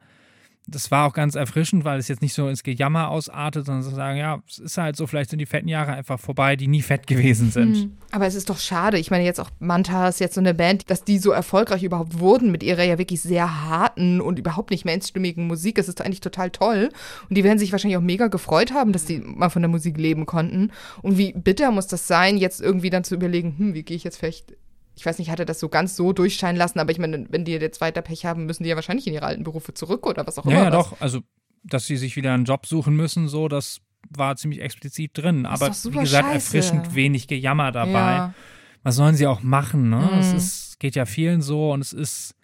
das 0.70 0.90
war 0.90 1.06
auch 1.06 1.14
ganz 1.14 1.34
erfrischend, 1.34 1.84
weil 1.84 1.98
es 1.98 2.08
jetzt 2.08 2.20
nicht 2.20 2.34
so 2.34 2.46
ins 2.46 2.62
Gejammer 2.62 3.08
ausartet, 3.08 3.64
sondern 3.64 3.82
zu 3.82 3.94
sagen, 3.94 4.18
ja, 4.18 4.42
es 4.46 4.58
ist 4.58 4.76
halt 4.76 4.96
so, 4.96 5.06
vielleicht 5.06 5.30
sind 5.30 5.38
die 5.38 5.46
fetten 5.46 5.68
Jahre 5.68 5.92
einfach 5.92 6.20
vorbei, 6.20 6.56
die 6.56 6.68
nie 6.68 6.82
fett 6.82 7.06
gewesen 7.06 7.50
sind. 7.50 7.76
Mhm. 7.76 7.92
Aber 8.10 8.26
es 8.26 8.34
ist 8.34 8.50
doch 8.50 8.58
schade. 8.58 8.98
Ich 8.98 9.10
meine, 9.10 9.24
jetzt 9.24 9.40
auch 9.40 9.50
Manta 9.60 10.08
ist 10.08 10.20
jetzt 10.20 10.34
so 10.34 10.40
eine 10.40 10.52
Band, 10.52 10.90
dass 10.90 11.04
die 11.04 11.18
so 11.18 11.30
erfolgreich 11.30 11.82
überhaupt 11.82 12.18
wurden 12.18 12.50
mit 12.50 12.62
ihrer 12.62 12.82
ja 12.82 12.98
wirklich 12.98 13.22
sehr 13.22 13.64
harten 13.64 14.20
und 14.20 14.38
überhaupt 14.38 14.70
nicht 14.70 14.84
mainstreamigen 14.84 15.46
Musik. 15.46 15.76
Das 15.76 15.88
ist 15.88 16.02
eigentlich 16.02 16.20
total 16.20 16.50
toll. 16.50 16.90
Und 17.30 17.38
die 17.38 17.44
werden 17.44 17.58
sich 17.58 17.72
wahrscheinlich 17.72 17.96
auch 17.96 18.02
mega 18.02 18.26
gefreut 18.26 18.74
haben, 18.74 18.92
dass 18.92 19.06
die 19.06 19.20
mal 19.20 19.48
von 19.48 19.62
der 19.62 19.70
Musik 19.70 19.96
leben 19.96 20.26
konnten. 20.26 20.70
Und 21.00 21.16
wie 21.16 21.32
bitter 21.32 21.70
muss 21.70 21.86
das 21.86 22.06
sein, 22.06 22.36
jetzt 22.36 22.60
irgendwie 22.60 22.90
dann 22.90 23.04
zu 23.04 23.14
überlegen, 23.14 23.54
hm, 23.56 23.74
wie 23.74 23.84
gehe 23.84 23.96
ich 23.96 24.04
jetzt 24.04 24.18
vielleicht 24.18 24.54
ich 24.98 25.06
weiß 25.06 25.18
nicht, 25.20 25.30
hat 25.30 25.38
er 25.38 25.44
das 25.44 25.60
so 25.60 25.68
ganz 25.68 25.94
so 25.94 26.12
durchscheinen 26.12 26.56
lassen, 26.56 26.80
aber 26.80 26.90
ich 26.90 26.98
meine, 26.98 27.24
wenn 27.30 27.44
die 27.44 27.52
jetzt 27.52 27.80
weiter 27.80 28.02
Pech 28.02 28.24
haben, 28.24 28.46
müssen 28.46 28.64
die 28.64 28.68
ja 28.68 28.74
wahrscheinlich 28.74 29.06
in 29.06 29.14
ihre 29.14 29.26
alten 29.26 29.44
Berufe 29.44 29.72
zurück 29.72 30.04
oder 30.08 30.26
was 30.26 30.38
auch 30.38 30.44
immer. 30.44 30.54
Ja, 30.54 30.64
ja 30.64 30.70
doch. 30.70 31.00
Also, 31.00 31.20
dass 31.62 31.86
sie 31.86 31.96
sich 31.96 32.16
wieder 32.16 32.34
einen 32.34 32.44
Job 32.44 32.66
suchen 32.66 32.96
müssen, 32.96 33.28
so, 33.28 33.46
das 33.46 33.80
war 34.10 34.34
ziemlich 34.34 34.60
explizit 34.60 35.12
drin. 35.14 35.44
Das 35.44 35.62
aber 35.62 35.94
wie 35.94 36.00
gesagt, 36.00 36.26
scheiße. 36.26 36.56
erfrischend 36.56 36.96
wenig 36.96 37.28
Gejammer 37.28 37.70
dabei. 37.70 37.92
Ja. 37.92 38.34
Was 38.82 38.96
sollen 38.96 39.14
sie 39.14 39.28
auch 39.28 39.40
machen, 39.40 39.88
ne? 39.88 40.10
Mhm. 40.12 40.18
Es 40.18 40.32
ist, 40.32 40.80
geht 40.80 40.96
ja 40.96 41.06
vielen 41.06 41.42
so 41.42 41.70
und 41.70 41.80
es 41.80 41.92
ist, 41.92 42.34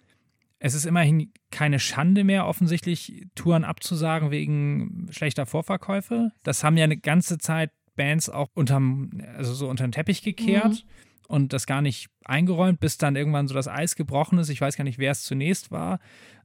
es 0.59 0.75
ist 0.75 0.85
immerhin 0.85 1.33
keine 1.51 1.79
Schande 1.79 2.23
mehr, 2.23 2.47
offensichtlich 2.47 3.27
Touren 3.35 3.65
abzusagen 3.65 4.31
wegen 4.31 5.07
schlechter 5.09 5.45
Vorverkäufe. 5.45 6.31
Das 6.43 6.63
haben 6.63 6.77
ja 6.77 6.85
eine 6.85 6.97
ganze 6.97 7.37
Zeit 7.37 7.71
Bands 7.97 8.29
auch 8.29 8.47
unterm, 8.53 9.09
also 9.35 9.53
so 9.53 9.67
unter 9.67 9.85
den 9.85 9.91
Teppich 9.91 10.21
gekehrt. 10.21 10.69
Mhm 10.69 11.05
und 11.27 11.53
das 11.53 11.65
gar 11.65 11.81
nicht 11.81 12.09
eingeräumt, 12.23 12.79
bis 12.79 12.97
dann 12.97 13.15
irgendwann 13.15 13.47
so 13.47 13.53
das 13.53 13.67
Eis 13.67 13.95
gebrochen 13.95 14.39
ist. 14.39 14.49
Ich 14.49 14.61
weiß 14.61 14.77
gar 14.77 14.83
nicht, 14.83 14.99
wer 14.99 15.11
es 15.11 15.23
zunächst 15.23 15.71
war, 15.71 15.99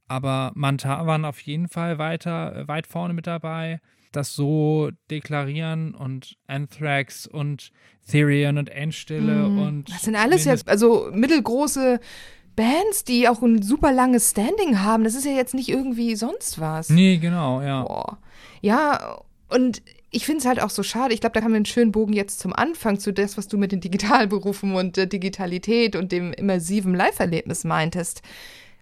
aber 0.08 0.52
Manta 0.54 1.06
waren 1.06 1.24
auf 1.24 1.40
jeden 1.40 1.68
Fall 1.68 1.98
weiter, 1.98 2.56
äh, 2.56 2.68
weit 2.68 2.86
vorne 2.86 3.14
mit 3.14 3.26
dabei. 3.26 3.80
Das 4.12 4.34
so 4.34 4.90
deklarieren 5.08 5.94
und 5.94 6.36
Anthrax 6.48 7.28
und 7.28 7.70
Therion 8.08 8.58
und 8.58 8.68
Endstille 8.68 9.48
mm, 9.48 9.58
und. 9.60 9.88
Das 9.88 10.02
sind 10.02 10.16
alles 10.16 10.46
jetzt, 10.46 10.68
also 10.68 11.10
mittelgroße 11.12 12.00
Bands, 12.56 13.04
die 13.04 13.28
auch 13.28 13.40
ein 13.40 13.62
super 13.62 13.92
langes 13.92 14.30
Standing 14.30 14.80
haben. 14.80 15.04
Das 15.04 15.14
ist 15.14 15.24
ja 15.24 15.30
jetzt 15.30 15.54
nicht 15.54 15.68
irgendwie 15.68 16.16
sonst 16.16 16.60
was. 16.60 16.90
Nee, 16.90 17.18
genau, 17.18 17.62
ja. 17.62 17.82
Boah. 17.82 18.18
Ja, 18.62 19.22
und 19.48 19.80
ich 20.10 20.26
finde 20.26 20.40
es 20.40 20.46
halt 20.46 20.60
auch 20.60 20.70
so 20.70 20.82
schade. 20.82 21.14
Ich 21.14 21.20
glaube, 21.20 21.38
da 21.38 21.44
haben 21.44 21.52
wir 21.52 21.56
einen 21.56 21.66
schönen 21.66 21.92
Bogen 21.92 22.12
jetzt 22.12 22.40
zum 22.40 22.52
Anfang 22.52 22.98
zu 22.98 23.12
das, 23.12 23.38
was 23.38 23.48
du 23.48 23.58
mit 23.58 23.72
den 23.72 23.80
Digitalberufen 23.80 24.74
und 24.74 24.96
der 24.96 25.06
Digitalität 25.06 25.94
und 25.96 26.12
dem 26.12 26.32
immersiven 26.32 26.94
Live-Erlebnis 26.94 27.64
meintest. 27.64 28.22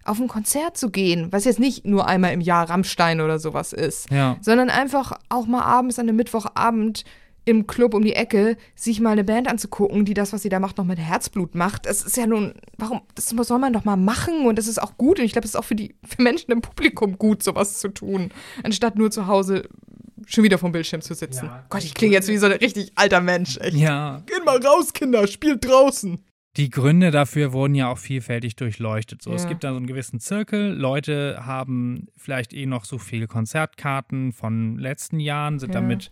Auf 0.05 0.19
ein 0.19 0.27
Konzert 0.27 0.77
zu 0.77 0.89
gehen, 0.89 1.31
was 1.31 1.45
jetzt 1.45 1.59
nicht 1.59 1.85
nur 1.85 2.07
einmal 2.07 2.33
im 2.33 2.41
Jahr 2.41 2.69
Rammstein 2.69 3.21
oder 3.21 3.37
sowas 3.37 3.73
ist, 3.73 4.09
ja. 4.09 4.37
sondern 4.41 4.69
einfach 4.69 5.13
auch 5.29 5.45
mal 5.45 5.61
abends 5.61 5.99
an 5.99 6.07
einem 6.07 6.15
Mittwochabend 6.15 7.03
im 7.45 7.67
Club 7.67 7.93
um 7.93 8.03
die 8.03 8.13
Ecke, 8.13 8.57
sich 8.75 8.99
mal 8.99 9.11
eine 9.11 9.23
Band 9.23 9.47
anzugucken, 9.47 10.05
die 10.05 10.13
das, 10.13 10.33
was 10.33 10.41
sie 10.41 10.49
da 10.49 10.59
macht, 10.59 10.77
noch 10.77 10.85
mit 10.85 10.99
Herzblut 10.99 11.55
macht. 11.55 11.85
Das 11.85 12.03
ist 12.03 12.17
ja 12.17 12.27
nun, 12.27 12.53
warum, 12.77 13.01
das 13.15 13.29
soll 13.29 13.59
man 13.59 13.73
doch 13.73 13.85
mal 13.85 13.97
machen 13.97 14.45
und 14.45 14.57
das 14.57 14.67
ist 14.67 14.81
auch 14.81 14.97
gut 14.97 15.19
und 15.19 15.25
ich 15.25 15.31
glaube, 15.31 15.45
es 15.45 15.51
ist 15.51 15.59
auch 15.59 15.63
für 15.63 15.75
die 15.75 15.95
für 16.03 16.21
Menschen 16.21 16.51
im 16.51 16.61
Publikum 16.61 17.17
gut, 17.17 17.43
sowas 17.43 17.79
zu 17.79 17.89
tun, 17.89 18.31
anstatt 18.63 18.97
nur 18.97 19.09
zu 19.11 19.27
Hause 19.27 19.67
schon 20.29 20.43
wieder 20.43 20.57
vom 20.57 20.71
Bildschirm 20.71 21.01
zu 21.01 21.13
sitzen. 21.13 21.45
Ja, 21.45 21.65
Gott, 21.69 21.83
ich 21.83 21.93
klinge 21.93 22.13
jetzt 22.13 22.27
wie 22.27 22.37
so 22.37 22.45
ein 22.45 22.53
richtig 22.53 22.91
alter 22.95 23.21
Mensch. 23.21 23.57
Echt. 23.57 23.75
Ja. 23.75 24.21
Geht 24.25 24.45
mal 24.45 24.57
raus, 24.65 24.93
Kinder, 24.93 25.27
spielt 25.27 25.65
draußen. 25.65 26.23
Die 26.57 26.69
Gründe 26.69 27.11
dafür 27.11 27.53
wurden 27.53 27.75
ja 27.75 27.89
auch 27.89 27.97
vielfältig 27.97 28.55
durchleuchtet. 28.55 29.21
So, 29.21 29.29
ja. 29.29 29.35
Es 29.35 29.47
gibt 29.47 29.63
da 29.63 29.71
so 29.71 29.77
einen 29.77 29.87
gewissen 29.87 30.19
Zirkel. 30.19 30.73
Leute 30.73 31.45
haben 31.45 32.07
vielleicht 32.17 32.53
eh 32.53 32.65
noch 32.65 32.85
so 32.85 32.97
viele 32.97 33.27
Konzertkarten 33.27 34.33
von 34.33 34.77
letzten 34.77 35.19
Jahren, 35.19 35.59
sind 35.59 35.73
ja. 35.73 35.79
damit 35.79 36.09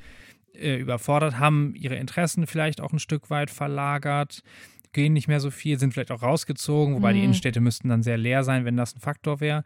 äh, 0.54 0.78
überfordert, 0.78 1.40
haben 1.40 1.74
ihre 1.76 1.96
Interessen 1.96 2.48
vielleicht 2.48 2.82
auch 2.82 2.94
ein 2.94 3.00
Stück 3.00 3.30
weit 3.30 3.50
verlagert, 3.50 4.42
gehen 4.94 5.14
nicht 5.14 5.28
mehr 5.28 5.40
so 5.40 5.52
viel, 5.52 5.80
sind 5.80 5.94
vielleicht 5.94 6.12
auch 6.12 6.24
rausgezogen, 6.24 6.96
wobei 6.96 7.12
mhm. 7.12 7.18
die 7.18 7.24
Innenstädte 7.24 7.60
müssten 7.60 7.90
dann 7.90 8.04
sehr 8.04 8.18
leer 8.18 8.44
sein, 8.44 8.64
wenn 8.66 8.78
das 8.78 8.96
ein 8.96 9.00
Faktor 9.00 9.40
wäre. 9.40 9.64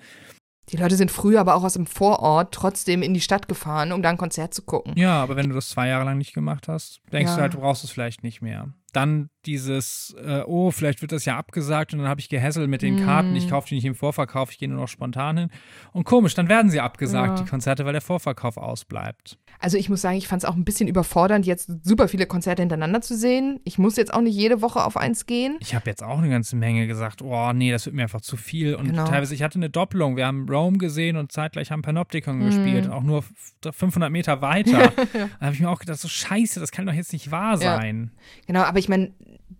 Die 0.72 0.78
Leute 0.78 0.96
sind 0.96 1.12
früher 1.12 1.42
aber 1.42 1.56
auch 1.56 1.64
aus 1.64 1.74
dem 1.74 1.86
Vorort 1.86 2.54
trotzdem 2.54 3.02
in 3.02 3.14
die 3.14 3.22
Stadt 3.22 3.48
gefahren, 3.48 3.92
um 3.92 4.02
da 4.02 4.10
ein 4.10 4.18
Konzert 4.18 4.54
zu 4.54 4.62
gucken. 4.62 4.94
Ja, 4.96 5.22
aber 5.22 5.36
wenn 5.36 5.50
du 5.50 5.56
das 5.56 5.70
zwei 5.70 5.88
Jahre 5.88 6.06
lang 6.06 6.18
nicht 6.18 6.34
gemacht 6.34 6.68
hast, 6.68 7.02
denkst 7.12 7.32
ja. 7.32 7.36
du 7.36 7.42
halt, 7.42 7.54
du 7.54 7.60
brauchst 7.60 7.84
es 7.84 7.92
vielleicht 7.92 8.24
nicht 8.24 8.42
mehr 8.42 8.74
dann 8.92 9.30
dieses, 9.46 10.16
äh, 10.24 10.44
oh, 10.46 10.72
vielleicht 10.72 11.02
wird 11.02 11.12
das 11.12 11.26
ja 11.26 11.38
abgesagt 11.38 11.94
und 11.94 12.00
dann 12.00 12.08
habe 12.08 12.20
ich 12.20 12.30
gehässelt 12.30 12.70
mit 12.70 12.82
den 12.82 13.04
Karten, 13.04 13.36
ich 13.36 13.48
mm. 13.48 13.50
kaufe 13.50 13.70
die 13.70 13.76
nicht 13.76 13.86
im 13.86 13.96
Vorverkauf, 13.96 14.52
ich 14.52 14.60
gehe 14.60 14.70
nur 14.70 14.80
noch 14.80 14.88
spontan 14.88 15.38
hin. 15.38 15.50
Und 15.94 16.04
komisch, 16.04 16.36
dann 16.36 16.48
werden 16.48 16.70
sie 16.70 16.80
abgesagt, 16.80 17.40
ja. 17.40 17.44
die 17.44 17.50
Konzerte, 17.50 17.86
weil 17.86 17.94
der 17.94 18.02
Vorverkauf 18.02 18.58
ausbleibt. 18.58 19.40
Also 19.60 19.78
ich 19.78 19.90
muss 19.90 20.02
sagen, 20.02 20.18
ich 20.18 20.28
fand 20.28 20.44
es 20.44 20.50
auch 20.50 20.56
ein 20.56 20.66
bisschen 20.66 20.88
überfordernd, 20.88 21.46
jetzt 21.46 21.72
super 21.84 22.08
viele 22.08 22.28
Konzerte 22.28 22.62
hintereinander 22.62 23.02
zu 23.02 23.18
sehen. 23.18 23.60
Ich 23.64 23.78
muss 23.78 23.96
jetzt 23.96 24.14
auch 24.14 24.22
nicht 24.22 24.36
jede 24.36 24.62
Woche 24.62 24.84
auf 24.84 24.98
eins 24.98 25.26
gehen. 25.26 25.58
Ich 25.60 25.74
habe 25.74 25.90
jetzt 25.90 26.04
auch 26.04 26.20
eine 26.20 26.30
ganze 26.30 26.56
Menge 26.56 26.86
gesagt, 26.86 27.22
oh 27.22 27.54
nee, 27.54 27.72
das 27.72 27.86
wird 27.86 27.96
mir 27.96 28.04
einfach 28.04 28.22
zu 28.22 28.38
viel. 28.38 28.76
Und 28.76 28.88
genau. 28.88 29.06
teilweise, 29.06 29.34
ich 29.34 29.42
hatte 29.42 29.58
eine 29.58 29.70
Doppelung. 29.70 30.18
Wir 30.18 30.28
haben 30.28 30.48
Rome 30.48 30.78
gesehen 30.78 31.18
und 31.18 31.32
zeitgleich 31.32 31.72
haben 31.72 31.82
Panopticon 31.82 32.40
mhm. 32.40 32.46
gespielt, 32.46 32.90
auch 32.90 33.04
nur 33.04 33.24
500 33.64 34.12
Meter 34.12 34.42
weiter. 34.42 34.92
da 35.14 35.46
habe 35.46 35.54
ich 35.54 35.60
mir 35.60 35.70
auch 35.70 35.80
gedacht, 35.80 36.00
so 36.00 36.08
scheiße, 36.08 36.60
das 36.60 36.72
kann 36.72 36.86
doch 36.86 36.94
jetzt 36.94 37.14
nicht 37.14 37.32
wahr 37.32 37.58
sein. 37.58 38.12
Genau, 38.48 38.62
aber 38.62 38.81
ich 38.82 38.90
meine, 38.90 39.12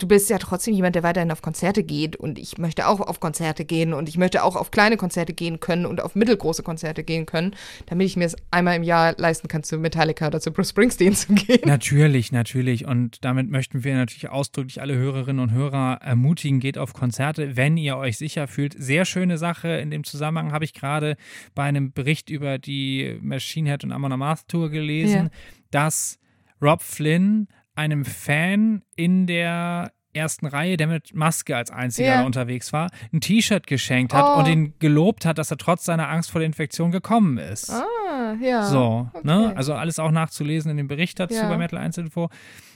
du 0.02 0.08
bist 0.08 0.30
ja 0.30 0.38
trotzdem 0.38 0.74
jemand, 0.74 0.96
der 0.96 1.04
weiterhin 1.04 1.32
auf 1.32 1.42
Konzerte 1.42 1.84
geht 1.84 2.16
und 2.16 2.40
ich 2.40 2.58
möchte 2.58 2.88
auch 2.88 3.00
auf 3.00 3.20
Konzerte 3.20 3.66
gehen 3.66 3.94
und 3.94 4.10
ich 4.10 4.18
möchte 4.18 4.44
auch 4.44 4.56
auf 4.56 4.72
kleine 4.72 4.98
Konzerte 4.98 5.34
gehen 5.34 5.60
können 5.60 5.86
und 5.86 6.02
auf 6.02 6.16
mittelgroße 6.16 6.64
Konzerte 6.64 7.04
gehen 7.04 7.26
können, 7.26 7.56
damit 7.86 8.08
ich 8.08 8.18
mir 8.18 8.26
es 8.26 8.36
einmal 8.50 8.76
im 8.76 8.84
Jahr 8.84 9.14
leisten 9.18 9.48
kann, 9.48 9.64
zu 9.64 9.78
Metallica 9.78 10.28
oder 10.28 10.40
zu 10.40 10.52
Bruce 10.52 10.70
Springsteen 10.70 11.14
zu 11.16 11.34
gehen. 11.34 11.62
Natürlich, 11.66 12.32
natürlich 12.32 12.86
und 12.86 13.24
damit 13.24 13.50
möchten 13.50 13.84
wir 13.84 13.96
natürlich 13.96 14.30
ausdrücklich 14.30 14.82
alle 14.82 14.96
Hörerinnen 14.96 15.42
und 15.42 15.52
Hörer 15.52 16.00
ermutigen, 16.02 16.60
geht 16.60 16.78
auf 16.78 16.94
Konzerte, 16.94 17.56
wenn 17.56 17.78
ihr 17.78 17.98
euch 17.98 18.18
sicher 18.18 18.48
fühlt. 18.48 18.76
Sehr 18.78 19.06
schöne 19.06 19.38
Sache. 19.38 19.70
In 19.78 19.92
dem 19.92 20.04
Zusammenhang 20.04 20.52
habe 20.52 20.66
ich 20.66 20.74
gerade 20.74 21.16
bei 21.54 21.64
einem 21.64 21.92
Bericht 21.92 22.30
über 22.30 22.58
die 22.58 23.20
Machine 23.22 23.70
Head 23.70 23.84
und 23.84 23.92
Amon 23.92 24.12
Amarth 24.12 24.48
Tour 24.48 24.70
gelesen, 24.70 25.26
ja. 25.26 25.30
dass 25.70 26.18
Rob 26.62 26.82
Flynn 26.82 27.48
einem 27.76 28.06
Fan 28.06 28.84
in 28.96 29.28
der 29.28 29.92
ersten 30.14 30.46
Reihe, 30.46 30.78
der 30.78 30.88
mit 30.88 31.14
Maske 31.16 31.56
als 31.56 31.72
einziger 31.72 32.16
yeah. 32.16 32.26
unterwegs 32.26 32.74
war, 32.74 32.90
ein 33.14 33.22
T-Shirt 33.22 33.66
geschenkt 33.68 34.14
hat 34.14 34.26
oh. 34.26 34.40
und 34.40 34.48
ihn 34.48 34.74
gelobt 34.80 35.26
hat, 35.26 35.38
dass 35.38 35.52
er 35.52 35.58
trotz 35.58 35.86
seiner 35.86 36.10
Angst 36.10 36.32
vor 36.32 36.40
der 36.40 36.48
Infektion 36.48 36.92
gekommen 36.92 37.38
ist. 37.38 37.70
Ah, 37.70 38.36
ja. 38.42 38.64
So, 38.64 39.10
ne? 39.14 39.14
okay. 39.14 39.28
ne? 39.28 39.54
Also 39.56 39.74
alles 39.74 40.00
auch 40.00 40.12
nachzulesen 40.12 40.72
in 40.72 40.78
dem 40.78 40.88
Bericht 40.88 41.20
dazu 41.20 41.36
ja. 41.36 41.48
bei 41.48 41.58
Metal 41.58 41.80
1 41.80 41.98
Info. 41.98 42.30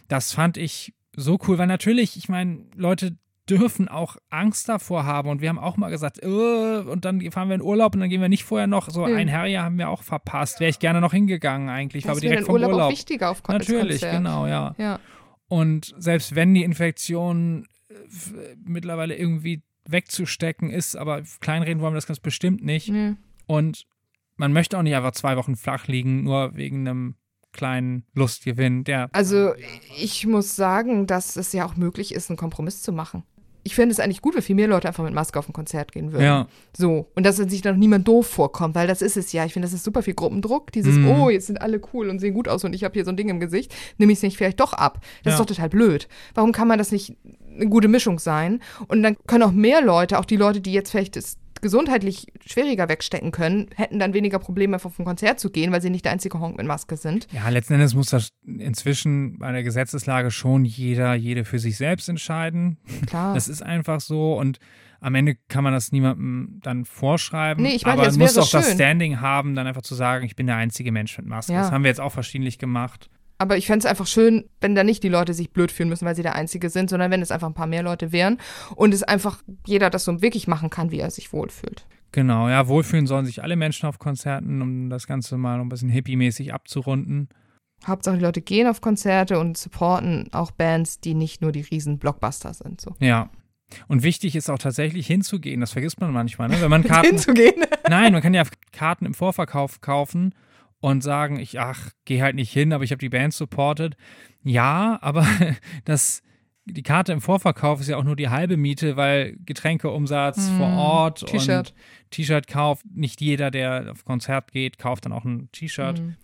Das 0.07 0.31
fand 0.33 0.57
ich 0.57 0.93
so 1.15 1.37
cool, 1.47 1.57
weil 1.57 1.67
natürlich, 1.67 2.17
ich 2.17 2.29
meine, 2.29 2.65
Leute 2.75 3.17
dürfen 3.49 3.87
auch 3.87 4.17
Angst 4.29 4.69
davor 4.69 5.05
haben. 5.05 5.29
Und 5.29 5.41
wir 5.41 5.49
haben 5.49 5.59
auch 5.59 5.77
mal 5.77 5.89
gesagt, 5.89 6.21
äh, 6.21 6.27
und 6.27 7.05
dann 7.05 7.21
fahren 7.31 7.49
wir 7.49 7.55
in 7.55 7.61
Urlaub 7.61 7.93
und 7.93 8.01
dann 8.01 8.09
gehen 8.09 8.21
wir 8.21 8.29
nicht 8.29 8.43
vorher 8.43 8.67
noch. 8.67 8.89
So 8.89 9.05
mhm. 9.05 9.15
ein 9.15 9.27
Herrjahr 9.27 9.65
haben 9.65 9.77
wir 9.77 9.89
auch 9.89 10.03
verpasst. 10.03 10.59
Wäre 10.59 10.69
ich 10.69 10.79
gerne 10.79 11.01
noch 11.01 11.13
hingegangen 11.13 11.69
eigentlich. 11.69 12.03
Das 12.03 12.09
war 12.09 12.13
aber 12.13 12.21
direkt 12.21 12.45
vom 12.45 12.53
Urlaub. 12.53 12.71
Urlaub. 12.71 12.87
Auch 12.87 12.91
wichtiger 12.91 13.29
auf 13.29 13.43
Natürlich, 13.47 14.01
genau, 14.01 14.47
ja. 14.47 14.73
ja. 14.77 14.99
Und 15.47 15.93
selbst 15.97 16.35
wenn 16.35 16.53
die 16.53 16.63
Infektion 16.63 17.67
äh, 17.89 17.93
mittlerweile 18.63 19.15
irgendwie 19.15 19.63
wegzustecken 19.87 20.71
ist, 20.71 20.95
aber 20.95 21.21
kleinreden 21.39 21.81
wollen 21.81 21.93
wir 21.93 21.97
das 21.97 22.07
ganz 22.07 22.19
bestimmt 22.19 22.63
nicht. 22.63 22.89
Mhm. 22.89 23.17
Und 23.45 23.85
man 24.37 24.53
möchte 24.53 24.77
auch 24.77 24.81
nicht 24.81 24.95
einfach 24.95 25.11
zwei 25.11 25.37
Wochen 25.37 25.55
flach 25.55 25.87
liegen, 25.87 26.23
nur 26.23 26.55
wegen 26.55 26.87
einem 26.87 27.15
kleinen 27.53 28.05
Lustgewinn. 28.13 28.83
Der 28.83 29.09
also 29.13 29.53
ich 29.97 30.25
muss 30.25 30.55
sagen, 30.55 31.05
dass 31.05 31.35
es 31.35 31.53
ja 31.53 31.65
auch 31.65 31.75
möglich 31.75 32.13
ist, 32.13 32.29
einen 32.29 32.37
Kompromiss 32.37 32.81
zu 32.81 32.91
machen 32.91 33.23
ich 33.65 33.73
fände 33.73 33.91
es 33.91 33.99
eigentlich 33.99 34.21
gut, 34.21 34.35
wenn 34.35 34.43
viel 34.43 34.55
mehr 34.55 34.67
Leute 34.67 34.87
einfach 34.87 35.03
mit 35.03 35.13
Maske 35.13 35.39
auf 35.39 35.49
ein 35.49 35.53
Konzert 35.53 35.91
gehen 35.91 36.11
würden. 36.11 36.23
Ja. 36.23 36.47
So. 36.77 37.07
Und 37.15 37.25
dass 37.25 37.37
sich 37.37 37.63
dann 37.63 37.79
niemand 37.79 38.07
doof 38.07 38.27
vorkommt, 38.27 38.75
weil 38.75 38.85
das 38.87 39.01
ist 39.01 39.17
es 39.17 39.33
ja. 39.33 39.43
Ich 39.43 39.53
finde, 39.53 39.65
das 39.65 39.73
ist 39.73 39.83
super 39.83 40.03
viel 40.03 40.13
Gruppendruck. 40.13 40.71
Dieses, 40.71 40.95
mhm. 40.95 41.09
oh, 41.09 41.29
jetzt 41.31 41.47
sind 41.47 41.59
alle 41.59 41.81
cool 41.91 42.09
und 42.09 42.19
sehen 42.19 42.35
gut 42.35 42.47
aus 42.47 42.63
und 42.63 42.75
ich 42.75 42.83
habe 42.83 42.93
hier 42.93 43.03
so 43.03 43.09
ein 43.09 43.17
Ding 43.17 43.27
im 43.27 43.39
Gesicht, 43.39 43.73
nehme 43.97 44.11
ich 44.11 44.19
es 44.19 44.23
nicht 44.23 44.37
vielleicht 44.37 44.59
doch 44.59 44.73
ab. 44.73 44.99
Das 45.23 45.31
ja. 45.31 45.31
ist 45.31 45.39
doch 45.39 45.47
total 45.47 45.69
blöd. 45.69 46.07
Warum 46.35 46.51
kann 46.51 46.67
man 46.67 46.77
das 46.77 46.91
nicht 46.91 47.17
eine 47.55 47.67
gute 47.67 47.87
Mischung 47.87 48.19
sein? 48.19 48.61
Und 48.87 49.01
dann 49.01 49.17
können 49.25 49.43
auch 49.43 49.51
mehr 49.51 49.81
Leute, 49.81 50.19
auch 50.19 50.25
die 50.25 50.37
Leute, 50.37 50.61
die 50.61 50.71
jetzt 50.71 50.91
vielleicht 50.91 51.15
das 51.15 51.37
gesundheitlich 51.65 52.27
schwieriger 52.45 52.87
wegstecken 52.89 53.31
können, 53.31 53.69
hätten 53.75 53.97
dann 53.97 54.13
weniger 54.13 54.37
Probleme, 54.37 54.75
auf 54.75 54.99
ein 54.99 55.03
Konzert 55.03 55.39
zu 55.39 55.49
gehen, 55.49 55.71
weil 55.71 55.81
sie 55.81 55.89
nicht 55.89 56.05
der 56.05 56.11
einzige 56.11 56.39
Honk 56.39 56.57
mit 56.57 56.67
Maske 56.67 56.95
sind. 56.95 57.27
Ja, 57.31 57.49
letzten 57.49 57.73
Endes 57.73 57.95
muss 57.95 58.11
das 58.11 58.29
inzwischen 58.45 59.39
bei 59.39 59.51
der 59.51 59.63
Gesetzeslage 59.63 60.29
schon 60.29 60.63
jeder, 60.63 61.15
jede 61.15 61.43
für 61.43 61.57
sich 61.57 61.75
selbst 61.75 62.07
entscheiden. 62.07 62.77
Klar. 63.07 63.33
Das 63.33 63.47
ist 63.47 63.63
einfach 63.63 63.99
so 63.99 64.37
und 64.37 64.59
am 64.99 65.15
Ende 65.15 65.37
kann 65.47 65.63
man 65.63 65.73
das 65.73 65.91
niemandem 65.91 66.59
dann 66.61 66.85
vorschreiben. 66.85 67.63
Nee, 67.63 67.73
ich 67.73 67.83
meine, 67.83 67.99
aber 67.99 68.07
es 68.07 68.17
muss 68.17 68.35
doch 68.35 68.47
das 68.47 68.73
Standing 68.73 69.21
haben, 69.21 69.55
dann 69.55 69.65
einfach 69.65 69.81
zu 69.81 69.95
sagen, 69.95 70.23
ich 70.23 70.35
bin 70.35 70.45
der 70.45 70.57
einzige 70.57 70.91
Mensch 70.91 71.17
mit 71.17 71.25
Maske. 71.25 71.53
Ja. 71.53 71.61
Das 71.61 71.71
haben 71.71 71.83
wir 71.83 71.89
jetzt 71.89 72.01
auch 72.01 72.11
verschiedentlich 72.11 72.59
gemacht. 72.59 73.09
Aber 73.37 73.57
ich 73.57 73.67
fände 73.67 73.79
es 73.79 73.85
einfach 73.89 74.07
schön, 74.07 74.45
wenn 74.61 74.75
da 74.75 74.83
nicht 74.83 75.03
die 75.03 75.09
Leute 75.09 75.33
sich 75.33 75.51
blöd 75.51 75.71
fühlen 75.71 75.89
müssen, 75.89 76.05
weil 76.05 76.15
sie 76.15 76.23
der 76.23 76.35
Einzige 76.35 76.69
sind, 76.69 76.89
sondern 76.89 77.11
wenn 77.11 77.21
es 77.21 77.31
einfach 77.31 77.47
ein 77.47 77.53
paar 77.53 77.67
mehr 77.67 77.83
Leute 77.83 78.11
wären 78.11 78.37
und 78.75 78.93
es 78.93 79.03
einfach 79.03 79.41
jeder 79.67 79.89
das 79.89 80.05
so 80.05 80.21
wirklich 80.21 80.47
machen 80.47 80.69
kann, 80.69 80.91
wie 80.91 80.99
er 80.99 81.11
sich 81.11 81.33
wohlfühlt. 81.33 81.85
Genau, 82.13 82.47
ja, 82.47 82.67
wohlfühlen 82.69 83.07
sollen 83.07 83.25
sich 83.25 83.43
alle 83.43 83.57
Menschen 83.57 83.87
auf 83.89 83.99
Konzerten, 83.99 84.61
um 84.61 84.89
das 84.89 85.05
Ganze 85.05 85.37
mal 85.37 85.59
ein 85.59 85.67
bisschen 85.67 85.89
hippie-mäßig 85.89 86.53
abzurunden. 86.53 87.27
Hauptsache 87.85 88.15
die 88.15 88.23
Leute 88.23 88.41
gehen 88.41 88.67
auf 88.67 88.79
Konzerte 88.79 89.37
und 89.37 89.57
supporten 89.57 90.29
auch 90.31 90.51
Bands, 90.51 91.01
die 91.01 91.13
nicht 91.13 91.41
nur 91.41 91.51
die 91.51 91.61
riesen 91.61 91.99
Blockbuster 91.99 92.53
sind. 92.53 92.79
So. 92.79 92.95
Ja. 92.99 93.29
Und 93.87 94.03
wichtig 94.03 94.35
ist 94.35 94.49
auch 94.49 94.59
tatsächlich 94.59 95.07
hinzugehen, 95.07 95.59
das 95.59 95.73
vergisst 95.73 95.99
man 95.99 96.13
manchmal, 96.13 96.47
ne? 96.47 96.61
Wenn 96.61 96.69
man 96.69 96.83
Karten. 96.87 97.09
hinzugehen? 97.09 97.65
Nein, 97.89 98.13
man 98.13 98.21
kann 98.21 98.33
ja 98.33 98.43
Karten 98.71 99.05
im 99.05 99.13
Vorverkauf 99.13 99.81
kaufen 99.81 100.33
und 100.79 101.01
sagen, 101.01 101.39
ich, 101.39 101.59
ach, 101.59 101.91
geh 102.05 102.21
halt 102.21 102.35
nicht 102.35 102.51
hin, 102.51 102.73
aber 102.73 102.83
ich 102.83 102.91
habe 102.91 102.99
die 102.99 103.09
Band 103.09 103.33
supported. 103.33 103.95
Ja, 104.43 104.99
aber 105.01 105.25
das, 105.85 106.21
die 106.65 106.83
Karte 106.83 107.13
im 107.13 107.21
Vorverkauf 107.21 107.79
ist 107.79 107.89
ja 107.89 107.97
auch 107.97 108.03
nur 108.03 108.15
die 108.15 108.29
halbe 108.29 108.57
Miete, 108.57 108.95
weil 108.95 109.37
Getränkeumsatz 109.45 110.51
Mm, 110.51 110.57
vor 110.57 110.69
Ort 110.73 111.25
T-Shirt. 112.11 112.35
T-Shirt-Kauf, 112.45 112.81
nicht 112.93 113.21
jeder, 113.21 113.51
der 113.51 113.91
auf 113.91 114.05
Konzert 114.05 114.51
geht, 114.51 114.77
kauft 114.77 115.05
dann 115.05 115.13
auch 115.13 115.25
ein 115.25 115.49
T-Shirt. 115.51 115.99
Mhm. 115.99 116.15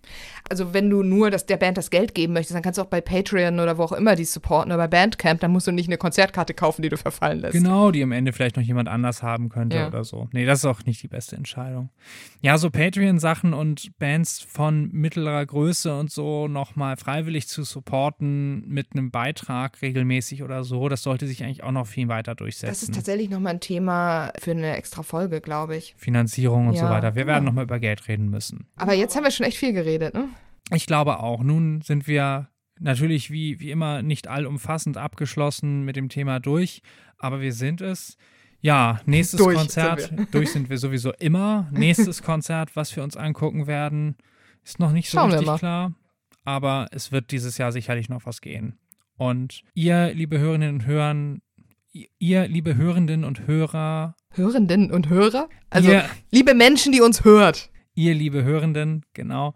Also 0.49 0.73
wenn 0.73 0.89
du 0.89 1.03
nur 1.03 1.31
das, 1.31 1.45
der 1.45 1.57
Band 1.57 1.77
das 1.77 1.89
Geld 1.89 2.13
geben 2.15 2.33
möchtest, 2.33 2.55
dann 2.55 2.63
kannst 2.63 2.77
du 2.77 2.81
auch 2.81 2.87
bei 2.87 3.01
Patreon 3.01 3.59
oder 3.59 3.77
wo 3.77 3.83
auch 3.83 3.91
immer 3.91 4.15
die 4.15 4.25
supporten 4.25 4.71
oder 4.71 4.77
bei 4.77 4.87
Bandcamp, 4.87 5.39
dann 5.39 5.51
musst 5.51 5.67
du 5.67 5.71
nicht 5.71 5.87
eine 5.87 5.97
Konzertkarte 5.97 6.53
kaufen, 6.53 6.81
die 6.81 6.89
du 6.89 6.97
verfallen 6.97 7.39
lässt. 7.39 7.53
Genau, 7.53 7.91
die 7.91 8.03
am 8.03 8.11
Ende 8.11 8.33
vielleicht 8.33 8.57
noch 8.57 8.63
jemand 8.63 8.89
anders 8.89 9.23
haben 9.23 9.49
könnte 9.49 9.77
Ja. 9.77 9.87
oder 9.87 10.03
so. 10.03 10.27
Nee, 10.31 10.45
das 10.45 10.59
ist 10.59 10.65
auch 10.65 10.83
nicht 10.85 11.01
die 11.03 11.07
beste 11.07 11.35
Entscheidung. 11.35 11.89
Ja, 12.41 12.57
so 12.57 12.69
Patreon-Sachen 12.69 13.53
und 13.53 13.97
Bands 13.99 14.39
von 14.41 14.89
mittlerer 14.91 15.45
Größe 15.45 15.97
und 15.97 16.11
so 16.11 16.47
nochmal 16.47 16.97
freiwillig 16.97 17.47
zu 17.47 17.63
supporten 17.63 18.67
mit 18.67 18.87
einem 18.93 19.11
Beitrag 19.11 19.81
regelmäßig 19.81 20.43
oder 20.43 20.63
so, 20.63 20.89
das 20.89 21.03
sollte 21.03 21.27
sich 21.27 21.43
eigentlich 21.43 21.63
auch 21.63 21.71
noch 21.71 21.87
viel 21.87 22.07
weiter 22.07 22.35
durchsetzen. 22.35 22.71
Das 22.71 22.83
ist 22.83 22.93
tatsächlich 22.93 23.29
nochmal 23.29 23.53
ein 23.53 23.59
Thema 23.59 24.31
für 24.39 24.51
eine 24.51 24.75
extra 24.75 25.03
Folge, 25.03 25.41
glaube 25.41 25.70
ich. 25.70 25.70
Finanzierung 25.97 26.67
und 26.67 26.75
so 26.75 26.83
Ja, 26.83 26.89
weiter. 26.89 27.15
Wir 27.15 27.27
werden 27.27 27.41
genau. 27.41 27.51
nochmal 27.51 27.63
über 27.65 27.79
Geld 27.79 28.07
reden 28.07 28.29
müssen. 28.29 28.67
Aber 28.75 28.93
jetzt 28.93 29.15
haben 29.15 29.23
wir 29.23 29.31
schon 29.31 29.45
echt 29.45 29.57
viel 29.57 29.73
geredet, 29.73 30.13
ne? 30.13 30.29
Ich 30.73 30.85
glaube 30.85 31.19
auch. 31.19 31.43
Nun 31.43 31.81
sind 31.81 32.07
wir 32.07 32.49
natürlich 32.79 33.31
wie, 33.31 33.59
wie 33.59 33.71
immer 33.71 34.01
nicht 34.01 34.27
allumfassend 34.27 34.97
abgeschlossen 34.97 35.83
mit 35.83 35.95
dem 35.95 36.09
Thema 36.09 36.39
durch, 36.39 36.81
aber 37.17 37.41
wir 37.41 37.53
sind 37.53 37.81
es. 37.81 38.17
Ja, 38.63 39.01
nächstes 39.05 39.39
Durch 39.39 39.57
Konzert, 39.57 40.01
sind 40.01 40.27
durch 40.35 40.51
sind 40.51 40.69
wir 40.69 40.77
sowieso 40.77 41.11
immer. 41.13 41.67
Nächstes 41.71 42.21
Konzert, 42.21 42.75
was 42.75 42.95
wir 42.95 43.03
uns 43.03 43.17
angucken 43.17 43.65
werden, 43.65 44.17
ist 44.63 44.79
noch 44.79 44.91
nicht 44.91 45.09
so 45.09 45.17
Schauen 45.17 45.31
richtig 45.31 45.55
klar, 45.57 45.93
aber 46.45 46.87
es 46.91 47.11
wird 47.11 47.31
dieses 47.31 47.57
Jahr 47.57 47.71
sicherlich 47.71 48.07
noch 48.07 48.25
was 48.27 48.39
gehen. 48.39 48.77
Und 49.17 49.63
ihr, 49.73 50.13
liebe 50.13 50.37
Hörerinnen 50.37 50.75
und 50.75 50.85
Hörer, 50.85 51.37
ihr, 52.19 52.47
liebe 52.47 52.75
Hörenden 52.75 53.23
und 53.23 53.47
Hörer, 53.47 54.15
Hörenden 54.31 54.91
und 54.91 55.09
Hörer? 55.09 55.49
Also, 55.69 55.91
ihr, 55.91 56.05
liebe 56.31 56.53
Menschen, 56.53 56.91
die 56.91 57.01
uns 57.01 57.23
hört. 57.23 57.69
ihr, 57.93 58.13
liebe 58.13 58.43
Hörenden, 58.43 59.05
genau, 59.13 59.53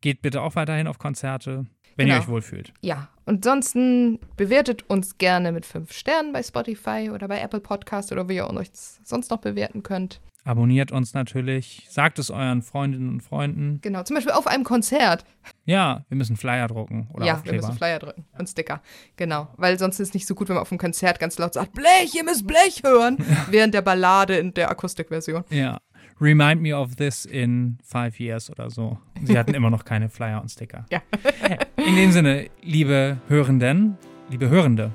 geht 0.00 0.22
bitte 0.22 0.42
auch 0.42 0.56
weiterhin 0.56 0.86
auf 0.86 0.98
Konzerte, 0.98 1.66
wenn 1.96 2.08
ihr 2.08 2.14
Genau. 2.14 2.24
euch 2.24 2.28
wohlfühlt. 2.28 2.72
Ja, 2.80 3.08
und 3.24 3.36
ansonsten 3.46 4.18
bewertet 4.36 4.84
uns 4.90 5.16
gerne 5.18 5.52
mit 5.52 5.64
fünf 5.66 5.92
Sternen 5.92 6.32
bei 6.32 6.42
Spotify 6.42 7.10
oder 7.12 7.28
bei 7.28 7.40
Apple 7.40 7.60
Podcast 7.60 8.12
oder 8.12 8.28
wie 8.28 8.36
ihr 8.36 8.50
euch 8.50 8.68
sonst 9.04 9.30
noch 9.30 9.38
bewerten 9.38 9.82
könnt. 9.82 10.20
Abonniert 10.46 10.92
uns 10.92 11.14
natürlich, 11.14 11.86
sagt 11.88 12.18
es 12.18 12.30
euren 12.30 12.60
Freundinnen 12.60 13.08
und 13.08 13.22
Freunden. 13.22 13.78
Genau, 13.80 14.02
zum 14.02 14.14
Beispiel 14.16 14.32
auf 14.34 14.46
einem 14.46 14.62
Konzert. 14.64 15.24
Ja, 15.64 16.04
wir 16.10 16.18
müssen 16.18 16.36
Flyer 16.36 16.68
drucken 16.68 17.08
oder 17.14 17.24
ja, 17.24 17.32
wir 17.32 17.36
Aufkleber. 17.38 17.56
müssen 17.66 17.78
Flyer 17.78 17.98
drücken 17.98 18.26
und 18.38 18.46
Sticker. 18.46 18.82
Genau, 19.16 19.48
weil 19.56 19.78
sonst 19.78 20.00
ist 20.00 20.08
es 20.08 20.14
nicht 20.14 20.26
so 20.26 20.34
gut, 20.34 20.48
wenn 20.50 20.54
man 20.56 20.62
auf 20.62 20.70
einem 20.70 20.78
Konzert 20.78 21.18
ganz 21.18 21.38
laut 21.38 21.54
sagt, 21.54 21.72
Blech, 21.72 22.14
ihr 22.14 22.24
müsst 22.24 22.46
Blech 22.46 22.82
hören, 22.84 23.16
während 23.50 23.72
der 23.72 23.80
Ballade 23.82 24.36
in 24.36 24.52
der 24.52 24.70
Akustikversion. 24.70 25.44
ja. 25.50 25.78
Remind 26.20 26.62
me 26.62 26.72
of 26.76 26.94
this 26.94 27.24
in 27.26 27.76
five 27.82 28.20
years 28.20 28.48
oder 28.48 28.70
so. 28.70 28.98
Sie 29.24 29.36
hatten 29.36 29.52
immer 29.52 29.68
noch 29.68 29.84
keine 29.84 30.08
Flyer 30.08 30.40
und 30.40 30.48
Sticker. 30.48 30.86
Ja. 30.88 31.02
In 31.76 31.96
dem 31.96 32.12
Sinne, 32.12 32.50
liebe 32.62 33.18
Hörenden, 33.26 33.98
liebe 34.30 34.48
Hörende, 34.48 34.92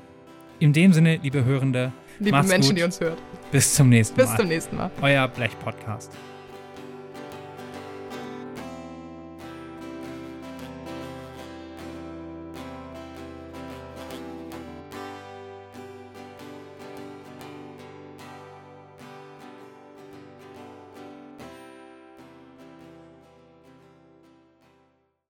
in 0.60 0.72
dem 0.72 0.94
Sinne, 0.94 1.16
liebe 1.22 1.44
Hörende, 1.44 1.92
Liebe 2.20 2.42
Menschen, 2.42 2.70
gut. 2.70 2.78
die 2.78 2.82
uns 2.84 3.00
hört. 3.00 3.18
Bis 3.50 3.74
zum 3.74 3.88
nächsten 3.88 4.16
Bis 4.16 4.28
Mal. 4.28 4.36
zum 4.36 4.48
nächsten 4.48 4.76
Mal. 4.76 4.90
Euer 5.02 5.28
Blech-Podcast. 5.28 6.10